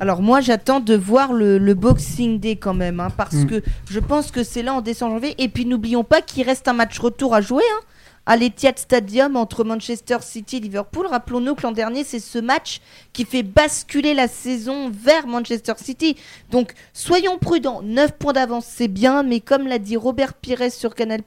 Alors 0.00 0.20
moi 0.22 0.40
j'attends 0.40 0.80
de 0.80 0.94
voir 0.94 1.32
le, 1.32 1.58
le 1.58 1.74
Boxing 1.74 2.38
Day 2.38 2.56
quand 2.56 2.74
même, 2.74 3.00
hein, 3.00 3.08
parce 3.16 3.34
Mm. 3.34 3.46
que 3.46 3.62
je 3.90 4.00
pense 4.00 4.30
que 4.30 4.42
c'est 4.42 4.62
là 4.62 4.74
en 4.74 4.80
décembre 4.82 5.14
janvier. 5.14 5.34
Et 5.38 5.48
puis 5.48 5.64
n'oublions 5.66 6.04
pas 6.04 6.20
qu'il 6.22 6.44
reste 6.44 6.68
un 6.68 6.72
match 6.74 6.98
retour 6.98 7.34
à 7.34 7.40
jouer 7.40 7.62
hein, 7.74 7.80
à 8.28 8.36
l'Etihad 8.36 8.76
Stadium 8.78 9.36
entre 9.36 9.62
Manchester 9.64 10.16
City 10.20 10.56
et 10.56 10.60
Liverpool. 10.60 11.06
Rappelons-nous 11.06 11.54
que 11.54 11.62
l'an 11.62 11.70
dernier 11.72 12.02
c'est 12.04 12.18
ce 12.18 12.38
match 12.38 12.80
qui 13.12 13.24
fait 13.24 13.42
basculer 13.44 14.14
la 14.14 14.26
saison 14.28 14.90
vers 14.90 15.26
Manchester 15.26 15.74
City. 15.76 16.16
Donc 16.50 16.72
soyons 16.92 17.38
prudents, 17.38 17.82
9 17.82 18.12
points 18.18 18.32
d'avance 18.32 18.66
c'est 18.68 18.88
bien, 18.88 19.22
mais 19.22 19.40
comme 19.40 19.66
l'a 19.66 19.78
dit 19.78 19.96
Robert 19.96 20.34
Pires 20.34 20.72
sur 20.72 20.94
Canal+, 20.94 21.20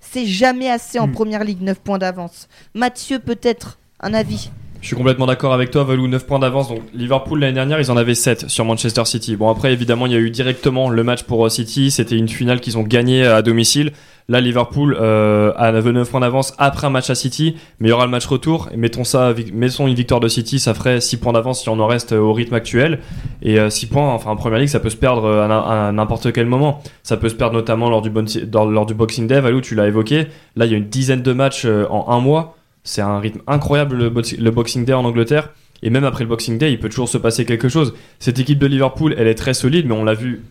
c'est 0.00 0.26
jamais 0.26 0.70
assez 0.70 0.98
en 0.98 1.08
Mm. 1.08 1.12
Première 1.12 1.44
Ligue 1.44 1.60
9 1.62 1.80
points 1.80 1.98
d'avance. 1.98 2.48
Mathieu 2.74 3.18
peut-être 3.18 3.78
un 4.00 4.14
avis? 4.14 4.50
Je 4.84 4.88
suis 4.88 4.96
complètement 4.96 5.24
d'accord 5.24 5.54
avec 5.54 5.70
toi, 5.70 5.82
Valou, 5.82 6.08
9 6.08 6.26
points 6.26 6.38
d'avance. 6.38 6.68
Donc 6.68 6.82
Liverpool 6.92 7.40
l'année 7.40 7.54
dernière, 7.54 7.80
ils 7.80 7.90
en 7.90 7.96
avaient 7.96 8.14
7 8.14 8.50
sur 8.50 8.66
Manchester 8.66 9.06
City. 9.06 9.34
Bon 9.34 9.48
après 9.48 9.72
évidemment, 9.72 10.04
il 10.04 10.12
y 10.12 10.14
a 10.14 10.18
eu 10.18 10.28
directement 10.28 10.90
le 10.90 11.02
match 11.02 11.22
pour 11.22 11.46
euh, 11.46 11.48
City, 11.48 11.90
c'était 11.90 12.18
une 12.18 12.28
finale 12.28 12.60
qu'ils 12.60 12.76
ont 12.76 12.82
gagnée 12.82 13.24
à 13.24 13.40
domicile. 13.40 13.92
Là 14.28 14.42
Liverpool 14.42 14.94
euh, 15.00 15.54
a 15.56 15.72
9 15.72 16.10
points 16.10 16.20
d'avance 16.20 16.52
après 16.58 16.86
un 16.86 16.90
match 16.90 17.08
à 17.08 17.14
City, 17.14 17.56
mais 17.80 17.88
il 17.88 17.90
y 17.92 17.94
aura 17.94 18.04
le 18.04 18.10
match 18.10 18.26
retour 18.26 18.68
et 18.74 18.76
mettons 18.76 19.04
ça 19.04 19.32
mettons 19.54 19.86
une 19.86 19.94
victoire 19.94 20.20
de 20.20 20.28
City, 20.28 20.58
ça 20.58 20.74
ferait 20.74 21.00
6 21.00 21.16
points 21.16 21.32
d'avance 21.32 21.62
si 21.62 21.70
on 21.70 21.80
en 21.80 21.86
reste 21.86 22.12
euh, 22.12 22.18
au 22.18 22.34
rythme 22.34 22.54
actuel 22.54 23.00
et 23.40 23.58
6 23.70 23.86
points 23.86 24.12
enfin 24.12 24.32
en 24.32 24.36
Première 24.36 24.58
Ligue, 24.58 24.68
ça 24.68 24.80
peut 24.80 24.90
se 24.90 24.96
perdre 24.96 25.24
euh, 25.24 25.48
à, 25.48 25.92
n'importe 25.92 26.30
quel 26.30 26.44
moment. 26.44 26.82
Ça 27.02 27.16
peut 27.16 27.30
se 27.30 27.34
perdre 27.34 27.54
notamment 27.54 27.88
lors 27.88 28.02
du 28.02 28.10
lors, 28.52 28.84
du 28.84 28.92
Boxing 28.92 29.26
Day, 29.26 29.40
Valou, 29.40 29.62
tu 29.62 29.74
l'as 29.74 29.86
évoqué. 29.86 30.26
Là, 30.56 30.66
il 30.66 30.72
y 30.72 30.74
a 30.74 30.78
une 30.78 30.88
dizaine 30.88 31.22
de 31.22 31.32
matchs 31.32 31.64
euh, 31.64 31.86
en 31.88 32.10
un 32.10 32.20
mois. 32.20 32.56
C'est 32.84 33.02
un 33.02 33.18
rythme 33.18 33.40
incroyable 33.46 33.96
le, 33.96 34.10
box- 34.10 34.36
le 34.36 34.50
Boxing 34.50 34.84
Day 34.84 34.92
en 34.92 35.04
Angleterre. 35.04 35.50
Et 35.82 35.90
même 35.90 36.04
après 36.04 36.24
le 36.24 36.28
Boxing 36.30 36.56
Day, 36.58 36.70
il 36.72 36.78
peut 36.78 36.88
toujours 36.88 37.08
se 37.08 37.18
passer 37.18 37.44
quelque 37.44 37.68
chose. 37.68 37.94
Cette 38.18 38.38
équipe 38.38 38.58
de 38.58 38.66
Liverpool, 38.66 39.14
elle 39.18 39.26
est 39.26 39.34
très 39.34 39.52
solide, 39.54 39.86
mais 39.86 39.94
on 39.94 40.04
l'a 40.04 40.14
vu 40.14 40.42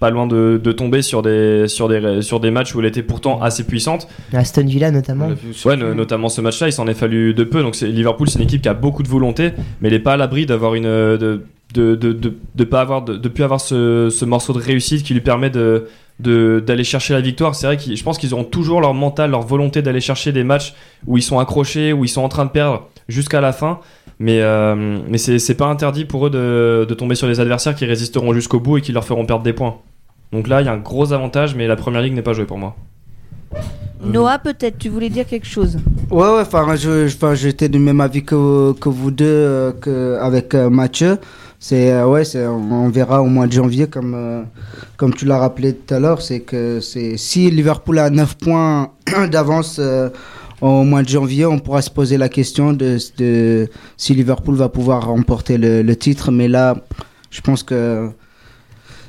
pas 0.00 0.10
loin 0.10 0.26
de, 0.28 0.60
de 0.62 0.72
tomber 0.72 1.02
sur 1.02 1.22
des, 1.22 1.66
sur, 1.66 1.88
des, 1.88 2.22
sur 2.22 2.38
des 2.40 2.50
matchs 2.52 2.74
où 2.74 2.80
elle 2.80 2.86
était 2.86 3.02
pourtant 3.02 3.42
assez 3.42 3.64
puissante. 3.64 4.06
Aston 4.32 4.64
Villa 4.64 4.90
notamment. 4.92 5.28
Ouais, 5.66 5.76
no- 5.76 5.92
notamment 5.94 6.28
ce 6.28 6.40
match-là, 6.40 6.68
il 6.68 6.72
s'en 6.72 6.86
est 6.86 6.94
fallu 6.94 7.34
de 7.34 7.42
peu. 7.44 7.62
Donc 7.62 7.74
c'est- 7.74 7.88
Liverpool, 7.88 8.30
c'est 8.30 8.38
une 8.38 8.44
équipe 8.44 8.62
qui 8.62 8.68
a 8.68 8.74
beaucoup 8.74 9.02
de 9.02 9.08
volonté, 9.08 9.50
mais 9.80 9.88
elle 9.88 9.94
n'est 9.94 9.98
pas 10.00 10.12
à 10.12 10.16
l'abri 10.16 10.46
d'avoir 10.46 10.74
une 10.74 10.84
de 10.84 11.42
de 11.74 11.94
de, 11.96 12.12
de, 12.12 12.32
de 12.54 12.64
pas 12.64 12.80
avoir 12.80 13.02
de, 13.02 13.16
de 13.16 13.28
plus 13.28 13.44
avoir 13.44 13.60
ce, 13.60 14.08
ce 14.08 14.24
morceau 14.24 14.52
de 14.54 14.58
réussite 14.60 15.02
qui 15.02 15.12
lui 15.14 15.20
permet 15.20 15.50
de- 15.50 15.86
d'aller 16.20 16.84
chercher 16.84 17.14
la 17.14 17.20
victoire. 17.20 17.54
C'est 17.54 17.66
vrai 17.66 17.76
que 17.76 17.94
je 17.94 18.02
pense 18.02 18.18
qu'ils 18.18 18.34
auront 18.34 18.44
toujours 18.44 18.80
leur 18.80 18.94
mental, 18.94 19.30
leur 19.30 19.42
volonté 19.42 19.82
d'aller 19.82 20.00
chercher 20.00 20.32
des 20.32 20.44
matchs 20.44 20.74
où 21.06 21.16
ils 21.16 21.22
sont 21.22 21.38
accrochés, 21.38 21.92
où 21.92 22.04
ils 22.04 22.08
sont 22.08 22.22
en 22.22 22.28
train 22.28 22.44
de 22.44 22.50
perdre 22.50 22.88
jusqu'à 23.08 23.40
la 23.40 23.52
fin. 23.52 23.78
Mais, 24.20 24.40
euh, 24.42 24.98
mais 25.08 25.16
c'est 25.18 25.38
c'est 25.38 25.54
pas 25.54 25.66
interdit 25.66 26.04
pour 26.04 26.26
eux 26.26 26.30
de, 26.30 26.84
de 26.88 26.94
tomber 26.94 27.14
sur 27.14 27.28
des 27.28 27.38
adversaires 27.38 27.76
qui 27.76 27.84
résisteront 27.86 28.32
jusqu'au 28.34 28.58
bout 28.58 28.78
et 28.78 28.80
qui 28.80 28.90
leur 28.90 29.04
feront 29.04 29.24
perdre 29.24 29.44
des 29.44 29.52
points. 29.52 29.76
Donc 30.32 30.48
là, 30.48 30.60
il 30.60 30.64
y 30.66 30.68
a 30.68 30.72
un 30.72 30.78
gros 30.78 31.12
avantage, 31.12 31.54
mais 31.54 31.68
la 31.68 31.76
première 31.76 32.02
ligue 32.02 32.14
n'est 32.14 32.22
pas 32.22 32.32
jouée 32.32 32.44
pour 32.44 32.58
moi. 32.58 32.74
Noah, 34.04 34.38
peut-être, 34.38 34.78
tu 34.78 34.88
voulais 34.88 35.08
dire 35.08 35.26
quelque 35.26 35.46
chose? 35.46 35.78
Ouais, 36.10 36.22
ouais, 36.22 36.40
enfin, 36.42 36.74
je, 36.76 37.08
je- 37.08 37.16
enfin, 37.16 37.34
j'étais 37.34 37.68
du 37.68 37.78
même 37.78 38.00
avis 38.00 38.22
que, 38.24 38.72
que 38.74 38.88
vous 38.88 39.10
deux, 39.10 39.24
euh, 39.26 39.72
que, 39.72 40.18
avec 40.20 40.54
euh, 40.54 40.70
Mathieu. 40.70 41.18
C'est, 41.60 41.90
euh, 41.92 42.06
ouais, 42.06 42.24
c'est, 42.24 42.46
on 42.46 42.88
verra 42.88 43.20
au 43.20 43.26
mois 43.26 43.48
de 43.48 43.52
janvier, 43.52 43.88
comme, 43.88 44.14
euh, 44.14 44.42
comme 44.96 45.12
tu 45.12 45.24
l'as 45.24 45.38
rappelé 45.38 45.74
tout 45.74 45.92
à 45.92 45.98
l'heure, 45.98 46.22
c'est 46.22 46.40
que 46.40 46.80
c'est, 46.80 47.16
si 47.16 47.50
Liverpool 47.50 47.98
a 47.98 48.10
9 48.10 48.36
points 48.36 48.92
d'avance 49.30 49.78
euh, 49.80 50.08
au 50.60 50.84
mois 50.84 51.02
de 51.02 51.08
janvier, 51.08 51.46
on 51.46 51.58
pourra 51.58 51.82
se 51.82 51.90
poser 51.90 52.16
la 52.16 52.28
question 52.28 52.72
de, 52.72 52.98
de 53.18 53.68
si 53.96 54.14
Liverpool 54.14 54.54
va 54.54 54.68
pouvoir 54.68 55.06
remporter 55.06 55.58
le, 55.58 55.82
le 55.82 55.96
titre. 55.96 56.30
Mais 56.30 56.46
là, 56.46 56.76
je 57.30 57.40
pense 57.40 57.64
que 57.64 58.08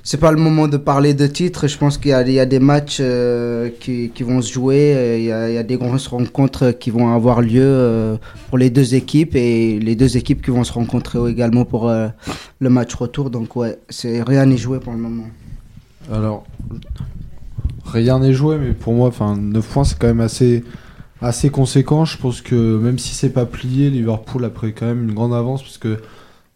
c'est 0.10 0.18
pas 0.18 0.32
le 0.32 0.40
moment 0.40 0.68
de 0.68 0.78
parler 0.78 1.14
de 1.14 1.28
titre. 1.28 1.68
Je 1.68 1.78
pense 1.78 2.00
qu'il 2.00 2.10
y 2.10 2.40
a, 2.40 2.46
des 2.48 2.58
matchs 2.58 2.98
euh, 3.00 3.70
qui, 3.80 4.24
vont 4.24 4.42
se 4.42 4.52
jouer. 4.52 5.20
Il 5.20 5.26
y, 5.26 5.32
a, 5.32 5.50
il 5.50 5.54
y 5.54 5.58
a 5.60 5.62
des 5.62 5.78
grosses 5.78 6.08
rencontres 6.08 6.72
qui 6.72 6.90
vont 6.90 7.14
avoir 7.14 7.42
lieu 7.42 7.62
euh, 7.62 8.18
pour 8.48 8.58
les 8.58 8.72
deux 8.72 8.96
équipes 8.96 9.36
et 9.36 9.78
les 9.78 9.96
deux 9.96 10.18
équipes 10.18 10.44
qui 10.44 10.50
vont 10.50 10.64
se 10.64 10.74
rencontrer 10.74 11.20
également 11.30 11.64
pour 11.64 11.90
euh, 11.90 12.08
le 12.58 12.70
match 12.72 12.96
retour. 12.96 13.30
Donc 13.30 13.56
ouais, 13.56 13.78
c'est 13.88 14.24
rien 14.24 14.48
n'est 14.48 14.58
joué 14.58 14.80
pour 14.80 14.94
le 14.94 14.98
moment. 14.98 15.28
Alors, 16.12 16.44
rien 17.86 18.18
n'est 18.18 18.34
joué, 18.34 18.58
mais 18.58 18.74
pour 18.74 18.94
moi, 18.94 19.10
enfin, 19.10 19.38
9 19.38 19.68
points, 19.68 19.84
c'est 19.84 20.00
quand 20.00 20.08
même 20.08 20.22
assez, 20.22 20.64
assez 21.22 21.52
conséquent. 21.52 22.06
Je 22.06 22.18
pense 22.18 22.42
que 22.42 22.80
même 22.80 22.98
si 22.98 23.14
c'est 23.14 23.30
pas 23.30 23.46
plié, 23.46 23.92
Liverpool 23.92 24.44
a 24.44 24.50
pris 24.50 24.74
quand 24.74 24.88
même 24.88 25.04
une 25.04 25.14
grande 25.14 25.36
avance, 25.36 25.62
parce 25.62 25.78
que 25.78 26.00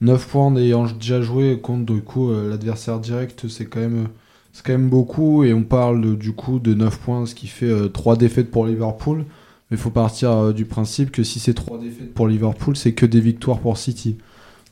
9 0.03 0.27
points 0.27 0.45
en 0.47 0.55
ayant 0.57 0.85
déjà 0.85 1.21
joué 1.21 1.59
contre 1.59 1.93
du 1.93 2.01
coup 2.01 2.29
euh, 2.29 2.49
l'adversaire 2.49 2.99
direct, 2.99 3.47
c'est 3.47 3.65
quand 3.65 3.79
même 3.79 4.07
c'est 4.51 4.77
beaucoup. 4.77 5.43
Et 5.43 5.53
on 5.53 5.63
parle 5.63 6.17
du 6.17 6.33
coup 6.33 6.59
de 6.59 6.73
9 6.73 6.99
points, 6.99 7.25
ce 7.25 7.35
qui 7.35 7.47
fait 7.47 7.89
3 7.91 8.17
défaites 8.17 8.51
pour 8.51 8.65
Liverpool. 8.67 9.25
Mais 9.71 9.77
il 9.77 9.81
faut 9.81 9.89
partir 9.89 10.31
euh, 10.31 10.53
du 10.53 10.65
principe 10.65 11.11
que 11.11 11.23
si 11.23 11.39
c'est 11.39 11.53
3 11.53 11.79
défaites 11.79 12.13
pour 12.13 12.27
Liverpool, 12.27 12.75
c'est 12.75 12.93
que 12.93 13.05
des 13.05 13.21
victoires 13.21 13.59
pour 13.59 13.77
City. 13.77 14.17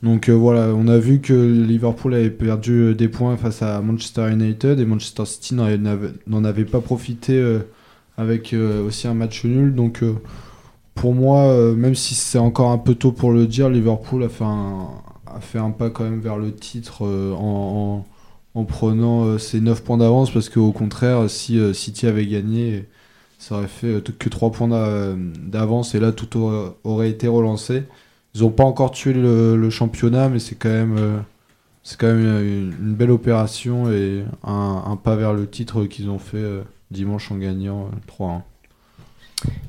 Donc 0.04 0.30
euh, 0.30 0.34
voilà, 0.34 0.74
on 0.76 0.88
a 0.88 0.98
vu 0.98 1.20
que 1.20 1.34
Liverpool 1.34 2.16
avait 2.16 2.32
perdu 2.32 2.72
euh, 2.72 2.96
des 2.96 3.08
points 3.08 3.38
face 3.38 3.62
à 3.62 3.82
Manchester 3.82 4.32
United 4.32 4.80
et 4.80 4.86
Manchester 4.86 5.26
City 5.26 5.54
n'en 5.54 6.44
avait, 6.44 6.66
pas 6.66 6.82
profité 6.82 7.34
euh, 7.34 7.60
avec 8.18 8.54
euh, 8.54 8.86
aussi 8.86 9.08
un 9.08 9.14
match 9.14 9.46
nul. 9.46 9.76
Donc 9.76 10.02
euh, 10.02 10.16
pour 10.96 11.14
moi, 11.14 11.44
euh, 11.44 11.76
même 11.76 11.96
si 11.96 12.16
c'est 12.16 12.40
encore 12.40 12.72
un 12.72 12.80
peu 12.80 12.96
tôt 12.96 13.12
pour 13.12 13.32
le 13.32 13.46
dire, 13.46 13.70
Liverpool 13.70 14.24
a 14.24 14.30
fait 14.30 14.44
un, 14.44 14.88
a 15.36 15.40
fait 15.42 15.60
un 15.60 15.72
pas 15.72 15.90
quand 15.90 16.04
même 16.04 16.20
vers 16.22 16.38
le 16.38 16.54
titre 16.54 17.06
euh, 17.06 17.34
en, 17.34 18.06
en, 18.56 18.60
en 18.62 18.66
prenant 18.66 19.26
euh, 19.26 19.38
ses 19.38 19.62
9 19.62 19.84
points 19.84 19.98
d'avance 19.98 20.32
parce 20.32 20.50
qu'au 20.50 20.72
contraire, 20.72 21.30
si 21.30 21.60
euh, 21.60 21.74
City 21.74 22.08
avait 22.08 22.28
gagné, 22.28 22.88
ça 23.40 23.56
aurait 23.56 23.68
fait 23.68 24.02
que 24.20 24.30
3 24.30 24.52
points 24.52 24.68
d'a- 24.68 25.16
d'avance 25.16 25.96
et 25.96 26.00
là 26.00 26.12
tout 26.12 26.38
aurait- 26.84 27.10
été 27.10 27.28
relancé. 27.28 27.84
Ils 28.36 28.42
n'ont 28.42 28.52
pas 28.52 28.64
encore 28.64 28.92
tué 28.92 29.14
le, 29.14 29.70
championnat, 29.70 30.30
mais 30.30 30.40
c'est 30.40 30.56
quand 30.56 30.70
même, 30.70 31.24
quand 32.00 32.08
même 32.08 32.74
une, 32.80 32.96
belle 32.96 33.12
opération 33.12 33.92
et 33.92 34.24
un, 34.44 34.98
pas 35.04 35.16
vers 35.16 35.34
le 35.34 35.50
titre 35.50 35.86
qu'ils 35.86 36.10
ont 36.10 36.20
fait 36.20 36.64
dimanche 36.92 37.32
en 37.32 37.38
gagnant 37.38 37.88
euh, 37.88 37.90
3-1. 38.08 38.42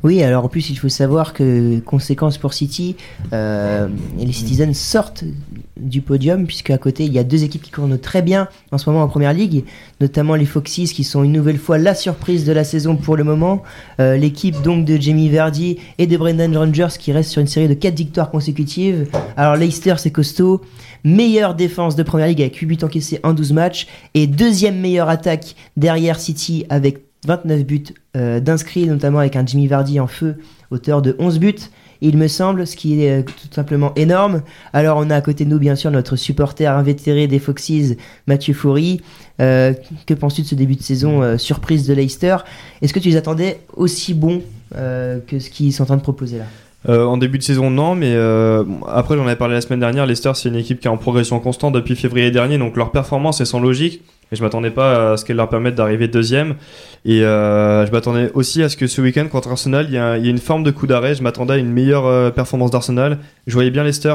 Oui, 0.02 0.22
alors 0.22 0.44
en 0.44 0.48
plus, 0.48 0.70
il 0.70 0.76
faut 0.76 0.88
savoir 0.88 1.32
que, 1.32 1.78
conséquence 1.80 2.36
pour 2.36 2.54
City, 2.54 2.96
euh, 3.32 3.88
les 4.18 4.32
Citizens 4.32 4.74
sortent 4.74 5.24
du 5.76 6.00
podium, 6.00 6.46
puisque 6.46 6.70
à 6.70 6.78
côté, 6.78 7.04
il 7.04 7.12
y 7.12 7.18
a 7.18 7.24
deux 7.24 7.44
équipes 7.44 7.62
qui 7.62 7.70
courent 7.70 7.88
très 8.00 8.22
bien 8.22 8.48
en 8.72 8.78
ce 8.78 8.88
moment 8.90 9.04
en 9.04 9.08
première 9.08 9.32
ligue, 9.32 9.64
notamment 10.00 10.34
les 10.34 10.44
Foxes, 10.44 10.92
qui 10.92 11.04
sont 11.04 11.22
une 11.22 11.32
nouvelle 11.32 11.58
fois 11.58 11.78
la 11.78 11.94
surprise 11.94 12.44
de 12.44 12.52
la 12.52 12.64
saison 12.64 12.96
pour 12.96 13.16
le 13.16 13.24
moment. 13.24 13.62
Euh, 14.00 14.16
L'équipe 14.16 14.60
donc 14.62 14.84
de 14.84 15.00
Jamie 15.00 15.28
Verdi 15.28 15.78
et 15.98 16.06
de 16.06 16.16
Brendan 16.16 16.56
Rogers, 16.56 16.98
qui 16.98 17.12
reste 17.12 17.30
sur 17.30 17.40
une 17.40 17.46
série 17.46 17.68
de 17.68 17.74
4 17.74 17.96
victoires 17.96 18.30
consécutives. 18.30 19.06
Alors 19.36 19.56
Leicester, 19.56 19.94
c'est 19.98 20.10
costaud. 20.10 20.62
Meilleure 21.04 21.54
défense 21.54 21.96
de 21.96 22.02
première 22.02 22.28
ligue 22.28 22.42
avec 22.42 22.56
8 22.56 22.66
buts 22.66 22.78
encaissés 22.82 23.20
en 23.22 23.32
12 23.32 23.52
matchs. 23.52 23.86
Et 24.14 24.26
deuxième 24.26 24.78
meilleure 24.78 25.08
attaque 25.08 25.56
derrière 25.76 26.20
City 26.20 26.64
avec 26.68 27.11
29 27.26 27.64
buts 27.64 27.84
euh, 28.16 28.40
d'inscrits, 28.40 28.86
notamment 28.86 29.20
avec 29.20 29.36
un 29.36 29.46
Jimmy 29.46 29.68
Vardy 29.68 30.00
en 30.00 30.06
feu, 30.06 30.36
auteur 30.70 31.02
de 31.02 31.14
11 31.18 31.38
buts, 31.38 31.54
il 32.00 32.16
me 32.16 32.26
semble, 32.26 32.66
ce 32.66 32.74
qui 32.74 33.04
est 33.04 33.20
euh, 33.20 33.22
tout 33.22 33.54
simplement 33.54 33.92
énorme. 33.94 34.42
Alors 34.72 34.98
on 34.98 35.08
a 35.08 35.14
à 35.14 35.20
côté 35.20 35.44
de 35.44 35.50
nous 35.50 35.60
bien 35.60 35.76
sûr 35.76 35.90
notre 35.92 36.16
supporter 36.16 36.66
invétéré 36.66 37.28
des 37.28 37.38
Foxes, 37.38 37.94
Mathieu 38.26 38.54
Foury. 38.54 39.00
Euh, 39.40 39.72
que 40.06 40.14
penses-tu 40.14 40.42
de 40.42 40.46
ce 40.48 40.54
début 40.56 40.74
de 40.74 40.82
saison 40.82 41.38
surprise 41.38 41.86
de 41.86 41.94
Leicester? 41.94 42.38
Est-ce 42.80 42.92
que 42.92 42.98
tu 42.98 43.08
les 43.08 43.16
attendais 43.16 43.60
aussi 43.76 44.14
bons 44.14 44.42
que 44.72 45.38
ce 45.38 45.50
qu'ils 45.50 45.72
sont 45.72 45.84
en 45.84 45.86
train 45.86 45.96
de 45.96 46.02
proposer 46.02 46.38
là? 46.38 46.44
Euh, 46.88 47.04
en 47.04 47.16
début 47.16 47.38
de 47.38 47.42
saison, 47.42 47.70
non, 47.70 47.94
mais 47.94 48.12
euh, 48.14 48.64
après, 48.88 49.16
j'en 49.16 49.24
avais 49.24 49.36
parlé 49.36 49.54
la 49.54 49.60
semaine 49.60 49.80
dernière. 49.80 50.04
Leicester, 50.06 50.32
c'est 50.34 50.48
une 50.48 50.56
équipe 50.56 50.80
qui 50.80 50.88
est 50.88 50.90
en 50.90 50.96
progression 50.96 51.38
constante 51.38 51.74
depuis 51.74 51.94
février 51.94 52.30
dernier, 52.30 52.58
donc 52.58 52.76
leur 52.76 52.90
performance 52.90 53.40
est 53.40 53.44
sans 53.44 53.60
logique. 53.60 54.02
Et 54.32 54.36
je 54.36 54.42
m'attendais 54.42 54.70
pas 54.70 55.12
à 55.12 55.16
ce 55.18 55.26
qu'elle 55.26 55.36
leur 55.36 55.50
permette 55.50 55.74
d'arriver 55.74 56.08
deuxième. 56.08 56.54
Et 57.04 57.22
euh, 57.22 57.86
je 57.86 57.92
m'attendais 57.92 58.30
aussi 58.32 58.62
à 58.62 58.70
ce 58.70 58.78
que 58.78 58.86
ce 58.86 59.02
week-end 59.02 59.28
contre 59.30 59.50
Arsenal, 59.50 59.86
il 59.88 59.94
y, 59.94 59.98
a, 59.98 60.16
il 60.16 60.24
y 60.24 60.28
a 60.28 60.30
une 60.30 60.38
forme 60.38 60.62
de 60.62 60.70
coup 60.70 60.86
d'arrêt. 60.86 61.14
Je 61.14 61.22
m'attendais 61.22 61.54
à 61.54 61.56
une 61.58 61.70
meilleure 61.70 62.06
euh, 62.06 62.30
performance 62.30 62.70
d'Arsenal. 62.70 63.18
Je 63.46 63.52
voyais 63.52 63.70
bien 63.70 63.84
Leicester 63.84 64.14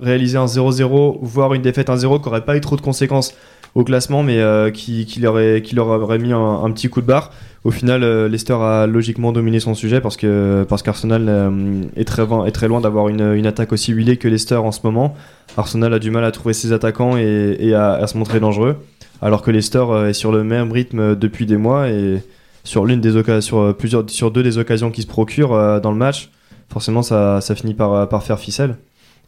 réaliser 0.00 0.38
un 0.38 0.46
0-0, 0.46 1.18
voire 1.22 1.54
une 1.54 1.62
défaite 1.62 1.88
1-0 1.88 2.22
qui 2.22 2.28
aurait 2.28 2.44
pas 2.44 2.56
eu 2.56 2.60
trop 2.60 2.76
de 2.76 2.80
conséquences 2.80 3.34
au 3.74 3.84
classement, 3.84 4.22
mais 4.22 4.38
euh, 4.40 4.70
qui, 4.70 5.04
qui, 5.06 5.20
leur 5.20 5.34
aurait, 5.34 6.18
mis 6.18 6.32
un 6.32 6.70
petit 6.70 6.88
coup 6.88 7.00
de 7.02 7.06
barre. 7.06 7.30
Au 7.64 7.70
final, 7.70 8.04
euh, 8.04 8.28
Leicester 8.28 8.54
a 8.54 8.86
logiquement 8.86 9.32
dominé 9.32 9.58
son 9.60 9.74
sujet 9.74 10.00
parce 10.00 10.16
que 10.16 10.64
parce 10.68 10.82
qu'Arsenal 10.82 11.26
euh, 11.28 11.82
est 11.96 12.04
très 12.04 12.24
loin, 12.24 12.46
est 12.46 12.52
très 12.52 12.68
loin 12.68 12.80
d'avoir 12.80 13.08
une, 13.08 13.34
une 13.34 13.46
attaque 13.46 13.72
aussi 13.72 13.92
huilée 13.92 14.16
que 14.16 14.28
Leicester 14.28 14.54
en 14.56 14.70
ce 14.70 14.80
moment. 14.84 15.14
Arsenal 15.56 15.92
a 15.92 15.98
du 15.98 16.10
mal 16.10 16.24
à 16.24 16.30
trouver 16.30 16.54
ses 16.54 16.72
attaquants 16.72 17.16
et, 17.18 17.56
et 17.58 17.74
à, 17.74 17.94
à 17.94 18.06
se 18.06 18.16
montrer 18.16 18.38
dangereux, 18.38 18.76
alors 19.20 19.42
que 19.42 19.50
Leicester 19.50 19.84
euh, 19.90 20.08
est 20.08 20.12
sur 20.12 20.30
le 20.30 20.44
même 20.44 20.70
rythme 20.70 21.16
depuis 21.16 21.46
des 21.46 21.56
mois 21.56 21.88
et 21.88 22.22
sur 22.62 22.86
l'une 22.86 23.00
des 23.00 23.16
occasions, 23.16 23.40
sur 23.40 23.76
plusieurs, 23.76 24.08
sur 24.08 24.30
deux 24.30 24.42
des 24.42 24.58
occasions 24.58 24.90
qui 24.90 25.02
se 25.02 25.06
procurent 25.06 25.80
dans 25.80 25.90
le 25.90 25.96
match, 25.96 26.30
forcément 26.68 27.02
ça, 27.02 27.40
ça 27.40 27.54
finit 27.54 27.74
par, 27.74 28.08
par 28.08 28.22
faire 28.22 28.38
ficelle. 28.38 28.76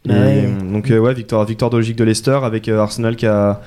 Et, 0.07 0.11
ouais. 0.11 0.49
Donc 0.71 0.89
ouais, 0.89 1.13
victoire, 1.13 1.43
victoire 1.45 1.69
de 1.69 1.77
logique 1.77 1.97
de 1.97 2.03
Leicester 2.03 2.39
avec 2.43 2.69
Arsenal 2.69 3.15
qui 3.15 3.27
a 3.27 3.61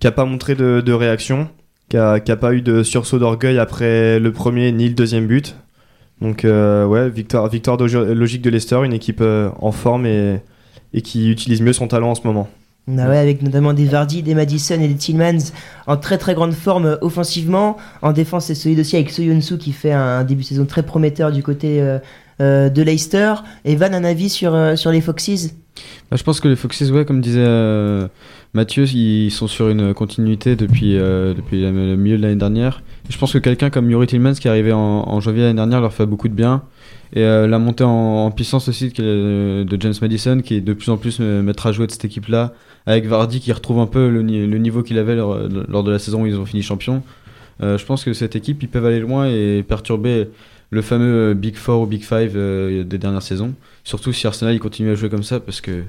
qui 0.00 0.08
a 0.08 0.12
pas 0.12 0.24
montré 0.24 0.56
de, 0.56 0.82
de 0.84 0.92
réaction, 0.92 1.48
qui 1.88 1.96
a, 1.96 2.20
qui 2.20 2.32
a 2.32 2.36
pas 2.36 2.54
eu 2.54 2.62
de 2.62 2.82
sursaut 2.82 3.18
d'orgueil 3.18 3.58
après 3.58 4.18
le 4.18 4.32
premier 4.32 4.72
ni 4.72 4.88
le 4.88 4.94
deuxième 4.94 5.26
but. 5.26 5.56
Donc 6.20 6.44
euh, 6.44 6.86
ouais, 6.86 7.10
victoire, 7.10 7.48
victoire 7.48 7.76
de 7.76 7.84
logique 8.12 8.42
de 8.42 8.50
Leicester, 8.50 8.80
une 8.84 8.92
équipe 8.92 9.20
euh, 9.20 9.50
en 9.60 9.72
forme 9.72 10.06
et, 10.06 10.40
et 10.94 11.02
qui 11.02 11.30
utilise 11.30 11.60
mieux 11.60 11.72
son 11.72 11.88
talent 11.88 12.10
en 12.10 12.14
ce 12.14 12.22
moment. 12.24 12.48
Ah 12.98 13.08
ouais, 13.08 13.18
avec 13.18 13.42
notamment 13.42 13.74
des 13.74 13.84
Vardy, 13.84 14.24
des 14.24 14.34
Madison 14.34 14.74
et 14.80 14.88
des 14.88 14.96
Tillmans 14.96 15.52
en 15.86 15.96
très 15.96 16.18
très 16.18 16.34
grande 16.34 16.52
forme 16.52 16.86
euh, 16.86 16.96
offensivement. 17.00 17.76
En 18.02 18.12
défense, 18.12 18.46
c'est 18.46 18.56
solide 18.56 18.80
aussi 18.80 18.96
avec 18.96 19.10
Soyunsu 19.10 19.56
qui 19.56 19.70
fait 19.72 19.92
un 19.92 20.24
début 20.24 20.42
de 20.42 20.48
saison 20.48 20.66
très 20.66 20.82
prometteur 20.82 21.30
du 21.30 21.44
côté 21.44 21.80
euh, 21.80 21.98
euh, 22.40 22.68
de 22.70 22.82
Leicester. 22.82 23.34
Et 23.64 23.76
Van, 23.76 23.92
un 23.92 24.02
avis 24.02 24.28
sur, 24.28 24.54
euh, 24.54 24.74
sur 24.74 24.90
les 24.90 25.00
Foxes? 25.00 25.54
Bah, 26.10 26.16
je 26.16 26.24
pense 26.24 26.40
que 26.40 26.48
les 26.48 26.56
Foxes, 26.56 26.90
ouais, 26.90 27.04
comme 27.04 27.20
disait 27.20 27.38
euh, 27.40 28.08
Mathieu, 28.54 28.84
ils 28.84 29.30
sont 29.30 29.46
sur 29.46 29.70
une 29.70 29.94
continuité 29.94 30.56
depuis, 30.56 30.98
euh, 30.98 31.32
depuis 31.32 31.62
le 31.62 31.96
milieu 31.96 32.18
de 32.18 32.22
l'année 32.22 32.36
dernière. 32.36 32.82
Je 33.08 33.16
pense 33.16 33.32
que 33.32 33.38
quelqu'un 33.38 33.70
comme 33.70 33.90
Yuri 33.90 34.06
Tillmans 34.06 34.34
qui 34.34 34.46
est 34.46 34.50
arrivé 34.50 34.74
en, 34.74 35.20
janvier 35.20 35.42
l'année 35.44 35.54
dernière 35.54 35.80
leur 35.80 35.94
fait 35.94 36.04
beaucoup 36.04 36.28
de 36.28 36.34
bien. 36.34 36.62
Et 37.14 37.22
euh, 37.22 37.46
la 37.46 37.58
montée 37.58 37.84
en, 37.84 38.30
puissance 38.30 38.68
aussi 38.68 38.90
de, 38.90 39.66
James 39.80 39.94
Madison 40.02 40.40
qui 40.42 40.56
est 40.56 40.60
de 40.60 40.74
plus 40.74 40.90
en 40.90 40.98
plus 40.98 41.16
euh, 41.20 41.40
maître 41.40 41.66
à 41.66 41.72
jouer 41.72 41.86
de 41.86 41.92
cette 41.92 42.04
équipe-là. 42.04 42.52
Avec 42.84 43.06
Vardy 43.06 43.40
qui 43.40 43.52
retrouve 43.52 43.78
un 43.78 43.86
peu 43.86 44.10
le, 44.10 44.22
ni- 44.22 44.46
le 44.46 44.58
niveau 44.58 44.82
qu'il 44.82 44.98
avait 44.98 45.16
lors, 45.16 45.34
de 45.48 45.90
la 45.90 45.98
saison 45.98 46.22
où 46.22 46.26
ils 46.26 46.38
ont 46.38 46.44
fini 46.44 46.62
champion. 46.62 47.02
Je 47.60 47.84
pense 47.84 48.04
que 48.04 48.12
cette 48.12 48.34
équipe, 48.34 48.60
ils 48.64 48.68
peuvent 48.68 48.84
aller 48.86 48.98
loin 48.98 49.28
et 49.28 49.62
perturber 49.62 50.28
le 50.70 50.82
fameux 50.82 51.32
Big 51.34 51.54
Four 51.54 51.82
ou 51.82 51.86
Big 51.86 52.02
Five 52.02 52.34
des 52.34 52.98
dernières 52.98 53.22
saisons. 53.22 53.54
Surtout 53.84 54.12
si 54.12 54.26
Arsenal 54.26 54.58
continue 54.58 54.90
à 54.90 54.96
jouer 54.96 55.08
comme 55.08 55.22
ça 55.22 55.38
parce 55.38 55.60
que 55.60 55.84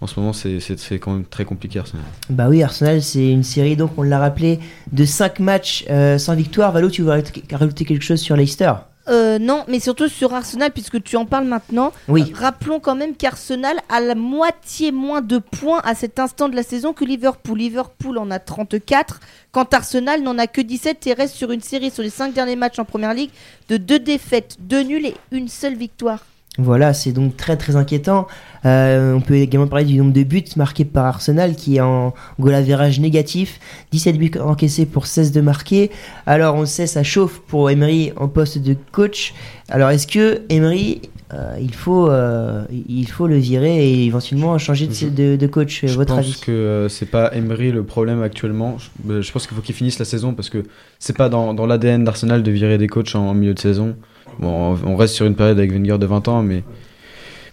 en 0.00 0.06
ce 0.06 0.18
moment 0.18 0.32
c'est 0.32 0.98
quand 0.98 1.12
même 1.12 1.24
très 1.24 1.44
compliqué 1.44 1.78
Arsenal. 1.78 2.04
Bah 2.28 2.48
oui, 2.48 2.62
Arsenal, 2.62 3.02
c'est 3.02 3.30
une 3.30 3.42
série, 3.42 3.76
donc 3.76 3.92
on 3.96 4.02
l'a 4.02 4.18
rappelé, 4.18 4.60
de 4.92 5.04
5 5.04 5.40
matchs 5.40 5.84
euh, 5.90 6.18
sans 6.18 6.34
victoire. 6.34 6.72
Valo, 6.72 6.90
tu 6.90 7.02
veux 7.02 7.10
rajouter 7.10 7.42
rajouter 7.52 7.84
quelque 7.84 8.02
chose 8.02 8.20
sur 8.20 8.36
Leicester? 8.36 8.72
Euh, 9.08 9.38
non, 9.38 9.64
mais 9.68 9.80
surtout 9.80 10.08
sur 10.08 10.32
Arsenal, 10.32 10.70
puisque 10.72 11.02
tu 11.02 11.16
en 11.16 11.26
parles 11.26 11.46
maintenant. 11.46 11.92
Oui. 12.08 12.32
Rappelons 12.34 12.80
quand 12.80 12.94
même 12.94 13.14
qu'Arsenal 13.14 13.78
a 13.88 14.00
la 14.00 14.14
moitié 14.14 14.92
moins 14.92 15.20
de 15.20 15.38
points 15.38 15.80
à 15.84 15.94
cet 15.94 16.18
instant 16.18 16.48
de 16.48 16.56
la 16.56 16.62
saison 16.62 16.92
que 16.92 17.04
Liverpool. 17.04 17.58
Liverpool 17.58 18.18
en 18.18 18.30
a 18.30 18.38
34, 18.38 19.20
quand 19.52 19.74
Arsenal 19.74 20.22
n'en 20.22 20.38
a 20.38 20.46
que 20.46 20.60
17 20.60 21.06
et 21.06 21.12
reste 21.12 21.34
sur 21.34 21.50
une 21.50 21.60
série 21.60 21.90
sur 21.90 22.02
les 22.02 22.10
5 22.10 22.32
derniers 22.32 22.56
matchs 22.56 22.78
en 22.78 22.84
première 22.84 23.14
ligue 23.14 23.30
de 23.68 23.76
2 23.76 23.98
défaites, 23.98 24.56
2 24.60 24.82
nuls 24.82 25.06
et 25.06 25.16
une 25.30 25.48
seule 25.48 25.74
victoire. 25.74 26.20
Voilà, 26.56 26.94
c'est 26.94 27.12
donc 27.12 27.36
très 27.36 27.56
très 27.56 27.74
inquiétant. 27.74 28.28
Euh, 28.64 29.12
on 29.12 29.20
peut 29.20 29.34
également 29.34 29.66
parler 29.66 29.84
du 29.84 29.96
nombre 29.98 30.12
de 30.12 30.22
buts 30.22 30.44
marqués 30.56 30.84
par 30.84 31.04
Arsenal 31.04 31.56
qui 31.56 31.76
est 31.76 31.80
en 31.80 32.14
goal 32.38 32.54
average 32.54 33.00
négatif. 33.00 33.58
17 33.90 34.16
buts 34.18 34.30
encaissés 34.40 34.86
pour 34.86 35.06
16 35.08 35.32
de 35.32 35.40
marqués. 35.40 35.90
Alors 36.26 36.54
on 36.54 36.64
sait, 36.64 36.86
ça 36.86 37.02
chauffe 37.02 37.40
pour 37.48 37.70
Emery 37.70 38.12
en 38.16 38.28
poste 38.28 38.58
de 38.58 38.76
coach. 38.92 39.34
Alors 39.68 39.90
est-ce 39.90 40.06
que 40.06 40.42
Emery, 40.48 41.02
euh, 41.32 41.56
il, 41.60 41.74
faut, 41.74 42.08
euh, 42.08 42.62
il 42.88 43.08
faut 43.08 43.26
le 43.26 43.36
virer 43.36 43.88
et 43.90 44.04
éventuellement 44.04 44.56
changer 44.58 44.86
de, 44.86 45.08
de, 45.08 45.34
de 45.36 45.46
coach, 45.48 45.80
Je 45.84 45.94
votre 45.96 46.14
pense 46.14 46.24
avis? 46.24 46.40
que 46.40 46.86
c'est 46.88 47.10
pas 47.10 47.34
Emery 47.34 47.72
le 47.72 47.82
problème 47.82 48.22
actuellement. 48.22 48.76
Je, 49.08 49.22
je 49.22 49.32
pense 49.32 49.48
qu'il 49.48 49.56
faut 49.56 49.62
qu'il 49.62 49.74
finisse 49.74 49.98
la 49.98 50.04
saison 50.04 50.34
parce 50.34 50.50
que 50.50 50.62
c'est 51.00 51.16
pas 51.16 51.28
dans, 51.28 51.52
dans 51.52 51.66
l'ADN 51.66 52.04
d'Arsenal 52.04 52.44
de 52.44 52.50
virer 52.52 52.78
des 52.78 52.86
coachs 52.86 53.16
en, 53.16 53.26
en 53.30 53.34
milieu 53.34 53.54
de 53.54 53.58
saison. 53.58 53.96
On, 54.40 54.96
reste 54.96 55.14
sur 55.14 55.26
une 55.26 55.34
période 55.34 55.58
avec 55.58 55.72
Wenger 55.72 55.98
de 55.98 56.06
20 56.06 56.28
ans, 56.28 56.42
mais, 56.42 56.62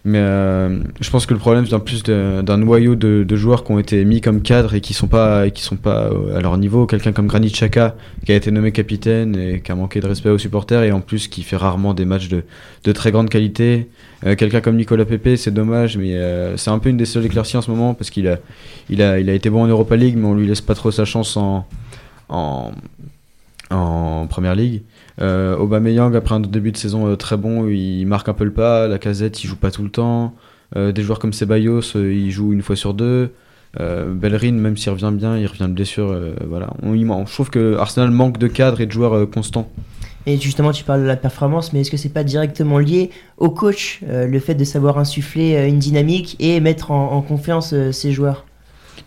euh, 0.07 0.79
je 0.99 1.09
pense 1.11 1.27
que 1.27 1.33
le 1.33 1.39
problème 1.39 1.63
vient 1.63 1.79
plus 1.79 2.03
d'un 2.03 2.57
noyau 2.57 2.95
de, 2.95 3.35
joueurs 3.35 3.63
qui 3.63 3.71
ont 3.71 3.79
été 3.79 4.03
mis 4.03 4.19
comme 4.19 4.41
cadres 4.41 4.73
et 4.73 4.81
qui 4.81 4.93
sont 4.93 5.07
pas, 5.07 5.45
sont 5.55 5.75
pas 5.75 6.05
euh, 6.11 6.37
à 6.37 6.41
leur 6.41 6.57
niveau. 6.57 6.87
Quelqu'un 6.87 7.11
comme 7.11 7.27
Granit 7.27 7.51
Xhaka 7.51 7.95
qui 8.25 8.31
a 8.31 8.35
été 8.35 8.49
nommé 8.51 8.71
capitaine 8.71 9.35
et 9.35 9.61
qui 9.61 9.71
a 9.71 9.75
manqué 9.75 9.99
de 9.99 10.07
respect 10.07 10.29
aux 10.29 10.39
supporters 10.39 10.83
et 10.83 10.91
en 10.91 11.01
plus 11.01 11.27
qui 11.27 11.43
fait 11.43 11.55
rarement 11.55 11.93
des 11.93 12.05
matchs 12.05 12.29
de, 12.29 12.91
très 12.91 13.11
grande 13.11 13.29
qualité. 13.29 13.89
Euh, 14.25 14.35
Quelqu'un 14.35 14.61
comme 14.61 14.75
Nicolas 14.75 15.05
Pepe, 15.05 15.35
c'est 15.37 15.53
dommage, 15.53 15.97
mais 15.97 16.15
c'est 16.57 16.71
un 16.71 16.79
peu 16.79 16.89
une 16.89 16.97
des 16.97 17.05
seules 17.05 17.25
éclaircies 17.25 17.57
en 17.57 17.61
ce 17.61 17.69
moment 17.69 17.93
parce 17.93 18.09
qu'il 18.09 18.27
a, 18.27 19.19
été 19.19 19.49
bon 19.49 19.63
en 19.63 19.67
Europa 19.67 19.95
League, 19.95 20.15
mais 20.17 20.25
on 20.25 20.33
lui 20.33 20.47
laisse 20.47 20.61
pas 20.61 20.75
trop 20.75 20.91
sa 20.91 21.05
chance 21.05 21.37
en, 21.37 21.67
en, 22.29 22.71
en 23.69 24.27
Première 24.27 24.55
Ligue. 24.55 24.81
Euh, 25.21 25.55
Aubameyang, 25.57 26.15
après 26.15 26.35
un 26.35 26.39
début 26.39 26.71
de 26.71 26.77
saison 26.77 27.07
euh, 27.07 27.15
très 27.15 27.37
bon, 27.37 27.67
il 27.67 28.05
marque 28.05 28.27
un 28.29 28.33
peu 28.33 28.43
le 28.43 28.51
pas. 28.51 28.87
La 28.87 28.97
casette, 28.97 29.43
il 29.43 29.47
joue 29.47 29.55
pas 29.55 29.71
tout 29.71 29.83
le 29.83 29.89
temps. 29.89 30.33
Euh, 30.75 30.91
des 30.91 31.03
joueurs 31.03 31.19
comme 31.19 31.33
Ceballos, 31.33 31.95
euh, 31.95 32.13
il 32.13 32.31
joue 32.31 32.53
une 32.53 32.61
fois 32.61 32.75
sur 32.75 32.93
deux. 32.93 33.31
Bellerin, 33.79 34.51
même 34.51 34.75
s'il 34.75 34.91
revient 34.91 35.11
bien, 35.13 35.37
il 35.37 35.47
revient 35.47 35.61
de 35.61 35.73
blessure. 35.73 36.13
voilà. 36.45 36.73
On, 36.83 36.93
il 36.93 37.07
je 37.07 37.33
trouve 37.33 37.49
que 37.49 37.77
Arsenal 37.77 38.11
manque 38.11 38.37
de 38.37 38.47
cadres 38.47 38.81
et 38.81 38.85
de 38.85 38.91
joueurs 38.91 39.29
constants. 39.29 39.71
Et 40.25 40.37
justement, 40.37 40.71
tu 40.71 40.83
parles 40.83 41.01
de 41.01 41.07
la 41.07 41.15
performance, 41.15 41.73
mais 41.73 41.81
est-ce 41.81 41.91
que 41.91 41.97
c'est 41.97 42.09
pas 42.09 42.23
directement 42.23 42.77
lié 42.77 43.09
au 43.37 43.49
coach, 43.49 44.01
euh, 44.07 44.27
le 44.27 44.39
fait 44.39 44.53
de 44.53 44.63
savoir 44.63 44.99
insuffler 44.99 45.55
euh, 45.55 45.67
une 45.67 45.79
dynamique 45.79 46.35
et 46.39 46.59
mettre 46.59 46.91
en, 46.91 47.11
en 47.11 47.21
confiance 47.21 47.73
euh, 47.73 47.91
ses 47.91 48.11
joueurs? 48.11 48.45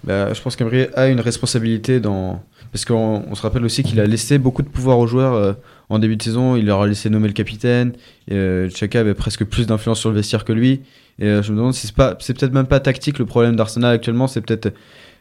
Bah, 0.02 0.32
je 0.32 0.42
pense 0.42 0.56
qu'Emery 0.56 0.88
a 0.94 1.08
une 1.08 1.20
responsabilité 1.20 2.00
dans. 2.00 2.42
Parce 2.74 2.84
qu'on 2.86 3.22
on 3.30 3.34
se 3.36 3.42
rappelle 3.42 3.64
aussi 3.64 3.84
qu'il 3.84 4.00
a 4.00 4.04
laissé 4.04 4.36
beaucoup 4.38 4.62
de 4.62 4.68
pouvoir 4.68 4.98
aux 4.98 5.06
joueurs 5.06 5.34
euh, 5.34 5.52
en 5.90 6.00
début 6.00 6.16
de 6.16 6.22
saison. 6.24 6.56
Il 6.56 6.66
leur 6.66 6.80
a 6.82 6.88
laissé 6.88 7.08
nommer 7.08 7.28
le 7.28 7.32
capitaine. 7.32 7.92
Et, 8.26 8.34
euh, 8.34 8.66
Xhaka 8.66 8.98
avait 8.98 9.14
presque 9.14 9.44
plus 9.44 9.68
d'influence 9.68 10.00
sur 10.00 10.10
le 10.10 10.16
vestiaire 10.16 10.44
que 10.44 10.52
lui. 10.52 10.80
Et 11.20 11.26
euh, 11.26 11.40
je 11.40 11.52
me 11.52 11.56
demande 11.58 11.72
si 11.72 11.86
c'est 11.86 11.94
pas, 11.94 12.16
c'est 12.18 12.36
peut-être 12.36 12.52
même 12.52 12.66
pas 12.66 12.80
tactique 12.80 13.20
le 13.20 13.26
problème 13.26 13.54
d'Arsenal 13.54 13.94
actuellement. 13.94 14.26
C'est 14.26 14.40
peut-être 14.40 14.74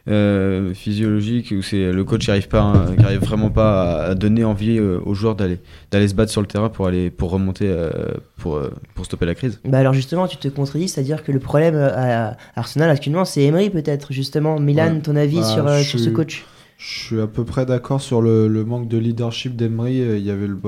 euh, 0.08 0.74
physiologique 0.74 1.54
ou 1.56 1.62
c'est 1.62 1.92
le 1.92 2.02
coach 2.02 2.24
qui 2.24 2.30
arrive 2.32 2.48
pas, 2.48 2.60
hein, 2.60 2.86
qui 2.98 3.04
arrive 3.04 3.20
vraiment 3.20 3.50
pas 3.50 4.00
à, 4.02 4.10
à 4.10 4.14
donner 4.16 4.42
envie 4.42 4.76
euh, 4.78 4.98
aux 5.04 5.14
joueurs 5.14 5.36
d'aller 5.36 5.58
d'aller 5.92 6.08
se 6.08 6.14
battre 6.14 6.32
sur 6.32 6.40
le 6.40 6.48
terrain 6.48 6.68
pour 6.70 6.88
aller 6.88 7.08
pour 7.10 7.30
remonter 7.30 7.66
euh, 7.68 7.88
pour 8.36 8.56
euh, 8.56 8.72
pour 8.96 9.04
stopper 9.04 9.26
la 9.26 9.36
crise. 9.36 9.60
Bah 9.64 9.78
alors 9.78 9.94
justement, 9.94 10.26
tu 10.26 10.36
te 10.38 10.48
contredis, 10.48 10.88
c'est-à-dire 10.88 11.22
que 11.22 11.30
le 11.30 11.38
problème 11.38 11.76
à 11.76 12.36
Arsenal 12.56 12.90
actuellement, 12.90 13.24
c'est 13.24 13.44
Emery 13.44 13.70
peut-être 13.70 14.12
justement. 14.12 14.58
Milan, 14.58 14.94
Ouais. 14.94 15.00
ton 15.00 15.14
avis 15.14 15.36
Bah, 15.36 15.44
sur, 15.44 15.68
euh, 15.68 15.78
je 15.78 15.84
sur 15.84 15.98
ce 16.00 16.04
suis- 16.06 16.12
coach? 16.12 16.44
Je 16.78 16.98
suis 16.98 17.20
à 17.20 17.26
peu 17.26 17.44
près 17.44 17.66
d'accord 17.66 18.00
sur 18.00 18.20
le, 18.20 18.48
manque 18.64 18.88
de 18.88 18.98
leadership 18.98 19.56
d'Emery. 19.56 20.00
Euh, 20.00 20.18
Il 20.18 20.24
y 20.24 20.30
avait 20.30 20.46
le, 20.46 20.58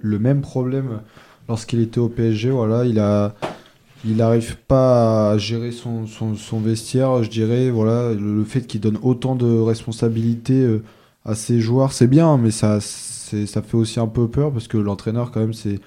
le, 0.00 0.18
même 0.18 0.40
problème 0.40 1.00
lorsqu'il 1.48 1.80
était 1.80 1.98
au 1.98 2.08
PSG. 2.08 2.50
Voilà, 2.50 2.84
il 2.84 4.16
n'arrive 4.16 4.56
pas 4.68 5.32
à 5.32 5.38
gérer 5.38 5.72
son, 5.72 6.06
vestiaire. 6.60 7.22
Je 7.22 7.30
dirais, 7.30 7.70
voilà, 7.70 8.14
le, 8.14 8.44
fait 8.44 8.66
qu'il 8.66 8.80
donne 8.80 8.98
autant 9.02 9.34
de 9.34 9.60
responsabilités 9.60 10.62
euh, 10.62 10.82
à 11.24 11.34
ses 11.34 11.60
joueurs, 11.60 11.92
c'est 11.92 12.06
bien, 12.06 12.38
mais 12.38 12.50
ça, 12.50 12.80
ça 12.80 13.62
fait 13.62 13.76
aussi 13.76 14.00
un 14.00 14.06
peu 14.06 14.28
peur 14.28 14.52
parce 14.52 14.68
que 14.68 14.78
l'entraîneur, 14.78 15.30
quand 15.30 15.40
même, 15.40 15.52
c'est, 15.52 15.80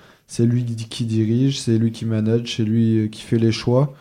lui 0.45 0.63
qui 0.65 1.05
dirige, 1.05 1.59
c'est 1.59 1.77
lui 1.77 1.91
qui 1.91 2.05
manage, 2.05 2.57
c'est 2.57 2.63
lui 2.63 2.99
euh, 2.99 3.07
qui 3.07 3.21
fait 3.21 3.39
les 3.39 3.51
choix. 3.51 3.93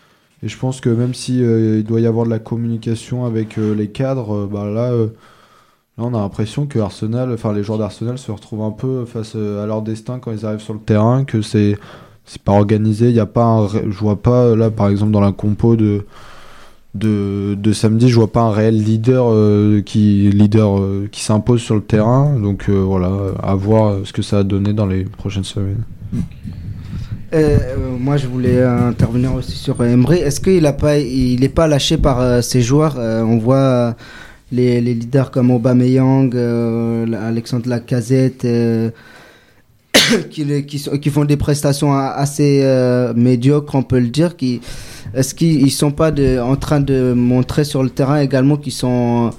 Et 0.43 0.49
je 0.49 0.59
pense 0.59 0.81
que 0.81 0.91
même 0.91 1.15
si 1.15 1.39
il 1.39 1.85
doit 1.85 2.01
y 2.01 2.07
avoir 2.07 2.27
de 2.27 2.31
la 2.31 2.41
communication 2.41 3.25
avec 3.25 3.59
les 3.59 3.91
cadres, 3.91 4.49
bah 4.49 4.69
là, 4.69 4.93
là, 5.99 6.05
on 6.05 6.15
a 6.15 6.19
l'impression 6.19 6.67
que 6.67 6.79
Arsenal, 6.79 7.33
enfin 7.33 7.53
les 7.53 7.63
joueurs 7.63 7.79
d'Arsenal 7.79 8.19
se 8.19 8.31
retrouvent 8.31 8.63
un 8.63 8.71
peu 8.71 9.05
face 9.05 9.33
euh, 9.37 9.63
à 9.63 9.67
leur 9.67 9.83
destin 9.83 10.19
quand 10.19 10.33
ils 10.33 10.47
arrivent 10.47 10.61
sur 10.61 10.75
le 10.75 10.81
terrain, 10.81 11.25
que 11.25 11.43
c'est 11.43 11.77
c'est 12.25 12.41
pas 12.43 12.53
organisé. 12.53 13.09
Il 13.09 13.15
y 13.15 13.21
a 13.21 13.27
pas, 13.27 13.69
je 13.69 13.99
vois 13.99 14.23
pas 14.23 14.55
là 14.57 14.71
par 14.71 14.89
exemple 14.89 15.13
dans 15.13 15.21
la 15.21 15.33
compo 15.33 15.77
de 15.77 16.07
de, 16.95 17.55
de 17.59 17.73
samedi, 17.73 18.09
je 18.11 18.17
vois 18.17 18.31
pas 18.31 18.43
un 18.43 18.51
réel 18.51 18.83
leader 18.83 19.27
euh, 19.31 19.81
qui 19.81 20.31
leader 20.31 20.79
euh, 20.79 21.09
qui 21.11 21.23
s'impose 21.23 21.63
sur 21.63 21.75
le 21.75 21.83
terrain. 21.83 22.39
Donc 22.39 22.69
voilà, 22.69 23.11
à 23.43 23.55
voir 23.55 23.99
ce 24.05 24.13
que 24.13 24.23
ça 24.23 24.39
a 24.39 24.43
donné 24.45 24.73
dans 24.73 24.87
les 24.87 25.05
prochaines 25.05 25.45
semaines. 25.45 25.85
Moi, 27.99 28.19
je 28.19 28.27
voulais 28.27 28.63
intervenir 28.63 29.35
aussi 29.35 29.53
sur 29.53 29.83
Emery. 29.83 30.19
Est-ce 30.19 30.39
qu'il 30.39 30.67
a 30.67 30.75
pas, 30.75 30.99
il 30.99 31.41
n'est 31.41 31.49
pas 31.49 31.67
lâché 31.67 31.97
par 31.97 32.45
ses 32.45 32.61
joueurs 32.61 32.97
On 32.99 33.39
voit 33.39 33.97
les, 34.53 34.81
les 34.81 34.95
leaders 34.95 35.31
comme 35.31 35.51
Aubameyang, 35.51 36.31
euh, 36.35 37.07
Alexandre 37.27 37.69
Lacazette, 37.69 38.45
euh, 38.45 38.91
qui, 40.31 40.65
qui, 40.67 40.79
qui 41.01 41.11
font 41.11 41.25
des 41.25 41.37
prestations 41.37 41.95
assez 41.95 42.61
euh, 42.63 43.15
médiocres, 43.15 43.75
on 43.75 43.83
peut 43.83 43.99
le 43.99 44.09
dire. 44.09 44.37
Qui, 44.37 44.61
est-ce 45.15 45.35
qu'ils 45.35 45.63
ils 45.63 45.71
sont 45.71 45.91
pas 45.91 46.11
de, 46.11 46.39
en 46.39 46.57
train 46.57 46.81
de 46.81 47.13
montrer 47.15 47.65
sur 47.65 47.83
le 47.83 47.91
terrain 47.91 48.21
également 48.21 48.57
qu'ils 48.57 48.73
sont, 48.73 49.31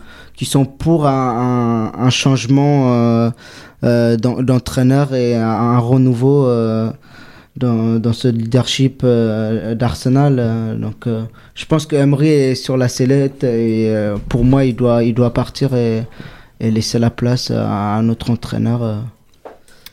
sont 0.41 0.65
pour 0.65 1.07
un, 1.07 1.91
un, 1.97 2.09
changement 2.09 3.31
d'en- 3.81 4.41
d'entraîneur 4.43 5.13
et 5.15 5.35
un, 5.35 5.77
renouveau 5.77 6.47
dans, 7.55 7.99
dans 7.99 8.13
ce 8.13 8.27
leadership 8.27 9.01
euh, 9.03 9.75
d'Arsenal. 9.75 10.37
euh, 10.39 10.75
donc, 10.75 11.07
euh, 11.07 11.23
je 11.55 11.65
pense 11.65 11.85
que 11.85 11.95
Emery 11.95 12.29
est 12.29 12.55
sur 12.55 12.77
la 12.77 12.87
sellette 12.87 13.43
et 13.43 13.89
euh, 13.89 14.17
pour 14.29 14.43
moi, 14.43 14.65
il 14.65 14.75
doit, 14.75 15.03
il 15.03 15.13
doit 15.13 15.33
partir 15.33 15.75
et, 15.75 16.03
et 16.59 16.71
laisser 16.71 16.99
la 16.99 17.09
place 17.09 17.51
à 17.51 17.95
un 17.95 18.09
autre 18.09 18.29
entraîneur. 18.31 19.03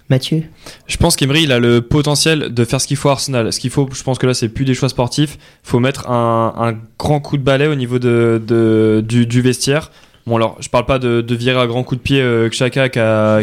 Mathieu? 0.08 0.42
Je 0.88 0.96
pense 0.96 1.14
qu'Emery, 1.14 1.44
il 1.44 1.52
a 1.52 1.60
le 1.60 1.82
potentiel 1.82 2.52
de 2.52 2.64
faire 2.64 2.80
ce 2.80 2.88
qu'il 2.88 2.96
faut 2.96 3.10
à 3.10 3.12
Arsenal. 3.12 3.52
Ce 3.52 3.60
qu'il 3.60 3.70
faut, 3.70 3.88
je 3.92 4.02
pense 4.02 4.18
que 4.18 4.26
là, 4.26 4.34
c'est 4.34 4.48
plus 4.48 4.64
des 4.64 4.74
choix 4.74 4.88
sportifs. 4.88 5.38
faut 5.62 5.78
mettre 5.78 6.10
un, 6.10 6.52
un 6.58 6.74
grand 6.98 7.20
coup 7.20 7.36
de 7.36 7.44
balai 7.44 7.68
au 7.68 7.76
niveau 7.76 8.00
de, 8.00 8.42
de- 8.44 9.04
du, 9.06 9.24
du 9.26 9.40
vestiaire. 9.40 9.92
Bon, 10.26 10.34
alors, 10.34 10.56
je 10.58 10.68
parle 10.68 10.86
pas 10.86 10.98
de, 10.98 11.20
de 11.20 11.34
virer 11.36 11.60
à 11.60 11.66
grand 11.68 11.84
coup 11.84 11.94
de 11.94 12.00
pied 12.00 12.20
euh, 12.20 12.48
Xhaka 12.48 12.88
qui 12.88 12.98
a. 12.98 13.40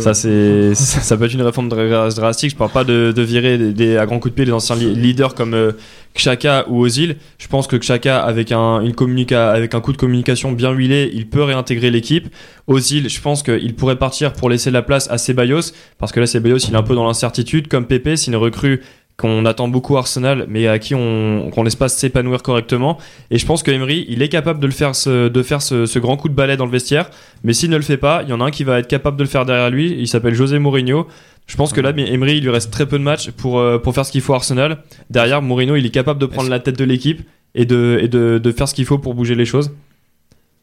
Ça, 0.00 0.14
c'est, 0.14 0.74
ça, 0.74 1.16
peut 1.16 1.24
être 1.26 1.34
une 1.34 1.42
réforme 1.42 1.68
dra- 1.68 2.08
drastique. 2.12 2.50
Je 2.50 2.56
parle 2.56 2.70
pas 2.70 2.84
de, 2.84 3.12
de 3.14 3.22
virer 3.22 3.56
des, 3.58 3.72
des- 3.72 3.96
à 3.96 4.06
grand 4.06 4.18
coup 4.18 4.28
de 4.30 4.34
pied 4.34 4.44
les 4.44 4.52
anciens 4.52 4.74
leaders 4.76 5.34
comme 5.34 5.54
euh, 5.54 5.72
Xhaka 6.16 6.64
ou 6.68 6.80
Ozil. 6.80 7.16
Je 7.38 7.46
pense 7.46 7.66
que 7.66 7.76
Xhaka, 7.76 8.20
avec 8.22 8.50
un, 8.52 8.80
une 8.80 8.94
communica, 8.94 9.50
avec 9.50 9.74
un 9.74 9.80
coup 9.80 9.92
de 9.92 9.96
communication 9.96 10.52
bien 10.52 10.72
huilé, 10.72 11.10
il 11.14 11.28
peut 11.28 11.42
réintégrer 11.42 11.90
l'équipe. 11.90 12.28
Ozil, 12.66 13.08
je 13.08 13.20
pense 13.20 13.42
qu'il 13.42 13.74
pourrait 13.74 13.96
partir 13.98 14.32
pour 14.32 14.50
laisser 14.50 14.70
la 14.70 14.82
place 14.82 15.08
à 15.10 15.18
Ceballos, 15.18 15.72
parce 15.98 16.10
que 16.12 16.20
là, 16.20 16.26
Ceballos, 16.26 16.58
il 16.58 16.74
est 16.74 16.76
un 16.76 16.82
peu 16.82 16.94
dans 16.94 17.06
l'incertitude, 17.06 17.68
comme 17.68 17.86
Pepe, 17.86 18.16
c'est 18.16 18.26
une 18.30 18.36
recrue 18.36 18.82
qu'on 19.22 19.46
attend 19.46 19.68
beaucoup 19.68 19.96
Arsenal, 19.96 20.46
mais 20.48 20.66
à 20.66 20.78
qui 20.80 20.94
on 20.94 21.48
qu'on 21.54 21.62
laisse 21.62 21.76
pas 21.76 21.88
s'épanouir 21.88 22.42
correctement. 22.42 22.98
Et 23.30 23.38
je 23.38 23.46
pense 23.46 23.62
que 23.62 23.70
Emery, 23.70 24.04
il 24.08 24.20
est 24.20 24.28
capable 24.28 24.58
de 24.58 24.66
le 24.66 24.72
faire, 24.72 24.96
ce, 24.96 25.28
de 25.28 25.42
faire 25.42 25.62
ce, 25.62 25.86
ce 25.86 25.98
grand 26.00 26.16
coup 26.16 26.28
de 26.28 26.34
balai 26.34 26.56
dans 26.56 26.66
le 26.66 26.72
vestiaire. 26.72 27.08
Mais 27.44 27.52
s'il 27.52 27.70
ne 27.70 27.76
le 27.76 27.82
fait 27.82 27.96
pas, 27.96 28.22
il 28.24 28.30
y 28.30 28.32
en 28.32 28.40
a 28.40 28.44
un 28.44 28.50
qui 28.50 28.64
va 28.64 28.80
être 28.80 28.88
capable 28.88 29.16
de 29.16 29.22
le 29.22 29.28
faire 29.28 29.46
derrière 29.46 29.70
lui. 29.70 29.94
Il 29.96 30.08
s'appelle 30.08 30.34
José 30.34 30.58
Mourinho. 30.58 31.06
Je 31.46 31.56
pense 31.56 31.72
que 31.72 31.80
là, 31.80 31.92
mais 31.92 32.12
Emery, 32.12 32.38
il 32.38 32.42
lui 32.42 32.50
reste 32.50 32.72
très 32.72 32.86
peu 32.86 32.98
de 32.98 33.04
matchs 33.04 33.30
pour, 33.30 33.60
euh, 33.60 33.78
pour 33.78 33.94
faire 33.94 34.04
ce 34.04 34.12
qu'il 34.12 34.20
faut 34.20 34.32
à 34.32 34.36
Arsenal. 34.36 34.78
Derrière, 35.08 35.40
Mourinho, 35.40 35.76
il 35.76 35.86
est 35.86 35.90
capable 35.90 36.20
de 36.20 36.26
prendre 36.26 36.50
la 36.50 36.58
tête 36.58 36.78
de 36.78 36.84
l'équipe 36.84 37.22
et, 37.54 37.64
de, 37.64 38.00
et 38.02 38.08
de, 38.08 38.38
de 38.42 38.52
faire 38.52 38.68
ce 38.68 38.74
qu'il 38.74 38.84
faut 38.84 38.98
pour 38.98 39.14
bouger 39.14 39.34
les 39.36 39.44
choses. 39.44 39.70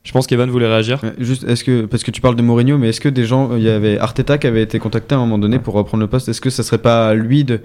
Je 0.03 0.11
pense 0.11 0.27
qu'Evan 0.27 0.49
voulait 0.49 0.67
réagir. 0.67 1.01
Ouais, 1.03 1.13
Juste, 1.19 1.43
est-ce 1.45 1.63
que 1.63 1.85
parce 1.85 2.03
que 2.03 2.11
tu 2.11 2.21
parles 2.21 2.35
de 2.35 2.41
Mourinho, 2.41 2.77
mais 2.77 2.89
est-ce 2.89 3.01
que 3.01 3.09
des 3.09 3.25
gens, 3.25 3.55
il 3.55 3.63
y 3.63 3.69
avait 3.69 3.97
Arteta 3.97 4.37
qui 4.37 4.47
avait 4.47 4.63
été 4.63 4.79
contacté 4.79 5.15
à 5.15 5.17
un 5.17 5.21
moment 5.21 5.37
donné 5.37 5.59
pour 5.59 5.73
reprendre 5.75 6.01
le 6.01 6.07
poste. 6.09 6.27
Est-ce 6.29 6.41
que 6.41 6.49
ça 6.49 6.63
serait 6.63 6.77
pas 6.77 7.13
lui 7.13 7.43
de 7.43 7.61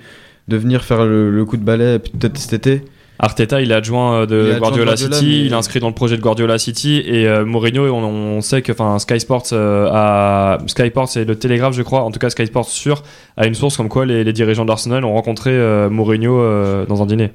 de 0.49 0.57
venir 0.57 0.85
faire 0.85 1.05
le, 1.05 1.31
le 1.31 1.45
coup 1.45 1.57
de 1.57 1.65
balai 1.65 1.99
peut-être 1.99 2.39
cet 2.39 2.53
été. 2.53 2.83
Arteta, 3.21 3.61
il 3.63 3.71
est 3.71 3.75
adjoint 3.75 4.15
euh, 4.15 4.25
est 4.25 4.27
de 4.27 4.41
adjoint 4.41 4.59
Guardiola, 4.59 4.93
de 4.93 4.99
Guardiola, 4.99 5.17
City, 5.17 5.27
mais- 5.31 5.47
il 5.47 5.53
est 5.53 5.57
inscrit 5.57 5.79
dans 5.81 5.87
le 5.89 5.95
projet 5.95 6.17
de 6.17 6.21
Guardiola 6.23 6.59
City. 6.59 7.01
Et 7.07 7.29
euh, 7.29 7.45
Mourinho, 7.45 7.87
on, 7.87 8.03
on 8.03 8.41
sait 8.41 8.61
que 8.61 8.73
enfin 8.73 8.99
Sky 8.99 9.21
Sports 9.21 9.45
euh, 9.53 9.89
a 9.93 10.59
Sky 10.67 10.89
Sports 10.89 11.09
c'est 11.09 11.25
le 11.25 11.37
Télégraphe, 11.37 11.75
je 11.75 11.83
crois, 11.83 12.03
en 12.03 12.11
tout 12.11 12.19
cas 12.19 12.29
Sky 12.31 12.47
Sports 12.47 12.69
sûr 12.69 13.03
a 13.37 13.47
une 13.47 13.55
source 13.55 13.77
comme 13.77 13.89
quoi 13.89 14.05
les, 14.05 14.25
les 14.25 14.33
dirigeants 14.33 14.65
d'Arsenal 14.65 15.05
ont 15.05 15.15
rencontré 15.15 15.51
euh, 15.53 15.89
Mourinho 15.89 16.39
euh, 16.41 16.85
dans 16.87 17.03
un 17.03 17.07
dîner. 17.07 17.31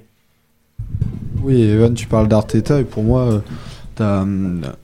Oui, 1.41 1.61
Evan, 1.63 1.93
tu 1.93 2.07
parles 2.07 2.27
d'Arteta 2.27 2.81
et 2.81 2.83
pour 2.83 3.03
moi, 3.03 3.41
euh, 4.01 4.25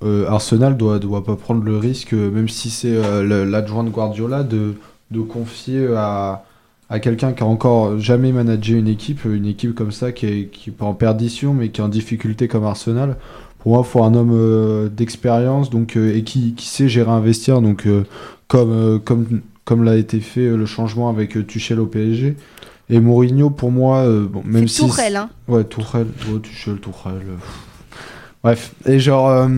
euh, 0.04 0.26
Arsenal 0.30 0.78
doit, 0.78 1.00
doit 1.00 1.24
pas 1.24 1.36
prendre 1.36 1.64
le 1.64 1.78
risque, 1.78 2.14
même 2.14 2.50
si 2.50 2.70
c'est 2.70 2.88
euh, 2.96 3.46
l'adjoint 3.46 3.84
de 3.84 3.90
Guardiola, 3.90 4.44
de, 4.44 4.74
de 5.12 5.20
confier 5.20 5.88
à, 5.96 6.44
à 6.90 7.00
quelqu'un 7.00 7.34
qui 7.34 7.44
a 7.44 7.46
encore 7.46 8.00
jamais 8.00 8.32
managé 8.32 8.76
une 8.76 8.88
équipe, 8.88 9.26
une 9.26 9.48
équipe 9.48 9.74
comme 9.74 9.92
ça 9.92 10.12
qui 10.12 10.26
est, 10.26 10.46
qui 10.52 10.70
est 10.70 10.74
pas 10.74 10.86
en 10.86 10.94
perdition 10.94 11.54
mais 11.54 11.70
qui 11.70 11.82
est 11.82 11.84
en 11.84 11.90
difficulté 11.90 12.48
comme 12.48 12.64
Arsenal. 12.64 13.18
Pour 13.60 13.74
moi, 13.74 13.84
il 13.84 13.90
faut 13.90 14.04
un 14.04 14.14
homme 14.14 14.34
euh, 14.34 14.90
d'expérience 14.90 15.70
donc 15.70 15.98
euh, 15.98 16.16
et 16.16 16.24
qui, 16.24 16.54
qui 16.54 16.68
sait 16.68 16.88
gérer 16.88 17.12
un 17.12 17.20
vestiaire 17.20 17.62
donc 17.62 17.88
euh, 17.88 18.04
comme 18.48 19.00
comme 19.04 19.42
comme 19.64 19.84
l'a 19.84 19.96
été 19.96 20.20
fait 20.20 20.48
le 20.48 20.66
changement 20.68 21.10
avec 21.10 21.48
Tuchel 21.48 21.80
au 21.80 21.88
PSG. 21.88 22.36
Et 22.88 23.00
Mourinho, 23.00 23.50
pour 23.50 23.72
moi, 23.72 24.08
bon, 24.08 24.44
même 24.46 24.68
si 24.68 24.82
Tourelle, 24.82 25.16
hein. 25.16 25.30
Ouais, 25.48 25.64
Tourelle, 25.64 26.06
ouais, 26.32 26.40
Tuchel, 26.40 26.76
Tourelle. 26.76 27.24
Bref, 28.44 28.76
et 28.86 29.00
genre, 29.00 29.50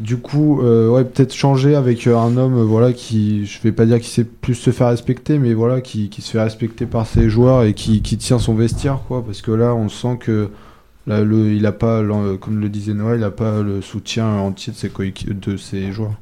du 0.00 0.16
coup, 0.16 0.62
euh, 0.62 0.88
ouais, 0.88 1.04
peut-être 1.04 1.34
changer 1.34 1.74
avec 1.74 2.06
euh, 2.06 2.16
un 2.16 2.36
homme, 2.38 2.62
voilà, 2.62 2.92
qui, 2.92 3.44
je 3.44 3.60
vais 3.60 3.70
pas 3.70 3.84
dire 3.84 3.98
qu'il 3.98 4.08
sait 4.08 4.24
plus 4.24 4.54
se 4.54 4.70
faire 4.70 4.88
respecter, 4.88 5.38
mais 5.38 5.52
voilà, 5.52 5.82
qui, 5.82 6.08
qui 6.08 6.22
se 6.22 6.30
fait 6.30 6.40
respecter 6.40 6.86
par 6.86 7.06
ses 7.06 7.28
joueurs 7.28 7.64
et 7.64 7.74
qui, 7.74 8.00
qui 8.00 8.16
tient 8.16 8.38
son 8.38 8.54
vestiaire, 8.54 9.00
quoi, 9.06 9.22
parce 9.24 9.42
que 9.42 9.50
là, 9.50 9.74
on 9.74 9.90
sent 9.90 10.16
que 10.18 10.48
là, 11.06 11.22
le, 11.22 11.52
il 11.52 11.66
a 11.66 11.72
pas, 11.72 12.02
comme 12.40 12.60
le 12.60 12.68
disait 12.70 12.94
Noël, 12.94 13.20
il 13.20 13.24
a 13.24 13.30
pas 13.30 13.60
le 13.60 13.82
soutien 13.82 14.26
entier 14.26 14.72
de 14.72 14.78
ses, 14.78 14.90
de 15.34 15.56
ses 15.58 15.92
joueurs. 15.92 16.14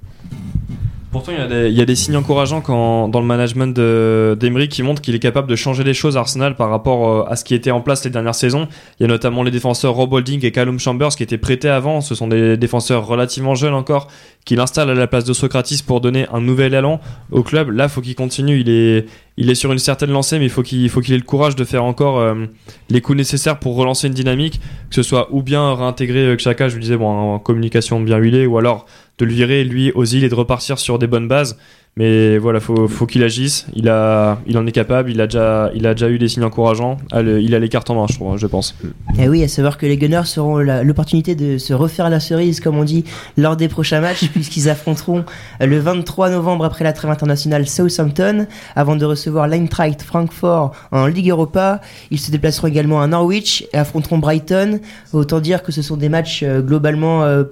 Pourtant, 1.10 1.32
il 1.32 1.38
y, 1.38 1.40
a 1.40 1.46
des, 1.46 1.70
y 1.70 1.80
a 1.80 1.86
des 1.86 1.94
signes 1.96 2.16
encourageants 2.16 2.60
quand, 2.60 3.08
dans 3.08 3.20
le 3.20 3.26
management 3.26 3.74
de- 3.74 4.36
d'Emery 4.38 4.68
qui 4.68 4.82
montrent 4.82 5.00
qu'il 5.00 5.14
est 5.14 5.18
capable 5.20 5.48
de 5.48 5.56
changer 5.56 5.82
les 5.82 5.94
choses 5.94 6.18
à 6.18 6.20
Arsenal 6.20 6.54
par 6.54 6.68
rapport 6.68 7.08
euh, 7.08 7.24
à 7.30 7.34
ce 7.36 7.44
qui 7.44 7.54
était 7.54 7.70
en 7.70 7.80
place 7.80 8.04
les 8.04 8.10
dernières 8.10 8.34
saisons. 8.34 8.68
Il 9.00 9.04
y 9.04 9.06
a 9.06 9.08
notamment 9.08 9.42
les 9.42 9.50
défenseurs 9.50 9.94
Rob 9.94 10.12
Holding 10.12 10.44
et 10.44 10.52
Callum 10.52 10.78
Chambers 10.78 11.08
qui 11.16 11.22
étaient 11.22 11.38
prêtés 11.38 11.70
avant. 11.70 12.02
Ce 12.02 12.14
sont 12.14 12.28
des 12.28 12.58
défenseurs 12.58 13.06
relativement 13.06 13.54
jeunes 13.54 13.72
encore 13.72 14.08
qu'il 14.44 14.60
installe 14.60 14.90
à 14.90 14.94
la 14.94 15.06
place 15.06 15.24
de 15.24 15.32
Socrates 15.32 15.82
pour 15.86 16.02
donner 16.02 16.26
un 16.30 16.42
nouvel 16.42 16.74
élan 16.74 17.00
au 17.32 17.42
club. 17.42 17.70
Là, 17.70 17.88
faut 17.88 18.02
qu'il 18.02 18.14
continue. 18.14 18.60
Il 18.60 18.68
est, 18.68 19.06
il 19.40 19.50
est 19.50 19.54
sur 19.54 19.70
une 19.70 19.78
certaine 19.78 20.10
lancée, 20.10 20.40
mais 20.40 20.46
il 20.46 20.50
faut 20.50 20.62
qu'il 20.62 20.84
ait 20.84 21.16
le 21.16 21.22
courage 21.22 21.54
de 21.54 21.64
faire 21.64 21.84
encore 21.84 22.18
euh, 22.18 22.46
les 22.90 23.00
coups 23.00 23.16
nécessaires 23.16 23.60
pour 23.60 23.76
relancer 23.76 24.08
une 24.08 24.12
dynamique, 24.12 24.60
que 24.90 24.96
ce 24.96 25.04
soit 25.04 25.28
ou 25.30 25.42
bien 25.42 25.74
réintégrer 25.74 26.26
euh, 26.26 26.36
Xhaka, 26.36 26.68
je 26.68 26.74
lui 26.74 26.82
disais, 26.82 26.96
bon, 26.96 27.06
en 27.06 27.38
communication 27.38 28.00
bien 28.00 28.16
huilée, 28.16 28.46
ou 28.46 28.58
alors 28.58 28.86
de 29.18 29.24
le 29.24 29.32
virer 29.32 29.62
lui 29.62 29.92
aux 29.92 30.04
îles 30.04 30.24
et 30.24 30.28
de 30.28 30.34
repartir 30.34 30.80
sur 30.80 30.98
des 30.98 31.06
bonnes 31.06 31.28
bases. 31.28 31.56
Mais 31.98 32.38
voilà, 32.38 32.60
faut, 32.60 32.86
faut 32.86 33.06
qu'il 33.06 33.24
agisse. 33.24 33.66
Il, 33.74 33.90
en 33.90 34.66
est 34.66 34.72
capable. 34.72 35.10
Il 35.10 35.20
a 35.20 35.26
déjà, 35.26 36.08
eu 36.08 36.18
des 36.18 36.28
signes 36.28 36.44
encourageants. 36.44 36.96
Ah, 37.10 37.22
Il 37.22 37.52
a 37.56 37.58
les 37.58 37.68
cartes 37.68 37.90
en 37.90 37.96
main, 37.96 38.06
je, 38.08 38.16
je 38.36 38.46
pense. 38.46 38.76
Et 39.18 39.24
Eh 39.24 39.28
oui, 39.28 39.42
à 39.42 39.48
savoir 39.48 39.76
que 39.78 39.84
les 39.84 39.96
Gunners 39.98 40.22
auront 40.36 40.58
la- 40.58 40.84
l'opportunité 40.84 41.34
de 41.34 41.58
se 41.58 41.74
refaire 41.74 42.08
la 42.08 42.20
cerise, 42.20 42.60
comme 42.60 42.78
on 42.78 42.84
dit, 42.84 43.02
lors 43.36 43.56
des 43.56 43.66
prochains 43.66 44.00
matchs, 44.00 44.28
puisqu'ils 44.32 44.68
affronteront 44.68 45.24
le 45.60 45.78
23 45.80 46.30
novembre 46.30 46.64
après 46.64 46.84
la 46.84 46.92
trêve 46.92 47.10
internationale 47.10 47.66
Southampton, 47.66 48.46
avant 48.76 48.94
de 48.94 49.04
recevoir 49.04 49.48
l'Eintracht 49.48 50.00
Francfort 50.02 50.72
en 50.92 51.06
Ligue 51.08 51.30
Europa. 51.30 51.80
Ils 52.12 52.20
se 52.20 52.30
déplaceront 52.30 52.68
également 52.68 53.02
à 53.02 53.08
Norwich 53.08 53.66
et 53.72 53.76
affronteront 53.76 54.18
Brighton. 54.18 54.78
Autant 55.12 55.40
dire 55.40 55.64
que 55.64 55.72
ce 55.72 55.82
sont 55.82 55.96
des 55.96 56.08
matchs 56.08 56.44
euh, 56.44 56.60
globalement. 56.62 57.24
euh, 57.24 57.42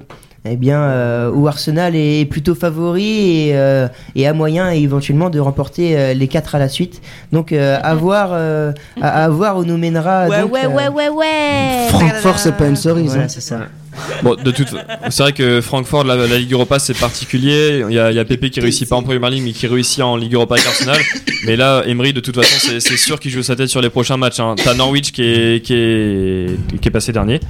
eh 0.52 0.56
bien, 0.56 0.80
euh, 0.80 1.30
où 1.32 1.48
Arsenal 1.48 1.94
est 1.94 2.24
plutôt 2.30 2.54
favori 2.54 3.48
et, 3.48 3.56
euh, 3.56 3.88
et 4.14 4.26
a 4.26 4.32
moyen 4.32 4.70
éventuellement 4.70 5.30
de 5.30 5.38
remporter 5.40 5.96
euh, 5.96 6.14
les 6.14 6.28
quatre 6.28 6.54
à 6.54 6.58
la 6.58 6.68
suite. 6.68 7.00
Donc, 7.32 7.52
euh, 7.52 7.78
à 7.82 7.94
voir, 7.94 8.30
euh, 8.32 8.72
à, 9.00 9.24
à 9.24 9.28
voir 9.28 9.58
où 9.58 9.64
nous 9.64 9.78
mènera. 9.78 10.28
Ouais, 10.28 10.42
donc, 10.42 10.52
ouais, 10.52 10.66
ouais, 10.66 10.88
ouais, 10.88 11.08
ouais. 11.08 11.88
Francfort, 11.88 12.38
c'est 12.38 12.56
pas 12.56 12.66
une 12.66 12.76
cerise. 12.76 13.16
Hein. 13.16 13.26
c'est 13.28 13.40
ça. 13.40 13.60
Bon, 14.22 14.34
de 14.34 14.50
toute, 14.50 14.68
c'est 15.08 15.22
vrai 15.22 15.32
que 15.32 15.62
Francfort, 15.62 16.04
la, 16.04 16.16
la 16.16 16.36
Ligue 16.38 16.52
Europa, 16.52 16.78
c'est 16.78 16.92
particulier. 16.98 17.82
Il 17.88 17.94
y 17.94 17.98
a, 17.98 18.10
il 18.10 18.16
y 18.16 18.18
a 18.18 18.26
Pepe 18.26 18.50
qui 18.50 18.60
réussit 18.60 18.86
pas 18.86 18.96
en 18.96 19.02
Premier 19.02 19.30
League, 19.30 19.42
mais 19.42 19.52
qui 19.52 19.66
réussit 19.66 20.02
en 20.02 20.16
Ligue 20.16 20.34
Europa 20.34 20.56
avec 20.56 20.66
Arsenal. 20.66 20.98
Mais 21.46 21.56
là, 21.56 21.82
Emery, 21.86 22.12
de 22.12 22.20
toute 22.20 22.34
façon, 22.36 22.56
c'est, 22.58 22.80
c'est 22.80 22.98
sûr 22.98 23.18
qu'il 23.18 23.30
joue 23.30 23.42
sa 23.42 23.56
tête 23.56 23.68
sur 23.68 23.80
les 23.80 23.88
prochains 23.88 24.18
matchs. 24.18 24.38
Hein. 24.38 24.54
T'as 24.62 24.74
Norwich 24.74 25.12
qui 25.12 25.22
est, 25.22 25.64
qui 25.64 25.72
est, 25.72 26.78
qui 26.78 26.88
est 26.88 26.90
passé 26.90 27.12
dernier. 27.12 27.40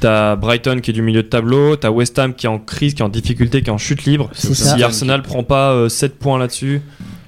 T'as 0.00 0.36
Brighton 0.36 0.80
qui 0.80 0.90
est 0.90 0.94
du 0.94 1.02
milieu 1.02 1.22
de 1.22 1.28
tableau. 1.28 1.76
T'as 1.76 1.90
West 1.90 2.18
Ham 2.18 2.34
qui 2.34 2.46
est 2.46 2.48
en 2.48 2.58
crise, 2.58 2.94
qui 2.94 3.02
est 3.02 3.04
en 3.04 3.08
difficulté, 3.08 3.62
qui 3.62 3.68
est 3.68 3.72
en 3.72 3.78
chute 3.78 4.04
libre. 4.04 4.30
Si. 4.32 4.82
Arsenal 4.82 5.22
prend 5.22 5.42
pas 5.42 5.72
euh, 5.72 5.88
7 5.88 6.18
points 6.18 6.38
là-dessus. 6.38 6.82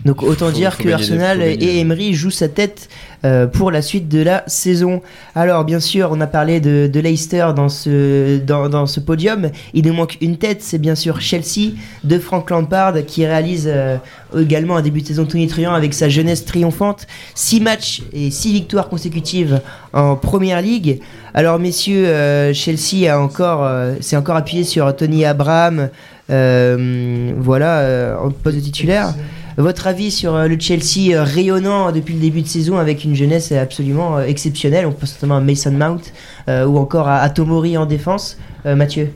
Donc 0.05 0.23
autant 0.23 0.47
Faut- 0.47 0.53
dire 0.53 0.75
faut 0.75 0.85
que 0.85 0.89
Arsenal 0.91 1.43
et 1.43 1.79
Emery 1.79 2.15
jouent 2.15 2.31
sa 2.31 2.49
tête 2.49 2.89
euh, 3.25 3.47
pour 3.47 3.71
la 3.71 3.83
suite 3.83 4.09
de 4.09 4.23
la 4.23 4.45
saison. 4.47 5.03
Alors 5.35 5.65
bien 5.65 5.79
sûr, 5.81 6.09
on 6.11 6.21
a 6.23 6.27
parlé 6.27 6.59
de, 6.61 6.89
de 6.91 7.01
Leicester 7.01 7.49
dans 7.55 7.69
ce, 7.69 8.39
dans, 8.39 8.71
dans 8.71 8.87
ce 8.87 8.99
podium. 9.01 9.51
Il 9.75 9.87
nous 9.87 9.93
manque 9.93 10.17
une 10.23 10.39
tête, 10.39 10.63
c'est 10.63 10.79
bien 10.79 10.95
sûr 10.95 11.21
Chelsea 11.21 11.73
de 12.05 12.19
Frank 12.19 12.49
Lampard 12.49 12.95
qui 13.07 13.27
réalise 13.27 13.69
euh, 13.71 13.99
également 14.39 14.77
un 14.79 14.83
début 14.83 15.03
de 15.03 15.07
saison 15.07 15.27
tonitruant 15.27 15.75
avec 15.75 15.93
sa 15.93 16.09
jeunesse 16.09 16.47
triomphante. 16.47 17.07
Six 17.35 17.61
matchs 17.61 18.03
et 18.15 18.31
six 18.31 18.53
victoires 18.55 18.89
consécutives 18.89 19.61
en 19.93 20.17
Première 20.17 20.63
Ligue. 20.63 21.01
Alors 21.35 21.59
messieurs, 21.59 22.07
euh, 22.09 22.55
Chelsea 22.55 23.13
a 23.13 23.21
encore, 23.21 23.65
euh, 23.65 23.95
s'est 24.01 24.17
encore 24.17 24.37
appuyé 24.37 24.65
sur 24.65 24.97
Tony 24.97 25.27
Abraham, 25.27 25.91
euh, 26.31 27.33
voilà, 27.39 27.81
euh, 27.81 28.17
en 28.17 28.31
poste 28.31 28.57
de 28.57 28.63
titulaire. 28.63 29.15
Votre 29.61 29.89
avis 29.89 30.11
sur 30.11 30.35
euh, 30.35 30.49
le 30.49 30.59
Chelsea 30.59 31.13
euh, 31.13 31.23
rayonnant 31.23 31.93
depuis 31.93 32.15
le 32.15 32.21
début 32.21 32.41
de 32.41 32.47
saison 32.47 32.79
avec 32.79 33.05
une 33.05 33.15
jeunesse 33.15 33.53
absolument 33.53 34.17
euh, 34.17 34.23
exceptionnelle 34.23 34.87
On 34.87 34.93
pense 34.93 35.15
notamment 35.15 35.37
à 35.37 35.41
Mason 35.41 35.73
Mount 35.73 36.01
ou 36.49 36.79
encore 36.79 37.09
à, 37.09 37.29
Tomori 37.31 37.77
en 37.77 37.87
défense. 37.87 38.37
Mathieu? 38.65 39.13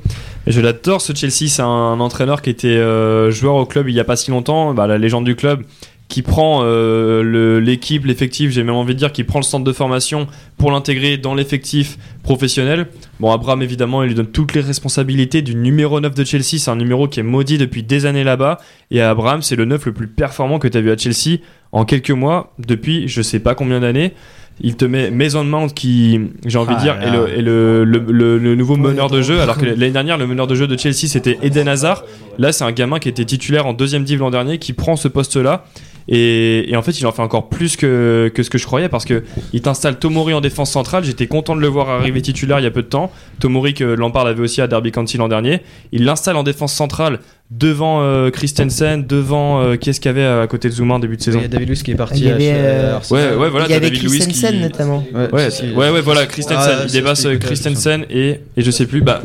Je 0.46 0.60
l'adore 0.60 1.00
ce 1.00 1.12
Chelsea, 1.12 1.48
c'est 1.48 1.62
un 1.62 1.98
entraîneur 1.98 2.42
qui 2.42 2.50
était 2.50 2.78
joueur 3.32 3.56
au 3.56 3.66
club 3.66 3.88
il 3.88 3.94
y 3.94 3.98
a 3.98 4.04
pas 4.04 4.14
si 4.14 4.30
longtemps, 4.30 4.72
bah, 4.72 4.86
la 4.86 4.98
légende 4.98 5.24
du 5.24 5.34
club, 5.34 5.64
qui 6.14 6.22
prend 6.22 6.60
euh, 6.62 7.24
le- 7.24 7.58
l'équipe, 7.58 8.04
l'effectif, 8.06 8.52
j'ai 8.52 8.62
même 8.62 8.76
envie 8.76 8.94
de 8.94 8.98
dire, 9.00 9.10
qui 9.10 9.24
prend 9.24 9.40
le 9.40 9.44
centre 9.44 9.64
de 9.64 9.72
formation 9.72 10.28
pour 10.58 10.70
l'intégrer 10.70 11.16
dans 11.16 11.34
l'effectif 11.34 11.98
professionnel. 12.22 12.86
Bon, 13.18 13.32
Abraham 13.32 13.62
évidemment, 13.62 14.04
il 14.04 14.08
lui 14.10 14.14
donne 14.14 14.28
toutes 14.28 14.54
les 14.54 14.60
responsabilités 14.60 15.42
du 15.42 15.56
numéro 15.56 16.00
9 16.00 16.14
de 16.14 16.22
Chelsea, 16.24 16.58
c'est 16.58 16.70
un 16.70 16.76
numéro 16.76 17.08
qui 17.08 17.18
est 17.18 17.24
maudit 17.24 17.58
depuis 17.58 17.82
des 17.82 18.06
années 18.06 18.22
là-bas, 18.22 18.58
et 18.92 19.00
Abraham 19.00 19.42
c'est 19.42 19.56
le 19.56 19.64
9 19.64 19.86
le 19.86 19.92
plus 19.92 20.06
performant 20.06 20.60
que 20.60 20.68
tu 20.68 20.78
as 20.78 20.80
vu 20.80 20.92
à 20.92 20.96
Chelsea 20.96 21.38
en 21.72 21.84
quelques 21.84 22.12
mois, 22.12 22.54
depuis 22.60 23.08
je 23.08 23.20
sais 23.20 23.40
pas 23.40 23.56
combien 23.56 23.80
d'années. 23.80 24.12
Il 24.60 24.76
te 24.76 24.84
met 24.84 25.10
Mason 25.10 25.42
Mount 25.42 25.66
qui, 25.74 26.20
j'ai 26.46 26.58
envie 26.58 26.74
de 26.74 26.78
Ah 26.78 26.82
dire, 26.84 26.94
là 26.94 27.06
est, 27.08 27.10
le, 27.10 27.38
est 27.38 27.42
le, 27.42 27.84
le, 27.84 27.98
le- 28.08 28.38
le 28.38 28.54
nouveau 28.54 28.76
meneur 28.76 29.10
de 29.10 29.20
jeu, 29.20 29.40
alors 29.40 29.58
que 29.58 29.64
l'année 29.66 29.90
dernière, 29.90 30.16
le 30.16 30.28
meneur 30.28 30.46
de 30.46 30.54
jeu 30.54 30.68
de 30.68 30.76
Chelsea, 30.78 31.08
c'était 31.08 31.36
Eden 31.42 31.66
Hazard. 31.66 32.04
Là, 32.38 32.52
c'est 32.52 32.62
un 32.62 32.70
gamin 32.70 33.00
qui 33.00 33.08
était 33.08 33.24
titulaire 33.24 33.66
en 33.66 33.72
deuxième 33.72 34.04
div 34.04 34.20
l'an 34.20 34.30
dernier, 34.30 34.58
qui 34.58 34.72
prend 34.72 34.94
ce 34.94 35.08
poste-là. 35.08 35.64
Et, 36.08 36.70
et 36.70 36.76
en 36.76 36.82
fait, 36.82 37.00
il 37.00 37.06
en 37.06 37.12
fait 37.12 37.22
encore 37.22 37.48
plus 37.48 37.76
que, 37.76 38.30
que 38.34 38.42
ce 38.42 38.50
que 38.50 38.58
je 38.58 38.66
croyais, 38.66 38.88
parce 38.90 39.04
que 39.06 39.24
il 39.54 39.62
t'installe 39.62 39.98
Tomori 39.98 40.34
en 40.34 40.40
défense 40.42 40.70
centrale. 40.70 41.02
J'étais 41.04 41.26
content 41.26 41.56
de 41.56 41.60
le 41.60 41.66
voir 41.68 41.88
arriver 41.88 42.20
titulaire 42.20 42.60
il 42.60 42.64
y 42.64 42.66
a 42.66 42.70
peu 42.70 42.82
de 42.82 42.88
temps. 42.88 43.10
Tomori 43.40 43.72
que 43.74 43.84
Lampard 43.84 44.26
avait 44.26 44.42
aussi 44.42 44.60
à 44.60 44.66
Derby 44.66 44.92
County 44.92 45.16
l'an 45.16 45.28
dernier. 45.28 45.60
Il 45.92 46.04
l'installe 46.04 46.36
en 46.36 46.42
défense 46.42 46.74
centrale 46.74 47.20
devant 47.50 48.02
euh, 48.02 48.30
Christensen, 48.30 49.06
devant 49.06 49.62
euh, 49.62 49.76
qui 49.76 49.90
est-ce 49.90 50.00
qu'il 50.00 50.08
y 50.10 50.14
avait 50.18 50.24
à 50.26 50.46
côté 50.46 50.68
de 50.68 50.74
Zuma 50.74 50.94
en 50.94 50.98
début 50.98 51.16
de 51.16 51.22
saison 51.22 51.38
Il 51.38 51.42
y 51.42 51.44
a 51.44 51.48
David 51.48 51.68
Luiz 51.68 51.82
qui 51.82 51.90
est 51.92 51.94
parti. 51.94 52.20
Il 52.20 52.26
y 52.26 52.30
avait, 52.30 52.52
euh. 52.54 52.98
Ouais, 53.10 53.34
ouais, 53.36 53.48
voilà, 53.50 53.66
Il 53.66 53.70
y 53.70 53.74
avait 53.74 53.90
David 53.90 54.06
Christensen 54.08 54.52
qui- 54.54 54.60
notamment. 54.60 55.04
Ouais, 55.14 55.28
Ouais, 55.90 56.00
voilà, 56.00 56.26
Christensen. 56.26 56.58
Ah, 56.80 56.84
il 56.86 56.92
dépasse 56.92 57.20
Aspilicueta, 57.20 57.46
Christensen 57.46 58.04
et, 58.10 58.40
et 58.56 58.62
je 58.62 58.70
sais 58.70 58.86
plus, 58.86 59.00
bah. 59.02 59.22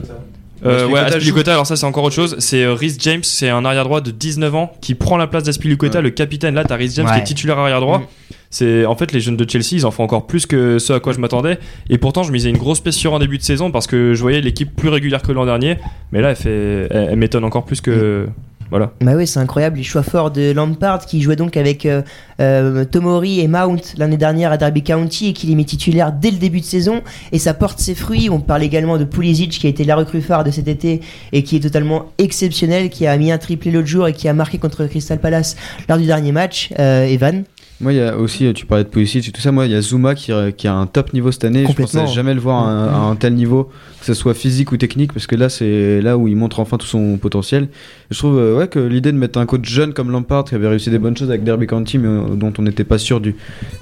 Euh, 0.65 0.87
ouais. 0.87 0.99
Aspilicueta, 0.99 1.51
alors 1.53 1.65
ça 1.65 1.75
c'est 1.75 1.85
encore 1.85 2.03
autre 2.03 2.15
chose. 2.15 2.35
C'est 2.39 2.63
euh, 2.63 2.73
Rhys 2.73 2.97
James, 2.99 3.23
c'est 3.23 3.49
un 3.49 3.63
arrière 3.65 3.83
droit 3.85 4.01
de 4.01 4.11
19 4.11 4.55
ans 4.55 4.71
qui 4.81 4.95
prend 4.95 5.17
la 5.17 5.27
place 5.27 5.43
d'Aspilicueta, 5.43 5.99
Ouais. 5.99 6.03
le 6.03 6.09
capitaine. 6.09 6.55
Là, 6.55 6.63
t'as 6.63 6.75
Rhys 6.75 6.91
James 6.95 7.07
qui 7.13 7.19
est 7.19 7.23
titulaire 7.23 7.57
arrière 7.59 7.81
droit. 7.81 7.99
Mm. 7.99 8.05
C'est 8.51 8.85
en 8.85 8.95
fait 8.95 9.11
les 9.11 9.19
jeunes 9.21 9.37
de 9.37 9.47
Chelsea, 9.49 9.73
ils 9.73 9.85
en 9.85 9.91
font 9.91 10.03
encore 10.03 10.25
plus 10.25 10.45
que 10.47 10.79
ce 10.79 10.91
à 10.93 10.99
quoi 10.99 11.13
je 11.13 11.19
m'attendais. 11.19 11.59
Et 11.89 11.97
pourtant, 11.99 12.23
je 12.23 12.31
misais 12.31 12.49
une 12.49 12.57
grosse 12.57 12.79
pièce 12.79 12.95
sur 12.95 13.13
en 13.13 13.19
début 13.19 13.37
de 13.37 13.43
saison 13.43 13.69
parce 13.71 13.85
que 13.85 14.13
je 14.15 14.21
voyais 14.21 14.41
l'équipe 14.41 14.75
plus 14.75 14.89
régulière 14.89 15.21
que 15.21 15.31
l'an 15.31 15.45
dernier. 15.45 15.77
Mais 16.11 16.21
là, 16.21 16.31
elle 16.31 16.35
fait, 16.35 16.87
elle, 16.89 17.09
elle 17.11 17.15
m'étonne 17.15 17.43
encore 17.43 17.63
plus 17.65 17.79
que. 17.81 18.27
Voilà. 18.69 18.91
Bah 19.01 19.13
oui, 19.15 19.25
c'est 19.25 19.39
incroyable. 19.39 19.77
Les 19.77 19.83
choix 19.83 20.03
forts 20.03 20.31
de 20.31 20.51
Lampard 20.51 21.05
qui 21.05 21.21
jouait 21.21 21.35
donc 21.35 21.57
avec 21.57 21.85
euh, 21.85 22.01
euh, 22.39 22.85
Tomori 22.85 23.39
et 23.39 23.47
Mount 23.47 23.81
l'année 23.97 24.17
dernière 24.17 24.51
à 24.51 24.57
Derby 24.57 24.83
County 24.83 25.29
et 25.29 25.33
qui 25.33 25.47
les 25.47 25.55
met 25.55 25.63
titulaires 25.63 26.11
dès 26.11 26.31
le 26.31 26.37
début 26.37 26.59
de 26.59 26.65
saison. 26.65 27.01
Et 27.31 27.39
ça 27.39 27.53
porte 27.53 27.79
ses 27.79 27.95
fruits. 27.95 28.29
On 28.29 28.39
parle 28.39 28.63
également 28.63 28.97
de 28.97 29.05
Pulisic 29.05 29.51
qui 29.51 29.65
a 29.65 29.69
été 29.69 29.83
la 29.83 29.95
recrue 29.95 30.21
phare 30.21 30.43
de 30.43 30.51
cet 30.51 30.67
été 30.67 31.01
et 31.31 31.43
qui 31.43 31.55
est 31.55 31.61
totalement 31.61 32.11
exceptionnel, 32.17 32.89
qui 32.89 33.07
a 33.07 33.17
mis 33.17 33.31
un 33.31 33.37
triplé 33.37 33.71
l'autre 33.71 33.87
jour 33.87 34.07
et 34.07 34.13
qui 34.13 34.27
a 34.27 34.33
marqué 34.33 34.59
contre 34.59 34.85
Crystal 34.85 35.19
Palace 35.19 35.55
lors 35.87 35.97
du 35.97 36.05
dernier 36.05 36.31
match. 36.31 36.69
Euh, 36.77 37.05
Evan? 37.05 37.43
Moi, 37.81 37.93
il 37.93 37.95
y 37.95 38.01
a 38.01 38.17
aussi, 38.17 38.53
tu 38.53 38.65
parlais 38.65 38.83
de 38.83 38.89
Pulisic 38.89 39.25
et 39.27 39.31
tout 39.31 39.39
ça. 39.39 39.53
Moi, 39.53 39.65
il 39.65 39.71
y 39.71 39.75
a 39.75 39.81
Zuma 39.81 40.13
qui, 40.13 40.33
qui 40.57 40.67
a 40.67 40.73
un 40.73 40.85
top 40.85 41.13
niveau 41.13 41.31
cette 41.31 41.45
année. 41.45 41.65
Je 41.65 41.73
pensais 41.73 42.07
jamais 42.07 42.33
le 42.33 42.41
voir 42.41 42.67
à 42.67 42.69
un, 42.69 42.87
à 42.87 42.97
un 42.97 43.15
tel 43.15 43.35
niveau, 43.35 43.69
que 43.99 44.05
ce 44.05 44.13
soit 44.13 44.33
physique 44.33 44.73
ou 44.73 44.77
technique, 44.77 45.13
parce 45.13 45.27
que 45.27 45.35
là, 45.37 45.47
c'est 45.47 46.01
là 46.01 46.17
où 46.17 46.27
il 46.27 46.35
montre 46.35 46.59
enfin 46.59 46.77
tout 46.77 46.85
son 46.85 47.17
potentiel. 47.17 47.63
Et 47.63 47.67
je 48.11 48.17
trouve 48.17 48.37
euh, 48.37 48.57
ouais, 48.57 48.67
que 48.67 48.79
l'idée 48.79 49.13
de 49.13 49.17
mettre 49.17 49.39
un 49.39 49.45
coach 49.45 49.67
jeune 49.69 49.93
comme 49.93 50.11
Lampard, 50.11 50.43
qui 50.43 50.55
avait 50.55 50.67
réussi 50.67 50.89
des 50.89 50.99
bonnes 50.99 51.15
choses 51.15 51.29
avec 51.29 51.43
Derby 51.45 51.67
County, 51.67 51.99
mais 51.99 52.07
euh, 52.07 52.35
dont 52.35 52.51
on 52.57 52.63
n'était 52.63 52.83
pas 52.83 52.97
sûr 52.97 53.21
du, 53.21 53.35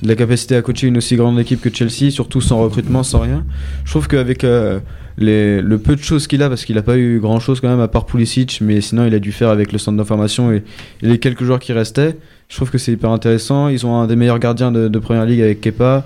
de 0.04 0.08
la 0.08 0.16
capacité 0.16 0.56
à 0.56 0.62
coacher 0.62 0.88
une 0.88 0.98
aussi 0.98 1.16
grande 1.16 1.40
équipe 1.40 1.62
que 1.62 1.74
Chelsea, 1.74 2.12
surtout 2.12 2.42
sans 2.42 2.60
recrutement, 2.60 3.02
sans 3.02 3.22
rien. 3.22 3.46
Je 3.84 3.90
trouve 3.90 4.08
qu'avec 4.08 4.44
euh, 4.44 4.80
les, 5.18 5.62
le 5.62 5.78
peu 5.80 5.96
de 5.96 6.02
choses 6.02 6.28
qu'il 6.28 6.44
a, 6.44 6.50
parce 6.50 6.64
qu'il 6.66 6.78
a 6.78 6.82
pas 6.84 6.98
eu 6.98 7.20
grand 7.20 7.40
chose 7.40 7.60
quand 7.60 7.70
même 7.70 7.80
à 7.80 7.88
part 7.88 8.06
Pulisic, 8.06 8.60
mais 8.62 8.82
sinon 8.82 9.06
il 9.08 9.14
a 9.16 9.20
dû 9.20 9.32
faire 9.32 9.50
avec 9.50 9.72
le 9.72 9.78
centre 9.80 9.98
d'information 9.98 10.52
et, 10.52 10.58
et 11.02 11.08
les 11.08 11.18
quelques 11.20 11.44
joueurs 11.44 11.60
qui 11.60 11.74
restaient. 11.74 12.18
Je 12.50 12.56
trouve 12.56 12.70
que 12.70 12.78
c'est 12.78 12.92
hyper 12.92 13.10
intéressant. 13.10 13.68
Ils 13.68 13.86
ont 13.86 13.96
un 14.00 14.08
des 14.08 14.16
meilleurs 14.16 14.40
gardiens 14.40 14.72
de, 14.72 14.88
de 14.88 15.00
première 15.00 15.26
ligue 15.26 15.42
avec 15.42 15.60
Kepa. 15.62 16.06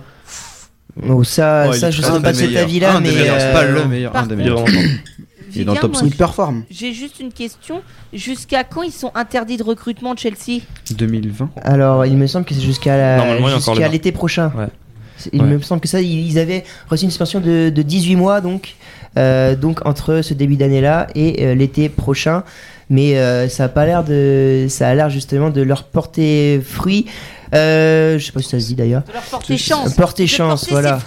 Oh, 1.08 1.24
ça, 1.24 1.68
Oh, 1.70 1.74
ça 1.74 1.92
je 1.92 2.02
sais 2.02 2.20
pas 2.22 2.34
cet 2.34 2.56
avis-là, 2.56 2.96
Un 2.96 3.02
des 3.02 3.10
mais. 3.12 3.16
meilleurs, 3.16 3.40
c'est 3.40 3.48
euh, 3.48 3.54
pas 3.54 3.66
le 3.66 3.86
meilleur, 3.86 4.16
un 4.16 4.28
des 4.28 4.36
meilleurs. 4.36 4.66
Il 5.54 5.62
est 5.62 5.66
dans 5.66 5.74
le 5.76 5.80
top 5.80 5.92
moi, 5.92 6.00
5. 6.02 6.08
Il 6.08 6.16
performe. 6.16 6.64
J'ai 6.70 6.94
juste 6.94 7.20
une 7.20 7.32
question. 7.32 7.82
Jusqu'à 8.14 8.64
quand 8.64 8.82
ils 8.84 8.92
sont 8.92 9.12
interdits 9.16 9.58
de 9.58 9.64
recrutement 9.64 10.14
de 10.14 10.20
Chelsea? 10.20 10.62
2020. 10.94 11.50
Alors, 11.64 12.06
il 12.06 12.18
me 12.18 12.28
semble 12.28 12.46
que 12.46 12.54
c'est 12.54 12.62
jusqu'à 12.62 13.88
l'été 13.90 14.12
prochain. 14.12 14.52
Ouais. 14.58 14.68
Il 15.34 15.42
Ouais. 15.42 15.48
me 15.50 15.60
semble 15.60 15.82
que 15.82 15.88
ça, 15.88 16.02
ils 16.02 16.40
avaient 16.40 16.64
reçu 16.90 17.04
une 17.06 17.12
suspension 17.12 17.40
de, 17.40 17.70
de 17.70 17.82
18 17.84 18.16
mois, 18.16 18.42
donc, 18.42 18.70
euh, 18.70 18.91
donc 19.16 19.86
entre 19.86 20.22
ce 20.22 20.34
début 20.34 20.56
d'année-là 20.56 21.08
et 21.16 21.46
euh, 21.46 21.56
l'été 21.56 21.90
prochain. 21.90 22.44
Mais 22.90 23.18
euh, 23.18 23.48
ça 23.48 23.66
a 23.66 23.70
pas 23.70 23.86
l'air 23.86 24.04
de, 24.04 24.66
ça 24.70 24.90
a 24.90 24.94
l'air 24.94 25.10
justement 25.10 25.50
de 25.50 25.62
leur 25.62 25.84
porter 25.86 26.62
fruit. 26.62 27.06
Euh, 27.54 28.18
je 28.18 28.26
sais 28.26 28.32
pas 28.32 28.42
si 28.42 28.50
ça 28.50 28.60
se 28.60 28.68
dit 28.68 28.76
d'ailleurs. 28.76 29.04
De 29.08 29.14
leur 29.14 29.22
porter 29.24 29.58
chance. 29.58 29.94
Porter 29.96 30.28
chance, 30.28 30.62
porter 30.66 30.72
voilà. 30.74 31.00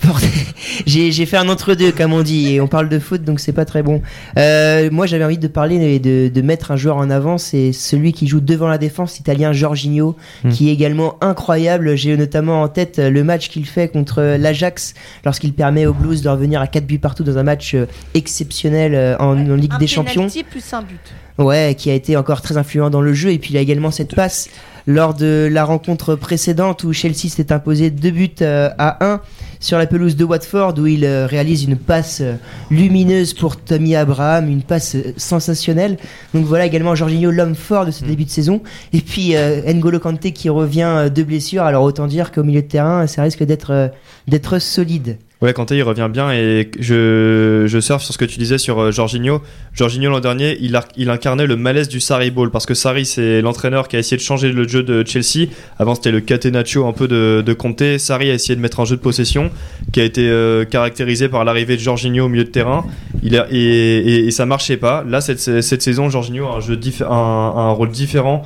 Porter- 0.00 0.26
J'ai 0.86 1.12
j'ai 1.12 1.26
fait 1.26 1.36
un 1.36 1.48
entre-deux, 1.48 1.92
comme 1.92 2.12
on 2.12 2.22
dit, 2.22 2.54
et 2.54 2.60
on 2.60 2.68
parle 2.68 2.88
de 2.88 2.98
foot, 2.98 3.22
donc 3.24 3.40
c'est 3.40 3.52
pas 3.52 3.64
très 3.64 3.82
bon. 3.82 4.00
Euh, 4.38 4.88
moi, 4.90 5.06
j'avais 5.06 5.24
envie 5.24 5.38
de 5.38 5.48
parler 5.48 5.76
et 5.76 5.98
de, 5.98 6.30
de 6.32 6.42
mettre 6.42 6.70
un 6.70 6.76
joueur 6.76 6.96
en 6.96 7.10
avant, 7.10 7.36
c'est 7.38 7.72
celui 7.72 8.12
qui 8.12 8.26
joue 8.26 8.40
devant 8.40 8.68
la 8.68 8.78
défense, 8.78 9.18
italien 9.18 9.52
Jorginho, 9.52 10.16
Hmm. 10.44 10.50
qui 10.50 10.68
est 10.68 10.72
également 10.72 11.16
incroyable. 11.20 11.96
J'ai 11.96 12.16
notamment 12.16 12.62
en 12.62 12.68
tête 12.68 12.98
le 12.98 13.24
match 13.24 13.48
qu'il 13.48 13.66
fait 13.66 13.88
contre 13.88 14.22
l'Ajax, 14.38 14.94
lorsqu'il 15.24 15.52
permet 15.52 15.86
aux 15.86 15.92
Blues 15.94 16.22
de 16.22 16.28
revenir 16.28 16.60
à 16.60 16.66
4 16.66 16.86
buts 16.86 16.98
partout 16.98 17.24
dans 17.24 17.38
un 17.38 17.42
match 17.42 17.74
euh, 17.74 17.86
exceptionnel 18.14 18.94
euh, 18.94 19.16
en, 19.18 19.38
en 19.50 19.54
Ligue 19.54 19.72
un 19.74 19.78
des 19.78 19.86
Champions. 19.86 20.22
penalty 20.22 20.44
plus 20.44 20.72
un 20.72 20.82
but. 20.82 20.98
Ouais, 21.38 21.74
qui 21.76 21.90
a 21.90 21.94
été 21.94 22.16
encore 22.16 22.40
très 22.42 22.56
influent 22.56 22.90
dans 22.90 23.00
le 23.00 23.12
jeu. 23.14 23.32
Et 23.32 23.38
puis 23.38 23.50
il 23.52 23.56
a 23.56 23.60
également 23.60 23.90
cette 23.90 24.14
passe 24.14 24.48
lors 24.86 25.14
de 25.14 25.48
la 25.50 25.64
rencontre 25.64 26.14
précédente 26.14 26.84
où 26.84 26.92
Chelsea 26.92 27.28
s'est 27.28 27.52
imposé 27.52 27.90
2 27.90 28.10
buts 28.10 28.30
euh, 28.42 28.70
à 28.78 29.04
1 29.04 29.20
sur 29.60 29.78
la 29.78 29.86
pelouse 29.86 30.16
de 30.16 30.24
Watford 30.24 30.74
où 30.78 30.86
il 30.86 31.04
euh, 31.04 31.26
réalise 31.26 31.64
une 31.64 31.76
passe 31.76 32.20
euh, 32.20 32.34
lumineuse 32.70 33.34
pour 33.34 33.56
Tommy 33.56 33.94
Abraham, 33.94 34.48
une 34.48 34.62
passe 34.62 34.96
sensationnelle. 35.16 35.98
Donc 36.34 36.44
voilà 36.46 36.66
également 36.66 36.94
Jorginho, 36.94 37.30
l'homme 37.30 37.54
fort 37.54 37.86
de 37.86 37.90
ce 37.90 38.04
début 38.04 38.24
de 38.24 38.30
saison. 38.30 38.62
Et 38.92 39.00
puis 39.00 39.34
N'Golo 39.66 40.00
Kanté 40.00 40.32
qui 40.32 40.48
revient 40.48 41.10
de 41.14 41.22
blessure. 41.22 41.62
Alors 41.62 41.84
autant 41.84 42.06
dire 42.06 42.32
qu'au 42.32 42.42
milieu 42.42 42.62
de 42.62 42.66
terrain, 42.66 43.06
ça 43.06 43.22
risque 43.22 43.42
d'être 43.44 43.90
d'être 44.26 44.58
solide. 44.58 45.18
Ouais, 45.42 45.52
Kanté 45.52 45.76
il 45.76 45.82
revient 45.82 46.08
bien 46.08 46.30
et 46.30 46.70
je, 46.78 47.64
je 47.66 47.80
surfe 47.80 48.04
sur 48.04 48.14
ce 48.14 48.18
que 48.18 48.24
tu 48.24 48.38
disais 48.38 48.58
sur 48.58 48.78
euh, 48.78 48.92
Jorginho. 48.92 49.42
Jorginho 49.74 50.08
l'an 50.08 50.20
dernier, 50.20 50.56
il, 50.60 50.78
il 50.96 51.10
incarnait 51.10 51.48
le 51.48 51.56
malaise 51.56 51.88
du 51.88 51.98
Sarri 51.98 52.30
Ball 52.30 52.50
parce 52.52 52.64
que 52.64 52.74
Sarri 52.74 53.04
c'est 53.04 53.42
l'entraîneur 53.42 53.88
qui 53.88 53.96
a 53.96 53.98
essayé 53.98 54.16
de 54.16 54.22
changer 54.22 54.52
le 54.52 54.68
jeu 54.68 54.84
de 54.84 55.04
Chelsea. 55.04 55.48
Avant 55.80 55.96
c'était 55.96 56.12
le 56.12 56.20
catenaccio 56.20 56.86
un 56.86 56.92
peu 56.92 57.08
de, 57.08 57.42
de 57.44 57.52
Conte. 57.54 57.98
Sarri 57.98 58.30
a 58.30 58.34
essayé 58.34 58.54
de 58.54 58.60
mettre 58.60 58.78
un 58.78 58.84
jeu 58.84 58.94
de 58.94 59.00
possession 59.00 59.50
qui 59.92 60.00
a 60.00 60.04
été 60.04 60.28
euh, 60.28 60.64
caractérisé 60.64 61.28
par 61.28 61.44
l'arrivée 61.44 61.74
de 61.74 61.80
Jorginho 61.82 62.26
au 62.26 62.28
milieu 62.28 62.44
de 62.44 62.50
terrain. 62.50 62.86
Il 63.24 63.34
et, 63.34 63.56
et, 63.58 64.26
et 64.26 64.30
ça 64.30 64.46
marchait 64.46 64.76
pas. 64.76 65.04
Là 65.08 65.20
cette, 65.20 65.40
cette 65.40 65.82
saison, 65.82 66.08
Jorginho 66.08 66.46
a 66.46 66.58
un, 66.58 66.60
jeu 66.60 66.78
un, 67.00 67.04
un 67.10 67.70
rôle 67.72 67.90
différent. 67.90 68.44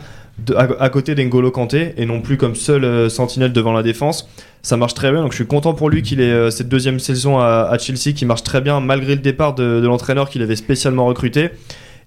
À, 0.57 0.89
côté 0.91 1.15
d'Engolo 1.15 1.51
Kanté 1.51 1.95
et 1.97 2.07
non 2.07 2.21
plus 2.21 2.37
comme 2.37 2.55
seul 2.55 2.85
euh, 2.85 3.09
sentinelle 3.09 3.53
devant 3.53 3.73
la 3.73 3.83
défense. 3.83 4.29
Ça 4.63 4.77
marche 4.77 4.95
très 4.95 5.11
bien 5.11 5.23
donc 5.23 5.33
je 5.33 5.37
suis 5.37 5.47
content 5.47 5.75
pour 5.75 5.91
lui 5.91 6.03
qu'il 6.03 6.21
ait 6.21 6.31
euh, 6.31 6.51
cette 6.51 6.69
deuxième 6.69 6.99
saison 6.99 7.39
à, 7.39 7.77
Chelsea 7.79 8.13
qui 8.15 8.27
marche 8.27 8.43
très 8.43 8.61
bien 8.61 8.81
malgré 8.81 9.15
le 9.15 9.21
départ 9.21 9.55
de, 9.55 9.81
l'entraîneur 9.85 10.29
qu'il 10.29 10.43
avait 10.43 10.57
spécialement 10.57 11.07
recruté. 11.07 11.51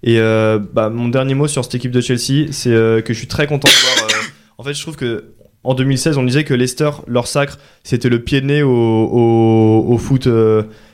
Et 0.03 0.19
euh, 0.19 0.59
bah, 0.73 0.89
mon 0.89 1.09
dernier 1.09 1.33
mot 1.33 1.47
sur 1.47 1.63
cette 1.63 1.75
équipe 1.75 1.91
de 1.91 2.01
Chelsea 2.01 2.47
c'est 2.51 2.69
que 2.69 3.03
je 3.07 3.13
suis 3.13 3.27
très 3.27 3.47
content 3.47 3.67
de 3.67 3.97
voir 3.97 4.09
en 4.57 4.63
fait 4.63 4.73
je 4.73 4.81
trouve 4.81 4.95
que 4.95 5.33
en 5.63 5.73
2016 5.73 6.17
on 6.17 6.23
disait 6.23 6.43
que 6.45 6.53
Leicester 6.53 6.91
leur 7.07 7.27
sacre 7.27 7.57
c'était 7.83 8.09
le 8.09 8.19
pied 8.19 8.41
de 8.41 8.45
nez 8.45 8.63
au, 8.63 9.97
foot 9.97 10.27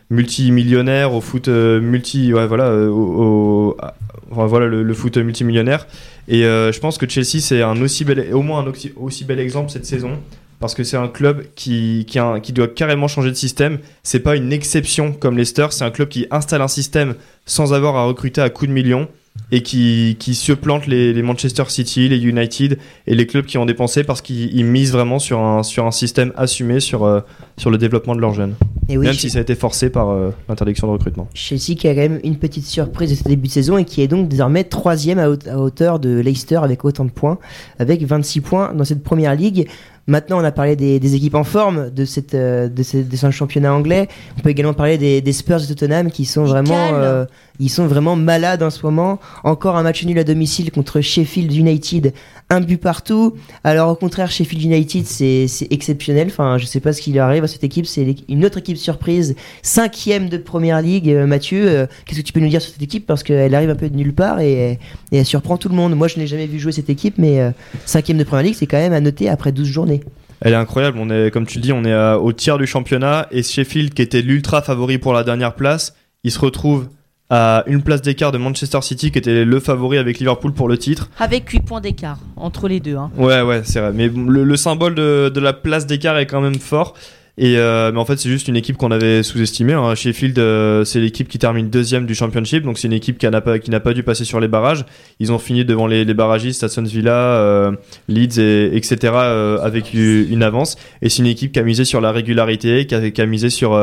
multimillionnaire 0.09 1.13
au 1.13 1.21
foot 1.21 1.47
euh, 1.47 1.79
multi 1.81 2.31
voilà 2.31 2.65
euh, 2.65 2.89
au, 2.89 3.77
voilà 4.29 4.67
le, 4.67 4.83
le 4.83 4.93
foot 4.93 5.17
multimillionnaire 5.17 5.87
et 6.27 6.45
euh, 6.45 6.71
je 6.71 6.79
pense 6.79 6.97
que 6.97 7.07
Chelsea 7.09 7.39
c'est 7.39 7.61
un 7.61 7.81
aussi 7.81 8.05
bel 8.05 8.33
au 8.33 8.41
moins 8.41 8.65
un 8.65 8.71
aussi, 8.97 9.23
bel 9.25 9.39
exemple 9.39 9.71
cette 9.71 9.85
saison 9.85 10.19
parce 10.59 10.73
que 10.73 10.83
c'est 10.83 10.97
un 10.97 11.09
club 11.09 11.43
qui, 11.55 12.05
qui, 12.07 12.17
qui 12.41 12.53
doit 12.53 12.69
carrément 12.69 13.09
changer 13.09 13.29
de 13.29 13.35
système. 13.35 13.79
C'est 14.03 14.21
pas 14.21 14.37
une 14.37 14.53
exception 14.53 15.11
comme 15.11 15.37
Leicester, 15.37 15.67
c'est 15.71 15.83
un 15.83 15.91
club 15.91 16.07
qui 16.07 16.27
installe 16.31 16.61
un 16.61 16.69
système 16.69 17.15
sans 17.45 17.73
avoir 17.73 17.97
à 17.97 18.05
recruter 18.05 18.39
à 18.41 18.49
coups 18.49 18.69
de 18.69 18.73
millions 18.73 19.09
et 19.51 19.61
qui, 19.61 20.15
qui 20.19 20.33
les, 20.87 21.13
les 21.13 21.21
Manchester 21.21 21.63
City, 21.67 22.09
les 22.09 22.17
United 22.23 22.77
et 23.07 23.15
les 23.15 23.27
clubs 23.27 23.45
qui 23.45 23.57
ont 23.57 23.65
dépensé 23.65 24.03
parce 24.03 24.21
qu'ils 24.21 24.55
ils 24.55 24.65
misent 24.65 24.91
vraiment 24.91 25.19
sur 25.19 25.39
un, 25.39 25.63
sur 25.63 25.85
un 25.85 25.91
système 25.91 26.33
assumé 26.35 26.79
sur, 26.79 27.03
euh, 27.03 27.21
sur 27.57 27.69
le 27.69 27.77
développement 27.77 28.15
de 28.15 28.21
leurs 28.21 28.33
jeunes. 28.33 28.55
Et 28.89 28.97
oui, 28.97 29.05
Même 29.05 29.13
si 29.15 29.29
ça 29.29 29.39
a 29.39 29.41
été 29.41 29.55
forcé 29.55 29.89
par 29.89 30.09
euh, 30.09 30.31
l'interdiction 30.49 30.87
de 30.87 30.93
recrutement. 30.93 31.27
Chelsea 31.33 31.75
qui 31.77 31.87
a 31.87 31.93
quand 31.93 32.01
même 32.01 32.19
une 32.23 32.37
petite 32.37 32.65
surprise 32.65 33.11
de 33.11 33.15
ce 33.15 33.23
début 33.23 33.47
de 33.47 33.53
saison 33.53 33.77
et 33.77 33.85
qui 33.85 34.01
est 34.01 34.07
donc 34.07 34.27
désormais 34.27 34.63
troisième 34.63 35.19
à, 35.19 35.29
haute- 35.29 35.47
à 35.47 35.59
hauteur 35.59 35.99
de 35.99 36.19
Leicester 36.19 36.57
avec 36.57 36.83
autant 36.85 37.05
de 37.05 37.11
points, 37.11 37.37
avec 37.79 38.01
26 38.03 38.41
points 38.41 38.73
dans 38.73 38.83
cette 38.85 39.03
première 39.03 39.35
ligue. 39.35 39.67
Maintenant, 40.07 40.39
on 40.39 40.43
a 40.43 40.51
parlé 40.51 40.75
des, 40.75 40.99
des 40.99 41.15
équipes 41.15 41.33
en 41.33 41.43
forme 41.43 41.89
de, 41.89 42.05
cette, 42.05 42.35
euh, 42.35 42.69
de, 42.69 42.83
ce, 42.83 42.97
de 42.97 43.15
ce 43.15 43.31
championnat 43.31 43.73
anglais. 43.73 44.07
On 44.37 44.41
peut 44.41 44.49
également 44.49 44.73
parler 44.73 44.99
des, 44.99 45.19
des 45.19 45.33
Spurs 45.33 45.61
de 45.61 45.65
Tottenham 45.65 46.11
qui 46.11 46.25
sont 46.25 46.43
vraiment, 46.43 46.93
euh, 46.93 47.25
ils 47.59 47.69
sont 47.69 47.87
vraiment 47.87 48.15
malades 48.15 48.61
en 48.61 48.69
ce 48.69 48.85
moment. 48.85 49.19
Encore 49.43 49.77
un 49.77 49.83
match 49.83 50.05
nul 50.05 50.19
à 50.19 50.23
domicile 50.23 50.71
contre 50.71 51.01
Sheffield 51.01 51.51
United, 51.51 52.13
un 52.49 52.61
but 52.61 52.77
partout. 52.77 53.35
Alors 53.63 53.89
au 53.89 53.95
contraire, 53.95 54.29
Sheffield 54.29 54.63
United, 54.63 55.05
c'est 55.05 55.47
exceptionnel. 55.71 56.27
Enfin, 56.27 56.57
je 56.57 56.65
sais 56.65 56.79
pas 56.79 56.93
ce 56.93 57.01
qui 57.01 57.11
leur 57.11 57.27
arrive 57.27 57.43
à 57.43 57.47
cette 57.47 57.63
équipe. 57.63 57.85
C'est 57.85 58.15
une 58.29 58.45
autre 58.45 58.59
équipe 58.59 58.77
surprise, 58.77 59.35
cinquième 59.61 60.29
de 60.29 60.37
première 60.37 60.81
ligue. 60.81 61.09
Euh, 61.09 61.25
Mathieu, 61.25 61.67
euh, 61.67 61.87
qu'est-ce 62.05 62.19
que 62.19 62.25
tu 62.25 62.33
peux 62.33 62.39
nous 62.39 62.49
dire 62.49 62.61
sur 62.61 62.71
cette 62.71 62.81
équipe? 62.81 63.07
Parce 63.07 63.23
qu'elle 63.23 63.55
arrive 63.55 63.69
un 63.69 63.75
peu 63.75 63.89
de 63.89 63.95
nulle 63.95 64.13
part 64.13 64.39
et, 64.39 64.79
elle 65.11 65.25
surprend 65.25 65.57
tout 65.57 65.69
le 65.69 65.75
monde. 65.75 65.95
Moi, 65.95 66.07
je 66.07 66.17
n'ai 66.19 66.27
jamais 66.27 66.47
vu 66.47 66.59
jouer 66.59 66.71
cette 66.71 66.89
équipe, 66.89 67.15
mais 67.17 67.41
euh, 67.41 67.51
cinquième 67.85 68.17
de 68.17 68.23
première 68.23 68.43
ligue, 68.43 68.55
c'est 68.55 68.67
quand 68.67 68.77
même 68.77 68.93
à 68.93 68.99
noter 68.99 69.29
après 69.29 69.51
12 69.51 69.67
journées. 69.67 70.01
Elle 70.41 70.53
est 70.53 70.57
incroyable. 70.57 71.31
Comme 71.31 71.47
tu 71.47 71.57
le 71.57 71.61
dis, 71.61 71.71
on 71.71 71.83
est 71.85 72.13
au 72.15 72.31
tiers 72.33 72.57
du 72.57 72.67
championnat 72.67 73.27
et 73.31 73.41
Sheffield, 73.41 73.93
qui 73.93 74.01
était 74.01 74.21
l'ultra 74.21 74.61
favori 74.61 74.97
pour 74.97 75.13
la 75.13 75.23
dernière 75.23 75.55
place, 75.55 75.95
il 76.23 76.31
se 76.31 76.39
retrouve 76.39 76.89
à 77.29 77.63
une 77.67 77.81
place 77.81 78.01
d'écart 78.01 78.31
de 78.31 78.37
Manchester 78.37 78.81
City, 78.81 79.11
qui 79.11 79.17
était 79.17 79.45
le 79.45 79.59
favori 79.59 79.97
avec 79.97 80.19
Liverpool 80.19 80.53
pour 80.53 80.67
le 80.67 80.77
titre. 80.77 81.09
Avec 81.19 81.49
8 81.49 81.59
points 81.61 81.81
d'écart 81.81 82.19
entre 82.35 82.67
les 82.67 82.79
deux. 82.79 82.95
Hein. 82.95 83.09
Ouais, 83.17 83.41
ouais, 83.41 83.61
c'est 83.63 83.79
vrai. 83.79 83.91
Mais 83.93 84.09
le, 84.09 84.43
le 84.43 84.55
symbole 84.57 84.93
de, 84.95 85.29
de 85.33 85.39
la 85.39 85.53
place 85.53 85.87
d'écart 85.87 86.17
est 86.17 86.27
quand 86.27 86.41
même 86.41 86.55
fort. 86.59 86.93
Et 87.37 87.57
euh, 87.57 87.91
mais 87.91 87.99
en 87.99 88.05
fait, 88.05 88.15
c'est 88.17 88.29
juste 88.29 88.47
une 88.47 88.55
équipe 88.55 88.77
qu'on 88.77 88.91
avait 88.91 89.21
sous-estimée. 89.21 89.73
hein. 89.73 89.93
Sheffield, 89.93 90.39
euh, 90.39 90.85
c'est 90.85 91.01
l'équipe 91.01 91.27
qui 91.27 91.37
termine 91.37 91.69
deuxième 91.69 92.05
du 92.05 92.15
championship, 92.15 92.63
donc 92.63 92.77
c'est 92.77 92.87
une 92.87 92.93
équipe 92.93 93.17
qui 93.17 93.27
n'a 93.29 93.41
pas 93.41 93.59
qui 93.59 93.71
n'a 93.71 93.81
pas 93.81 93.93
dû 93.93 94.03
passer 94.03 94.23
sur 94.23 94.39
les 94.39 94.47
barrages. 94.47 94.85
Ils 95.19 95.33
ont 95.33 95.37
fini 95.37 95.65
devant 95.65 95.85
les, 95.85 96.05
les 96.05 96.13
barragistes, 96.13 96.63
Aston 96.63 96.83
Villa, 96.83 97.11
euh, 97.11 97.71
Leeds, 98.07 98.39
et, 98.39 98.77
etc. 98.77 99.11
avec 99.61 99.93
une 99.93 100.43
avance. 100.43 100.77
Et 101.01 101.09
c'est 101.09 101.23
une 101.23 101.27
équipe 101.27 101.51
qui 101.51 101.59
a 101.59 101.63
misé 101.63 101.83
sur 101.83 101.99
la 101.99 102.13
régularité, 102.13 102.85
qui 102.85 102.95
a, 102.95 103.11
qui 103.11 103.21
a 103.21 103.25
misé 103.25 103.49
sur 103.49 103.73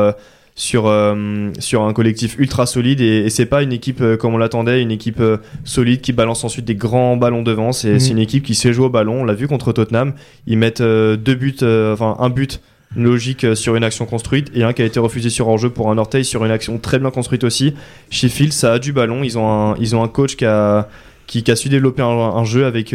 sur 0.55 0.85
euh, 0.87 1.49
sur 1.59 1.81
un 1.81 1.93
collectif 1.93 2.37
ultra 2.37 2.65
solide 2.67 3.01
et, 3.01 3.25
et 3.25 3.29
c'est 3.31 3.47
pas 3.47 3.63
une 3.63 3.73
équipe 3.73 4.01
euh, 4.01 4.17
comme 4.17 4.35
on 4.35 4.37
l'attendait 4.37 4.81
une 4.83 4.91
équipe 4.91 5.19
euh, 5.19 5.37
solide 5.63 6.01
qui 6.01 6.13
balance 6.13 6.43
ensuite 6.43 6.65
des 6.65 6.75
grands 6.75 7.17
ballons 7.17 7.41
devant. 7.41 7.71
C'est 7.71 7.93
Mhm. 7.93 7.99
c'est 7.99 8.11
une 8.11 8.19
équipe 8.19 8.43
qui 8.43 8.53
sait 8.53 8.71
jouer 8.71 8.85
au 8.85 8.89
ballon. 8.89 9.21
On 9.21 9.25
l'a 9.25 9.33
vu 9.33 9.47
contre 9.47 9.71
Tottenham. 9.73 10.13
Ils 10.45 10.57
mettent 10.57 10.81
deux 10.81 11.35
buts 11.35 11.55
enfin 11.61 12.15
un 12.19 12.29
but 12.29 12.61
logique 12.95 13.55
sur 13.55 13.75
une 13.75 13.83
action 13.83 14.05
construite 14.05 14.51
et 14.53 14.63
un 14.63 14.73
qui 14.73 14.83
a 14.83 14.85
été 14.85 14.99
refusé 14.99 15.31
sur 15.31 15.47
hors-jeu 15.47 15.71
pour 15.71 15.89
un 15.89 15.97
orteil 15.97 16.23
sur 16.23 16.45
une 16.45 16.51
action 16.51 16.77
très 16.77 16.99
bien 16.99 17.09
construite 17.09 17.43
aussi. 17.43 17.73
Sheffield 18.11 18.53
ça 18.53 18.73
a 18.73 18.79
du 18.79 18.93
ballon. 18.93 19.23
Ils 19.23 19.39
ont 19.39 19.49
un 19.49 19.75
ils 19.79 19.95
ont 19.95 20.03
un 20.03 20.07
coach 20.07 20.35
qui 20.35 20.45
a 20.45 20.87
qui, 21.25 21.41
qui 21.41 21.49
a 21.49 21.55
su 21.55 21.69
développer 21.69 22.03
un, 22.03 22.07
un 22.09 22.43
jeu 22.43 22.65
avec 22.65 22.93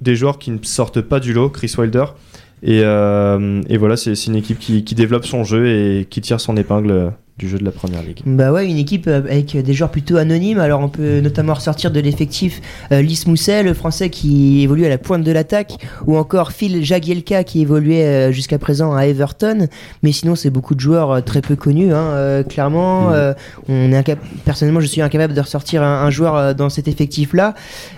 des 0.00 0.14
joueurs 0.14 0.38
qui 0.38 0.52
ne 0.52 0.58
sortent 0.62 1.00
pas 1.00 1.18
du 1.18 1.32
lot. 1.32 1.48
Chris 1.48 1.74
Wilder 1.76 2.04
et, 2.62 2.82
euh, 2.84 3.62
et 3.68 3.78
voilà, 3.78 3.96
c'est 3.96 4.26
une 4.26 4.36
équipe 4.36 4.58
qui, 4.58 4.84
qui 4.84 4.94
développe 4.94 5.24
son 5.24 5.44
jeu 5.44 5.66
et 5.66 6.06
qui 6.08 6.20
tire 6.20 6.40
son 6.40 6.56
épingle 6.56 6.90
euh, 6.90 7.10
du 7.40 7.48
jeu 7.48 7.58
de 7.58 7.64
la 7.64 7.72
première 7.72 8.02
ligue. 8.02 8.20
Bah 8.26 8.52
ouais, 8.52 8.68
une 8.68 8.76
équipe 8.76 9.06
euh, 9.08 9.22
avec 9.22 9.56
des 9.56 9.72
joueurs 9.72 9.90
plutôt 9.90 10.16
anonymes. 10.18 10.60
Alors 10.60 10.80
on 10.80 10.88
peut 10.88 11.20
notamment 11.20 11.54
ressortir 11.54 11.90
de 11.90 11.98
l'effectif 11.98 12.60
euh, 12.92 13.00
Lys 13.02 13.26
Mousset, 13.26 13.62
le 13.62 13.74
français 13.74 14.10
qui 14.10 14.62
évolue 14.62 14.84
à 14.84 14.88
la 14.90 14.98
pointe 14.98 15.24
de 15.24 15.32
l'attaque, 15.32 15.72
ou 16.06 16.16
encore 16.18 16.52
Phil 16.52 16.84
Jagielka 16.84 17.42
qui 17.42 17.62
évoluait 17.62 18.04
euh, 18.04 18.30
jusqu'à 18.32 18.58
présent 18.58 18.94
à 18.94 19.06
Everton. 19.06 19.66
Mais 20.02 20.12
sinon, 20.12 20.34
c'est 20.36 20.50
beaucoup 20.50 20.74
de 20.74 20.80
joueurs 20.80 21.10
euh, 21.10 21.20
très 21.22 21.40
peu 21.40 21.56
connus. 21.56 21.92
Hein, 21.94 22.42
clairement. 22.48 23.12
Euh, 23.12 23.32
on 23.68 23.90
est 23.92 24.16
personnellement, 24.44 24.80
je 24.80 24.86
suis 24.86 25.00
incapable 25.00 25.34
de 25.34 25.40
ressortir 25.40 25.82
un, 25.82 26.04
un 26.04 26.10
joueur 26.10 26.54
dans 26.54 26.68
cet 26.68 26.88
effectif-là. 26.88 27.54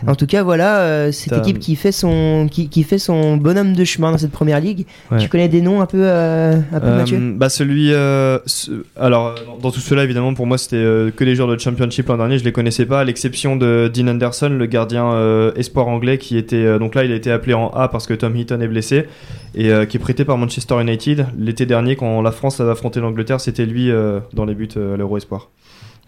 En 0.07 0.15
tout 0.15 0.27
cas, 0.27 0.43
voilà, 0.45 1.11
cette 1.13 1.33
équipe 1.33 1.59
qui 1.59 1.75
fait 1.77 1.91
son 1.93 2.47
qui, 2.51 2.69
qui 2.69 2.85
fait 2.85 2.99
son 2.99 3.37
bonhomme 3.37 3.73
de 3.75 3.85
chemin 3.85 4.13
dans 4.13 4.19
cette 4.19 4.31
première 4.31 4.61
ligue. 4.61 4.87
Ouais. 5.11 5.19
Tu 5.19 5.29
connais 5.29 5.49
des 5.49 5.61
noms 5.63 5.81
un 5.81 5.87
peu, 5.87 6.09
un 6.09 6.81
peu 6.81 6.87
Mathieu? 6.91 7.35
bah 7.37 7.49
celui, 7.49 7.89
ce- 7.91 8.85
alors 9.01 9.32
euh, 9.33 9.61
dans, 9.61 9.71
tout 9.71 9.81
cela, 9.81 10.05
évidemment, 10.05 10.35
pour 10.35 10.47
moi, 10.47 10.59
c'était 10.59 10.77
euh, 10.77 11.11
que 11.11 11.25
les 11.25 11.35
joueurs 11.35 11.49
de 11.49 11.59
Championship 11.59 12.09
l'an 12.09 12.17
dernier. 12.17 12.39
Je 12.39 12.45
les 12.45 12.53
connaissais 12.53 12.87
pas, 12.87 13.01
à 13.01 13.05
l'exception 13.05 13.57
de 13.57 13.91
Dean 13.93 14.09
Anderson, 14.09 14.49
le 14.51 14.67
gardien 14.67 15.13
euh, 15.13 15.53
espoir 15.55 15.89
anglais, 15.89 16.19
qui 16.19 16.37
était 16.37 16.79
donc 16.79 16.95
là, 16.95 17.05
il 17.05 17.13
a 17.13 17.15
été 17.15 17.31
appelé 17.31 17.55
en 17.55 17.69
A 17.71 17.89
parce 17.89 18.07
que 18.07 18.15
Tom 18.15 18.37
Heaton 18.37 18.61
est 18.61 18.69
blessé 18.69 19.07
et 19.55 19.71
qui 19.87 19.97
est 19.97 20.01
prêté 20.01 20.25
par 20.25 20.39
Manchester 20.39 20.81
United. 20.81 21.27
L'été 21.39 21.67
dernier, 21.67 21.97
quand 21.97 22.23
la 22.23 22.33
France 22.33 22.61
avait 22.61 22.71
affronté 22.71 23.01
l'Angleterre, 23.01 23.41
c'était 23.41 23.67
lui 23.67 23.91
dans 24.33 24.45
les 24.45 24.55
buts 24.55 24.69
à 24.77 24.97
l'Euro 24.97 25.17
espoir. 25.17 25.51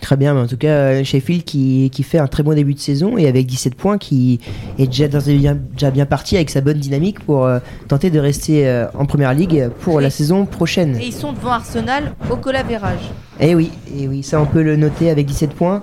Très 0.01 0.16
bien, 0.16 0.35
mais 0.35 0.41
en 0.41 0.47
tout 0.47 0.57
cas, 0.57 0.69
euh, 0.69 1.05
Sheffield 1.05 1.45
qui, 1.45 1.89
qui 1.91 2.03
fait 2.03 2.19
un 2.19 2.27
très 2.27 2.43
bon 2.43 2.55
début 2.55 2.75
de 2.75 2.79
saison 2.79 3.16
et 3.16 3.27
avec 3.27 3.47
17 3.47 3.75
points 3.75 3.97
qui 3.97 4.41
est 4.79 4.87
déjà, 4.87 5.09
bien, 5.09 5.57
déjà 5.73 5.91
bien 5.91 6.05
parti 6.05 6.37
avec 6.37 6.51
sa 6.51 6.61
bonne 6.61 6.79
dynamique 6.79 7.21
pour 7.21 7.47
euh, 7.47 7.59
tenter 7.89 8.11
de 8.11 8.19
rester 8.19 8.69
euh, 8.69 8.87
en 8.95 9.07
première 9.07 9.33
ligue 9.33 9.71
pour 9.81 10.01
la 10.01 10.11
saison 10.11 10.47
prochaine. 10.47 10.99
Et 11.01 11.07
ils 11.07 11.12
sont 11.12 11.33
devant 11.33 11.53
Arsenal 11.53 12.12
au 12.31 12.37
colavérage. 12.37 13.11
Et 13.41 13.55
oui, 13.55 13.71
et 13.99 14.07
oui, 14.09 14.23
ça 14.23 14.41
on 14.41 14.47
peut 14.47 14.62
le 14.62 14.77
noter 14.77 15.11
avec 15.11 15.27
17 15.27 15.55
points. 15.55 15.83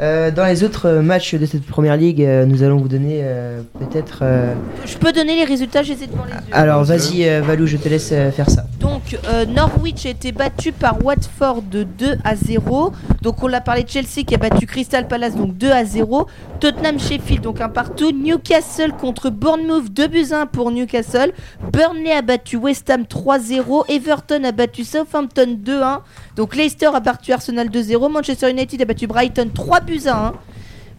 Euh, 0.00 0.30
dans 0.30 0.46
les 0.46 0.64
autres 0.64 0.90
matchs 1.02 1.34
de 1.34 1.44
cette 1.44 1.66
première 1.66 1.96
ligue, 1.96 2.22
euh, 2.22 2.46
nous 2.46 2.62
allons 2.62 2.78
vous 2.78 2.88
donner 2.88 3.20
euh, 3.22 3.60
peut-être. 3.78 4.24
Je 4.86 4.96
peux 4.96 5.12
donner 5.12 5.36
les 5.36 5.44
résultats, 5.44 5.82
j'ai 5.82 5.94
devant 5.94 6.24
les 6.24 6.32
yeux. 6.32 6.38
Alors 6.52 6.84
vas-y, 6.84 7.40
Valou, 7.40 7.66
je 7.66 7.76
te 7.76 7.88
laisse 7.88 8.08
faire 8.08 8.48
ça. 8.48 8.64
Donc 8.78 9.18
Norwich 9.48 10.06
a 10.06 10.10
été 10.10 10.32
battu 10.32 10.72
par 10.72 11.04
Watford 11.04 11.62
de 11.62 11.82
2 11.82 12.16
à 12.24 12.34
0. 12.34 12.92
Donc 13.22 13.42
on 13.42 13.48
l'a 13.48 13.60
parlé 13.60 13.82
de 13.82 13.88
Chelsea 13.88 14.24
qui 14.26 14.34
a 14.34 14.38
battu 14.38 14.66
Crystal 14.66 15.06
Palace 15.06 15.36
donc 15.36 15.56
2 15.56 15.70
à 15.70 15.84
0. 15.84 16.26
Tottenham 16.60 16.98
Sheffield 16.98 17.42
donc 17.42 17.60
un 17.60 17.68
partout. 17.68 18.12
Newcastle 18.12 18.92
contre 18.92 19.30
Bournemouth 19.30 19.92
2 19.92 20.06
buts 20.08 20.32
à 20.32 20.42
1 20.42 20.46
pour 20.46 20.70
Newcastle. 20.70 21.32
Burnley 21.72 22.12
a 22.12 22.22
battu 22.22 22.56
West 22.56 22.88
Ham 22.90 23.02
3-0. 23.02 23.84
Everton 23.88 24.44
a 24.44 24.52
battu 24.52 24.84
Southampton 24.84 25.58
2-1. 25.62 26.00
Donc 26.36 26.56
Leicester 26.56 26.90
a 26.94 27.00
battu 27.00 27.32
Arsenal 27.32 27.68
2-0. 27.68 28.10
Manchester 28.10 28.50
United 28.50 28.80
a 28.80 28.84
battu 28.86 29.06
Brighton 29.06 29.48
3 29.52 29.80
buts 29.80 29.89
à 30.06 30.26
1. 30.28 30.32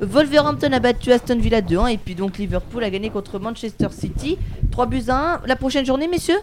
Wolverhampton 0.06 0.72
a 0.74 0.80
battu 0.80 1.12
Aston 1.12 1.38
Villa 1.40 1.62
2-1 1.62 1.94
et 1.94 1.98
puis 1.98 2.16
donc 2.16 2.38
Liverpool 2.38 2.84
a 2.84 2.90
gagné 2.90 3.10
contre 3.10 3.40
Manchester 3.40 3.88
City 3.92 4.38
3 4.72 4.86
buts 4.88 5.04
à 5.10 5.36
1. 5.36 5.42
La 5.48 5.56
prochaine 5.56 5.86
journée 5.86 6.08
messieurs? 6.08 6.40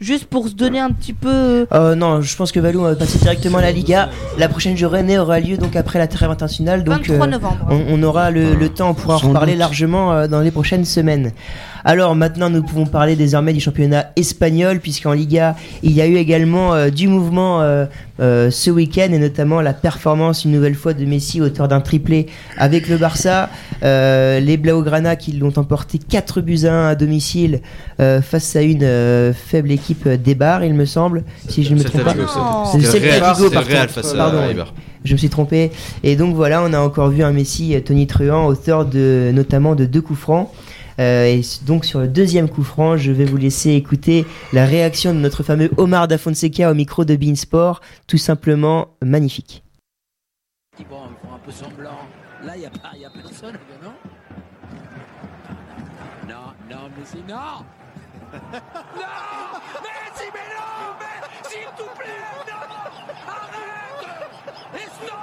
Juste 0.00 0.24
pour 0.24 0.48
se 0.48 0.54
donner 0.54 0.80
un 0.80 0.90
petit 0.90 1.12
peu 1.12 1.66
Euh, 1.72 1.94
non, 1.94 2.22
je 2.22 2.36
pense 2.36 2.50
que 2.50 2.58
Valou 2.58 2.80
va 2.80 2.96
passer 2.96 3.18
directement 3.18 3.58
à 3.58 3.62
la 3.62 3.70
Liga. 3.70 4.10
La 4.36 4.48
prochaine 4.48 4.76
journée 4.76 5.16
aura 5.16 5.38
lieu 5.38 5.56
donc 5.56 5.76
après 5.76 6.00
la 6.00 6.08
trêve 6.08 6.28
internationale. 6.30 6.82
Donc 6.82 7.06
23 7.06 7.26
euh, 7.26 7.30
novembre. 7.30 7.66
on, 7.70 7.84
on 7.88 8.02
aura 8.02 8.32
le, 8.32 8.54
le 8.54 8.68
temps, 8.68 8.90
on 8.90 8.94
pourra 8.94 9.14
en 9.16 9.18
reparler 9.18 9.52
doute. 9.52 9.60
largement 9.60 10.12
euh, 10.12 10.26
dans 10.26 10.40
les 10.40 10.50
prochaines 10.50 10.84
semaines. 10.84 11.30
Alors 11.84 12.14
maintenant, 12.14 12.50
nous 12.50 12.62
pouvons 12.62 12.86
parler 12.86 13.16
désormais 13.16 13.52
du 13.52 13.60
championnat 13.60 14.06
espagnol, 14.16 14.80
puisqu'en 14.80 15.12
Liga, 15.12 15.56
il 15.82 15.92
y 15.92 16.00
a 16.00 16.06
eu 16.06 16.16
également 16.16 16.74
euh, 16.74 16.90
du 16.90 17.08
mouvement 17.08 17.60
euh, 17.60 17.86
euh, 18.20 18.50
ce 18.50 18.70
week-end, 18.70 19.08
et 19.12 19.18
notamment 19.18 19.60
la 19.60 19.72
performance 19.72 20.44
une 20.44 20.52
nouvelle 20.52 20.74
fois 20.74 20.94
de 20.94 21.04
Messi, 21.04 21.40
auteur 21.40 21.68
d'un 21.68 21.80
triplé 21.80 22.26
avec 22.56 22.88
le 22.88 22.96
Barça. 22.96 23.50
Les 23.82 24.56
Blaugrana 24.56 25.16
qui 25.16 25.32
l'ont 25.32 25.52
emporté 25.56 25.98
4 25.98 26.40
buts 26.40 26.60
à 26.64 26.72
1 26.72 26.88
à 26.88 26.94
domicile 26.94 27.60
face 27.98 28.54
à 28.56 28.62
une 28.62 29.32
faible 29.34 29.70
équipe 29.72 30.08
d'Ebar, 30.08 30.64
il 30.64 30.74
me 30.74 30.84
semble, 30.84 31.24
si 31.48 31.64
je 31.64 31.74
ne 31.74 31.78
me 31.78 31.84
trompe 31.84 32.04
pas. 32.04 32.14
C'est 32.70 32.78
le 32.78 32.84
Pardon. 34.16 34.42
Je 35.04 35.12
me 35.14 35.18
suis 35.18 35.28
trompé. 35.28 35.72
Et 36.04 36.14
donc 36.14 36.36
voilà, 36.36 36.62
on 36.62 36.72
a 36.72 36.78
encore 36.78 37.08
vu 37.08 37.24
un 37.24 37.32
Messi, 37.32 37.74
Tony 37.84 38.06
Truant, 38.06 38.46
auteur 38.46 38.86
de 38.86 39.32
notamment 39.34 39.74
de 39.74 39.84
deux 39.84 40.00
coups 40.00 40.20
francs. 40.20 40.48
Euh, 40.98 41.24
et 41.26 41.42
donc 41.66 41.84
sur 41.84 42.00
le 42.00 42.08
deuxième 42.08 42.48
coup 42.48 42.62
franc, 42.64 42.96
je 42.96 43.12
vais 43.12 43.24
vous 43.24 43.36
laisser 43.36 43.70
écouter 43.72 44.26
la 44.52 44.64
réaction 44.66 45.14
de 45.14 45.18
notre 45.18 45.42
fameux 45.42 45.70
Omar 45.76 46.08
Da 46.08 46.18
Fonseca 46.18 46.70
au 46.70 46.74
micro 46.74 47.04
de 47.04 47.16
Beansport, 47.16 47.80
tout 48.06 48.18
simplement 48.18 48.88
magnifique. 49.02 49.62
Bon, 50.78 50.84
ils 51.10 51.26
font 51.28 51.34
un 51.34 51.38
peu 51.38 51.50
semblant. 51.52 51.98
Là, 52.44 52.56
il 52.56 52.60
n'y 52.60 52.66
a, 52.66 52.70
pas- 52.70 52.96
y 52.98 53.04
a 53.04 53.10
personne, 53.10 53.56
non. 53.82 53.92
Non, 56.28 56.52
non, 56.70 56.88
mais 56.96 57.04
c'est 57.04 57.18
non. 57.28 57.64
Non 58.32 58.38
Messi, 59.82 60.28
mais 60.32 60.48
non 60.56 60.94
Mais 60.98 61.48
s'il 61.50 61.68
te 61.76 61.98
plaît, 61.98 62.24
non 62.48 62.62
Arrête. 63.28 64.08
Et 64.74 64.88
stop 65.04 65.18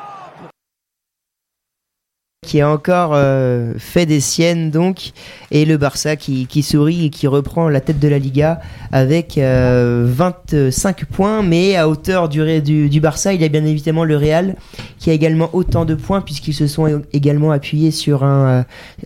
qui 2.45 2.61
a 2.61 2.69
encore 2.69 3.11
euh, 3.15 3.73
fait 3.77 4.05
des 4.05 4.21
siennes 4.21 4.71
donc 4.71 5.11
et 5.51 5.65
le 5.65 5.75
Barça 5.75 6.15
qui, 6.15 6.63
sourit 6.63 7.07
et 7.07 7.09
qui 7.09 7.27
reprend 7.27 7.67
la 7.67 7.81
tête 7.81 7.99
de 7.99 8.07
la 8.07 8.17
Liga 8.17 8.61
avec 8.93 9.37
euh, 9.37 10.05
25 10.07 11.03
points 11.03 11.43
mais 11.43 11.75
à 11.75 11.89
hauteur 11.89 12.29
du, 12.29 12.61
du, 12.61 13.01
Barça 13.01 13.33
il 13.33 13.41
y 13.41 13.43
a 13.43 13.49
bien 13.49 13.65
évidemment 13.65 14.05
le 14.05 14.15
Real 14.15 14.55
qui 14.99 15.09
a 15.09 15.13
également 15.13 15.49
autant 15.51 15.83
de 15.83 15.95
points 15.95 16.21
puisqu'ils 16.21 16.53
se 16.53 16.67
sont 16.67 17.01
également 17.11 17.51
appuyés 17.51 17.91
sur 17.91 18.23
un 18.23 18.47
euh, 18.47 18.63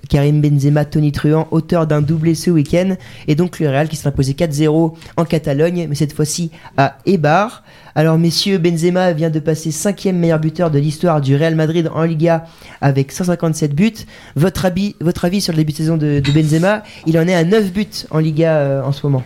Karim 0.10 0.40
Benzema 0.40 0.86
Tony 0.86 1.12
Truant 1.12 1.48
auteur 1.50 1.88
d'un 1.88 2.04
doublé 2.04 2.36
ce 2.36 2.52
week-end 2.52 2.96
et 3.28 3.34
donc 3.34 3.60
le 3.60 3.68
Real 3.68 3.90
qui 3.90 3.96
s'est 3.96 4.08
imposé 4.08 4.34
4-0 4.34 4.94
en 5.18 5.26
Catalogne 5.26 5.88
mais 5.90 5.96
cette 5.96 6.14
fois-ci 6.14 6.52
à 6.78 6.98
Eibar 7.08 7.64
alors 7.96 8.18
messieurs 8.18 8.58
Benzema 8.58 9.14
vient 9.14 9.30
de 9.30 9.40
passer 9.40 9.72
cinquième 9.72 10.18
meilleur 10.18 10.40
buteur 10.40 10.72
de 10.72 10.80
l'histoire 10.80 11.22
du 11.22 11.36
Real 11.36 11.56
Madrid 11.56 11.90
en 11.94 12.04
Liga 12.04 12.46
avec 12.82 13.12
157 13.12 13.76
buts. 13.76 13.94
Votre 14.36 14.66
avis, 14.66 14.96
sur 15.42 15.54
le 15.54 15.58
début 15.58 15.72
de 15.72 15.78
saison 15.78 15.98
de, 15.98 16.22
Benzema 16.34 16.84
Il 17.06 17.18
en 17.20 17.28
est 17.28 17.36
à 17.36 17.44
9 17.44 17.72
buts 17.72 17.88
en 18.10 18.20
Liga 18.20 18.58
euh, 18.58 18.84
en 18.84 18.92
ce 18.92 19.06
moment. 19.06 19.24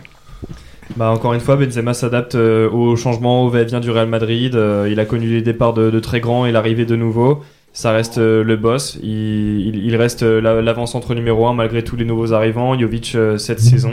Bah 0.96 1.10
encore 1.10 1.34
une 1.34 1.40
fois, 1.40 1.56
Benzema 1.56 1.94
s'adapte 1.94 2.34
euh, 2.34 2.68
au 2.70 2.96
changement, 2.96 3.44
au 3.44 3.50
va-et-vient 3.50 3.80
du 3.80 3.90
Real 3.90 4.08
Madrid. 4.08 4.54
Euh, 4.54 4.88
il 4.90 4.98
a 5.00 5.04
connu 5.04 5.28
les 5.28 5.42
départs 5.42 5.74
de, 5.74 5.98
très 6.00 6.20
grands 6.20 6.46
et 6.46 6.52
l'arrivée 6.52 6.86
de 6.86 6.96
nouveaux. 6.96 7.42
Ça 7.72 7.92
reste 7.92 8.18
euh, 8.18 8.42
le 8.42 8.56
boss. 8.56 8.98
Il, 9.02 9.94
reste 9.96 10.22
la- 10.22 10.62
l'avant-centre 10.62 11.14
numéro 11.14 11.46
1 11.46 11.54
malgré 11.54 11.84
tous 11.84 11.96
les 11.96 12.04
nouveaux 12.04 12.32
arrivants. 12.32 12.78
Jovic 12.78 13.16
cette 13.36 13.60
saison. 13.60 13.92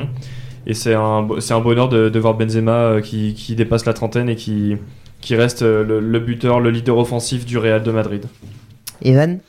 Et 0.67 0.73
c'est 0.73 0.93
un, 0.95 1.27
c'est 1.39 1.53
un 1.53 1.61
bonheur 1.61 1.89
de, 1.89 2.09
de 2.09 2.19
voir 2.19 2.33
Benzema 2.35 2.71
euh, 2.71 3.01
qui, 3.01 3.33
qui 3.33 3.55
dépasse 3.55 3.85
la 3.85 3.93
trentaine 3.93 4.29
et 4.29 4.35
qui, 4.35 4.77
qui 5.21 5.35
reste 5.35 5.61
euh, 5.61 5.83
le, 5.83 5.99
le 5.99 6.19
buteur, 6.19 6.59
le 6.59 6.71
leader 6.71 6.97
offensif 6.97 7.45
du 7.45 7.57
Real 7.57 7.83
de 7.83 7.91
Madrid. 7.91 8.25
Evan? 9.01 9.39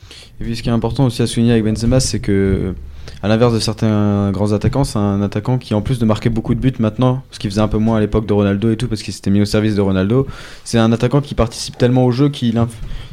Et 0.40 0.44
puis 0.44 0.56
ce 0.56 0.62
qui 0.62 0.68
est 0.68 0.72
important 0.72 1.06
aussi 1.06 1.22
à 1.22 1.26
souligner 1.26 1.52
avec 1.52 1.64
Benzema, 1.64 2.00
c'est 2.00 2.20
que, 2.20 2.74
à 3.22 3.28
l'inverse 3.28 3.54
de 3.54 3.60
certains 3.60 4.30
grands 4.32 4.52
attaquants, 4.52 4.84
c'est 4.84 4.98
un 4.98 5.22
attaquant 5.22 5.56
qui, 5.56 5.72
en 5.72 5.80
plus 5.80 5.98
de 5.98 6.04
marquer 6.04 6.28
beaucoup 6.28 6.54
de 6.54 6.60
buts 6.60 6.74
maintenant, 6.78 7.22
ce 7.30 7.38
qu'il 7.38 7.48
faisait 7.50 7.62
un 7.62 7.68
peu 7.68 7.78
moins 7.78 7.96
à 7.96 8.00
l'époque 8.00 8.26
de 8.26 8.34
Ronaldo 8.34 8.70
et 8.70 8.76
tout, 8.76 8.88
parce 8.88 9.02
qu'il 9.02 9.14
s'était 9.14 9.30
mis 9.30 9.40
au 9.40 9.46
service 9.46 9.74
de 9.74 9.80
Ronaldo, 9.80 10.26
c'est 10.64 10.78
un 10.78 10.92
attaquant 10.92 11.22
qui 11.22 11.34
participe 11.34 11.78
tellement 11.78 12.04
au 12.04 12.10
jeu 12.10 12.28
qu'il 12.28 12.56
inf- 12.56 12.68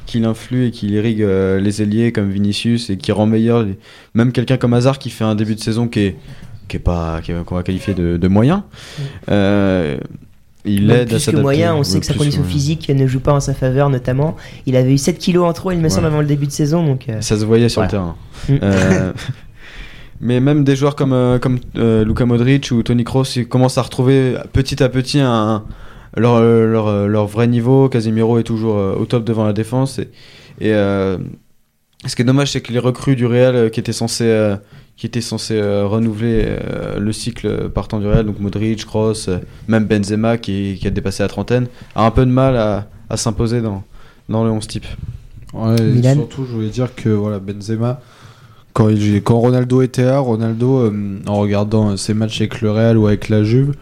qu'il 0.05 0.25
influe 0.25 0.65
et 0.65 0.71
qu'il 0.71 0.91
irrigue 0.91 1.21
euh, 1.21 1.61
les 1.61 1.81
ailiers 1.81 2.11
comme 2.11 2.30
Vinicius 2.30 2.89
et 2.89 2.97
qui 2.97 3.13
rend 3.13 3.25
meilleur 3.25 3.65
même 4.13 4.34
quelqu'un 4.34 4.57
comme 4.57 4.73
Hazard 4.73 4.99
qui 4.99 5.09
fait 5.09 5.23
un 5.23 5.35
début 5.35 5.55
de 5.55 5.61
saison 5.61 5.88
qui 5.88 5.99
est 5.99 6.15
qui 6.68 6.77
est 6.77 6.80
pas 6.80 7.22
qu'on 7.45 7.56
va 7.56 7.64
qualifier 7.64 7.94
de, 7.94 8.18
de 8.18 8.27
moyen. 8.27 8.65
Euh, 9.30 9.98
il 10.65 10.90
aide 10.91 11.02
à 11.02 11.06
plus 11.06 11.14
que 11.15 11.19
s'adapter. 11.19 11.41
moyen, 11.41 11.76
on 11.76 11.84
sait 11.84 11.99
que 11.99 12.06
sa 12.06 12.14
condition 12.14 12.41
que 12.41 12.48
physique 12.48 12.90
ne 12.90 13.06
joue 13.06 13.19
pas 13.19 13.34
en 13.34 13.40
sa 13.40 13.53
faveur 13.53 13.90
notamment. 13.90 14.38
Il 14.65 14.76
avait 14.76 14.94
eu 14.94 14.98
7 14.98 15.18
kilos 15.18 15.45
en 15.45 15.53
trop, 15.53 15.72
il 15.72 15.80
me 15.80 15.90
semble, 15.90 16.03
Ouais. 16.03 16.07
avant 16.07 16.22
le 16.22 16.27
début 16.27 16.48
de 16.48 16.52
saison. 16.52 16.85
Donc, 16.85 17.10
euh, 17.10 17.19
Ça 17.22 17.38
se 17.38 17.44
voyait 17.45 17.69
sur 17.69 17.84
voilà. 17.84 18.15
le 18.48 18.56
terrain. 18.56 18.60
Mm. 18.60 18.64
Euh, 18.64 19.14
mais 20.22 20.40
même 20.40 20.64
des 20.64 20.76
joueurs 20.76 20.95
comme, 20.95 21.14
euh, 21.14 21.38
comme 21.38 21.60
euh, 21.76 22.06
Luka 22.06 22.26
Modric 22.26 22.72
ou 22.72 22.81
Toni 22.81 23.03
Kroos, 23.03 23.26
ils 23.35 23.48
commencent 23.48 23.77
à 23.77 23.81
retrouver 23.81 24.35
petit 24.53 24.81
à 24.81 24.88
petit 24.88 25.19
un, 25.19 25.64
leur, 26.15 26.41
leur, 26.41 27.07
leur 27.10 27.27
vrai 27.27 27.48
niveau. 27.48 27.90
Casemiro 27.90 28.40
est 28.40 28.44
toujours 28.44 28.76
au 28.76 29.06
top 29.06 29.26
devant 29.26 29.44
la 29.44 29.53
défense. 29.53 29.99
Et, 29.99 30.07
et, 30.61 30.72
ce 32.06 32.15
qui 32.15 32.22
est 32.22 32.26
dommage, 32.26 32.52
c'est 32.52 32.61
que 32.61 32.72
les 32.72 32.80
recrues 32.80 33.15
du 33.15 33.26
Real 33.26 33.72
qui 33.72 33.80
étaient 33.80 33.94
censés, 33.94 34.56
qui 34.98 35.07
étaient 35.07 35.22
censés 35.22 35.60
euh, 35.60 35.88
renouveler 35.88 36.45
euh, 36.45 36.99
le 36.99 37.11
cycle 37.11 37.70
partant 37.70 37.99
du 37.99 38.07
Real, 38.07 38.26
donc 38.26 38.40
Modric, 38.40 38.86
Kroos, 38.86 39.28
euh, 39.28 39.40
même 39.68 39.86
Benzema 39.86 40.38
qui, 40.38 40.78
qui 40.80 40.88
a 40.88 40.91
dépassé 40.91 41.24
la 41.24 41.30
trentaine, 41.30 41.68
a 41.95 42.06
un 42.06 42.11
peu 42.11 42.26
de 42.26 42.32
mal 42.32 42.56
à, 42.57 42.88
à 43.10 43.18
s'imposer 43.18 43.61
dans, 43.61 43.84
dans 44.30 44.44
le 44.44 44.52
11 44.52 44.68
type. 44.68 44.86
Ouais, 45.53 45.76
et 45.80 46.14
surtout, 46.14 46.45
je 46.45 46.52
voulais 46.53 46.70
dire 46.70 46.95
que 46.95 47.10
voilà, 47.10 47.40
Benzema, 47.40 48.02
quand, 48.74 48.90
il, 48.90 49.22
quand 49.22 49.40
Ronaldo 49.40 49.82
était 49.82 50.03
là, 50.03 50.20
Ronaldo, 50.20 50.80
euh, 50.80 51.20
en 51.28 51.36
regardant 51.38 51.91
euh, 51.91 51.98
ses 51.98 52.14
matchs 52.14 52.41
avec 52.41 52.61
le 52.61 52.72
Real 52.72 52.98
ou 52.98 53.07
avec 53.07 53.30
la 53.30 53.44
Juve, 53.44 53.76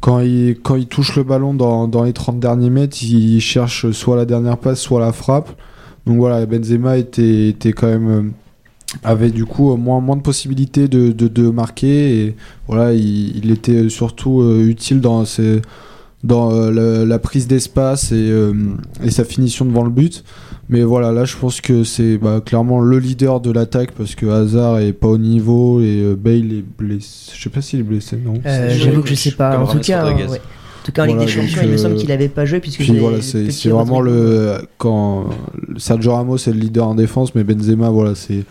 quand 0.00 0.20
il, 0.20 0.60
quand 0.62 0.76
il 0.76 0.86
touche 0.86 1.16
le 1.16 1.24
ballon 1.24 1.54
dans, 1.54 1.88
dans 1.88 2.04
les 2.04 2.12
30 2.12 2.38
derniers 2.38 2.70
mètres, 2.70 2.96
il 3.02 3.40
cherche 3.40 3.90
soit 3.90 4.16
la 4.16 4.24
dernière 4.24 4.58
passe, 4.58 4.80
soit 4.80 5.00
la 5.00 5.12
frappe. 5.12 5.50
Donc 6.06 6.18
voilà, 6.18 6.46
Benzema 6.46 6.96
était, 6.96 7.48
était 7.48 7.72
quand 7.72 7.88
même. 7.88 8.32
Avait 9.02 9.30
du 9.30 9.44
coup 9.44 9.76
moins, 9.76 10.00
moins 10.00 10.16
de 10.16 10.22
possibilités 10.22 10.88
de, 10.88 11.12
de, 11.12 11.28
de 11.28 11.50
marquer. 11.50 12.20
Et 12.20 12.36
voilà, 12.66 12.92
il, 12.92 13.36
il 13.44 13.50
était 13.50 13.88
surtout 13.88 14.40
euh, 14.40 14.66
utile 14.66 15.00
dans, 15.00 15.24
ses, 15.24 15.60
dans 16.24 16.52
euh, 16.52 16.70
la, 16.70 17.04
la 17.04 17.18
prise 17.18 17.46
d'espace 17.46 18.12
et, 18.12 18.14
euh, 18.30 18.52
et 19.04 19.10
sa 19.10 19.24
finition 19.24 19.64
devant 19.64 19.84
le 19.84 19.90
but. 19.90 20.24
Mais 20.70 20.82
voilà, 20.82 21.12
là 21.12 21.24
je 21.24 21.34
pense 21.34 21.62
que 21.62 21.82
c'est 21.82 22.18
bah, 22.18 22.42
clairement 22.44 22.80
le 22.80 22.98
leader 22.98 23.40
de 23.40 23.50
l'attaque 23.50 23.92
parce 23.92 24.14
que 24.14 24.26
Hazard 24.26 24.80
est 24.80 24.92
pas 24.92 25.08
au 25.08 25.16
niveau 25.16 25.80
et 25.80 26.02
euh, 26.02 26.14
Bale 26.14 26.52
est 26.52 26.64
blessé. 26.78 27.32
Je 27.34 27.42
sais 27.42 27.48
pas 27.48 27.62
s'il 27.62 27.80
est 27.80 27.84
blessé, 27.84 28.18
non 28.22 28.34
euh, 28.44 28.68
j'avoue 28.78 29.00
que 29.00 29.08
je 29.08 29.14
sais 29.14 29.30
pas. 29.30 29.58
En 29.58 29.66
tout 29.66 29.78
cas, 29.78 30.04
ouais. 30.04 30.24
En 30.24 30.84
tout 30.84 30.92
cas 30.92 31.04
en 31.04 31.06
Voilà, 31.06 31.24
Ligue 31.24 31.26
des 31.26 31.40
Champions, 31.40 31.62
il 31.64 31.70
me 31.70 31.76
semble 31.78 31.96
qu'il 31.96 32.08
n'avait 32.08 32.28
pas 32.28 32.44
joué 32.44 32.60
puisque 32.60 32.82
voilà, 32.82 33.22
c'est 33.22 33.68
vraiment 33.68 34.00
le 34.02 34.58
quand 34.76 35.30
Sergio 35.78 36.12
Ramos 36.12 36.36
est 36.36 36.52
le 36.52 36.58
leader 36.60 36.86
en 36.86 36.94
défense, 36.94 37.34
mais 37.34 37.44
Benzema, 37.44 37.88
voilà, 37.88 38.14
c'est 38.14 38.44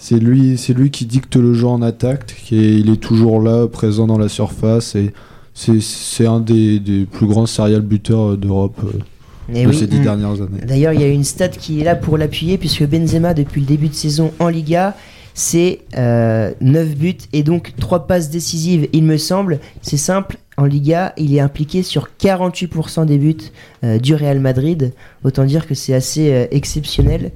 c'est 0.00 0.18
lui, 0.18 0.56
c'est 0.56 0.72
lui 0.72 0.90
qui 0.90 1.04
dicte 1.04 1.36
le 1.36 1.52
jeu 1.52 1.66
en 1.66 1.82
attaque, 1.82 2.34
qui 2.44 2.58
est, 2.58 2.80
il 2.80 2.90
est 2.90 2.96
toujours 2.96 3.40
là, 3.40 3.68
présent 3.68 4.06
dans 4.06 4.18
la 4.18 4.28
surface, 4.28 4.94
et 4.94 5.12
c'est 5.52 6.26
un 6.26 6.40
des, 6.40 6.80
des 6.80 7.04
plus 7.04 7.26
grands 7.26 7.46
serial 7.46 7.82
buteurs 7.82 8.38
d'Europe 8.38 8.80
euh, 8.82 9.62
de 9.62 9.68
oui. 9.68 9.76
ces 9.76 9.86
dix 9.86 9.98
Mm. 9.98 10.02
dernières 10.02 10.40
années. 10.40 10.62
D'ailleurs, 10.66 10.94
il 10.94 11.00
y 11.00 11.04
a 11.04 11.08
une 11.08 11.24
stat 11.24 11.48
qui 11.48 11.80
est 11.80 11.84
là 11.84 11.96
pour 11.96 12.16
l'appuyer, 12.16 12.56
puisque 12.56 12.86
Benzema, 12.86 13.34
depuis 13.34 13.60
le 13.60 13.66
début 13.66 13.88
de 13.88 13.94
saison 13.94 14.32
en 14.38 14.48
Liga, 14.48 14.96
c'est 15.34 15.80
euh, 15.96 16.52
9 16.60 16.96
buts 16.96 17.16
et 17.32 17.42
donc 17.42 17.74
3 17.78 18.06
passes 18.06 18.30
décisives, 18.30 18.88
il 18.92 19.04
me 19.04 19.16
semble. 19.18 19.58
C'est 19.82 19.96
simple, 19.96 20.38
en 20.56 20.64
Liga, 20.64 21.12
il 21.16 21.34
est 21.34 21.40
impliqué 21.40 21.82
sur 21.82 22.08
48% 22.20 23.06
des 23.06 23.18
buts 23.18 23.36
euh, 23.84 23.98
du 23.98 24.14
Real 24.14 24.40
Madrid. 24.40 24.92
Autant 25.24 25.44
dire 25.44 25.66
que 25.66 25.74
c'est 25.74 25.94
assez 25.94 26.32
euh, 26.32 26.46
exceptionnel. 26.50 27.32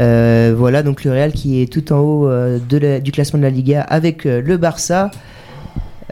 Euh, 0.00 0.54
voilà, 0.56 0.82
donc 0.82 1.04
le 1.04 1.10
Real 1.10 1.32
qui 1.32 1.60
est 1.60 1.70
tout 1.70 1.92
en 1.92 1.98
haut 1.98 2.28
euh, 2.28 2.58
du 3.00 3.12
classement 3.12 3.38
de 3.38 3.44
la 3.44 3.50
Liga 3.50 3.82
avec 3.82 4.26
euh, 4.26 4.40
le 4.40 4.56
Barça. 4.56 5.10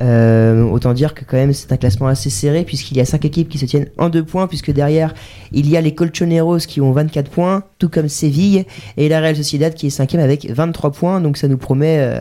Autant 0.01 0.93
dire 0.94 1.12
que 1.12 1.24
quand 1.24 1.36
même 1.36 1.52
c'est 1.52 1.73
un 1.73 1.77
classement 1.77 2.06
assez 2.06 2.31
serré 2.31 2.62
puisqu'il 2.62 2.97
y 2.97 3.01
a 3.01 3.05
5 3.05 3.24
équipes 3.24 3.48
qui 3.48 3.59
se 3.59 3.65
tiennent 3.65 3.89
en 3.98 4.10
2 4.10 4.23
points 4.23 4.47
puisque 4.47 4.70
derrière 4.70 5.12
il 5.51 5.69
y 5.69 5.77
a 5.77 5.81
les 5.81 5.93
Colchoneros 5.93 6.59
qui 6.59 6.81
ont 6.81 6.93
24 6.93 7.28
points 7.28 7.65
tout 7.81 7.89
comme 7.89 8.09
Séville 8.09 8.65
et 8.97 9.09
la 9.09 9.19
Real 9.19 9.35
Sociedad 9.35 9.74
qui 9.74 9.89
est 9.89 9.90
5 9.90 10.15
avec 10.15 10.48
23 10.48 10.93
points 10.93 11.20
donc 11.20 11.36
ça 11.36 11.48
nous 11.48 11.59
promet 11.59 12.16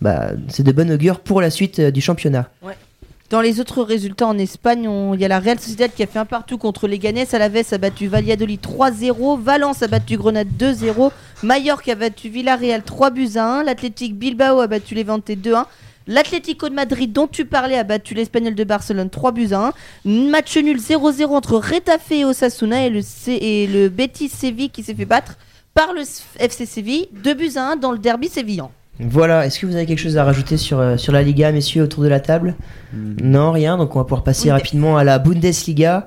bah, 0.00 0.28
c'est 0.46 0.62
de 0.62 0.70
bon 0.70 0.88
augure 0.92 1.18
pour 1.18 1.40
la 1.40 1.50
suite 1.50 1.80
du 1.80 2.00
championnat. 2.00 2.48
Dans 3.30 3.40
les 3.40 3.60
autres 3.60 3.84
résultats 3.84 4.26
en 4.26 4.36
Espagne, 4.38 4.90
il 5.14 5.20
y 5.20 5.24
a 5.24 5.28
la 5.28 5.38
Real 5.38 5.60
Sociedad 5.60 5.88
qui 5.94 6.02
a 6.02 6.08
fait 6.08 6.18
un 6.18 6.24
partout 6.24 6.58
contre 6.58 6.88
les 6.88 6.98
Ganes. 6.98 7.24
Alaves 7.32 7.62
a 7.72 7.78
battu 7.78 8.08
Valladolid 8.08 8.60
3-0. 8.60 9.38
Valence 9.40 9.84
a 9.84 9.86
battu 9.86 10.16
Grenade 10.16 10.48
2-0. 10.58 11.12
Mallorca 11.44 11.92
a 11.92 11.94
battu 11.94 12.28
Villarreal 12.28 12.82
3 12.82 13.10
buts 13.10 13.36
à 13.36 13.60
1. 13.60 13.62
L'Athletic 13.62 14.16
Bilbao 14.16 14.58
a 14.58 14.66
battu 14.66 14.96
Levante 14.96 15.30
2-1. 15.30 15.64
L'Atlético 16.08 16.68
de 16.68 16.74
Madrid, 16.74 17.12
dont 17.12 17.28
tu 17.28 17.44
parlais, 17.44 17.78
a 17.78 17.84
battu 17.84 18.14
l'Espagnol 18.14 18.56
de 18.56 18.64
Barcelone 18.64 19.10
3 19.10 19.30
buts 19.30 19.52
à 19.52 19.72
1. 20.06 20.10
Match 20.28 20.56
nul 20.56 20.78
0-0 20.78 21.26
entre 21.26 21.54
Retafe 21.58 22.10
et 22.10 22.24
Osasuna 22.24 22.84
et 22.84 22.90
le, 22.90 23.00
C- 23.00 23.38
et 23.40 23.68
le 23.68 23.88
Betis 23.90 24.28
Séville 24.28 24.70
qui 24.70 24.82
s'est 24.82 24.94
fait 24.94 25.04
battre 25.04 25.36
par 25.72 25.92
le 25.92 26.02
FC 26.40 26.66
Séville 26.66 27.06
2 27.12 27.34
buts 27.34 27.52
à 27.54 27.62
1 27.72 27.76
dans 27.76 27.92
le 27.92 27.98
derby 27.98 28.28
sévillan. 28.28 28.72
Voilà, 29.00 29.46
est-ce 29.46 29.58
que 29.58 29.66
vous 29.66 29.76
avez 29.76 29.86
quelque 29.86 29.98
chose 29.98 30.18
à 30.18 30.24
rajouter 30.24 30.56
sur, 30.56 30.78
euh, 30.78 30.96
sur 30.96 31.12
la 31.12 31.22
Liga, 31.22 31.50
messieurs, 31.52 31.84
autour 31.84 32.02
de 32.02 32.08
la 32.08 32.20
table 32.20 32.54
Non, 32.92 33.52
rien, 33.52 33.78
donc 33.78 33.96
on 33.96 33.98
va 33.98 34.04
pouvoir 34.04 34.22
passer 34.22 34.52
rapidement 34.52 34.98
à 34.98 35.04
la 35.04 35.18
Bundesliga 35.18 36.06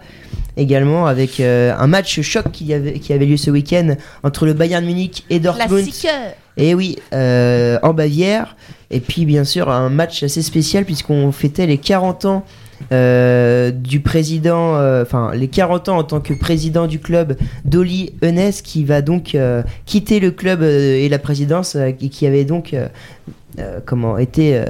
également 0.55 1.07
avec 1.07 1.39
euh, 1.39 1.73
un 1.77 1.87
match 1.87 2.21
choc 2.21 2.51
qui 2.51 2.73
avait, 2.73 2.99
qui 2.99 3.13
avait 3.13 3.25
lieu 3.25 3.37
ce 3.37 3.49
week-end 3.49 3.95
entre 4.21 4.45
le 4.45 4.53
Bayern 4.53 4.85
Munich 4.85 5.25
et 5.29 5.39
Dortmund. 5.39 5.83
Classique. 5.83 6.07
Et 6.57 6.75
oui, 6.75 6.99
euh, 7.13 7.79
en 7.81 7.93
Bavière. 7.93 8.55
Et 8.91 8.99
puis 8.99 9.25
bien 9.25 9.43
sûr 9.43 9.69
un 9.69 9.89
match 9.89 10.21
assez 10.21 10.43
spécial 10.43 10.85
puisqu'on 10.85 11.31
fêtait 11.31 11.65
les 11.65 11.79
40 11.79 12.25
ans 12.25 12.45
euh, 12.91 13.71
du 13.71 13.99
président, 13.99 14.75
euh, 14.75 15.03
enfin 15.03 15.31
les 15.33 15.47
40 15.47 15.89
ans 15.89 15.97
en 15.97 16.03
tant 16.03 16.19
que 16.19 16.33
président 16.33 16.87
du 16.87 16.99
club 16.99 17.37
d'Oli 17.65 18.13
Enes 18.21 18.51
qui 18.63 18.83
va 18.83 19.01
donc 19.01 19.35
euh, 19.35 19.63
quitter 19.85 20.19
le 20.19 20.31
club 20.31 20.63
et 20.63 21.07
la 21.09 21.19
présidence 21.19 21.75
et 21.75 21.95
qui 21.95 22.27
avait 22.27 22.45
donc 22.45 22.75
comment 23.85 24.17
été 24.17 24.61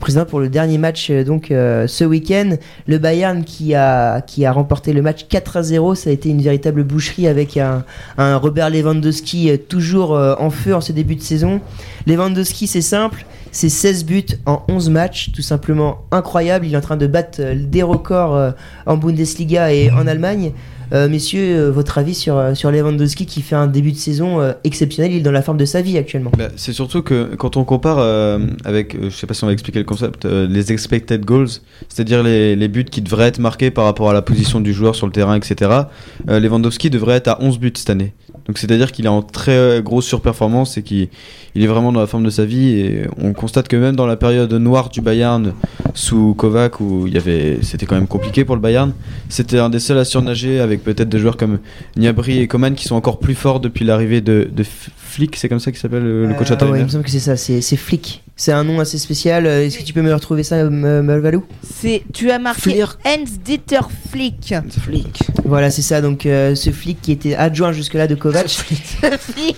président 0.00 0.24
pour 0.24 0.40
le 0.40 0.48
dernier 0.48 0.78
match 0.78 1.10
donc 1.10 1.46
ce 1.50 2.04
week-end. 2.04 2.56
Le 2.86 2.98
Bayern 2.98 3.44
qui 3.44 3.74
a 3.74 4.20
qui 4.20 4.44
a 4.44 4.52
remporté 4.52 4.92
le 4.92 5.02
match 5.02 5.26
4 5.28 5.56
à 5.58 5.62
0, 5.62 5.94
ça 5.94 6.10
a 6.10 6.12
été 6.12 6.28
une 6.28 6.40
véritable 6.40 6.84
boucherie 6.84 7.26
avec 7.28 7.56
un, 7.56 7.84
Robert 8.18 8.70
Lewandowski 8.70 9.58
toujours 9.68 10.12
en 10.12 10.50
feu 10.50 10.74
en 10.74 10.80
ce 10.80 10.92
début 10.92 11.16
de 11.16 11.22
saison. 11.22 11.60
Lewandowski, 12.06 12.66
c'est 12.66 12.80
simple, 12.80 13.26
c'est 13.56 13.70
16 13.70 14.04
buts 14.04 14.26
en 14.44 14.62
11 14.68 14.90
matchs, 14.90 15.32
tout 15.32 15.40
simplement 15.40 16.02
incroyable. 16.10 16.66
Il 16.66 16.74
est 16.74 16.76
en 16.76 16.82
train 16.82 16.98
de 16.98 17.06
battre 17.06 17.38
euh, 17.40 17.54
des 17.56 17.82
records 17.82 18.36
euh, 18.36 18.50
en 18.84 18.98
Bundesliga 18.98 19.72
et 19.72 19.90
en 19.90 20.06
Allemagne. 20.06 20.52
Euh, 20.92 21.08
messieurs, 21.08 21.56
euh, 21.56 21.70
votre 21.70 21.98
avis 21.98 22.14
sur, 22.14 22.36
euh, 22.36 22.54
sur 22.54 22.70
Lewandowski 22.70 23.26
qui 23.26 23.42
fait 23.42 23.56
un 23.56 23.66
début 23.66 23.92
de 23.92 23.96
saison 23.96 24.40
exceptionnel, 24.64 25.12
il 25.12 25.18
est 25.18 25.22
dans 25.22 25.32
la 25.32 25.42
forme 25.42 25.58
de 25.58 25.64
sa 25.64 25.82
vie 25.82 25.98
actuellement. 25.98 26.30
Bah, 26.36 26.48
c'est 26.56 26.72
surtout 26.72 27.02
que 27.02 27.34
quand 27.36 27.56
on 27.56 27.64
compare 27.64 27.98
avec, 28.64 28.96
je 29.00 29.10
sais 29.10 29.26
pas 29.26 29.34
si 29.34 29.44
on 29.44 29.46
va 29.46 29.52
expliquer 29.52 29.78
le 29.78 29.84
concept, 29.84 30.24
les 30.24 30.72
expected 30.72 31.24
goals, 31.24 31.48
c'est-à-dire 31.88 32.22
les, 32.22 32.68
buts 32.68 32.84
qui 32.84 33.00
devraient 33.00 33.28
être 33.28 33.38
marqués 33.38 33.70
par 33.70 33.84
rapport 33.84 34.10
à 34.10 34.12
la 34.12 34.22
position 34.22 34.60
du 34.60 34.72
joueur 34.72 34.94
sur 34.94 35.06
le 35.06 35.12
terrain, 35.12 35.36
etc. 35.36 35.70
Lewandowski 36.26 36.90
devrait 36.90 37.16
être 37.16 37.28
à 37.28 37.42
11 37.42 37.58
buts 37.58 37.72
cette 37.74 37.90
année. 37.90 38.12
Donc 38.46 38.58
c'est-à-dire 38.58 38.92
qu'il 38.92 39.06
est 39.06 39.08
en 39.08 39.22
très 39.22 39.80
grosse 39.82 40.06
surperformance 40.06 40.78
et 40.78 40.82
qu'il 40.82 41.08
il 41.56 41.64
est 41.64 41.66
vraiment 41.66 41.90
dans 41.90 42.00
la 42.00 42.06
forme 42.06 42.24
de 42.24 42.30
sa 42.30 42.44
vie. 42.44 42.78
Et 42.78 43.06
on 43.20 43.32
constate 43.32 43.66
que 43.66 43.76
même 43.76 43.96
dans 43.96 44.06
la 44.06 44.16
période 44.16 44.52
noire 44.52 44.88
du 44.88 45.00
Bayern 45.00 45.52
sous 45.94 46.34
Kovac, 46.34 46.80
où 46.80 47.08
c'était 47.62 47.86
quand 47.86 47.94
même 47.94 48.06
compliqué 48.06 48.44
pour 48.44 48.54
le 48.54 48.60
Bayern, 48.60 48.92
c'était 49.28 49.58
un 49.58 49.70
des 49.70 49.80
seuls 49.80 49.98
à 49.98 50.04
surnager 50.04 50.60
avec 50.60 50.75
peut-être 50.78 51.08
des 51.08 51.18
joueurs 51.18 51.36
comme 51.36 51.58
Niabri 51.96 52.38
et 52.38 52.46
Coman 52.46 52.74
qui 52.74 52.84
sont 52.84 52.96
encore 52.96 53.18
plus 53.18 53.34
forts 53.34 53.60
depuis 53.60 53.84
l'arrivée 53.84 54.20
de, 54.20 54.48
de 54.50 54.64
Flick, 55.16 55.34
c'est 55.36 55.48
comme 55.48 55.60
ça 55.60 55.70
qu'il 55.72 55.80
s'appelle 55.80 56.02
le, 56.02 56.34
coach 56.34 56.50
Euh, 56.50 56.54
intérimaire 56.54 56.72
ouais, 56.74 56.80
il 56.80 56.84
me 56.84 56.90
semble 56.90 57.04
que 57.04 57.10
c'est 57.10 57.20
ça, 57.20 57.36
c'est 57.38 57.62
c'est 57.62 57.76
Flick. 57.76 58.22
C'est 58.38 58.52
un 58.52 58.64
nom 58.64 58.80
assez 58.80 58.98
spécial. 58.98 59.46
euh, 59.46 59.64
Est-ce 59.64 59.78
que 59.78 59.82
tu 59.82 59.94
peux 59.94 60.02
me 60.02 60.12
retrouver 60.12 60.42
ça, 60.42 60.58
M- 60.58 61.00
Malvalou? 61.00 61.42
C'est 61.62 62.02
tu 62.12 62.30
as 62.30 62.38
marqué 62.38 62.84
Hans 62.84 63.24
Dieter 63.42 63.80
Flick. 64.10 64.54
Flick. 64.82 65.20
Voilà, 65.46 65.70
c'est 65.70 65.80
ça. 65.80 66.02
Donc 66.02 66.26
euh, 66.26 66.54
ce 66.54 66.68
Flick 66.70 67.00
qui 67.00 67.12
était 67.12 67.34
adjoint 67.34 67.72
jusque-là 67.72 68.06
de 68.06 68.14
Kovac 68.14 68.46
Flick 68.48 68.82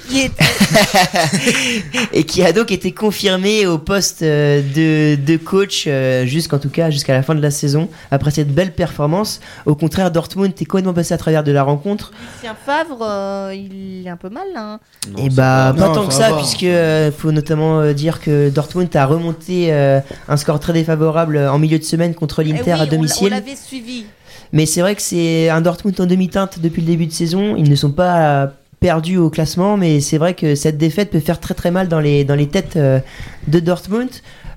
qui 0.08 0.20
est 0.20 0.30
et 2.12 2.24
qui 2.24 2.42
a 2.44 2.52
donc 2.52 2.70
été 2.70 2.92
confirmé 2.92 3.66
au 3.66 3.78
poste 3.78 4.22
euh, 4.22 4.62
de, 4.62 5.20
de 5.20 5.36
coach 5.38 5.84
euh, 5.88 6.24
jusqu'en 6.26 6.58
tout 6.58 6.70
cas 6.70 6.90
jusqu'à 6.90 7.14
la 7.14 7.22
fin 7.24 7.34
de 7.34 7.40
la 7.42 7.50
saison 7.50 7.88
après 8.12 8.30
cette 8.30 8.54
belle 8.54 8.72
performance. 8.72 9.40
Au 9.66 9.74
contraire, 9.74 10.10
Dortmund 10.12 10.52
est 10.60 10.64
complètement 10.66 10.94
passé 10.94 11.14
à 11.14 11.18
travers 11.18 11.42
de 11.42 11.50
la 11.50 11.62
rencontre. 11.64 12.12
Lucien 12.36 12.54
Favre, 12.64 12.98
euh, 13.02 13.52
il 13.54 14.06
est 14.06 14.10
un 14.10 14.16
peu 14.16 14.28
mal 14.28 14.44
là. 14.54 14.74
hein. 14.74 14.80
Et 15.18 15.30
bah 15.30 15.47
pas 15.48 15.72
Non, 15.86 15.92
tant 15.94 16.06
que 16.06 16.14
ça 16.14 16.30
va. 16.30 16.36
puisque 16.38 16.62
euh, 16.64 17.10
faut 17.10 17.32
notamment 17.32 17.80
euh, 17.80 17.92
dire 17.92 18.20
que 18.20 18.48
Dortmund 18.50 18.94
a 18.96 19.06
remonté 19.06 19.72
euh, 19.72 20.00
un 20.28 20.36
score 20.36 20.60
très 20.60 20.72
défavorable 20.72 21.38
en 21.38 21.58
milieu 21.58 21.78
de 21.78 21.84
semaine 21.84 22.14
contre 22.14 22.40
Eh 22.42 22.44
l'Inter 22.44 22.62
oui, 22.66 22.70
à 22.72 22.78
on 22.82 22.86
On 22.86 22.90
domicile. 22.90 23.30
l'avait 23.30 23.56
suivi. 23.56 24.04
Mais 24.52 24.66
c'est 24.66 24.80
vrai 24.80 24.94
que 24.94 25.02
c'est 25.02 25.48
un 25.50 25.60
Dortmund 25.60 26.00
en 26.00 26.06
demi-teinte 26.06 26.58
depuis 26.60 26.80
le 26.82 26.86
début 26.88 27.06
de 27.06 27.12
saison. 27.12 27.54
Ils 27.56 27.68
ne 27.68 27.76
sont 27.76 27.90
pas 27.92 28.52
perdus 28.80 29.16
au 29.18 29.28
classement, 29.28 29.76
mais 29.76 30.00
c'est 30.00 30.18
vrai 30.18 30.34
que 30.34 30.54
cette 30.54 30.78
défaite 30.78 31.10
peut 31.10 31.20
faire 31.20 31.40
très 31.40 31.54
très 31.54 31.70
mal 31.70 31.88
dans 31.88 32.00
les, 32.00 32.24
dans 32.24 32.36
les 32.36 32.46
têtes 32.46 32.76
euh, 32.76 33.00
de 33.48 33.58
Dortmund. 33.60 34.08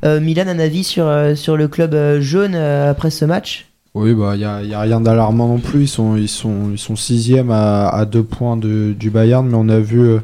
Euh, 0.05 0.19
Milan, 0.19 0.45
un 0.47 0.59
avis 0.59 0.83
sur, 0.83 1.11
sur 1.35 1.57
le 1.57 1.67
club 1.67 1.95
jaune 2.21 2.53
euh, 2.55 2.89
après 2.91 3.09
ce 3.09 3.25
match? 3.25 3.67
Oui, 3.93 4.13
bah, 4.13 4.31
il 4.35 4.39
n'y 4.39 4.45
a, 4.45 4.63
y 4.63 4.73
a 4.73 4.79
rien 4.79 5.01
d'alarmant 5.01 5.47
non 5.47 5.57
plus. 5.59 5.81
Ils 5.81 5.87
sont, 5.87 6.15
ils 6.15 6.29
sont, 6.29 6.69
ils 6.71 6.77
sont 6.79 6.95
sixième 6.95 7.51
à, 7.51 7.89
à 7.89 8.05
deux 8.05 8.23
points 8.23 8.55
de, 8.57 8.93
du 8.97 9.09
Bayern, 9.09 9.45
mais 9.47 9.57
on 9.59 9.67
a 9.69 9.79
vu 9.79 9.99
euh, 9.99 10.19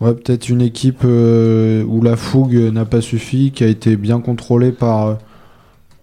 ouais, 0.00 0.14
peut-être 0.14 0.48
une 0.48 0.60
équipe 0.62 1.02
euh, 1.04 1.82
où 1.84 2.02
la 2.02 2.16
fougue 2.16 2.54
n'a 2.72 2.84
pas 2.84 3.00
suffi, 3.00 3.52
qui 3.52 3.64
a 3.64 3.66
été 3.68 3.96
bien 3.96 4.20
contrôlée 4.20 4.72
par, 4.72 5.06
euh, 5.06 5.14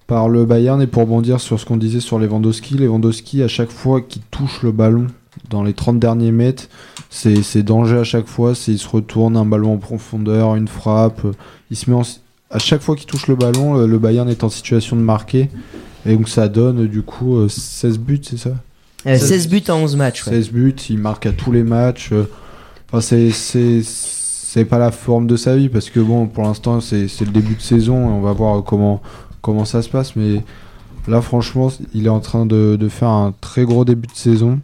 par 0.07 0.29
le 0.29 0.45
Bayern. 0.45 0.81
Et 0.81 0.87
pour 0.87 1.03
rebondir 1.03 1.39
sur 1.39 1.59
ce 1.59 1.65
qu'on 1.65 1.77
disait 1.77 1.99
sur 1.99 2.19
Lewandowski, 2.19 2.75
Lewandowski, 2.75 3.41
à 3.43 3.47
chaque 3.47 3.71
fois 3.71 4.01
qu'il 4.01 4.21
touche 4.31 4.61
le 4.63 4.71
ballon 4.71 5.07
dans 5.49 5.63
les 5.63 5.73
30 5.73 5.99
derniers 5.99 6.31
mètres, 6.31 6.69
c'est 7.09 7.41
c'est 7.43 7.63
danger 7.63 7.97
à 7.97 8.03
chaque 8.03 8.27
fois. 8.27 8.55
C'est- 8.55 8.71
Il 8.73 8.79
se 8.79 8.87
retourne, 8.87 9.35
un 9.37 9.45
ballon 9.45 9.73
en 9.73 9.77
profondeur, 9.77 10.55
une 10.55 10.67
frappe. 10.67 11.25
euh, 11.25 11.31
Il 11.71 11.77
se 11.77 11.89
met 11.89 11.95
en- 11.95 12.03
à 12.51 12.59
chaque 12.59 12.81
fois 12.81 12.95
qu'il 12.95 13.07
touche 13.07 13.27
le 13.27 13.35
ballon, 13.35 13.77
le 13.87 13.97
Bayern 13.99 14.29
est 14.29 14.43
en 14.43 14.49
situation 14.49 14.95
de 14.95 15.01
marquer. 15.01 15.49
Et 16.05 16.15
donc 16.15 16.29
ça 16.29 16.47
donne 16.49 16.85
du 16.87 17.01
coup 17.01 17.37
euh, 17.37 17.47
16 17.49 17.97
buts, 17.97 18.19
c'est 18.21 18.37
ça? 18.37 18.51
Euh, 19.07 19.17
16 19.17 19.47
buts 19.47 19.63
en 19.69 19.77
11 19.77 19.95
matchs. 19.95 20.25
ouais. 20.27 20.33
16 20.33 20.51
buts, 20.51 20.75
il 20.89 20.97
marque 20.99 21.25
à 21.25 21.31
tous 21.31 21.51
les 21.51 21.63
matchs. 21.63 22.11
C'est- 23.01 24.65
pas 24.69 24.77
la 24.77 24.91
forme 24.91 25.27
de 25.27 25.35
sa 25.35 25.55
vie 25.55 25.69
parce 25.69 25.89
que 25.89 25.99
bon, 25.99 26.27
pour 26.27 26.43
l'instant, 26.43 26.79
c'est 26.79 27.07
le 27.21 27.31
début 27.31 27.55
de 27.55 27.61
saison 27.61 28.09
et 28.09 28.11
on 28.11 28.21
va 28.21 28.33
voir 28.33 28.63
comment, 28.63 29.01
comment 29.41 29.65
ça 29.65 29.81
se 29.81 29.89
passe. 29.89 30.15
Mais 30.15 30.43
là, 31.07 31.21
franchement, 31.21 31.71
il 31.93 32.05
est 32.05 32.09
en 32.09 32.19
train 32.19 32.45
de, 32.45 32.77
faire 32.89 33.09
un 33.09 33.33
très 33.41 33.65
gros 33.65 33.85
début 33.85 34.07
de 34.07 34.15
saison. 34.15 34.59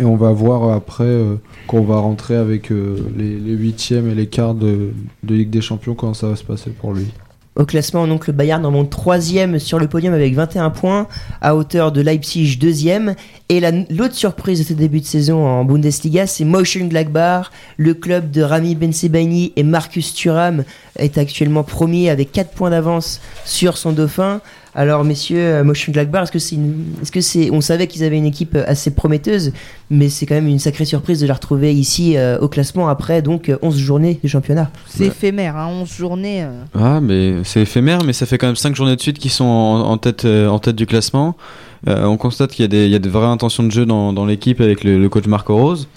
Et 0.00 0.04
on 0.04 0.16
va 0.16 0.32
voir 0.32 0.72
après 0.72 1.04
euh, 1.04 1.36
qu'on 1.66 1.82
va 1.82 1.98
rentrer 1.98 2.36
avec 2.36 2.70
euh, 2.70 2.98
les, 3.16 3.38
les 3.38 3.52
huitièmes 3.52 4.08
et 4.08 4.14
les 4.14 4.26
quarts 4.26 4.54
de, 4.54 4.92
de 5.22 5.34
Ligue 5.34 5.50
des 5.50 5.60
Champions 5.60 5.94
comment 5.94 6.14
ça 6.14 6.28
va 6.28 6.36
se 6.36 6.44
passer 6.44 6.70
pour 6.70 6.92
lui. 6.92 7.12
Au 7.58 7.64
classement, 7.64 8.06
donc 8.06 8.28
le 8.28 8.32
Bayern 8.32 8.64
remonte 8.64 8.88
troisième 8.88 9.58
sur 9.58 9.80
le 9.80 9.88
podium 9.88 10.14
avec 10.14 10.32
21 10.32 10.70
points, 10.70 11.08
à 11.40 11.56
hauteur 11.56 11.90
de 11.90 12.00
Leipzig 12.00 12.56
deuxième. 12.56 13.16
Et 13.48 13.58
la- 13.58 13.72
l'autre 13.90 14.14
surprise 14.14 14.60
de 14.60 14.64
ce 14.64 14.74
début 14.74 15.00
de 15.00 15.04
saison 15.06 15.44
en 15.44 15.64
Bundesliga, 15.64 16.28
c'est 16.28 16.44
Mönchengladbach. 16.44 17.50
Le 17.76 17.94
club 17.94 18.30
de 18.30 18.42
Rami 18.42 18.76
Bensebaini 18.76 19.52
et 19.56 19.64
Marcus 19.64 20.14
Thuram 20.14 20.62
est 20.96 21.18
actuellement 21.18 21.64
premier 21.64 22.10
avec 22.10 22.30
4 22.30 22.52
points 22.52 22.70
d'avance 22.70 23.20
sur 23.44 23.76
son 23.76 23.90
dauphin. 23.90 24.40
Alors 24.74 25.02
messieurs, 25.04 25.38
euh, 25.38 25.64
Motion 25.64 25.92
Blackbar, 25.92 26.22
est-ce 26.24 26.32
que 26.32 26.38
c'est 26.38 26.54
une... 26.56 26.84
est-ce 27.02 27.10
que 27.10 27.20
c'est 27.20 27.50
on 27.50 27.60
savait 27.60 27.86
qu'ils 27.86 28.04
avaient 28.04 28.18
une 28.18 28.26
équipe 28.26 28.54
euh, 28.54 28.64
assez 28.66 28.90
prometteuse, 28.90 29.52
mais 29.90 30.08
c'est 30.08 30.26
quand 30.26 30.34
même 30.34 30.46
une 30.46 30.58
sacrée 30.58 30.84
surprise 30.84 31.20
de 31.20 31.26
la 31.26 31.34
retrouver 31.34 31.72
ici 31.74 32.16
euh, 32.16 32.38
au 32.40 32.48
classement 32.48 32.88
après 32.88 33.22
donc 33.22 33.48
euh, 33.48 33.56
11 33.62 33.76
journées 33.78 34.18
du 34.22 34.28
championnat. 34.28 34.70
C'est 34.86 35.06
éphémère, 35.06 35.56
hein, 35.56 35.68
11 35.82 35.92
journées. 35.96 36.42
euh. 36.44 36.62
Ah, 36.78 37.00
mais 37.00 37.34
c'est 37.44 37.62
éphémère, 37.62 38.04
mais 38.04 38.12
ça 38.12 38.26
fait 38.26 38.38
quand 38.38 38.46
même 38.46 38.56
5 38.56 38.76
journées 38.76 38.96
de 38.96 39.00
suite 39.00 39.18
qu'ils 39.18 39.30
sont 39.30 39.44
en, 39.44 39.80
en 39.80 39.96
tête, 39.98 40.24
euh, 40.24 40.48
en 40.48 40.58
tête 40.58 40.76
du 40.76 40.86
classement. 40.86 41.36
Euh, 41.88 42.04
on 42.04 42.16
constate 42.16 42.50
qu'il 42.50 42.62
y, 42.62 42.66
a 42.66 42.68
des- 42.68 42.84
il 42.86 42.90
y 42.90 42.94
a 42.96 42.98
de 42.98 43.08
vraies 43.08 43.26
intentions 43.26 43.62
de 43.62 43.70
jeu 43.70 43.86
dans, 43.86 44.12
dans 44.12 44.26
l'équipe 44.26 44.60
avec 44.60 44.84
le, 44.84 44.98
le 45.00 45.08
coach 45.08 45.26
Marco 45.26 45.56
Rose. 45.56 45.88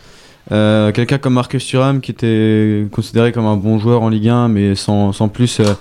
Euh, 0.52 0.92
Quelqu'un 0.92 1.18
comme 1.18 1.34
Marcus 1.34 1.66
Thuram 1.66 2.02
qui 2.02 2.12
était 2.12 2.88
considéré 2.92 3.32
comme 3.32 3.46
un 3.46 3.58
bon 3.58 3.80
joueur 3.80 4.02
en 4.02 4.10
Ligue 4.10 4.30
1, 4.30 4.48
mais 4.48 4.76
sans, 4.76 5.12
sans 5.12 5.28
plus 5.28 5.60
euh, 5.60 5.74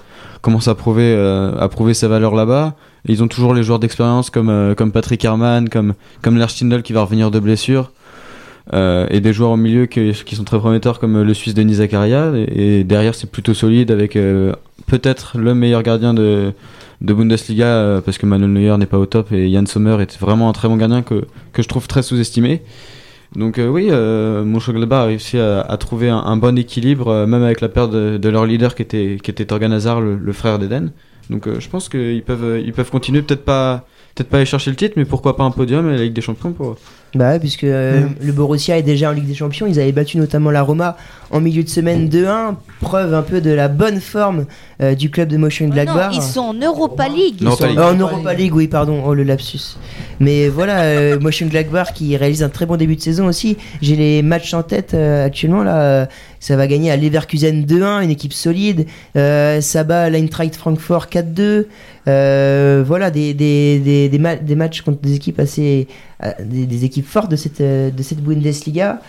commence 0.42 0.68
à 0.68 0.74
prouver, 0.74 1.14
euh, 1.16 1.56
à 1.58 1.68
prouver 1.68 1.94
sa 1.94 2.08
valeur 2.08 2.34
là-bas. 2.34 2.74
Ils 3.06 3.22
ont 3.22 3.28
toujours 3.28 3.54
les 3.54 3.62
joueurs 3.62 3.78
d'expérience 3.78 4.28
comme, 4.28 4.74
comme 4.76 4.92
Patrick 4.92 5.24
Herman, 5.24 5.68
comme, 5.68 5.94
comme 6.22 6.36
Lars 6.36 6.50
Stindl 6.50 6.82
qui 6.82 6.92
va 6.92 7.02
revenir 7.02 7.30
de 7.30 7.40
blessure. 7.40 7.92
Et 8.72 9.20
des 9.20 9.32
joueurs 9.32 9.50
au 9.50 9.56
milieu 9.56 9.86
qui, 9.86 10.12
qui 10.12 10.36
sont 10.36 10.44
très 10.44 10.58
prometteurs 10.58 11.00
comme 11.00 11.22
le 11.22 11.34
Suisse 11.34 11.54
Denis 11.54 11.76
Zakaria. 11.76 12.30
Et, 12.36 12.84
derrière, 12.84 13.16
c'est 13.16 13.28
plutôt 13.28 13.52
solide 13.52 13.90
avec 13.90 14.16
peut-être 14.86 15.38
le 15.38 15.54
meilleur 15.54 15.82
gardien 15.82 16.14
de, 16.14 16.52
de 17.00 17.14
Bundesliga 17.14 18.00
parce 18.04 18.18
que 18.18 18.26
Manuel 18.26 18.52
Neuer 18.52 18.76
n'est 18.76 18.86
pas 18.86 18.98
au 18.98 19.06
top 19.06 19.32
et 19.32 19.50
Jan 19.50 19.66
Sommer 19.66 19.96
est 20.00 20.20
vraiment 20.20 20.48
un 20.50 20.52
très 20.52 20.68
bon 20.68 20.76
gardien 20.76 21.02
que, 21.02 21.24
que 21.52 21.62
je 21.62 21.68
trouve 21.68 21.88
très 21.88 22.02
sous-estimé. 22.02 22.62
Donc 23.36 23.58
euh, 23.58 23.68
oui, 23.68 23.88
euh, 23.90 24.44
Mönchengladbach 24.44 25.02
a 25.02 25.04
réussi 25.04 25.38
à, 25.38 25.76
trouver 25.78 26.08
un, 26.08 26.36
bon 26.36 26.58
équilibre, 26.58 27.08
euh, 27.08 27.26
même 27.26 27.42
avec 27.42 27.60
la 27.60 27.68
perte 27.68 27.92
de, 27.92 28.28
leur 28.28 28.44
leader 28.44 28.74
qui 28.74 28.82
était, 28.82 29.18
qui 29.22 29.30
était 29.30 29.46
le, 29.46 30.32
frère 30.32 30.58
d'Eden. 30.58 30.92
Donc 31.28 31.46
euh, 31.46 31.60
je 31.60 31.68
pense 31.68 31.88
qu'ils 31.88 32.24
peuvent, 32.24 32.60
ils 32.60 32.72
peuvent 32.72 32.90
continuer, 32.90 33.22
peut-être 33.22 33.44
pas, 33.44 33.86
peut-être 34.14 34.28
pas 34.28 34.38
aller 34.38 34.46
chercher 34.46 34.70
le 34.70 34.76
titre, 34.76 34.94
mais 34.96 35.04
pourquoi 35.04 35.36
pas 35.36 35.44
un 35.44 35.52
podium 35.52 35.88
et 35.88 35.96
la 35.96 36.02
Ligue 36.02 36.12
des 36.12 36.20
Champions 36.20 36.52
pour, 36.52 36.76
Bah 37.16 37.30
ouais, 37.32 37.40
puisque 37.40 37.64
euh, 37.64 38.02
le 38.22 38.30
Borussia 38.32 38.78
est 38.78 38.82
déjà 38.84 39.10
en 39.10 39.12
Ligue 39.12 39.26
des 39.26 39.34
Champions, 39.34 39.66
ils 39.66 39.80
avaient 39.80 39.90
battu 39.90 40.16
notamment 40.16 40.52
la 40.52 40.62
Roma 40.62 40.96
en 41.32 41.40
milieu 41.40 41.64
de 41.64 41.68
semaine 41.68 42.08
2-1, 42.08 42.54
preuve 42.80 43.14
un 43.14 43.22
peu 43.22 43.40
de 43.40 43.50
la 43.50 43.66
bonne 43.66 44.00
forme 44.00 44.46
euh, 44.80 44.94
du 44.94 45.10
club 45.10 45.28
de 45.28 45.36
Motion 45.36 45.66
Non, 45.66 45.72
Blackbar. 45.72 46.12
ils 46.12 46.22
sont 46.22 46.40
en 46.40 46.54
Europa 46.54 47.08
League. 47.08 47.34
Ils 47.40 47.50
sont- 47.50 47.64
euh, 47.64 47.92
en 47.92 47.96
Europa 47.96 48.32
League, 48.32 48.54
oui, 48.54 48.68
pardon, 48.68 49.02
oh 49.04 49.14
le 49.14 49.24
lapsus. 49.24 49.76
Mais 50.20 50.48
voilà, 50.48 50.82
euh, 50.82 51.18
Motion 51.20 51.48
Blackbar 51.48 51.92
qui 51.94 52.16
réalise 52.16 52.44
un 52.44 52.48
très 52.48 52.64
bon 52.66 52.76
début 52.76 52.94
de 52.94 53.00
saison 53.00 53.26
aussi. 53.26 53.56
J'ai 53.82 53.96
les 53.96 54.22
matchs 54.22 54.54
en 54.54 54.62
tête 54.62 54.94
euh, 54.94 55.26
actuellement 55.26 55.64
là. 55.64 55.80
euh, 55.82 56.06
ça 56.38 56.56
va 56.56 56.66
gagner 56.68 56.90
à 56.92 56.96
Leverkusen 56.96 57.64
2-1, 57.66 58.04
une 58.04 58.10
équipe 58.10 58.32
solide. 58.32 58.86
Euh, 59.16 59.60
ça 59.60 59.82
bat 59.82 60.08
l'Eintracht 60.10 60.54
Francfort 60.54 61.06
4-2. 61.06 61.64
Euh, 62.08 62.82
voilà, 62.86 63.10
des, 63.10 63.34
des, 63.34 63.78
des, 63.78 64.08
des, 64.08 64.18
ma- 64.18 64.36
des 64.36 64.54
matchs 64.54 64.80
contre 64.82 65.00
des 65.02 65.14
équipes 65.14 65.38
assez. 65.40 65.86
Des, 66.40 66.66
des 66.66 66.84
équipes 66.84 67.06
fortes 67.06 67.30
de 67.30 67.36
cette, 67.36 67.60
euh, 67.60 67.90
de 67.90 68.02
cette 68.02 68.20
Bundesliga. 68.22 69.00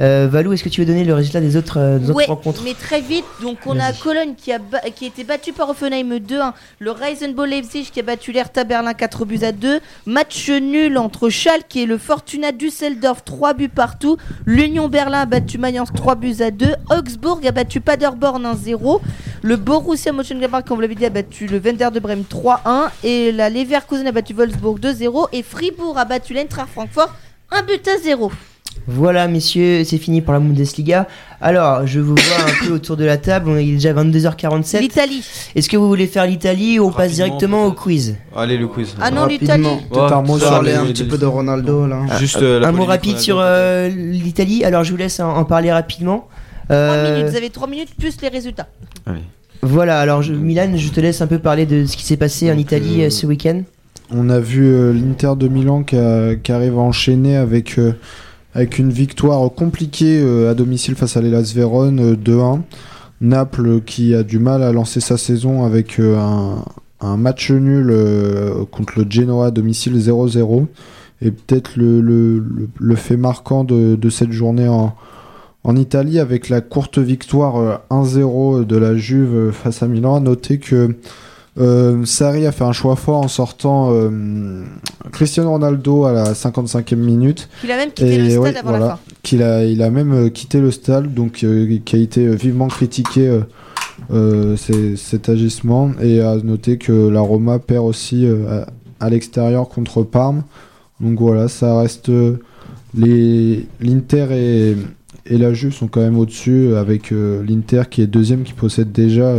Euh, 0.00 0.28
Valou, 0.30 0.52
est-ce 0.52 0.64
que 0.64 0.68
tu 0.68 0.80
veux 0.80 0.86
donner 0.86 1.04
le 1.04 1.14
résultat 1.14 1.40
des 1.40 1.56
autres, 1.56 1.78
euh, 1.78 1.98
des 1.98 2.10
autres 2.10 2.16
Ouais, 2.16 2.26
rencontres 2.26 2.62
mais 2.64 2.74
très 2.74 3.00
vite. 3.00 3.24
Donc 3.42 3.58
on 3.66 3.78
a 3.78 3.92
Cologne 3.92 4.34
qui 4.36 4.52
a, 4.52 4.58
qui 4.94 5.04
a 5.04 5.08
été 5.08 5.24
battu 5.24 5.52
par 5.52 5.70
Offenheim 5.70 6.16
2-1. 6.18 6.52
Le 6.80 6.90
Reisenball 6.90 7.48
Leipzig 7.48 7.90
qui 7.92 8.00
a 8.00 8.02
battu 8.02 8.32
l'Hertha 8.32 8.64
Berlin 8.64 8.94
4 8.94 9.24
buts 9.24 9.40
à 9.42 9.52
2. 9.52 9.80
Match 10.06 10.50
nul 10.50 10.98
entre 10.98 11.28
Schalke 11.28 11.76
et 11.76 11.86
le 11.86 11.98
Fortuna 11.98 12.52
Düsseldorf 12.52 13.22
3 13.24 13.54
buts 13.54 13.68
partout. 13.68 14.16
L'Union 14.46 14.88
Berlin 14.88 15.20
a 15.20 15.26
battu 15.26 15.58
Mayence 15.58 15.92
3 15.94 16.16
buts 16.16 16.36
à 16.40 16.50
2. 16.50 16.66
Augsbourg 16.90 17.40
a 17.46 17.52
battu 17.52 17.80
Paderborn 17.80 18.44
1-0. 18.44 19.00
Le 19.42 19.56
Borussia 19.56 20.12
Mönchengladbach, 20.12 20.64
comme 20.64 20.76
vous 20.76 20.82
l'avez 20.82 20.96
dit, 20.96 21.06
a 21.06 21.10
battu 21.10 21.46
le 21.46 21.58
Wender 21.58 21.88
de 21.92 22.00
Brême 22.00 22.24
3-1. 22.28 22.88
Et 23.04 23.30
la 23.30 23.48
Leverkusen 23.48 24.06
a 24.06 24.12
battu 24.12 24.34
Wolfsburg 24.34 24.80
2-0. 24.80 25.28
Et 25.32 25.42
Fribourg 25.42 25.96
a 25.96 26.04
battu 26.04 26.34
l'Eintracht 26.48 26.70
Francfort 26.72 27.14
1 27.50 27.62
but 27.62 27.86
à 27.88 27.98
0. 28.02 28.32
Voilà, 28.86 29.28
messieurs, 29.28 29.84
c'est 29.84 29.98
fini 29.98 30.22
pour 30.22 30.32
la 30.32 30.40
Bundesliga. 30.40 31.06
Alors, 31.42 31.86
je 31.86 32.00
vous 32.00 32.14
vois 32.14 32.44
un 32.46 32.66
peu 32.66 32.72
autour 32.72 32.96
de 32.96 33.04
la 33.04 33.18
table. 33.18 33.50
On 33.50 33.56
est 33.56 33.64
déjà 33.64 33.92
22h47. 33.92 34.80
L'Italie. 34.80 35.22
Est-ce 35.54 35.68
que 35.68 35.76
vous 35.76 35.88
voulez 35.88 36.06
faire 36.06 36.26
l'Italie 36.26 36.78
ou 36.78 36.86
on 36.86 36.92
passe 36.92 37.12
directement 37.12 37.66
au 37.66 37.72
quiz 37.72 38.16
Allez, 38.34 38.56
le 38.56 38.66
quiz. 38.66 38.94
Ah 39.00 39.10
non, 39.10 39.26
l'Italie. 39.26 39.62
peut-être 39.90 40.12
un 40.12 40.22
mot 40.22 40.38
sur 40.38 40.48
parler 40.48 40.72
un 40.74 40.86
petit 40.86 41.04
peu 41.04 41.18
de 41.18 41.26
Ronaldo 41.26 41.86
là. 41.86 42.00
Juste 42.18 42.36
Un- 42.36 42.42
euh, 42.42 42.62
un 42.64 42.72
mot 42.72 42.84
rapide 42.84 43.18
sur 43.18 43.38
euh, 43.40 43.88
l'Italie. 43.88 44.64
Alors, 44.64 44.84
je 44.84 44.90
vous 44.92 44.96
laisse 44.96 45.20
en, 45.20 45.36
en 45.36 45.44
parler 45.44 45.70
rapidement. 45.72 46.28
3 46.68 46.76
Euh, 46.76 47.14
minutes. 47.16 47.30
Vous 47.30 47.36
avez 47.36 47.50
3 47.50 47.66
minutes 47.68 47.94
plus 47.98 48.14
les 48.22 48.28
résultats. 48.28 48.68
Voilà, 49.62 50.00
alors 50.00 50.22
je- 50.22 50.32
Milan, 50.34 50.72
je 50.76 50.88
te 50.90 51.00
laisse 51.00 51.20
un 51.20 51.26
peu 51.26 51.38
parler 51.40 51.66
de 51.66 51.84
ce 51.84 51.96
qui 51.96 52.04
s'est 52.04 52.16
passé 52.16 52.50
en 52.50 52.56
Italie 52.56 53.02
euh, 53.04 53.10
ce 53.10 53.26
week-end. 53.26 53.62
On 54.10 54.30
a 54.30 54.40
vu 54.40 54.66
euh, 54.66 54.92
l'Inter 54.92 55.32
de 55.36 55.48
Milan 55.48 55.82
qui, 55.82 55.96
arrive 55.96 56.78
à 56.78 56.80
enchaîner 56.80 57.36
avec, 57.36 57.78
euh, 57.78 57.92
avec 58.54 58.78
une 58.78 58.90
victoire 58.90 59.52
compliquée 59.52 60.20
euh, 60.20 60.50
à 60.50 60.54
domicile 60.54 60.94
face 60.94 61.16
à 61.16 61.20
l'Elas 61.20 61.52
Vérone 61.54 62.00
euh, 62.00 62.16
2-1. 62.16 62.60
Naples 63.20 63.80
qui 63.80 64.14
a 64.14 64.22
du 64.22 64.38
mal 64.38 64.62
à 64.62 64.72
lancer 64.72 65.00
sa 65.00 65.16
saison 65.16 65.64
avec 65.64 65.98
un, 65.98 66.62
match 67.16 67.50
nul 67.50 67.92
contre 68.70 69.00
le 69.00 69.06
Genoa 69.10 69.46
à 69.46 69.50
domicile 69.50 69.96
0-0. 69.96 70.66
Et 71.20 71.32
peut-être 71.32 71.72
le, 71.76 72.94
fait 72.94 73.16
marquant 73.16 73.64
de, 73.64 73.96
de 73.96 74.08
cette 74.08 74.30
journée 74.30 74.68
en, 74.68 74.94
en 75.64 75.76
Italie 75.76 76.18
avec 76.18 76.48
la 76.48 76.60
courte 76.60 76.98
victoire 76.98 77.56
euh, 77.56 77.76
1-0 77.90 78.64
de 78.64 78.76
la 78.76 78.96
Juve 78.96 79.50
face 79.52 79.82
à 79.82 79.88
Milan. 79.88 80.16
À 80.16 80.20
noter 80.20 80.58
que 80.58 80.96
euh, 81.58 82.04
Sarri 82.04 82.46
a 82.46 82.52
fait 82.52 82.64
un 82.64 82.72
choix 82.72 82.94
fort 82.96 83.20
en 83.20 83.28
sortant 83.28 83.90
euh, 83.92 84.64
Cristiano 85.12 85.50
Ronaldo 85.50 86.04
à 86.04 86.12
la 86.12 86.32
55e 86.32 86.96
minute. 86.96 87.48
Qu'il 87.60 87.72
a 87.72 87.76
même 87.76 87.90
quitté 87.90 88.18
le 88.18 88.30
stade 88.30 88.56
avant 88.56 88.72
la 88.72 88.88
fin. 88.90 88.98
Qu'il 89.22 89.42
a, 89.42 89.64
il 89.64 89.82
a 89.82 89.90
même 89.90 90.12
euh, 90.12 90.28
quitté 90.28 90.60
le 90.60 90.70
stade, 90.70 91.14
donc 91.14 91.42
euh, 91.42 91.78
qui 91.84 91.96
a 91.96 91.98
été 91.98 92.28
vivement 92.36 92.68
critiqué 92.68 93.40
cet 94.56 95.28
agissement. 95.28 95.90
Et 96.00 96.20
à 96.20 96.36
noter 96.36 96.78
que 96.78 97.08
la 97.08 97.20
Roma 97.20 97.58
perd 97.58 97.84
aussi 97.84 98.26
à, 98.26 99.04
à 99.04 99.10
l'extérieur 99.10 99.68
contre 99.68 100.02
Parme. 100.02 100.42
Donc 101.00 101.18
voilà, 101.18 101.48
ça 101.48 101.78
reste 101.80 102.10
les 102.96 103.66
l'Inter 103.80 104.26
et, 104.30 104.76
et 105.26 105.38
la 105.38 105.52
Juve 105.52 105.72
sont 105.72 105.88
quand 105.88 106.00
même 106.00 106.18
au-dessus 106.18 106.74
avec 106.76 107.10
l'Inter 107.10 107.82
qui 107.90 108.02
est 108.02 108.06
deuxième 108.06 108.44
qui 108.44 108.52
possède 108.52 108.92
déjà 108.92 109.34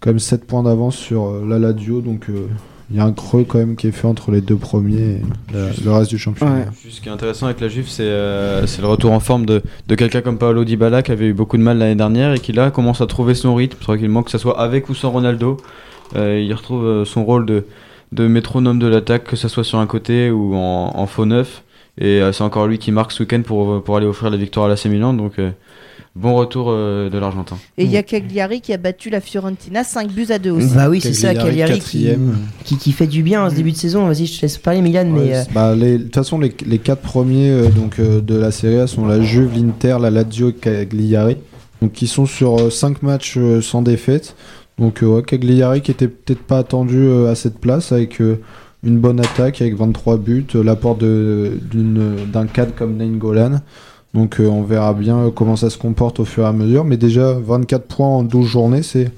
quand 0.00 0.10
même 0.10 0.18
7 0.18 0.46
points 0.46 0.62
d'avance 0.62 0.96
sur 0.96 1.26
euh, 1.26 1.44
la 1.48 1.58
Lazio 1.58 2.00
donc 2.00 2.28
euh, 2.30 2.46
il 2.90 2.96
y 2.96 3.00
a 3.00 3.04
un 3.04 3.12
creux 3.12 3.44
quand 3.46 3.58
même 3.58 3.76
qui 3.76 3.86
est 3.86 3.92
fait 3.92 4.08
entre 4.08 4.32
les 4.32 4.40
deux 4.40 4.56
premiers 4.56 4.98
et 4.98 5.20
la- 5.54 5.68
le 5.84 5.92
reste 5.92 6.10
du 6.10 6.18
championnat. 6.18 6.64
Ce 6.88 7.00
qui 7.00 7.08
est 7.08 7.12
intéressant 7.12 7.46
avec 7.46 7.60
la 7.60 7.68
Juve, 7.68 7.88
c'est 7.88 8.02
euh, 8.02 8.66
c'est 8.66 8.82
le 8.82 8.88
retour 8.88 9.12
en 9.12 9.20
forme 9.20 9.46
de, 9.46 9.62
de 9.86 9.94
quelqu'un 9.94 10.22
comme 10.22 10.38
Paolo 10.38 10.64
Dybala 10.64 11.02
qui 11.04 11.12
avait 11.12 11.26
eu 11.26 11.32
beaucoup 11.32 11.56
de 11.56 11.62
mal 11.62 11.78
l'année 11.78 11.94
dernière 11.94 12.32
et 12.34 12.40
qui 12.40 12.52
là 12.52 12.72
commence 12.72 13.00
à 13.00 13.06
trouver 13.06 13.34
son 13.36 13.54
rythme. 13.54 13.78
Tranquillement, 13.80 14.24
que 14.24 14.30
ce 14.32 14.38
soit 14.38 14.58
avec 14.60 14.88
ou 14.88 14.94
sans 14.94 15.10
Ronaldo, 15.10 15.56
Euh, 16.16 16.40
il 16.44 16.52
retrouve 16.52 16.84
euh, 16.84 17.04
son 17.04 17.24
rôle 17.24 17.46
de, 17.46 17.64
de 18.10 18.26
métronome 18.26 18.80
de 18.80 18.88
l'attaque, 18.88 19.22
que 19.22 19.36
ce 19.36 19.46
soit 19.46 19.62
sur 19.62 19.78
un 19.78 19.86
côté 19.86 20.32
ou 20.32 20.56
en, 20.56 20.90
en 20.96 21.06
faux 21.06 21.26
neuf. 21.26 21.62
Et 21.98 22.20
euh, 22.20 22.32
c'est 22.32 22.42
encore 22.42 22.66
lui 22.66 22.78
qui 22.78 22.90
marque 22.90 23.12
ce 23.12 23.22
week-end 23.22 23.42
pour, 23.46 23.80
pour 23.84 23.96
aller 23.96 24.06
offrir 24.06 24.30
la 24.30 24.36
victoire 24.36 24.66
à 24.66 24.68
l'AC 24.68 24.86
Milan. 24.86 25.14
Donc 25.14 25.38
euh, 25.38 25.50
bon 26.16 26.34
retour 26.34 26.66
euh, 26.70 27.08
de 27.08 27.18
l'Argentin. 27.18 27.56
Et 27.78 27.84
il 27.84 27.90
y 27.90 27.96
a 27.96 28.02
Cagliari 28.02 28.60
qui 28.60 28.72
a 28.72 28.76
battu 28.76 29.10
la 29.10 29.20
Fiorentina 29.20 29.84
5 29.84 30.10
buts 30.10 30.26
à 30.30 30.38
2 30.38 30.50
aussi. 30.50 30.74
Bah 30.74 30.88
oui, 30.90 31.00
c'est 31.00 31.12
ça, 31.12 31.34
Cagliari, 31.34 31.72
qui, 31.74 31.78
quatrième. 31.78 32.36
qui, 32.64 32.76
qui 32.76 32.92
fait 32.92 33.06
du 33.06 33.22
bien 33.22 33.44
en 33.44 33.50
ce 33.50 33.54
début 33.54 33.72
de 33.72 33.76
saison. 33.76 34.06
Vas-y, 34.06 34.26
je 34.26 34.36
te 34.38 34.42
laisse 34.42 34.58
parler, 34.58 34.80
Milan, 34.82 35.06
mais 35.06 35.36
euh, 35.36 35.42
bah, 35.54 35.74
les- 35.74 35.98
de 35.98 36.04
toute 36.04 36.14
façon, 36.14 36.38
les, 36.38 36.52
les 36.66 36.78
quatre 36.78 37.02
premiers 37.02 37.50
euh, 37.50 37.68
donc, 37.68 37.98
euh, 37.98 38.20
de 38.20 38.34
la 38.34 38.50
Serie 38.50 38.80
A 38.80 38.86
sont 38.86 39.06
la 39.06 39.20
Juve, 39.20 39.52
l'Inter, 39.54 39.96
la 40.00 40.10
Lazio 40.10 40.50
et 40.50 40.54
Cagliari. 40.54 41.36
Donc, 41.80 41.92
qui 41.92 42.06
sont 42.06 42.26
sur 42.26 42.70
5 42.70 43.02
matchs 43.02 43.36
euh, 43.38 43.60
sans 43.62 43.80
défaite. 43.82 44.34
Donc, 44.78 45.02
euh, 45.02 45.06
ouais, 45.06 45.22
Cagliari 45.22 45.80
qui 45.80 45.90
était 45.90 46.08
peut-être 46.08 46.42
pas 46.42 46.58
attendu 46.58 46.98
euh, 46.98 47.30
à 47.30 47.34
cette 47.34 47.58
place 47.58 47.92
avec 47.92 48.20
euh, 48.20 48.40
une 48.82 48.98
bonne 48.98 49.20
attaque 49.20 49.60
avec 49.62 49.76
23 49.76 50.16
buts, 50.18 50.46
euh, 50.54 50.62
l'apport 50.64 50.96
d'un 50.96 52.46
cadre 52.46 52.74
comme 52.74 52.96
Nainggolan. 52.96 53.60
Donc, 54.14 54.40
euh, 54.40 54.46
on 54.46 54.62
verra 54.62 54.92
bien 54.92 55.18
euh, 55.18 55.30
comment 55.30 55.56
ça 55.56 55.70
se 55.70 55.78
comporte 55.78 56.18
au 56.20 56.24
fur 56.24 56.44
et 56.44 56.48
à 56.48 56.52
mesure. 56.52 56.84
Mais 56.84 56.96
déjà, 56.96 57.32
24 57.32 57.84
points 57.86 58.08
en 58.08 58.22
12 58.24 58.46
journées, 58.46 58.82
c'est 58.82 59.10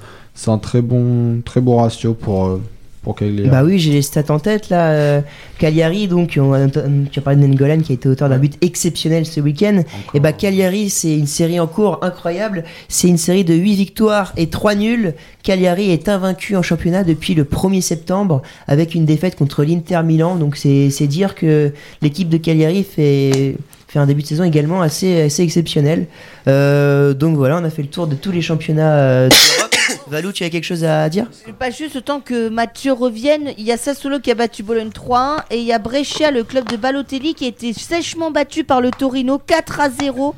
un 0.46 0.58
très 0.58 0.82
bon, 0.82 1.40
très 1.44 1.60
bon 1.62 1.76
ratio 1.78 2.12
pour, 2.12 2.46
euh, 2.46 2.60
pour 3.02 3.16
Cagliari. 3.16 3.48
Bah 3.48 3.64
oui, 3.64 3.78
j'ai 3.78 3.90
les 3.92 4.02
stats 4.02 4.30
en 4.32 4.38
tête 4.38 4.68
là. 4.68 4.90
euh, 4.92 5.20
Cagliari, 5.58 6.08
donc, 6.08 6.38
on 6.40 6.52
a, 6.52 6.68
tu 6.68 7.18
as 7.18 7.22
parlé 7.22 7.40
de 7.40 7.46
Nengolan 7.46 7.80
qui 7.80 7.92
a 7.92 7.94
été 7.94 8.06
auteur 8.08 8.28
d'un 8.28 8.38
but 8.38 8.58
exceptionnel 8.60 9.24
ce 9.24 9.40
week-end. 9.40 9.82
Et 10.12 10.20
bah 10.20 10.32
Cagliari, 10.32 10.90
c'est 10.90 11.16
une 11.16 11.26
série 11.26 11.58
en 11.58 11.66
cours 11.66 11.98
incroyable. 12.02 12.62
C'est 12.88 13.08
une 13.08 13.16
série 13.18 13.44
de 13.44 13.54
8 13.54 13.74
victoires 13.74 14.32
et 14.36 14.48
3 14.48 14.74
nuls. 14.74 15.14
Cagliari 15.42 15.90
est 15.90 16.08
invaincu 16.08 16.54
en 16.54 16.62
championnat 16.62 17.02
depuis 17.02 17.34
le 17.34 17.44
1er 17.44 17.80
septembre 17.80 18.42
avec 18.68 18.94
une 18.94 19.06
défaite 19.06 19.36
contre 19.36 19.64
l'Inter 19.64 20.02
Milan. 20.04 20.36
Donc 20.36 20.56
c'est 20.56 21.06
dire 21.06 21.34
que 21.34 21.72
l'équipe 22.02 22.28
de 22.28 22.36
Cagliari 22.36 22.84
fait 22.84 23.56
fait 23.92 23.98
un 23.98 24.06
début 24.06 24.22
de 24.22 24.26
saison 24.26 24.44
également 24.44 24.80
assez, 24.80 25.22
assez 25.22 25.42
exceptionnel. 25.42 26.06
Euh, 26.48 27.12
donc 27.14 27.36
voilà, 27.36 27.58
on 27.58 27.64
a 27.64 27.70
fait 27.70 27.82
le 27.82 27.88
tour 27.88 28.06
de 28.06 28.14
tous 28.14 28.30
les 28.32 28.40
championnats 28.42 28.94
euh, 28.94 29.28
d'Europe. 29.28 29.74
Valou, 30.08 30.32
tu 30.32 30.44
as 30.44 30.50
quelque 30.50 30.64
chose 30.64 30.84
à 30.84 31.08
dire? 31.08 31.26
Pas 31.58 31.70
juste 31.70 31.94
le 31.94 32.00
temps 32.00 32.20
que 32.20 32.48
Mathieu 32.48 32.92
revienne, 32.92 33.50
il 33.58 33.64
y 33.64 33.72
a 33.72 33.76
Sassuolo 33.76 34.18
qui 34.20 34.30
a 34.30 34.34
battu 34.34 34.62
Bologne 34.62 34.88
3-1 34.88 35.42
et 35.50 35.58
il 35.58 35.64
y 35.64 35.72
a 35.72 35.78
Brescia, 35.78 36.30
le 36.30 36.42
club 36.44 36.68
de 36.70 36.76
Balotelli, 36.76 37.34
qui 37.34 37.44
a 37.44 37.48
été 37.48 37.72
sèchement 37.72 38.30
battu 38.30 38.64
par 38.64 38.80
le 38.80 38.90
Torino 38.90 39.38
4 39.38 39.80
à 39.80 39.90
0. 39.90 40.34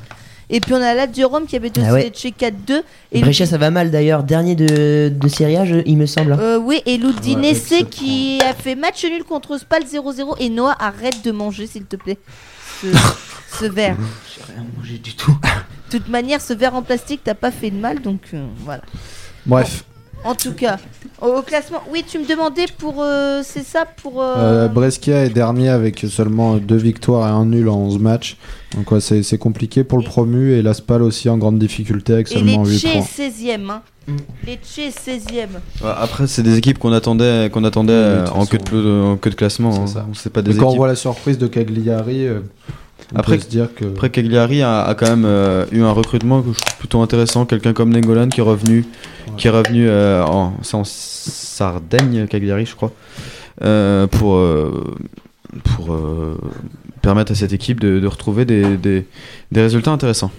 Et 0.50 0.60
puis 0.60 0.74
on 0.74 0.82
a 0.82 0.92
Lazio 0.94 1.28
Rome 1.28 1.46
qui 1.46 1.56
avait 1.56 1.70
Ah 1.78 1.92
ouais. 1.92 2.04
Lecce 2.04 2.26
4-2. 2.26 2.82
Et 3.12 3.20
Brescia, 3.20 3.46
ça 3.46 3.56
va 3.56 3.70
mal 3.70 3.90
d'ailleurs. 3.90 4.24
Dernier 4.24 4.54
de, 4.54 5.08
de 5.14 5.28
Serie 5.28 5.56
A, 5.56 5.64
je- 5.64 5.76
il 5.86 5.96
me 5.96 6.06
semble. 6.06 6.32
hein. 6.32 6.38
Euh, 6.40 6.58
oui, 6.58 6.82
et 6.86 6.96
l'Udinese 6.98 7.70
Ouais, 7.70 7.84
qui 7.84 8.40
a 8.44 8.52
fait 8.52 8.74
match 8.74 9.04
nul 9.04 9.24
contre 9.24 9.58
Spal 9.58 9.82
0-0. 9.84 10.36
Et 10.40 10.50
Noah, 10.50 10.76
arrête 10.78 11.24
de 11.24 11.30
manger, 11.30 11.66
s'il 11.66 11.84
te 11.86 11.96
plaît. 11.96 12.18
Ce, 12.80 12.86
ce 13.58 13.64
verre. 13.66 13.96
J'ai 14.34 14.52
rien 14.52 14.64
mangé 14.76 14.98
du 14.98 15.14
tout. 15.14 15.36
De 15.90 15.98
toute 15.98 16.08
manière, 16.08 16.40
ce 16.40 16.52
verre 16.52 16.74
en 16.74 16.82
plastique, 16.82 17.20
t'as 17.24 17.34
pas 17.34 17.50
fait 17.50 17.70
de 17.70 17.76
mal, 17.76 18.00
donc 18.02 18.20
euh, 18.34 18.46
voilà. 18.60 18.82
Bref, 19.46 19.84
En 20.24 20.34
tout 20.34 20.52
cas, 20.52 20.78
au, 21.20 21.42
classement, 21.42 21.82
oui, 21.92 22.02
tu 22.06 22.18
me 22.18 22.26
demandais 22.26 22.64
pour. 22.78 23.02
euh, 23.02 23.42
c'est 23.44 23.62
ça 23.64 23.84
pour. 23.84 24.22
euh, 24.22 24.34
euh, 24.38 24.68
Brescia 24.68 25.24
est 25.24 25.28
dernier 25.30 25.68
avec 25.68 26.00
seulement 26.08 26.56
deux 26.56 26.76
victoires 26.76 27.28
et 27.28 27.30
un 27.30 27.44
nul 27.44 27.68
en 27.68 27.76
11 27.76 27.98
matchs. 27.98 28.36
Donc 28.74 28.90
ouais, 28.90 29.00
c'est 29.00 29.22
c'est 29.22 29.38
compliqué 29.38 29.84
pour 29.84 29.98
le 29.98 30.04
promu 30.04 30.52
et 30.52 30.62
l'Aspal 30.62 31.02
aussi 31.02 31.28
en 31.28 31.36
grande 31.38 31.58
difficulté 31.58 32.14
avec 32.14 32.30
et 32.30 32.34
seulement 32.34 32.64
8 32.64 32.70
Lecce 32.70 32.84
est 32.84 32.92
points. 32.92 33.02
16ème. 33.28 33.70
Hein. 33.70 33.82
Mm. 34.08 34.16
Lecce 34.46 34.78
est 34.78 35.08
16ème. 35.10 35.48
Ouais, 35.82 35.90
Après, 35.96 36.26
c'est 36.26 36.42
des 36.42 36.56
équipes 36.58 36.78
qu'on 36.78 36.92
attendait, 36.92 37.50
qu'on 37.52 37.64
attendait 37.64 37.92
Oui, 37.92 37.98
de 37.98 38.04
euh, 38.04 38.24
toute 38.26 38.36
en, 38.36 38.46
queue 38.46 38.58
de, 38.58 38.62
façon. 38.64 38.76
pelo- 38.76 39.04
en 39.12 39.16
queue 39.16 39.30
de 39.30 39.34
classement. 39.36 39.72
C'est 39.72 39.80
hein. 39.82 39.86
ça. 39.86 40.06
On 40.10 40.14
sait 40.14 40.30
pas 40.30 40.42
des 40.42 40.52
Mais 40.52 40.58
quand 40.58 40.66
on 40.66 40.68
équipes. 40.70 40.78
voit 40.78 40.88
la 40.88 40.96
surprise 40.96 41.36
de 41.38 41.46
Cagliari, 41.46 42.26
euh, 42.26 42.40
on 43.12 43.18
Après- 43.18 43.36
peut 43.36 43.42
se 43.42 43.48
dire 43.48 43.68
que 43.74 43.84
Après, 43.84 44.10
Cagliari 44.10 44.62
a, 44.62 44.82
a 44.82 44.94
quand 44.94 45.08
même 45.08 45.24
euh, 45.24 45.66
eu 45.72 45.82
un 45.82 45.90
recrutement 45.92 46.42
que 46.42 46.52
je 46.52 46.60
trouve 46.60 46.78
plutôt 46.78 47.00
intéressant. 47.02 47.44
Quelqu'un 47.46 47.72
comme 47.72 47.90
Nengolan 47.90 48.28
qui 48.28 48.40
est 48.40 48.44
revenu, 48.44 48.84
qui 49.36 49.48
est 49.48 49.50
revenu 49.50 49.86
euh, 49.88 50.24
en, 50.24 50.54
Sardaigne, 50.84 52.26
Cagliari, 52.26 52.66
je 52.66 52.74
crois, 52.74 52.92
euh, 53.62 54.06
pour, 54.06 54.40
pour 55.64 55.96
permettre 57.02 57.32
à 57.32 57.34
cette 57.34 57.52
équipe 57.52 57.80
de, 57.80 58.00
de 58.00 58.06
retrouver 58.06 58.44
des, 58.44 58.76
des, 58.76 59.06
des 59.52 59.62
résultats 59.62 59.92
intéressants. 59.92 60.30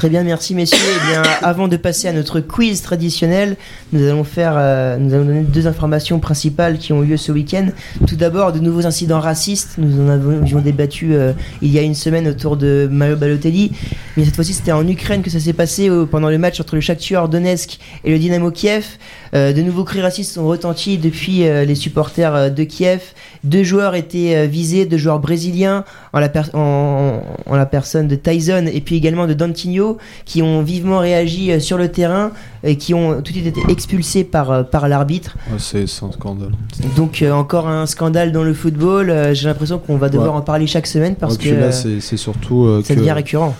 Très 0.00 0.08
bien, 0.08 0.22
merci 0.22 0.54
messieurs. 0.54 0.78
Eh 0.80 1.10
bien, 1.10 1.22
avant 1.42 1.68
de 1.68 1.76
passer 1.76 2.08
à 2.08 2.14
notre 2.14 2.40
quiz 2.40 2.80
traditionnel, 2.80 3.58
nous 3.92 4.02
allons 4.08 4.24
faire, 4.24 4.54
euh, 4.56 4.96
nous 4.96 5.12
allons 5.12 5.26
donner 5.26 5.42
deux 5.42 5.66
informations 5.66 6.20
principales 6.20 6.78
qui 6.78 6.94
ont 6.94 7.02
eu 7.02 7.06
lieu 7.08 7.16
ce 7.18 7.30
week-end. 7.32 7.66
Tout 8.06 8.16
d'abord, 8.16 8.54
de 8.54 8.60
nouveaux 8.60 8.86
incidents 8.86 9.20
racistes. 9.20 9.74
Nous 9.76 10.00
en 10.02 10.08
avons, 10.08 10.40
avions 10.40 10.60
débattu 10.60 11.12
euh, 11.12 11.34
il 11.60 11.70
y 11.70 11.78
a 11.78 11.82
une 11.82 11.94
semaine 11.94 12.28
autour 12.28 12.56
de 12.56 12.88
Mario 12.90 13.16
Balotelli, 13.16 13.72
mais 14.16 14.24
cette 14.24 14.36
fois-ci 14.36 14.54
c'était 14.54 14.72
en 14.72 14.88
Ukraine 14.88 15.20
que 15.20 15.28
ça 15.28 15.38
s'est 15.38 15.52
passé 15.52 15.90
euh, 15.90 16.06
pendant 16.06 16.30
le 16.30 16.38
match 16.38 16.58
entre 16.60 16.76
le 16.76 16.80
Shakhtar 16.80 17.28
Donetsk 17.28 17.78
et 18.02 18.10
le 18.10 18.18
Dynamo 18.18 18.50
Kiev. 18.52 18.86
Euh, 19.34 19.52
de 19.52 19.60
nouveaux 19.60 19.84
cris 19.84 20.00
racistes 20.00 20.32
sont 20.32 20.46
retentis 20.46 20.96
depuis 20.96 21.40
les 21.40 21.74
supporters 21.74 22.50
de 22.50 22.64
Kiev. 22.64 23.02
Deux 23.42 23.62
joueurs 23.64 23.94
étaient 23.94 24.36
euh, 24.36 24.46
visés, 24.46 24.84
deux 24.84 24.98
joueurs 24.98 25.18
brésiliens, 25.18 25.84
en 26.12 26.20
la, 26.20 26.28
per- 26.28 26.50
en, 26.54 27.22
en 27.46 27.56
la 27.56 27.64
personne 27.66 28.06
de 28.06 28.14
Tyson 28.14 28.66
et 28.70 28.80
puis 28.82 28.96
également 28.96 29.26
de 29.26 29.32
Dantinho, 29.32 29.96
qui 30.26 30.42
ont 30.42 30.62
vivement 30.62 30.98
réagi 30.98 31.50
euh, 31.50 31.58
sur 31.60 31.78
le 31.78 31.88
terrain 31.88 32.32
et 32.64 32.76
qui 32.76 32.92
ont 32.92 33.14
tout 33.22 33.32
de 33.32 33.38
suite 33.38 33.46
été 33.46 33.60
expulsés 33.70 34.24
par, 34.24 34.50
euh, 34.50 34.62
par 34.62 34.88
l'arbitre. 34.88 35.36
Ouais, 35.50 35.56
c'est 35.58 35.86
c'est 35.86 36.04
un 36.04 36.12
scandale. 36.12 36.52
Donc 36.96 37.22
euh, 37.22 37.32
encore 37.32 37.66
un 37.68 37.86
scandale 37.86 38.30
dans 38.32 38.42
le 38.42 38.52
football. 38.52 39.08
Euh, 39.08 39.32
J'ai 39.32 39.46
l'impression 39.48 39.78
qu'on 39.78 39.96
va 39.96 40.08
devoir 40.10 40.32
Ouais. 40.32 40.38
en 40.38 40.42
parler 40.42 40.66
chaque 40.66 40.86
semaine 40.86 41.14
parce 41.16 41.36
Ouais, 41.36 41.44
que 41.44 41.54
là, 41.54 41.72
c'est 41.72 42.00
c'est 42.00 42.16
surtout 42.18 42.64
euh, 42.66 42.82
ça 42.84 42.94
que, 42.94 43.00
devient 43.00 43.12
récurrent. 43.12 43.56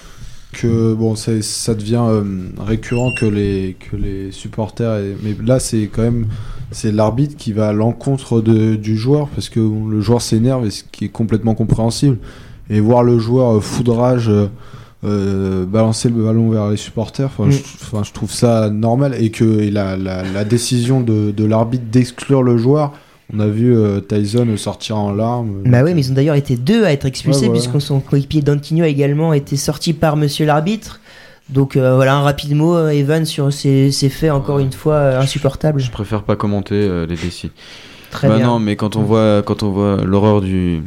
que 0.52 0.92
bon, 0.94 1.14
c'est- 1.14 1.42
ça 1.42 1.74
devient 1.74 2.02
euh, 2.06 2.22
récurrent 2.58 3.10
que 3.18 3.24
les 3.26 3.76
que 3.90 3.96
les 3.96 4.30
supporters. 4.32 4.96
et- 4.98 5.16
mais 5.22 5.34
là, 5.44 5.58
c'est 5.58 5.88
quand 5.90 6.02
même 6.02 6.26
c'est 6.72 6.92
l'arbitre 6.92 7.36
qui 7.36 7.52
va 7.52 7.68
à 7.68 7.72
l'encontre 7.72 8.40
du 8.40 8.96
joueur 8.96 9.28
parce 9.28 9.48
que 9.48 9.60
le 9.60 10.00
joueur 10.00 10.22
s'énerve 10.22 10.66
et 10.66 10.70
ce 10.70 10.84
qui 10.90 11.06
est 11.06 11.08
complètement 11.08 11.54
compréhensible. 11.54 12.18
Et 12.68 12.78
voir 12.80 13.02
le 13.02 13.18
joueur 13.18 13.56
euh, 13.56 13.60
foudrage. 13.60 14.28
euh, 14.28 14.46
euh, 15.02 15.64
balancer 15.64 16.10
le 16.10 16.22
ballon 16.22 16.50
vers 16.50 16.68
les 16.68 16.76
supporters, 16.76 17.24
enfin, 17.34 17.46
Mm. 17.46 18.04
je, 18.04 18.12
trouve 18.12 18.30
ça 18.30 18.68
normal 18.68 19.14
et 19.18 19.30
que 19.30 19.60
et 19.60 19.70
la, 19.70 19.96
la, 19.96 20.22
la 20.22 20.44
décision 20.44 21.00
de, 21.00 21.30
de 21.30 21.44
l'arbitre 21.46 21.84
d'exclure 21.90 22.42
le 22.42 22.58
joueur, 22.58 22.92
on 23.32 23.40
a 23.40 23.46
vu 23.46 23.74
euh, 23.74 24.00
Tyson 24.00 24.46
sortir 24.58 24.98
en 24.98 25.10
larmes. 25.12 25.62
Bah 25.64 25.82
oui, 25.82 25.94
mais 25.94 26.02
ils 26.02 26.10
ont 26.10 26.14
d'ailleurs 26.14 26.34
été 26.34 26.56
deux 26.58 26.84
à 26.84 26.92
être 26.92 27.06
expulsés 27.06 27.46
Ouais, 27.46 27.46
voilà. 27.48 27.62
puisque 27.70 27.80
son 27.80 28.00
coéquipier 28.00 28.42
Dantinho 28.42 28.84
a 28.84 28.88
également 28.88 29.32
été 29.32 29.56
sorti 29.56 29.94
par 29.94 30.16
Monsieur 30.18 30.44
l'arbitre. 30.44 31.00
Donc 31.50 31.76
euh, 31.76 31.94
voilà 31.94 32.16
un 32.16 32.22
rapide 32.22 32.54
mot, 32.54 32.76
euh, 32.76 32.90
Evan, 32.90 33.24
sur 33.24 33.52
ces, 33.52 33.90
ces 33.90 34.08
faits 34.08 34.30
encore 34.30 34.58
une 34.58 34.72
fois 34.72 34.94
euh, 34.94 35.20
insupportables. 35.20 35.80
Je 35.80 35.90
préfère 35.90 36.22
pas 36.22 36.36
commenter 36.36 36.74
euh, 36.74 37.06
les 37.06 37.16
décis. 37.16 37.50
Très 38.10 38.28
bah 38.28 38.38
bien. 38.38 38.46
non, 38.46 38.58
mais 38.58 38.74
quand 38.74 38.96
on 38.96 39.02
voit, 39.02 39.42
quand 39.42 39.62
on 39.62 39.70
voit 39.70 39.98
l'horreur 40.04 40.40
du, 40.40 40.82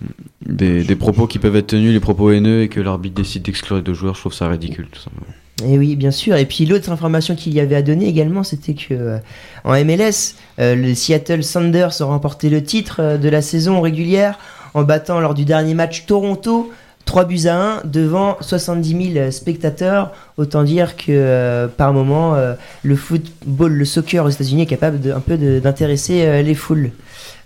des, 0.46 0.84
des 0.84 0.96
propos 0.96 1.26
qui 1.26 1.40
peuvent 1.40 1.56
être 1.56 1.68
tenus, 1.68 1.94
les 1.94 2.02
propos 2.02 2.32
haineux, 2.32 2.64
et 2.64 2.68
que 2.68 2.82
l'arbitre 2.82 3.16
décide 3.16 3.44
d'exclure 3.44 3.78
les 3.78 3.82
deux 3.82 3.94
joueurs, 3.94 4.16
je 4.16 4.20
trouve 4.20 4.34
ça 4.34 4.50
ridicule, 4.50 4.88
tout 4.92 5.00
simplement. 5.00 5.28
Et 5.66 5.78
oui, 5.78 5.96
bien 5.96 6.12
sûr. 6.12 6.36
Et 6.36 6.46
puis 6.46 6.66
l'autre 6.66 6.92
information 6.92 7.36
qu'il 7.36 7.54
y 7.54 7.60
avait 7.60 7.76
à 7.76 7.82
donner 7.82 8.08
également, 8.08 8.44
c'était 8.44 8.74
que 8.74 8.94
euh, 8.94 9.18
en 9.64 9.74
MLS, 9.84 10.36
euh, 10.60 10.76
le 10.76 10.96
Seattle 10.96 11.44
Sounders 11.44 12.02
a 12.02 12.06
remporté 12.06 12.50
le 12.50 12.64
titre 12.64 12.98
euh, 13.00 13.18
de 13.18 13.30
la 13.30 13.42
saison 13.42 13.80
régulière 13.80 14.40
en 14.74 14.84
battant 14.84 15.20
lors 15.20 15.36
du 15.36 15.46
dernier 15.46 15.76
match 15.76 16.06
Toronto 16.06 16.72
3 17.06 17.26
buts 17.26 17.48
à 17.48 17.56
1 17.56 17.82
devant 17.86 18.38
70 18.42 19.14
000 19.14 19.32
spectateurs. 19.32 20.12
Autant 20.38 20.64
dire 20.64 20.96
que 20.96 21.06
euh, 21.10 21.68
par 21.68 21.94
moment, 21.94 22.36
euh, 22.36 22.54
le 22.84 22.96
football, 22.96 23.74
le 23.74 23.86
soccer 23.86 24.26
aux 24.26 24.30
États-Unis 24.30 24.64
est 24.64 24.68
capable 24.68 25.00
de, 25.00 25.12
un 25.12 25.20
peu 25.20 25.38
d'intéresser 25.38 26.26
euh, 26.26 26.42
les 26.42 26.56
foules. 26.56 26.92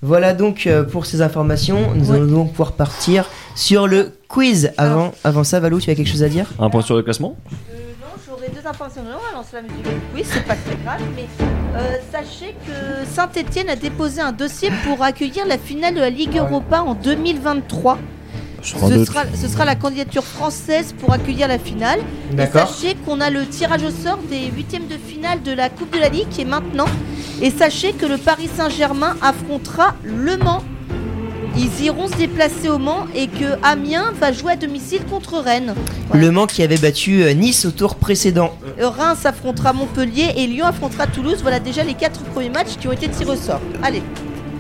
Voilà 0.04 0.34
donc 0.34 0.68
euh, 0.68 0.84
pour 0.84 1.06
ces 1.08 1.22
informations. 1.22 1.94
Nous 1.96 2.12
Ouais. 2.12 2.18
allons 2.18 2.28
donc 2.32 2.52
pouvoir 2.52 2.74
partir 2.74 3.26
sur 3.56 3.88
le 3.88 4.12
quiz. 4.28 4.72
Avant, 4.78 5.12
avant 5.24 5.44
ça, 5.44 5.60
Valou, 5.60 5.80
tu 5.82 5.90
as 5.90 5.96
quelque 5.96 6.10
chose 6.10 6.24
à 6.24 6.30
dire? 6.30 6.46
Un 6.60 6.70
point 6.70 6.82
sur 6.84 6.96
le 6.96 7.02
classement? 7.02 7.36
Non, 8.00 8.08
j'aurais 8.28 8.50
deux 8.50 8.66
informations. 8.68 9.02
Non, 9.04 9.18
on 9.20 9.32
va 9.32 9.38
lancer 9.40 9.56
la 9.56 9.62
musique. 9.64 9.86
Oui, 10.14 10.22
c'est 10.24 10.46
pas 10.46 10.54
très 10.56 10.76
grave, 10.86 11.02
mais 11.16 11.26
euh, 11.76 11.96
sachez 12.12 12.54
que 12.66 13.06
Saint-Etienne 13.12 13.70
a 13.70 13.76
déposé 13.76 14.22
un 14.22 14.32
dossier 14.34 14.70
pour 14.86 15.04
accueillir 15.04 15.48
la 15.48 15.58
finale 15.58 15.96
de 15.96 16.00
la 16.00 16.12
Ligue 16.12 16.38
Europa 16.38 16.82
en 16.82 16.94
2023. 16.94 17.98
Ce 18.76 19.06
sera, 19.06 19.24
ce 19.34 19.48
sera 19.48 19.66
la 19.66 19.76
candidature 19.76 20.24
française 20.26 20.94
pour 21.00 21.14
accueillir 21.14 21.48
la 21.48 21.58
finale. 21.58 22.00
Et 22.32 22.36
D'accord. 22.36 22.68
sachez 22.68 22.96
qu'on 23.06 23.22
a 23.22 23.30
le 23.30 23.46
tirage 23.46 23.84
au 23.84 23.92
sort 23.92 24.20
des 24.30 24.52
huitièmes 24.54 24.88
de 24.88 24.98
finale 24.98 25.42
de 25.42 25.54
la 25.54 25.70
Coupe 25.70 25.94
de 25.94 26.00
la 26.00 26.10
Ligue 26.10 26.28
qui 26.30 26.42
est 26.42 26.46
maintenant. 26.46 26.88
Et 27.42 27.50
sachez 27.50 27.94
que 27.94 28.06
le 28.06 28.18
Paris 28.18 28.50
Saint-Germain 28.56 29.16
affrontera 29.22 29.96
Le 30.04 30.38
Mans. 30.38 30.64
Ils 31.60 31.86
iront 31.86 32.08
se 32.08 32.16
déplacer 32.16 32.70
au 32.70 32.78
Mans 32.78 33.08
et 33.16 33.28
que 33.28 33.58
Amiens 33.64 34.12
va 34.20 34.32
jouer 34.32 34.52
à 34.52 34.56
domicile 34.56 35.04
contre 35.10 35.40
Rennes. 35.40 35.74
Le 36.14 36.30
Mans 36.30 36.46
qui 36.46 36.62
avait 36.62 36.78
battu 36.78 37.24
euh, 37.24 37.34
Nice 37.34 37.66
au 37.66 37.72
tour 37.72 37.96
précédent. 37.96 38.56
Euh, 38.80 38.90
Reims 38.90 39.26
affrontera 39.26 39.74
Montpellier 39.74 40.34
et 40.36 40.46
Lyon 40.46 40.68
affrontera 40.68 41.08
Toulouse. 41.08 41.40
Voilà 41.42 41.60
déjà 41.60 41.84
les 41.84 41.96
quatre 41.96 42.22
premiers 42.26 42.50
matchs 42.50 42.78
qui 42.80 42.88
ont 42.88 42.92
été 42.92 43.08
tirés 43.10 43.32
au 43.32 43.36
sort. 43.36 43.62
Allez, 43.82 44.04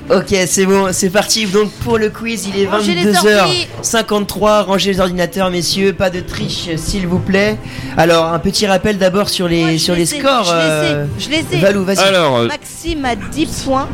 Ok, 0.09 0.33
c'est 0.45 0.65
bon, 0.65 0.87
c'est 0.93 1.09
parti. 1.09 1.45
Donc 1.47 1.71
pour 1.83 1.97
le 1.97 2.09
quiz, 2.09 2.47
il 2.47 2.61
est 2.61 2.67
Rangez 2.67 2.95
les 2.95 3.11
22h53. 3.11 4.63
Rangez 4.63 4.93
les 4.93 4.99
ordinateurs, 5.01 5.49
messieurs. 5.51 5.91
Pas 5.93 6.09
de 6.09 6.21
triche, 6.21 6.69
s'il 6.77 7.07
vous 7.07 7.19
plaît. 7.19 7.57
Alors, 7.97 8.25
un 8.25 8.39
petit 8.39 8.65
rappel 8.67 8.97
d'abord 8.97 9.29
sur 9.29 9.47
les, 9.49 9.61
Moi, 9.61 9.71
je 9.73 9.77
sur 9.77 9.95
les 9.95 10.05
scores. 10.05 10.45
je 10.45 10.53
les 10.53 10.59
ai, 10.59 10.93
euh, 10.93 11.05
je 11.19 11.29
les 11.29 11.45
ai. 11.51 11.59
Valou, 11.59 11.83
vas-y. 11.83 11.99
Alors, 11.99 12.37
euh, 12.37 12.47
Maxime 12.47 13.03
a 13.03 13.15
10 13.15 13.63
points. 13.65 13.89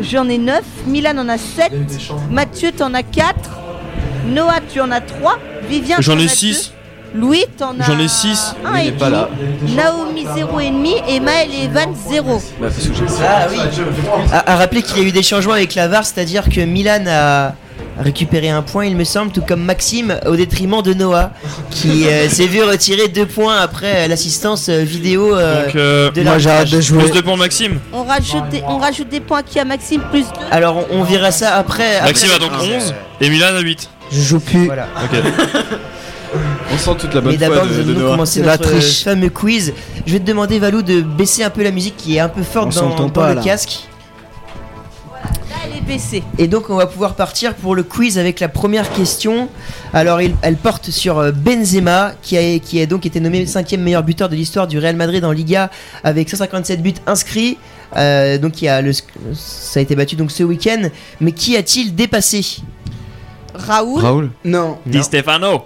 J'en 0.00 0.28
ai 0.28 0.38
9. 0.38 0.62
Milan 0.86 1.18
en 1.18 1.28
a 1.28 1.38
7. 1.38 1.72
Mathieu, 2.30 2.72
t'en 2.72 2.94
as 2.94 3.02
4. 3.02 3.34
Noah, 4.28 4.60
tu 4.72 4.80
en 4.80 4.90
as 4.90 5.02
3. 5.02 5.38
Vivien, 5.68 5.96
j'en 6.00 6.18
ai 6.18 6.24
as 6.24 6.28
6. 6.28 6.72
Deux. 7.14 7.20
Louis, 7.20 7.44
t'en 7.58 7.78
as. 7.80 7.84
J'en 7.86 7.98
ai 7.98 8.08
six. 8.08 8.54
un 8.64 8.70
Louis 8.72 8.80
et 8.80 8.84
n'est 8.86 8.92
pas 8.92 9.10
là. 9.10 9.28
Naomi, 9.74 10.24
0,5. 10.24 11.02
Et 11.08 11.20
Maël 11.20 11.48
et 11.52 11.64
Evan, 11.64 11.94
0. 12.10 12.42
Bah, 12.60 12.68
parce 12.68 12.76
que 12.88 12.94
j'ai- 12.94 13.24
Ah 13.24 13.46
oui. 13.50 13.58
À, 14.32 14.52
à 14.52 14.56
rappeler 14.56 14.82
qu'il 14.82 14.98
y 14.98 15.00
a 15.00 15.08
eu 15.08 15.12
des 15.12 15.22
changements 15.22 15.54
avec 15.54 15.74
la 15.74 15.88
VAR, 15.88 16.04
c'est-à-dire 16.04 16.48
que 16.48 16.60
Milan 16.60 17.04
a 17.08 17.54
récupéré 17.98 18.50
un 18.50 18.60
point, 18.60 18.84
il 18.84 18.94
me 18.94 19.04
semble, 19.04 19.32
tout 19.32 19.40
comme 19.40 19.62
Maxime, 19.64 20.18
au 20.26 20.36
détriment 20.36 20.82
de 20.82 20.92
Noah, 20.92 21.30
qui 21.70 22.06
euh, 22.06 22.28
s'est 22.28 22.46
vu 22.46 22.62
retirer 22.62 23.08
deux 23.08 23.24
points 23.24 23.56
après 23.56 24.06
l'assistance 24.06 24.68
euh, 24.68 24.82
vidéo. 24.82 25.34
euh, 25.34 25.64
Donc, 25.64 25.76
euh, 25.76 26.10
de 26.10 26.22
Moi 26.22 26.36
j'arrête 26.38 26.70
de 26.70 26.80
jouer. 26.82 27.04
plus 27.04 27.12
de 27.12 27.20
points 27.22 27.36
Maxime. 27.36 27.78
On 27.94 28.04
rajoute, 28.04 28.50
des, 28.50 28.62
on 28.68 28.76
rajoute 28.76 29.08
des 29.08 29.20
points 29.20 29.42
qui 29.42 29.58
à 29.58 29.64
Maxime, 29.64 30.02
plus 30.10 30.24
2. 30.24 30.28
Alors, 30.50 30.84
on, 30.90 31.00
on 31.00 31.02
verra 31.04 31.30
ça 31.30 31.54
après. 31.56 32.02
Maxime 32.02 32.28
après 32.34 32.44
a 32.44 32.48
donc 32.50 32.60
le 32.60 32.66
quiz. 32.78 32.84
11 32.88 32.94
et 33.22 33.30
Milan 33.30 33.46
a 33.56 33.60
8. 33.60 33.88
Je 34.12 34.20
joue 34.20 34.40
plus. 34.40 34.66
Voilà. 34.66 34.88
Ok. 35.02 35.16
On 36.76 36.92
sent 36.92 36.96
toute 36.98 37.14
la 37.14 37.20
Mais 37.22 37.36
foi 37.38 37.48
d'abord, 37.48 37.66
de, 37.66 37.70
nous 37.74 37.84
de 37.84 37.90
allons 37.90 38.00
Noah. 38.00 38.10
commencer 38.12 38.40
la 38.42 38.52
notre 38.52 38.70
triche. 38.70 39.02
fameux 39.04 39.30
quiz. 39.30 39.72
Je 40.06 40.12
vais 40.12 40.20
te 40.20 40.24
demander, 40.26 40.58
Valou, 40.58 40.82
de 40.82 41.00
baisser 41.00 41.42
un 41.42 41.50
peu 41.50 41.62
la 41.62 41.70
musique 41.70 41.96
qui 41.96 42.16
est 42.16 42.20
un 42.20 42.28
peu 42.28 42.40
On 42.40 42.44
forte 42.44 42.66
dans, 42.66 42.72
s'entend 42.90 43.04
dans 43.04 43.08
pas, 43.10 43.30
le 43.30 43.36
là. 43.36 43.42
casque. 43.42 43.88
Là, 45.50 45.56
elle 45.64 45.78
est 45.78 45.80
baissé. 45.80 46.22
Et 46.38 46.46
donc 46.48 46.68
on 46.70 46.76
va 46.76 46.86
pouvoir 46.86 47.14
partir 47.14 47.54
pour 47.54 47.74
le 47.74 47.82
quiz 47.82 48.18
avec 48.18 48.40
la 48.40 48.48
première 48.48 48.90
question. 48.92 49.48
Alors 49.92 50.20
il- 50.20 50.34
elle 50.42 50.56
porte 50.56 50.90
sur 50.90 51.18
euh, 51.18 51.32
Benzema 51.32 52.12
qui 52.22 52.36
a, 52.36 52.58
qui 52.58 52.80
a 52.80 52.86
donc 52.86 53.06
été 53.06 53.20
nommé 53.20 53.46
cinquième 53.46 53.80
meilleur 53.82 54.02
buteur 54.02 54.28
de 54.28 54.34
l'histoire 54.36 54.66
du 54.66 54.78
Real 54.78 54.96
Madrid 54.96 55.24
en 55.24 55.32
Liga 55.32 55.70
avec 56.04 56.28
157 56.28 56.82
buts 56.82 56.94
inscrits. 57.06 57.56
Euh, 57.96 58.36
donc 58.38 58.60
il 58.60 58.66
y 58.66 58.68
a 58.68 58.82
le, 58.82 58.92
ça 58.92 59.78
a 59.78 59.80
été 59.80 59.94
battu 59.96 60.16
donc 60.16 60.30
ce 60.30 60.42
week-end. 60.42 60.88
Mais 61.20 61.32
qui 61.32 61.56
a-t-il 61.56 61.94
dépassé? 61.94 62.44
Raoul? 63.54 64.02
Raoul? 64.02 64.30
Non. 64.44 64.76
Di 64.84 65.02
Stefano. 65.02 65.64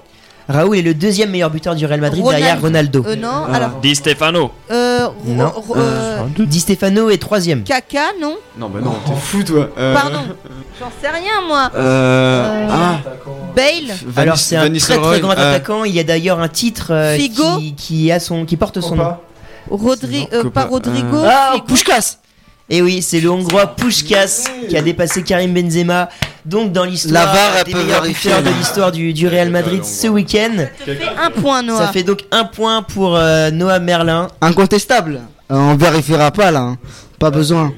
Raoul 0.51 0.77
est 0.79 0.83
le 0.83 0.95
deuxième 0.95 1.31
meilleur 1.31 1.51
buteur 1.51 1.75
du 1.75 1.87
Real 1.87 2.01
Madrid 2.01 2.25
derrière 2.29 2.61
Ronaldo. 2.61 3.05
Euh, 3.07 3.17
non, 3.17 3.45
alors. 3.53 3.79
Di 3.81 3.95
Stefano. 3.95 4.51
Euh, 4.71 5.07
Ro- 5.07 5.15
Non. 5.27 5.51
Ro- 5.55 5.75
euh, 5.77 6.19
Di 6.39 6.61
Stefano 6.61 7.09
est 7.11 7.19
troisième. 7.19 7.63
Kaka, 7.63 8.01
non 8.21 8.37
Non, 8.59 8.69
bah 8.69 8.81
non, 8.83 8.95
t'es 9.07 9.13
fou 9.21 9.43
toi. 9.43 9.69
Euh, 9.79 9.95
Pardon. 9.95 10.21
J'en 10.79 10.91
sais 11.01 11.09
rien, 11.09 11.47
moi. 11.47 11.71
Euh. 11.77 12.69
Ah 12.71 12.99
Bale. 13.55 13.95
Van 14.07 14.23
Alors 14.23 14.37
c'est 14.39 14.57
Van 14.57 14.63
un 14.63 14.65
très 14.67 14.71
Nistelrooy, 14.73 15.09
très 15.11 15.21
grand 15.21 15.31
euh, 15.33 15.51
attaquant. 15.55 15.85
Il 15.85 15.95
y 15.95 16.01
a 16.01 16.05
d'ailleurs 16.05 16.41
un 16.41 16.49
titre 16.49 16.89
euh, 16.93 17.17
Figo 17.17 17.59
qui, 17.59 17.75
qui 17.75 18.13
a 18.13 18.19
son, 18.21 18.45
qui 18.45 18.57
porte 18.57 18.81
son 18.81 18.97
nom. 18.97 19.15
Rodri, 19.71 20.27
euh, 20.33 20.43
Copa- 20.45 20.51
pas 20.51 20.65
Rodrigo. 20.65 21.19
Ah, 21.25 21.51
Figo. 21.55 21.65
Pushkas 21.67 22.17
Et 22.73 22.83
oui, 22.83 23.03
c'est 23.03 23.21
le 23.21 23.29
Hongrois 23.31 23.67
Pushkas 23.75 24.45
qui 24.69 24.77
a 24.77 24.83
dépassé 24.83 25.23
Karim 25.25 25.53
Benzema. 25.53 26.09
Donc 26.45 26.73
dans 26.73 26.85
l'histoire 26.85 27.35
des 27.67 27.75
meilleurs 27.75 28.03
buteurs 28.03 28.43
de 28.43 28.49
l'histoire 28.51 28.93
du, 28.93 29.13
du 29.13 29.27
Real 29.29 29.51
Madrid 29.51 29.85
ce 29.85 30.07
week-end. 30.07 30.53
Ça 30.87 30.95
fait 30.95 31.01
un 31.23 31.31
point, 31.31 31.63
Noah. 31.63 31.79
Ça 31.79 31.89
fait 31.89 32.05
donc 32.05 32.21
un 32.31 32.45
point 32.45 32.83
pour 32.83 33.17
euh, 33.17 33.51
Noah 33.51 33.81
Merlin. 33.81 34.29
Incontestable. 34.41 35.21
Euh, 35.51 35.57
on 35.57 35.75
vérifiera 35.77 36.31
pas 36.31 36.51
là. 36.51 36.61
hein. 36.61 36.79
Pas 37.19 37.31
besoin. 37.31 37.73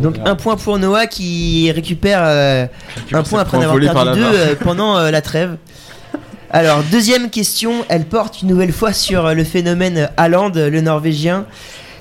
Donc 0.00 0.16
un 0.24 0.36
point 0.36 0.56
pour 0.56 0.78
Noah 0.78 1.06
qui 1.08 1.70
récupère 1.72 2.20
euh, 2.22 2.66
un 3.12 3.22
point 3.24 3.40
après 3.40 3.58
avoir 3.62 3.78
perdu 3.78 4.20
deux 4.20 4.24
euh, 4.24 4.54
pendant 4.62 4.96
euh, 4.96 5.10
la 5.10 5.20
trêve. 5.20 5.56
Alors 6.50 6.82
deuxième 6.92 7.28
question, 7.30 7.84
elle 7.88 8.04
porte 8.04 8.42
une 8.42 8.48
nouvelle 8.48 8.72
fois 8.72 8.92
sur 8.92 9.34
le 9.34 9.42
phénomène 9.42 10.10
Haaland, 10.16 10.52
le 10.54 10.80
Norvégien, 10.80 11.46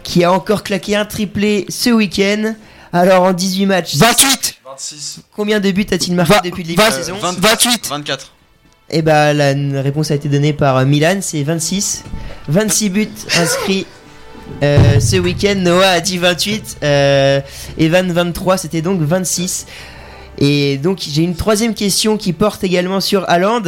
qui 0.03 0.23
a 0.23 0.31
encore 0.31 0.63
claqué 0.63 0.95
un 0.95 1.05
triplé 1.05 1.65
ce 1.69 1.89
week-end. 1.89 2.55
Alors 2.93 3.23
en 3.23 3.31
18 3.33 3.65
matchs, 3.67 3.95
28 3.95 4.55
26. 4.65 5.19
combien 5.35 5.59
de 5.59 5.71
buts 5.71 5.85
a-t-il 5.91 6.13
marqué 6.15 6.33
depuis 6.43 6.63
le 6.63 6.69
début 6.69 6.77
de 6.77 6.81
la 6.83 6.91
saison 6.91 7.15
28 7.21 7.87
24. 7.89 8.31
Eh 8.89 9.01
bah 9.01 9.33
la 9.33 9.53
réponse 9.81 10.11
a 10.11 10.15
été 10.15 10.27
donnée 10.27 10.51
par 10.53 10.83
Milan, 10.85 11.19
c'est 11.21 11.43
26. 11.43 12.03
26 12.49 12.89
buts 12.89 13.07
inscrits 13.37 13.85
euh, 14.63 14.99
ce 14.99 15.15
week-end. 15.15 15.55
Noah 15.57 15.87
a 15.91 15.99
dit 16.01 16.17
28. 16.17 16.77
euh, 16.83 17.39
Evan 17.77 18.11
23, 18.11 18.57
c'était 18.57 18.81
donc 18.81 18.99
26. 19.01 19.65
Et 20.39 20.77
donc 20.77 20.99
j'ai 21.01 21.21
une 21.23 21.35
troisième 21.35 21.73
question 21.73 22.17
qui 22.17 22.33
porte 22.33 22.63
également 22.65 22.99
sur 22.99 23.29
Haaland. 23.29 23.61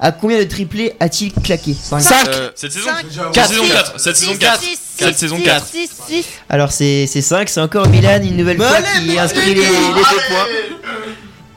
À 0.00 0.12
combien 0.12 0.38
de 0.38 0.44
triplés 0.44 0.92
a-t-il 1.00 1.32
claqué 1.32 1.74
5 1.74 2.02
Euh, 2.28 2.50
Cette 2.54 2.72
saison. 2.72 2.88
Cinq. 2.88 3.06
Cette 3.32 3.46
saison 3.46 3.62
Six. 3.64 3.68
4. 3.70 3.92
Cette 3.98 4.16
saison 4.16 4.36
4. 4.38 4.60
Six, 4.60 4.78
Cette 4.96 5.18
saison 5.18 5.36
six, 5.36 5.42
4. 5.42 5.66
six, 5.66 5.90
six. 6.08 6.26
Alors 6.48 6.70
c'est 6.72 7.06
5, 7.06 7.48
c'est 7.48 7.60
encore 7.60 7.88
Milan 7.88 8.20
une 8.22 8.36
nouvelle 8.36 8.58
fois 8.58 8.78
qui 9.00 9.18
inscrit 9.18 9.54
les, 9.54 9.60
les 9.60 9.62
deux 9.62 10.22
points. 10.28 10.46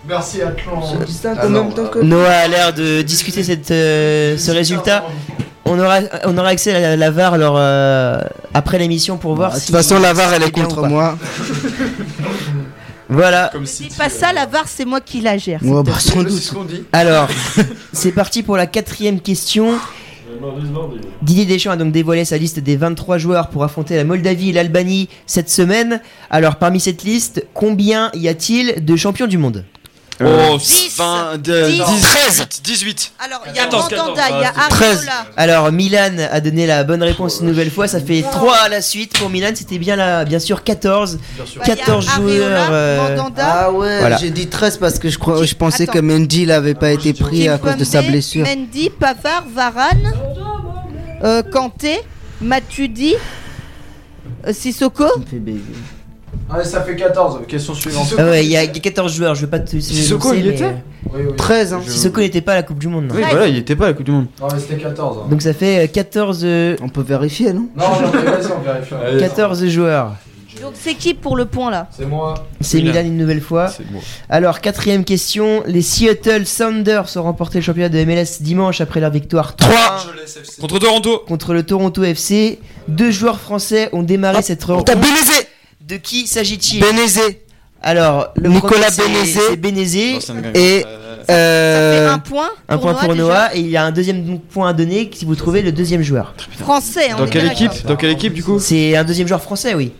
Merci 0.07 0.41
Atlan. 0.41 1.49
même 1.49 1.73
temps 1.73 1.85
que. 1.87 1.99
Noah 1.99 2.29
a 2.29 2.47
l'air 2.47 2.73
de 2.73 3.01
discuter 3.03 3.43
cette, 3.43 3.69
euh, 3.71 4.37
ce 4.37 4.51
résultat. 4.51 5.03
On 5.63 5.79
aura, 5.79 5.99
on 6.25 6.35
aura 6.37 6.49
accès 6.49 6.73
à 6.75 6.79
la, 6.81 6.97
la 6.97 7.11
VAR 7.11 7.35
alors, 7.35 7.55
euh, 7.57 8.19
après 8.53 8.77
l'émission 8.79 9.17
pour 9.17 9.35
voir 9.35 9.53
De 9.53 9.59
si. 9.59 9.67
toute 9.67 9.75
façon, 9.75 9.99
la 9.99 10.11
VAR 10.11 10.33
elle 10.33 10.43
est 10.43 10.51
contre 10.51 10.81
moi. 10.87 11.17
Voilà. 13.11 13.49
Comme 13.51 13.65
C'est 13.65 13.95
pas 13.97 14.09
ça, 14.09 14.31
la 14.31 14.45
VAR, 14.45 14.67
c'est 14.67 14.85
moi 14.85 15.01
qui 15.01 15.19
la 15.21 15.37
gère. 15.37 15.61
Ouais, 15.63 15.83
bah, 15.83 15.99
sans 15.99 16.19
C'est 16.19 16.23
doute. 16.23 16.39
ce 16.39 16.53
qu'on 16.53 16.63
dit. 16.63 16.83
Alors, 16.93 17.27
c'est 17.93 18.13
parti 18.13 18.41
pour 18.41 18.55
la 18.55 18.67
quatrième 18.67 19.19
question. 19.19 19.73
Didier 21.21 21.45
Deschamps 21.45 21.71
a 21.71 21.75
donc 21.75 21.91
dévoilé 21.91 22.23
sa 22.23 22.37
liste 22.37 22.59
des 22.59 22.77
23 22.77 23.17
joueurs 23.17 23.49
pour 23.49 23.63
affronter 23.65 23.97
la 23.97 24.05
Moldavie 24.05 24.49
et 24.49 24.53
l'Albanie 24.53 25.09
cette 25.25 25.49
semaine. 25.49 26.01
Alors, 26.29 26.55
parmi 26.55 26.79
cette 26.79 27.03
liste, 27.03 27.45
combien 27.53 28.11
y 28.13 28.27
a-t-il 28.29 28.83
de 28.83 28.95
champions 28.95 29.27
du 29.27 29.37
monde? 29.37 29.65
Oh, 30.23 30.57
Dix. 30.57 30.93
20, 30.97 31.37
de- 31.41 31.67
Dix. 31.69 31.81
10, 31.85 32.01
13, 32.01 32.47
18. 32.63 33.11
Alors, 33.23 33.41
il 33.47 33.55
y 33.55 33.59
a 33.59 33.63
14, 33.63 33.91
Mandanda, 33.91 34.21
il 34.29 34.41
y 34.41 34.45
a 34.45 34.51
13. 34.69 34.97
Ariola. 34.97 35.25
Alors, 35.37 35.71
Milan 35.71 36.11
a 36.31 36.39
donné 36.41 36.67
la 36.67 36.83
bonne 36.83 37.01
réponse 37.03 37.39
une 37.41 37.47
nouvelle 37.47 37.71
fois. 37.71 37.87
Ça 37.87 37.99
fait 37.99 38.21
3 38.21 38.55
à 38.57 38.69
la 38.69 38.81
suite 38.81 39.17
pour 39.17 39.29
Milan. 39.29 39.49
C'était 39.55 39.77
bien 39.79 39.95
là, 39.95 40.23
bien 40.25 40.39
sûr, 40.39 40.63
14. 40.63 41.17
Bah, 41.37 41.43
il 41.63 41.67
y 41.67 41.71
a 41.71 41.75
14 41.75 42.07
Areola, 42.07 42.31
joueurs. 42.35 42.69
euh. 42.71 43.17
Ah 43.37 43.71
ouais, 43.71 43.99
Voilà. 43.99 44.17
j'ai 44.17 44.29
dit 44.29 44.47
13 44.47 44.77
parce 44.77 44.99
que 44.99 45.09
je, 45.09 45.17
crois, 45.17 45.43
je 45.45 45.55
pensais 45.55 45.83
Attends. 45.83 45.93
que 45.93 45.99
Mendy 45.99 46.45
n'avait 46.45 46.75
pas 46.75 46.91
été 46.91 47.13
pris 47.13 47.47
à 47.47 47.57
cause 47.57 47.75
de 47.77 47.83
sa 47.83 48.01
blessure. 48.01 48.45
Mendy, 48.45 48.89
Pavard, 48.89 49.45
Varane, 49.53 50.13
euh, 51.23 51.41
Kanté, 51.43 51.99
Matuidi, 52.41 53.15
euh, 54.47 54.53
Sissoko. 54.53 55.07
Ça 55.07 55.19
me 55.19 55.25
fait 55.25 55.37
baiser. 55.37 55.61
Allez, 56.53 56.65
ça 56.65 56.81
fait 56.81 56.95
14. 56.95 57.39
Question 57.47 57.73
suivante. 57.73 58.13
Ah 58.17 58.25
ouais, 58.25 58.43
il 58.45 58.51
y 58.51 58.57
a 58.57 58.67
14 58.67 59.13
joueurs. 59.13 59.35
Je 59.35 59.41
vais 59.41 59.47
pas 59.51 59.59
te. 59.59 59.79
Sissoko, 59.79 60.33
il 60.33 60.47
était 60.47 60.65
euh, 60.65 60.71
Oui, 61.13 61.21
oui. 61.29 61.35
13 61.37 61.73
hein. 61.73 61.81
Sissoko 61.85 62.19
n'était 62.21 62.41
pas 62.41 62.53
à 62.53 62.55
la 62.55 62.63
Coupe 62.63 62.79
du 62.79 62.87
Monde. 62.87 63.05
non. 63.07 63.15
Oui, 63.15 63.23
voilà, 63.29 63.47
il 63.47 63.57
était 63.57 63.75
pas 63.75 63.85
à 63.85 63.87
la 63.89 63.93
Coupe 63.93 64.05
du 64.05 64.11
Monde. 64.11 64.27
Non, 64.39 64.47
mais 64.53 64.59
c'était 64.59 64.77
14. 64.77 65.17
hein. 65.19 65.27
Donc 65.29 65.41
ça 65.41 65.53
fait 65.53 65.85
euh, 65.85 65.87
14, 65.87 66.41
euh, 66.43 66.75
On 66.81 66.89
peut 66.89 67.01
vérifier, 67.03 67.53
non? 67.53 67.67
Non, 67.77 67.85
vas-y, 67.89 68.51
on 68.51 68.61
vérifie. 68.61 69.19
14 69.19 69.65
joueurs. 69.67 70.15
Donc 70.61 70.73
c'est 70.75 70.93
qui 70.93 71.13
pour 71.13 71.37
le 71.37 71.45
point 71.45 71.71
là? 71.71 71.87
C'est 71.97 72.05
moi. 72.05 72.33
C'est 72.59 72.77
Milan. 72.79 72.91
Milan 72.91 73.05
une 73.05 73.17
nouvelle 73.17 73.41
fois. 73.41 73.69
C'est 73.69 73.89
moi. 73.89 74.01
Alors, 74.29 74.59
quatrième 74.59 75.05
question. 75.05 75.63
Les 75.65 75.81
Seattle 75.81 76.45
Sounders 76.45 77.05
ont 77.15 77.23
remporté 77.23 77.59
le 77.59 77.63
championnat 77.63 77.89
de 77.89 78.03
MLS 78.03 78.41
dimanche 78.41 78.79
après 78.81 78.99
leur 78.99 79.09
victoire 79.11 79.55
3 79.55 79.71
Contre 80.59 80.77
Toronto. 80.79 81.23
contre 81.27 81.53
le 81.53 81.63
Toronto 81.63 82.03
FC. 82.03 82.59
Deux 82.89 83.09
joueurs 83.09 83.39
français 83.39 83.89
ont 83.93 84.03
démarré 84.03 84.41
cette 84.41 84.59
T'as 84.59 84.73
rencontre. 84.73 84.91
De 85.87 85.97
qui 85.97 86.27
s'agit-il 86.27 86.79
Bénézé 86.81 87.43
Alors, 87.81 88.29
le 88.35 88.49
Nicolas 88.49 88.91
premier, 88.91 89.25
c'est- 89.25 89.35
Bénézé. 89.35 89.39
C'est 89.49 89.55
Bénézé. 89.57 90.13
Non, 90.13 90.19
ça 90.19 90.33
et 90.53 90.85
Euh, 90.85 91.17
Ça 91.27 91.33
euh, 91.33 92.07
fait 92.07 92.13
un 92.13 92.19
point. 92.19 92.49
Un 92.67 92.77
point 92.77 92.93
pour 92.95 93.11
déjà. 93.13 93.23
Noah. 93.23 93.55
Et 93.55 93.59
il 93.59 93.69
y 93.69 93.77
a 93.77 93.83
un 93.85 93.91
deuxième 93.91 94.39
point 94.39 94.69
à 94.69 94.73
donner 94.73 95.09
si 95.13 95.23
vous 95.25 95.35
trouvez 95.35 95.61
le 95.61 95.71
deuxième 95.71 96.01
joueur. 96.01 96.33
Français. 96.59 97.13
on 97.13 97.17
Dans 97.19 97.25
est 97.25 97.29
quelle 97.29 97.45
équipe. 97.51 97.71
Dans 97.85 97.95
quelle 97.95 98.11
équipe 98.11 98.33
du 98.33 98.43
coup 98.43 98.59
C'est 98.59 98.95
un 98.95 99.03
deuxième 99.03 99.27
joueur 99.27 99.41
français, 99.41 99.73
oui. 99.75 99.91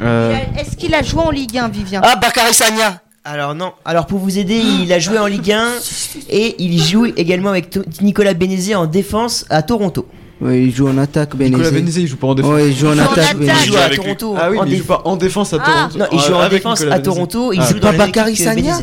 Euh, 0.00 0.36
Est-ce 0.58 0.76
qu'il 0.76 0.94
a 0.94 1.02
joué 1.02 1.20
en 1.22 1.30
Ligue 1.30 1.58
1, 1.58 1.68
Vivien 1.68 2.00
ah 2.04 2.14
Bakary 2.16 2.54
Sagna 2.54 3.02
Alors 3.24 3.54
non. 3.56 3.72
Alors 3.84 4.06
pour 4.06 4.18
vous 4.20 4.38
aider, 4.38 4.58
il 4.82 4.92
a 4.92 4.98
joué 5.00 5.18
en 5.18 5.26
Ligue 5.26 5.50
1 5.52 5.66
et 6.30 6.54
il 6.62 6.80
joue 6.82 7.06
également 7.16 7.50
avec 7.50 7.76
Nicolas 8.00 8.34
Bénézé 8.34 8.74
en 8.76 8.86
défense 8.86 9.44
à 9.50 9.62
Toronto. 9.62 10.06
Oui, 10.42 10.64
il 10.68 10.74
joue 10.74 10.88
en 10.88 10.96
attaque 10.98 11.34
Nicolas 11.34 11.50
Bénézé. 11.70 11.70
Bénézé, 11.72 12.00
il 12.02 12.06
joue 12.08 12.16
pas 12.16 12.28
en 12.28 12.34
défense. 12.34 12.52
Ouais, 12.52 12.68
il 12.70 12.76
joue 12.76 12.86
en 12.88 12.92
Il 12.92 12.96
joue 12.96 13.02
en 13.02 13.12
attaque. 13.12 13.36
Il 13.40 13.66
joue 13.66 13.76
à. 13.76 13.88
Toronto. 13.90 14.34
Ah 14.38 14.50
oui, 14.50 14.58
en 14.58 14.64
mais 14.64 14.70
il 14.70 14.78
joue 14.78 14.84
pas 14.84 15.02
en 15.04 15.16
défense 15.16 15.52
à 15.52 15.58
Ah. 15.60 15.66
Toronto. 15.66 15.98
Non, 15.98 16.06
il 16.12 16.18
joue 16.20 16.34
en 16.34 16.40
Avec 16.40 16.52
défense 16.62 16.80
Nicolas 16.80 16.96
à. 16.96 17.00
Toronto. 17.00 17.52
Il 17.52 17.60
Ah. 17.60 17.66
joue 17.70 17.78
dans 17.78 17.92
Bakary 17.92 18.36
Sagna. 18.36 18.78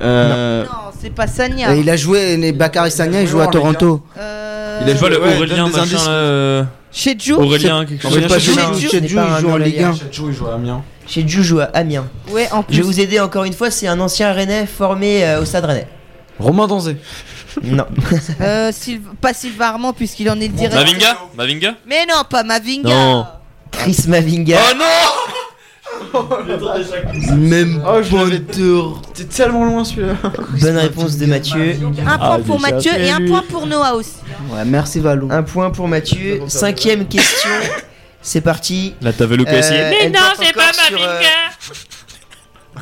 Euh, 0.00 0.64
Non, 0.64 0.70
c'est 1.00 1.10
pas 1.14 1.26
Sagna. 1.26 1.74
Il 1.74 1.88
a 1.90 1.96
joué, 1.96 2.52
Bakary 2.52 2.90
Sagna, 2.90 3.22
il 3.22 3.26
joue 3.28 3.40
à 3.40 3.46
Toronto. 3.48 4.02
Euh, 4.18 4.80
Il 4.82 4.90
a 4.90 4.94
Je 4.94 4.98
vois 5.00 5.08
le 5.10 5.20
Ouais, 5.20 5.36
Aurélien 5.38 5.68
machin 5.68 5.96
euh, 6.08 6.62
Chez 6.92 7.16
Jou 7.18 7.34
Aurélien 7.40 7.84
quelque 7.86 8.02
chose. 8.02 8.12
Je 8.14 8.28
pas, 8.28 8.38
Chez 8.38 8.52
un 8.52 8.72
il 8.74 9.08
joue 9.40 9.50
en 9.50 9.56
Ligue 9.56 9.82
1. 9.82 9.94
Chetchou, 9.94 10.28
il 10.28 10.34
joue 10.34 10.46
à 10.46 10.54
Amiens. 10.54 10.82
Chez 11.06 11.26
Jou 11.26 11.42
joue 11.42 11.60
à 11.60 11.64
Amiens. 11.74 12.04
Ouais, 12.30 12.46
en 12.52 12.60
Je 12.60 12.66
plus. 12.66 12.76
vais 12.76 12.82
vous 12.82 13.00
aider 13.00 13.18
encore 13.20 13.44
une 13.44 13.52
fois, 13.54 13.70
c'est 13.70 13.86
un 13.88 13.98
ancien 14.00 14.32
Rennais 14.32 14.66
formé 14.66 15.24
au 15.40 15.44
Stade 15.46 15.64
Rennais. 15.64 15.86
Romain 16.38 16.66
Danzé. 16.66 16.96
Non. 17.62 17.86
Euh, 18.40 18.70
Syl- 18.72 19.00
pas 19.20 19.32
Sylvain 19.34 19.66
Armand, 19.66 19.92
puisqu'il 19.92 20.28
en 20.30 20.38
est 20.40 20.48
le 20.48 20.54
directeur. 20.54 20.84
Mavinga 20.84 21.16
Mavinga 21.36 21.74
Mais 21.86 22.04
non, 22.06 22.22
pas 22.28 22.42
Mavinga. 22.42 22.88
Non. 22.88 23.26
Chris 23.70 24.04
Mavinga. 24.08 24.58
Oh 24.62 24.74
non 24.76 24.84
Même 27.36 27.82
Oh, 27.86 28.02
je 28.02 28.16
l'avais. 28.16 28.40
T'es 29.14 29.24
tellement 29.24 29.64
loin 29.64 29.84
celui-là. 29.84 30.14
Bonne 30.60 30.76
réponse 30.76 31.16
de 31.16 31.26
Mathieu. 31.26 31.76
Un 31.82 31.92
point 31.92 32.04
Ah, 32.06 32.38
pour 32.44 32.56
déjà 32.58 32.70
Mathieu 32.74 32.92
et 32.98 33.10
un 33.10 33.26
point 33.26 33.42
pour 33.48 33.66
Noah 33.66 33.94
aussi. 33.94 34.16
Ouais, 34.50 34.64
merci 34.64 35.00
Valou. 35.00 35.28
Un 35.30 35.42
point 35.42 35.70
pour 35.70 35.88
Mathieu. 35.88 36.42
Cinquième 36.48 37.06
question. 37.06 37.50
C'est 38.22 38.40
parti. 38.40 38.94
Là 39.02 39.12
t'avais 39.12 39.36
le 39.36 39.44
Euh, 39.46 39.50
caissier. 39.50 39.76
elle 39.76 40.12
porte 40.12 40.40
encore 40.40 40.74
sur, 40.88 41.00
euh, 41.02 41.20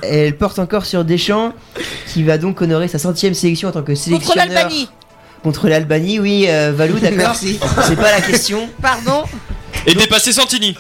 Elle 0.03 0.37
porte 0.37 0.59
encore 0.59 0.85
sur 0.87 1.05
Deschamps, 1.05 1.53
qui 2.13 2.23
va 2.23 2.39
donc 2.39 2.61
honorer 2.61 2.89
sa 2.89 2.99
centième 2.99 3.35
sélection 3.35 3.69
en 3.69 3.73
tant 3.73 3.83
que 3.83 3.93
Contre 3.93 4.01
sélectionneur. 4.03 4.47
l'Albanie. 4.49 4.89
Contre 5.43 5.69
l'Albanie, 5.69 6.19
oui, 6.21 6.47
euh, 6.49 6.73
Valou, 6.75 6.99
d'accord. 6.99 7.35
C'est 7.35 7.97
pas 7.97 8.11
la 8.11 8.21
question. 8.21 8.69
Pardon. 8.81 9.25
Et 9.87 9.95
dépasser 9.95 10.33
Santini. 10.33 10.75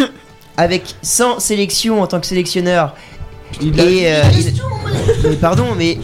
Avec 0.56 0.82
100 1.02 1.40
sélections 1.40 2.02
en 2.02 2.06
tant 2.06 2.20
que 2.20 2.26
sélectionneur. 2.26 2.94
et 3.62 3.66
euh, 4.12 4.22
il- 4.34 4.52
Mais 5.30 5.36
pardon, 5.36 5.74
mais. 5.76 5.98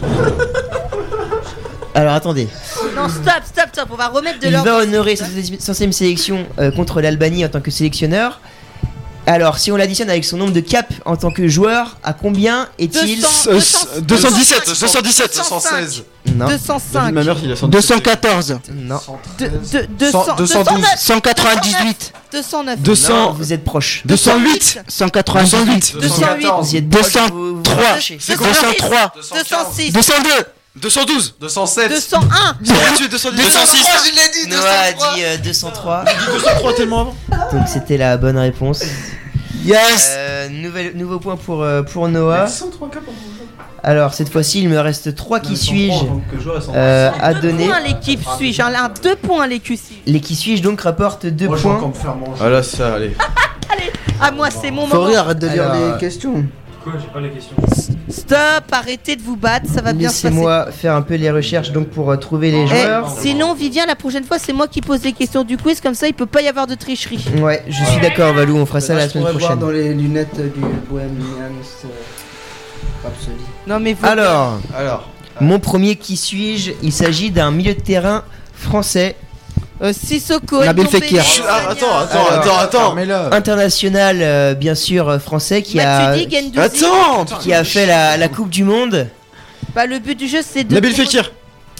Alors 1.95 2.13
attendez. 2.13 2.47
Non, 2.95 3.09
stop, 3.09 3.43
stop, 3.45 3.65
stop. 3.73 3.87
On 3.91 3.95
va 3.95 4.07
remettre 4.07 4.39
de 4.39 4.47
Il 4.47 4.53
l'ordre. 4.53 4.69
va 4.69 4.77
honorer 4.77 5.15
sa 5.15 5.25
centième 5.59 5.91
sélection 5.91 6.45
euh, 6.59 6.71
contre 6.71 7.01
l'Albanie 7.01 7.45
en 7.45 7.49
tant 7.49 7.61
que 7.61 7.71
sélectionneur. 7.71 8.39
Alors, 9.29 9.59
si 9.59 9.71
on 9.71 9.75
l'additionne 9.75 10.09
avec 10.09 10.25
son 10.25 10.37
nombre 10.37 10.53
de 10.53 10.59
caps 10.59 10.91
en 11.05 11.15
tant 11.15 11.29
que 11.29 11.47
joueur, 11.47 11.97
à 12.03 12.13
combien 12.13 12.67
est-il 12.79 13.21
200, 13.21 13.51
200, 13.51 13.77
217, 14.01 14.79
217, 14.79 15.37
205. 15.37 16.03
Non. 16.35 16.47
205. 16.47 17.11
Ma 17.13 17.23
mère, 17.23 17.37
il 17.43 17.51
a 17.51 17.55
117. 17.55 17.69
214. 17.69 18.59
Non. 18.73 18.99
De- 19.37 19.47
de- 19.47 19.87
200, 19.99 20.35
212. 20.35 20.83
198. 20.97 22.13
209. 22.31 22.79
200. 22.79 23.13
Non, 23.13 23.33
vous 23.33 23.53
êtes 23.53 23.63
proche. 23.63 24.01
208. 24.05 24.79
198. 24.87 25.95
208. 26.01 26.47
Vous 26.61 26.73
y 26.73 26.77
êtes 26.77 26.89
200. 26.89 27.19
proche, 27.19 27.31
vous- 27.31 27.55
vous 27.57 27.61
3. 27.61 27.75
rapprochez. 27.83 28.17
203. 28.17 29.13
206. 29.15 29.93
202. 29.93 30.29
212. 30.75 31.35
207. 31.39 31.89
201. 31.91 32.57
228, 32.61 33.09
210. 33.11 33.43
206. 33.43 33.85
Je 34.05 34.11
l'ai 34.15 34.43
dit, 34.45 34.49
Noah 34.49 34.69
a 34.69 34.91
203. 34.91 35.13
dit 35.15 35.23
euh, 35.23 35.37
203. 35.37 36.05
203 36.33 36.73
tellement 36.73 37.01
avant. 37.01 37.15
Donc 37.51 37.67
c'était 37.67 37.97
la 37.97 38.17
bonne 38.17 38.37
réponse. 38.37 38.81
Yes. 39.63 40.15
Euh, 40.17 40.49
nouvel, 40.49 40.95
nouveau 40.95 41.19
point 41.19 41.35
pour, 41.35 41.61
euh, 41.63 41.83
pour 41.83 42.07
Noah. 42.07 42.47
Alors 43.83 44.13
cette 44.13 44.29
fois-ci, 44.29 44.61
il 44.61 44.69
me 44.69 44.79
reste 44.79 45.15
3 45.15 45.39
qui 45.39 45.55
suis-je 45.57 46.05
euh, 46.73 47.11
à 47.19 47.33
donner. 47.33 47.67
points 47.67 47.79
l'équipe 47.81 48.21
suis-je. 48.37 48.61
hein, 48.61 48.69
là, 48.69 48.91
deux 49.01 49.15
points 49.15 49.47
l'équipe 49.47 49.79
suis 49.79 50.01
Les 50.05 50.19
qui 50.19 50.35
suis-je 50.35 50.61
donc 50.61 50.81
rapportent 50.81 51.25
2 51.25 51.47
points. 51.47 51.91
Ah 52.41 52.49
là, 52.49 52.63
ça, 52.63 52.95
allez. 52.95 53.15
Ah, 54.21 54.31
moi, 54.31 54.49
c'est 54.51 54.69
mon 54.69 54.85
Faut 54.85 54.97
moment. 54.97 55.07
rire, 55.07 55.19
arrête 55.21 55.39
de 55.39 55.47
lire 55.47 55.71
Alors, 55.71 55.93
les 55.93 55.97
questions. 55.97 56.43
Quoi, 56.83 56.93
j'ai 57.01 57.07
pas 57.07 57.19
les 57.19 57.29
questions. 57.31 57.55
Stop, 58.09 58.63
arrêtez 58.71 59.15
de 59.17 59.21
vous 59.21 59.35
battre, 59.35 59.65
ça 59.69 59.81
va 59.81 59.91
bien 59.93 60.07
se 60.09 60.15
passer. 60.15 60.29
Laissez-moi 60.29 60.71
faire 60.71 60.95
un 60.95 61.01
peu 61.01 61.15
les 61.15 61.29
recherches 61.29 61.71
donc 61.71 61.89
pour 61.89 62.09
euh, 62.09 62.15
trouver 62.15 62.51
les 62.51 62.63
Eh, 62.63 62.67
joueurs. 62.67 63.09
sinon, 63.19 63.53
Vivien, 63.53 63.85
la 63.85 63.95
prochaine 63.95 64.23
fois, 64.23 64.39
c'est 64.39 64.53
moi 64.53 64.67
qui 64.67 64.79
pose 64.81 65.03
les 65.03 65.11
questions 65.11 65.43
du 65.43 65.57
quiz, 65.57 65.81
comme 65.81 65.93
ça, 65.93 66.07
il 66.07 66.13
peut 66.13 66.25
pas 66.25 66.41
y 66.41 66.47
avoir 66.47 66.67
de 66.67 66.75
tricherie. 66.75 67.23
Ouais, 67.41 67.63
je 67.67 67.83
suis 67.83 67.99
d'accord 68.01 68.33
Valou, 68.33 68.55
on 68.57 68.65
fera 68.65 68.79
ça 68.79 68.93
Là, 68.93 69.01
la 69.01 69.09
semaine 69.09 69.23
voir 69.25 69.37
prochaine. 69.37 69.59
dans 69.59 69.69
les 69.71 69.93
lunettes 69.93 70.35
du 70.37 70.61
Bohemian 70.89 71.09
euh, 71.41 71.87
Rhapsody. 73.03 73.33
Non, 73.67 73.79
mais 73.79 73.93
vous. 73.93 74.05
Alors, 74.05 74.59
Alors. 74.75 75.09
mon 75.41 75.59
premier 75.59 75.95
qui 75.97 76.15
suis-je? 76.17 76.71
Il 76.81 76.93
s'agit 76.93 77.29
d'un 77.31 77.51
milieu 77.51 77.73
de 77.73 77.81
terrain 77.81 78.23
français, 78.53 79.15
Euh, 79.81 79.93
Sissoko, 79.93 80.63
Nabil 80.63 80.87
Fekir. 80.87 81.23
Ah, 81.47 81.69
attends, 81.69 81.97
attends, 81.97 82.27
Alors, 82.27 82.59
attends, 82.59 82.93
attends. 82.93 83.31
International 83.31 84.17
euh, 84.21 84.53
bien 84.53 84.75
sûr 84.75 85.07
euh, 85.07 85.19
français 85.19 85.61
qui 85.61 85.79
a 85.79 86.11
Matuidi. 86.11 86.59
Attends. 86.59 87.25
qui 87.41 87.53
a 87.53 87.63
fait 87.63 87.85
la, 87.85 88.17
la 88.17 88.27
Coupe 88.27 88.49
du 88.49 88.63
Monde. 88.63 89.07
Bah, 89.73 89.85
le 89.85 89.99
but 89.99 90.17
du 90.17 90.27
jeu, 90.27 90.39
c'est 90.43 90.63
de. 90.63 90.73
Nabil 90.73 90.93
Fekir. 90.93 91.31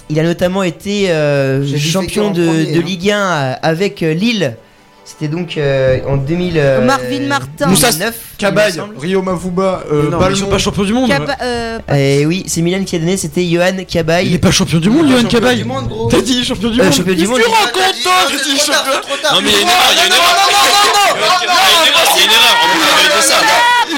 Il 0.08 0.18
a 0.18 0.24
notamment 0.24 0.62
été 0.64 1.10
euh, 1.10 1.64
J'ai 1.64 1.76
dit 1.76 1.80
champion 1.80 2.08
Fekir 2.08 2.24
en 2.24 2.30
de, 2.30 2.46
premier, 2.46 2.72
de 2.72 2.80
hein. 2.80 2.84
Ligue 2.84 3.10
1 3.10 3.16
euh, 3.18 3.54
avec 3.62 4.02
euh, 4.02 4.12
Lille. 4.12 4.56
C'était 5.04 5.28
donc 5.28 5.56
euh, 5.56 5.98
en 6.06 6.16
2000. 6.16 6.54
euh, 6.56 6.84
Marvin 6.84 7.20
Martin. 7.26 7.66
2009, 7.66 7.98
il 8.00 8.00
me 8.36 8.38
Cabaye. 8.38 8.80
Rio 9.00 9.22
Mavuba, 9.22 9.82
euh, 9.90 10.08
Non, 10.10 10.18
mais 10.20 10.26
ils 10.30 10.36
sont 10.36 10.42
Balmont. 10.42 10.46
pas 10.50 10.58
champions 10.58 10.84
du 10.84 10.92
monde. 10.92 11.08
Caba- 11.10 11.36
euh, 11.42 11.78
Et 11.94 12.26
oui, 12.26 12.44
c'est 12.46 12.60
Milan 12.62 12.84
qui 12.84 12.94
a 12.96 12.98
donné, 13.00 13.16
c'était 13.16 13.44
Johan 13.44 13.72
Il 13.74 13.80
est 13.80 13.84
Cabaye. 13.86 14.38
pas 14.38 14.50
champion 14.52 14.78
du 14.78 14.88
monde, 14.88 15.10
Johan 15.10 15.24
Cabaye. 15.28 15.56
du 15.58 15.64
monde, 15.64 15.88
gros. 15.88 16.08
T'as 16.08 16.20
dit 16.20 16.44
champion 16.44 16.70
du 16.70 16.80
Euh, 16.80 16.84
monde. 16.84 16.92
champion 16.92 17.14
du 17.14 17.26
monde. 17.26 17.40
Tu 17.40 17.48
J'ai 18.30 18.52
dit 18.52 18.58
champion. 18.58 18.92
Non, 19.34 19.40
mais 19.42 19.50
il 19.50 19.56
y 19.56 19.58
a 19.58 19.62
une 19.62 19.68
erreur, 19.68 19.90
il 19.92 19.96
y 19.96 20.00
a 20.00 20.06
une 20.06 20.12
erreur. 20.12 20.36
Il 21.10 21.20
y 21.20 21.24
a 21.24 21.48
une 21.48 21.50
erreur, 21.50 22.06
il 22.14 22.18
y 22.18 22.22
a 22.22 22.24
une 22.24 22.30
erreur. 22.30 22.56
On 22.62 22.78
peut 22.78 22.86
pas 22.86 22.96
valider 22.96 23.26
ça. 23.26 23.34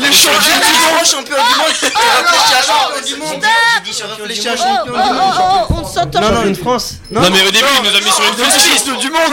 Il 0.02 0.08
est 0.08 0.12
champion 0.12 0.56
du 0.56 0.72
monde. 0.82 1.04
champion 1.06 1.36
du 1.36 1.54
monde. 1.58 1.66
Réfléchis 1.68 2.54
à 2.54 2.62
champion 2.62 3.06
du 3.06 3.14
monde. 3.16 3.42
J'ai 3.42 3.90
dit 3.90 3.98
champion 3.98 4.16
du 4.16 4.22
Réfléchis 4.22 4.48
à 4.48 4.56
monde. 4.56 4.60
Oh, 4.62 4.92
champion 4.92 4.94
oh, 4.94 5.08
du 5.08 5.12
monde. 5.14 5.34
oh, 5.38 5.66
oh, 5.70 5.74
on 5.80 5.84
s'entend 5.86 6.20
Non, 6.20 6.28
pas. 6.28 6.34
non, 6.34 6.44
une 6.46 6.56
France. 6.56 6.94
Non, 7.10 7.20
mais 7.30 7.42
au 7.46 7.50
début, 7.50 7.64
il 7.76 7.90
nous 7.90 7.96
a 7.96 8.00
mis 8.00 8.10
sur 8.10 8.24
une 8.24 8.34
fausse 8.34 8.62
piste. 8.64 8.98
du 8.98 9.10
monde. 9.10 9.32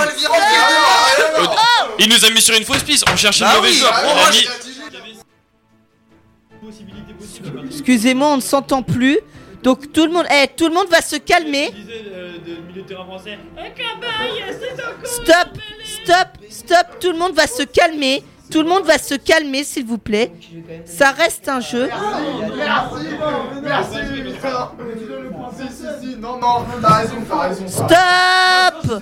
Il 2.00 2.10
nous 2.10 2.26
a 2.26 2.30
mis 2.30 2.42
sur 2.42 2.56
une 2.56 2.64
fausse 2.66 2.84
piste. 2.84 3.06
On 3.12 3.16
cherche 3.18 3.40
une 3.40 3.48
Bah 3.48 3.56
mauvaise 3.56 3.74
oui. 3.74 3.80
joueur. 3.80 3.94
On 4.06 4.26
a 4.28 4.32
mis. 4.32 4.48
Excusez-moi, 7.72 8.28
on 8.30 8.38
ne 8.38 8.42
s'entend 8.42 8.84
plus. 8.84 9.20
Donc 9.64 9.92
tout 9.92 10.06
le 10.06 10.12
monde, 10.12 10.26
eh, 10.32 10.48
tout 10.56 10.68
le 10.68 10.74
monde 10.74 10.88
va 10.90 11.02
se 11.02 11.18
calmer. 11.18 11.74
Stop, 15.04 15.50
stop, 15.84 16.28
stop. 16.50 17.00
Tout 17.02 17.12
le 17.12 17.18
monde 17.18 17.34
va 17.34 17.46
se 17.48 17.64
calmer. 17.64 18.24
Tout 18.52 18.62
le 18.64 18.68
monde 18.70 18.84
va 18.86 18.98
se 18.98 19.16
calmer, 19.16 19.64
s'il 19.64 19.86
vous 19.86 19.98
plaît. 20.00 20.32
Ça 20.86 21.12
reste 21.12 21.48
un 21.50 21.60
jeu. 21.60 21.90
Merci, 23.64 23.96
Si, 25.58 25.64
si, 25.68 25.84
si, 26.12 26.16
non, 26.18 26.38
non, 26.40 26.64
t'as 26.82 26.88
raison, 27.00 27.16
t'as 27.28 27.48
raison. 27.50 27.68
Stop. 27.68 29.02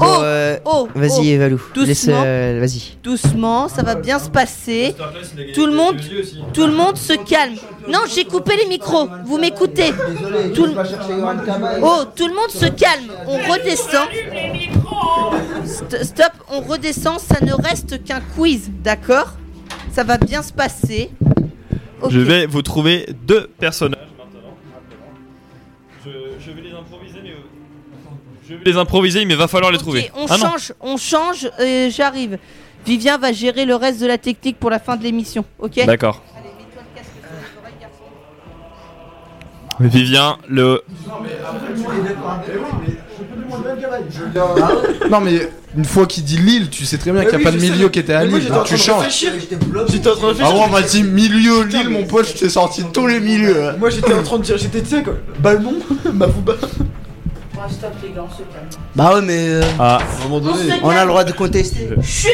Oh, 0.00 0.04
euh, 0.22 0.58
oh, 0.64 0.88
Vas-y, 0.94 1.36
oh. 1.36 1.38
Valou. 1.40 1.60
Doucement. 1.74 2.22
Euh, 2.24 2.58
vas-y. 2.60 2.96
Doucement, 3.02 3.68
ça 3.68 3.82
va 3.82 3.94
bien 3.94 4.18
se 4.18 4.28
passer. 4.30 4.94
Tout 5.54 5.66
le 5.66 5.72
monde, 5.72 5.96
tout 6.52 6.66
le 6.66 6.72
monde 6.72 6.96
se 6.96 7.14
calme. 7.14 7.54
Non, 7.88 8.00
j'ai 8.14 8.24
coupé 8.24 8.56
les 8.56 8.66
micros. 8.66 9.08
Vous 9.24 9.38
m'écoutez 9.38 9.90
Tout 10.54 10.66
le- 10.66 10.74
Oh, 11.82 12.04
tout 12.14 12.28
le 12.28 12.34
monde 12.34 12.50
se 12.50 12.66
calme. 12.66 13.10
On 13.26 13.36
redescend. 13.50 14.08
St- 15.64 16.04
Stop, 16.04 16.32
on 16.50 16.60
redescend. 16.60 17.18
Ça 17.18 17.44
ne 17.44 17.52
reste 17.52 18.04
qu'un 18.04 18.20
quiz, 18.20 18.70
d'accord? 18.82 19.32
Ça 19.92 20.04
va 20.04 20.18
bien 20.18 20.42
se 20.42 20.52
passer. 20.52 21.10
Je 22.08 22.20
vais 22.20 22.46
vous 22.46 22.62
trouver 22.62 23.06
deux 23.26 23.48
personnages 23.58 24.08
maintenant. 24.16 24.54
Je, 26.04 26.10
je 26.38 26.50
vais 26.52 26.62
les 26.62 26.72
improviser, 26.72 27.18
mais. 27.22 27.34
Je 28.48 28.54
vais 28.54 28.64
les 28.64 28.76
improviser, 28.76 29.24
mais 29.24 29.34
va 29.34 29.48
falloir 29.48 29.70
les 29.72 29.78
trouver. 29.78 30.10
Ok, 30.14 30.20
on 30.22 30.26
ah 30.30 30.38
non. 30.38 30.44
change, 30.46 30.72
on 30.80 30.96
change. 30.96 31.50
euh, 31.60 31.90
J'arrive. 31.90 32.38
Vivien 32.86 33.18
va 33.18 33.32
gérer 33.32 33.64
le 33.66 33.74
reste 33.74 34.00
de 34.00 34.06
la 34.06 34.16
technique 34.18 34.58
pour 34.58 34.70
la 34.70 34.78
fin 34.78 34.96
de 34.96 35.02
l'émission, 35.02 35.44
ok? 35.58 35.84
D'accord. 35.84 36.22
Vivien, 39.80 40.38
le. 40.48 40.82
Non 41.06 41.14
mais 41.22 41.30
une 45.76 45.84
fois 45.84 46.06
qu'il 46.06 46.24
dit 46.24 46.38
Lille, 46.38 46.68
tu 46.70 46.84
sais 46.84 46.98
très 46.98 47.12
bien 47.12 47.24
qu'il 47.24 47.36
n'y 47.38 47.42
a 47.44 47.50
pas 47.50 47.56
de 47.56 47.60
milieu 47.60 47.88
qui 47.88 47.98
était 47.98 48.14
à 48.14 48.24
Lille, 48.24 48.46
donc 48.48 48.64
tu 48.64 48.76
changes. 48.76 49.04
J'étais 49.90 50.08
en 50.08 50.16
train 50.16 50.32
de 50.32 50.38
Ah 50.40 50.46
réfléchir. 50.48 50.54
ouais, 50.54 50.64
on 50.66 50.70
m'a 50.70 50.82
dit 50.82 51.02
milieu 51.02 51.64
Lille, 51.64 51.88
mon 51.88 52.04
pote, 52.04 52.28
je 52.28 52.32
t'ai 52.38 52.48
sorti 52.48 52.84
tous 52.92 53.06
les 53.06 53.20
milieux. 53.20 53.72
Moi 53.78 53.90
j'étais 53.90 54.14
en 54.14 54.22
train 54.22 54.38
de 54.38 54.44
dire, 54.44 54.56
j'étais 54.58 54.80
tu 54.82 54.88
sais 54.96 55.02
quoi, 55.02 55.14
Balmont, 55.40 55.74
Mavouba. 56.12 56.54
Bah 58.94 59.14
ouais, 59.14 59.20
mais 59.22 59.48
euh, 59.48 59.62
Ah, 59.78 59.98
À 59.98 60.24
un 60.24 60.28
moment 60.28 60.40
donné. 60.40 60.72
on 60.82 60.90
a 60.90 61.02
le 61.04 61.08
droit 61.08 61.24
de 61.24 61.32
contester. 61.32 61.88
Chut 62.02 62.28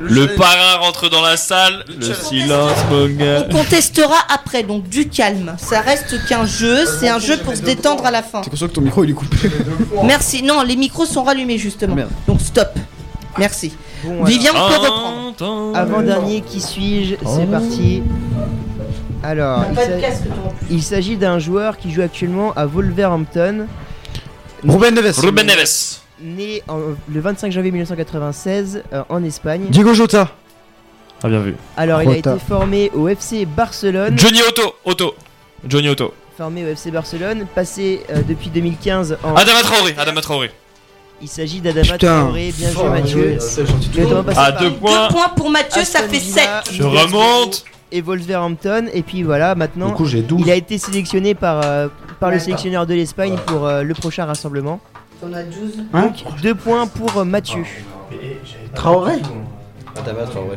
Le 0.00 0.26
parrain 0.34 0.78
rentre 0.80 1.08
dans 1.10 1.22
la 1.22 1.36
salle. 1.36 1.84
le 1.88 2.12
silence, 2.14 2.76
mon 2.90 3.06
gars. 3.08 3.46
On 3.50 3.54
contestera 3.54 4.16
après, 4.32 4.62
donc 4.62 4.88
du 4.88 5.08
calme. 5.08 5.54
Ça 5.58 5.80
reste 5.80 6.24
qu'un 6.26 6.46
jeu, 6.46 6.84
c'est 6.86 7.08
un 7.08 7.18
jeu 7.18 7.36
pour 7.38 7.54
se 7.56 7.62
détendre 7.62 8.04
à 8.06 8.10
la 8.10 8.22
fin. 8.22 8.40
T'es 8.42 8.50
conscient 8.50 8.68
que 8.68 8.72
ton 8.72 8.80
micro 8.80 9.04
il 9.04 9.10
est 9.10 9.14
coupé. 9.14 9.36
Merci. 10.04 10.42
Non, 10.42 10.62
les 10.62 10.76
micros 10.76 11.06
sont 11.06 11.22
rallumés 11.24 11.58
justement. 11.58 11.94
Merde. 11.94 12.10
Donc 12.26 12.40
stop. 12.40 12.68
Merci. 13.38 13.72
Bon, 14.04 14.24
Vivien, 14.24 14.52
on 14.54 14.68
peut 14.68 14.76
reprendre. 14.78 15.76
Avant 15.76 16.02
dernier, 16.02 16.40
qui 16.42 16.60
suis-je? 16.60 17.14
C'est 17.26 17.50
parti. 17.50 18.02
Alors, 19.22 19.64
il 19.70 19.76
s'a- 19.76 20.18
il 20.70 20.82
s'agit 20.82 21.16
d'un 21.16 21.38
joueur 21.38 21.78
qui 21.78 21.90
joue 21.90 22.02
actuellement 22.02 22.52
à 22.54 22.66
Wolverhampton, 22.66 23.66
Ruben 24.66 24.94
Neves. 24.94 25.18
Ruben 25.20 25.46
Neves. 25.46 26.00
né 26.20 26.62
en- 26.68 26.78
le 27.12 27.20
25 27.20 27.52
janvier 27.52 27.70
1996 27.72 28.82
euh, 28.92 29.02
en 29.08 29.22
Espagne. 29.24 29.66
Diego 29.68 29.94
Jota. 29.94 30.30
Ah, 31.22 31.28
bien 31.28 31.40
vu. 31.40 31.54
Alors, 31.76 32.02
il 32.02 32.08
a 32.10 32.16
été 32.16 32.30
formé 32.46 32.90
au 32.94 33.08
FC 33.08 33.46
Barcelone, 33.46 34.18
Johnny 34.18 34.40
Otto. 34.46 34.74
Otto. 34.84 35.14
Johnny 35.66 35.88
Otto. 35.88 36.12
formé 36.36 36.64
au 36.64 36.68
FC 36.68 36.90
Barcelone, 36.90 37.46
passé 37.54 38.02
euh, 38.10 38.22
depuis 38.28 38.50
2015 38.50 39.18
en. 39.22 39.34
Adama 39.34 39.62
Traoré. 39.62 39.94
Adama 39.98 40.20
Traoré. 40.20 40.50
Il 41.22 41.28
s'agit 41.28 41.60
d'Adama. 41.60 41.96
Traoré, 41.96 42.52
bien 42.56 42.70
joué 42.70 42.88
Mathieu. 42.88 43.38
À 44.36 44.52
deux 44.52 44.72
points. 44.72 45.06
Deux 45.08 45.14
points 45.14 45.28
pour 45.30 45.48
Mathieu, 45.50 45.84
ça 45.84 46.00
fait 46.00 46.18
Villa, 46.18 46.62
7. 46.64 46.74
Je 46.74 46.82
remonte. 46.82 47.64
et 47.92 48.00
Wolverhampton. 48.02 48.86
Et 48.92 49.02
puis 49.02 49.22
voilà, 49.22 49.54
maintenant, 49.54 49.88
Du 49.90 49.94
coup, 49.94 50.06
j'ai 50.06 50.20
12. 50.22 50.42
il 50.44 50.50
a 50.50 50.56
été 50.56 50.76
sélectionné 50.76 51.34
par, 51.34 51.60
euh, 51.64 51.88
par 52.24 52.30
le 52.32 52.38
sélectionneur 52.38 52.86
de 52.86 52.94
l'Espagne 52.94 53.36
pour 53.46 53.66
euh, 53.66 53.82
le 53.82 53.92
prochain 53.92 54.24
rassemblement. 54.24 54.80
On 55.22 55.30
a 55.34 55.42
12. 55.42 55.54
Hein 55.92 56.02
Donc, 56.06 56.40
deux 56.40 56.54
points 56.54 56.86
pour 56.86 57.18
euh, 57.18 57.24
Mathieu. 57.24 57.62
Traoré 58.74 59.16
Adama 59.94 60.22
Traoré. 60.22 60.56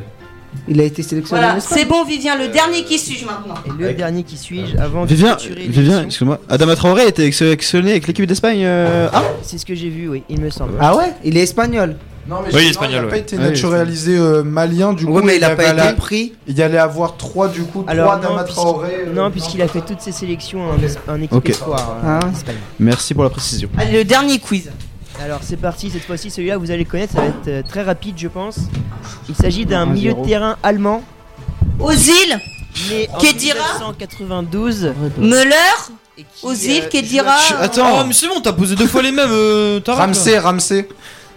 Il 0.69 0.80
a 0.80 0.85
été 0.85 1.03
sélectionné 1.03 1.41
en 1.41 1.45
Voilà, 1.45 1.57
Espagne. 1.57 1.77
c'est 1.80 1.85
bon 1.85 2.06
Vivien, 2.06 2.38
le 2.38 2.48
dernier 2.48 2.84
qui 2.85 2.98
suis-je 2.98 3.26
maintenant 3.26 3.56
Et 3.65 3.81
le 3.84 3.94
dernier 3.94 4.23
qui 4.23 4.38
suis-je 4.38 4.77
avant 4.77 5.03
de 5.03 5.07
Vivien, 5.10 5.35
clôturer 5.35 5.56
Vivien, 5.68 5.81
l'émission 5.81 6.03
excuse-moi. 6.06 6.39
Adama 6.48 6.76
Traoré 6.77 7.02
a 7.02 7.07
été 7.07 7.30
sélectionné 7.34 7.91
avec 7.91 8.07
l'équipe 8.07 8.26
d'Espagne. 8.26 8.61
euh, 8.64 9.10
Ah 9.11 9.23
C'est 9.41 9.57
ce 9.57 9.65
que 9.65 9.76
j'ai 9.76 9.89
vu, 9.89 10.07
oui, 10.07 10.23
il 10.30 10.39
me 10.39 10.49
semble. 10.49 10.73
Ah 10.80 10.95
ouais 10.95 11.14
Il 11.26 11.35
est 11.38 11.44
espagnol. 11.44 11.98
Non, 12.29 12.37
mais 12.45 12.53
Oui, 12.53 12.67
espagnol, 12.67 12.91
il 12.93 12.97
a 12.97 13.03
ouais. 13.03 13.09
pas 13.09 13.17
été 13.17 13.37
Ouais, 13.37 13.43
naturalisé 13.43 14.17
euh, 14.17 14.43
malien, 14.43 14.93
du 14.93 15.05
coup. 15.05 15.13
Ouais, 15.13 15.21
mais 15.23 15.37
il 15.37 15.43
a 15.43 15.47
avait 15.47 15.55
pas 15.55 15.73
la- 15.73 15.85
été 15.91 15.95
pris. 15.95 16.33
Il 16.47 16.57
y 16.57 16.61
allait 16.61 16.77
avoir 16.77 17.15
3 17.17 17.47
du 17.47 17.63
coup, 17.63 17.81
3 17.83 17.91
Alors, 17.91 18.11
Adama 18.11 18.29
non, 18.39 18.43
puisqu'il- 18.43 18.53
Traoré. 18.61 18.95
euh, 19.07 19.13
non, 19.13 19.31
puisqu'il 19.31 19.61
a 19.61 19.67
fait 19.67 19.81
toutes 19.81 20.01
ses 20.01 20.11
sélections 20.11 20.61
en, 20.69 20.75
en 21.11 21.15
équipe 21.17 21.33
Ok. 21.33 21.49
espoir. 21.49 21.97
euh, 22.03 22.19
Ah. 22.21 22.27
Merci 22.79 23.13
pour 23.13 23.23
la 23.23 23.29
précision. 23.29 23.69
Allez, 23.77 23.93
le 23.99 24.03
dernier 24.03 24.39
quiz. 24.39 24.69
Alors 25.23 25.39
c'est 25.41 25.57
parti, 25.57 25.89
cette 25.89 26.03
fois-ci 26.03 26.29
celui-là 26.29 26.57
vous 26.57 26.69
allez 26.69 26.83
le 26.83 26.89
connaître, 26.89 27.13
ça 27.13 27.21
va 27.21 27.25
être 27.27 27.47
euh, 27.47 27.63
très 27.67 27.81
rapide 27.81 28.13
je 28.17 28.27
pense. 28.27 28.59
Il 29.27 29.33
s'agit 29.35 29.65
d'un 29.65 29.81
Un 29.81 29.85
milieu 29.87 30.13
de 30.13 30.23
terrain 30.23 30.57
allemand 30.61 31.01
Ozil, 31.79 32.39
né 32.91 33.07
en 33.11 33.17
Kedira 33.17 33.57
1992. 33.79 34.93
Müller, 35.17 35.53
Ozil, 36.43 36.83
euh, 36.83 36.87
Kedira. 36.89 37.35
Tu- 37.47 37.53
Attends, 37.55 38.05
mais 38.05 38.13
c'est 38.13 38.27
bon, 38.27 38.41
t'as 38.41 38.53
posé 38.53 38.75
deux 38.75 38.85
fois 38.85 39.01
les 39.01 39.11
mêmes. 39.11 39.29
euh. 39.31 39.79
Ramsey, 39.87 40.37
Ramsey. 40.37 40.87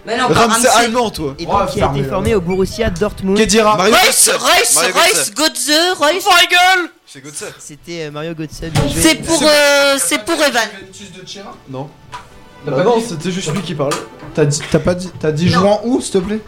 Mais 0.05 0.17
non, 0.17 0.27
pas 0.29 0.47
Ramsey 0.47 0.67
Ramsey. 0.67 0.85
allemand, 0.85 1.09
toi. 1.11 1.35
Et 1.37 1.45
donc 1.45 1.67
qui 1.67 1.81
a 1.81 1.91
été 1.91 2.03
formé 2.03 2.35
au 2.35 2.41
Borussia 2.41 2.89
Dortmund. 2.89 3.37
Kedira. 3.37 3.77
Mario 3.77 3.93
Reus, 3.93 4.05
Götze. 4.05 4.29
Reus, 4.29 4.75
Mario 4.75 4.93
Reus, 4.95 5.31
Götze. 5.35 5.71
Reus. 5.99 6.23
C'est 7.05 7.21
Götze. 7.21 7.45
C'était 7.59 8.03
euh, 8.03 8.11
Mario 8.11 8.33
Götze. 8.33 8.61
bien 8.61 8.87
joué. 8.87 9.01
C'est 9.01 9.15
pour, 9.15 9.41
euh, 9.43 9.97
c'est 9.99 10.23
pour 10.23 10.35
Evan. 10.35 10.67
Non. 11.69 11.89
Bah 12.65 12.83
non, 12.83 13.01
c'était 13.05 13.31
juste 13.31 13.51
lui 13.53 13.61
qui 13.61 13.73
parlait. 13.75 13.95
T'as 14.33 14.45
dit, 14.45 14.61
t'as 14.71 14.79
pas 14.79 14.93
dit, 14.95 15.11
t'as 15.19 15.31
dit 15.31 15.49
jouant 15.49 15.81
où, 15.83 15.99
s'il 15.99 16.13
te 16.13 16.17
plaît? 16.19 16.39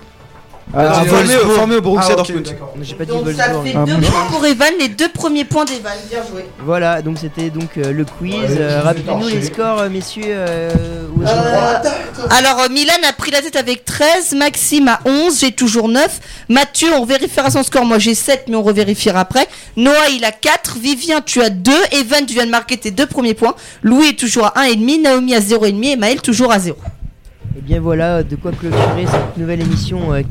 Ah, 0.76 1.02
Ah, 1.02 1.06
formé, 1.06 1.35
au- 1.35 1.49
formé 1.49 1.76
au 1.76 1.81
Borussia 1.81 2.15
Ah, 2.18 2.22
ok, 2.22 2.27
Dortmund. 2.34 2.56
pas 2.98 3.06
dit 3.06 3.11
Donc 3.11 3.27
ça 3.35 3.44
fait 3.64 3.73
Ah, 3.76 3.84
deux 3.85 3.95
bon. 3.95 4.07
points 4.07 4.26
pour 4.31 4.45
Evan, 4.45 4.69
les 4.80 4.88
deux 4.88 5.10
premiers 5.10 5.44
points 5.45 5.65
d'Evan. 5.65 5.91
Bien 6.10 6.19
joué. 6.31 6.45
Voilà, 6.60 7.02
donc 7.02 7.18
c'était 7.19 7.49
donc 7.49 7.77
euh, 7.77 7.91
le 7.91 8.06
quiz. 8.06 8.34
Ouais, 8.34 8.48
Euh, 8.60 8.81
Rappelez-nous 8.84 9.27
les 9.27 9.44
scores, 9.44 9.80
euh, 9.81 9.90
messieurs. 9.90 10.23
euh, 10.27 10.72
aux- 11.15 11.22
Euh, 11.22 11.73
alors 12.31 12.61
euh, 12.61 12.69
Milan 12.69 12.94
a 13.07 13.14
pris 13.14 13.30
la 13.31 13.41
tête 13.41 13.56
avec 13.56 13.85
13, 13.85 14.34
Maxime 14.35 14.88
a 14.88 14.99
11, 15.06 15.40
j'ai 15.41 15.52
toujours 15.52 15.90
9. 15.90 16.19
Mathieu, 16.49 16.90
on 16.94 17.06
vérifiera 17.06 17.52
son 17.52 17.61
score, 17.64 17.85
moi 17.85 17.99
j'ai 17.99 18.15
7 18.15 18.45
mais 18.48 18.56
on 18.56 18.64
revérifiera 18.64 19.19
après. 19.19 19.48
Noah 19.77 20.10
il 20.15 20.23
a 20.26 20.31
4, 20.31 20.77
Vivien 20.80 21.22
tu 21.22 21.41
as 21.41 21.49
2, 21.49 21.72
Evan 21.91 22.26
tu 22.26 22.34
viens 22.34 22.45
de 22.45 22.52
marquer 22.52 22.77
tes 22.77 22.90
deux 22.91 23.06
premiers 23.06 23.34
points, 23.35 23.53
Louis 23.84 24.07
est 24.10 24.19
toujours 24.19 24.45
à 24.48 24.64
1,5, 24.64 25.02
Naomi 25.02 25.35
à 25.35 25.40
0,5 25.40 25.91
et 25.91 25.95
Maël 25.98 26.22
toujours 26.22 26.52
à 26.52 26.60
0. 26.60 26.77
Et 27.58 27.62
bien 27.62 27.80
voilà, 27.80 28.24
de 28.24 28.36
quoi 28.36 28.52
clôturer 28.52 29.06
cette 29.06 29.38
nouvelle 29.38 29.62
émission 29.62 30.14
euh, 30.14 30.22
4-4-2. 30.22 30.24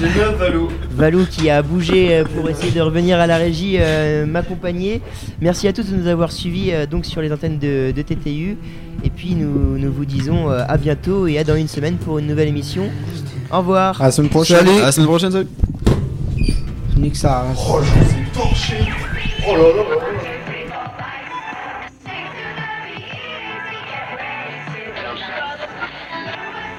J'ai 0.00 0.08
bien 0.08 0.30
Valou. 0.32 0.68
Valou 0.90 1.24
qui 1.30 1.50
a 1.50 1.62
bougé 1.62 2.16
euh, 2.16 2.24
pour 2.24 2.48
essayer 2.48 2.72
de 2.72 2.80
revenir 2.80 3.18
à 3.20 3.26
la 3.26 3.36
régie 3.36 3.76
euh, 3.78 4.26
m'accompagner. 4.26 5.00
Merci 5.40 5.68
à 5.68 5.72
tous 5.72 5.90
de 5.90 5.94
nous 5.96 6.08
avoir 6.08 6.32
suivis 6.32 6.72
euh, 6.72 6.86
donc 6.86 7.04
sur 7.04 7.20
les 7.20 7.30
antennes 7.32 7.58
de, 7.58 7.92
de 7.94 8.02
TTU. 8.02 8.56
Et 9.04 9.10
puis 9.10 9.34
nous, 9.34 9.78
nous 9.78 9.92
vous 9.92 10.04
disons 10.06 10.50
euh, 10.50 10.64
à 10.66 10.78
bientôt 10.78 11.26
et 11.26 11.38
à 11.38 11.44
dans 11.44 11.54
une 11.56 11.68
semaine 11.68 11.96
pour 11.96 12.18
une 12.18 12.26
nouvelle 12.26 12.48
émission. 12.48 12.84
Au 13.52 13.58
revoir. 13.58 14.00
À 14.00 14.06
la 14.06 14.10
semaine 14.10 14.30
prochaine. 14.30 14.58
Salut. 14.66 14.78
À 14.80 14.86
la 14.86 14.92
semaine 14.92 15.06
prochaine, 15.08 15.30
salut. 15.32 15.48
Nique 16.96 17.16
ça. 17.16 17.44
hein. 17.48 17.54
Oh, 17.68 17.78
je 17.82 17.90
vous 17.90 18.10
ai 18.14 18.24
torché. 18.32 18.74
Oh 19.46 19.52
là 19.54 19.58
là 19.62 19.66
là. 19.76 20.13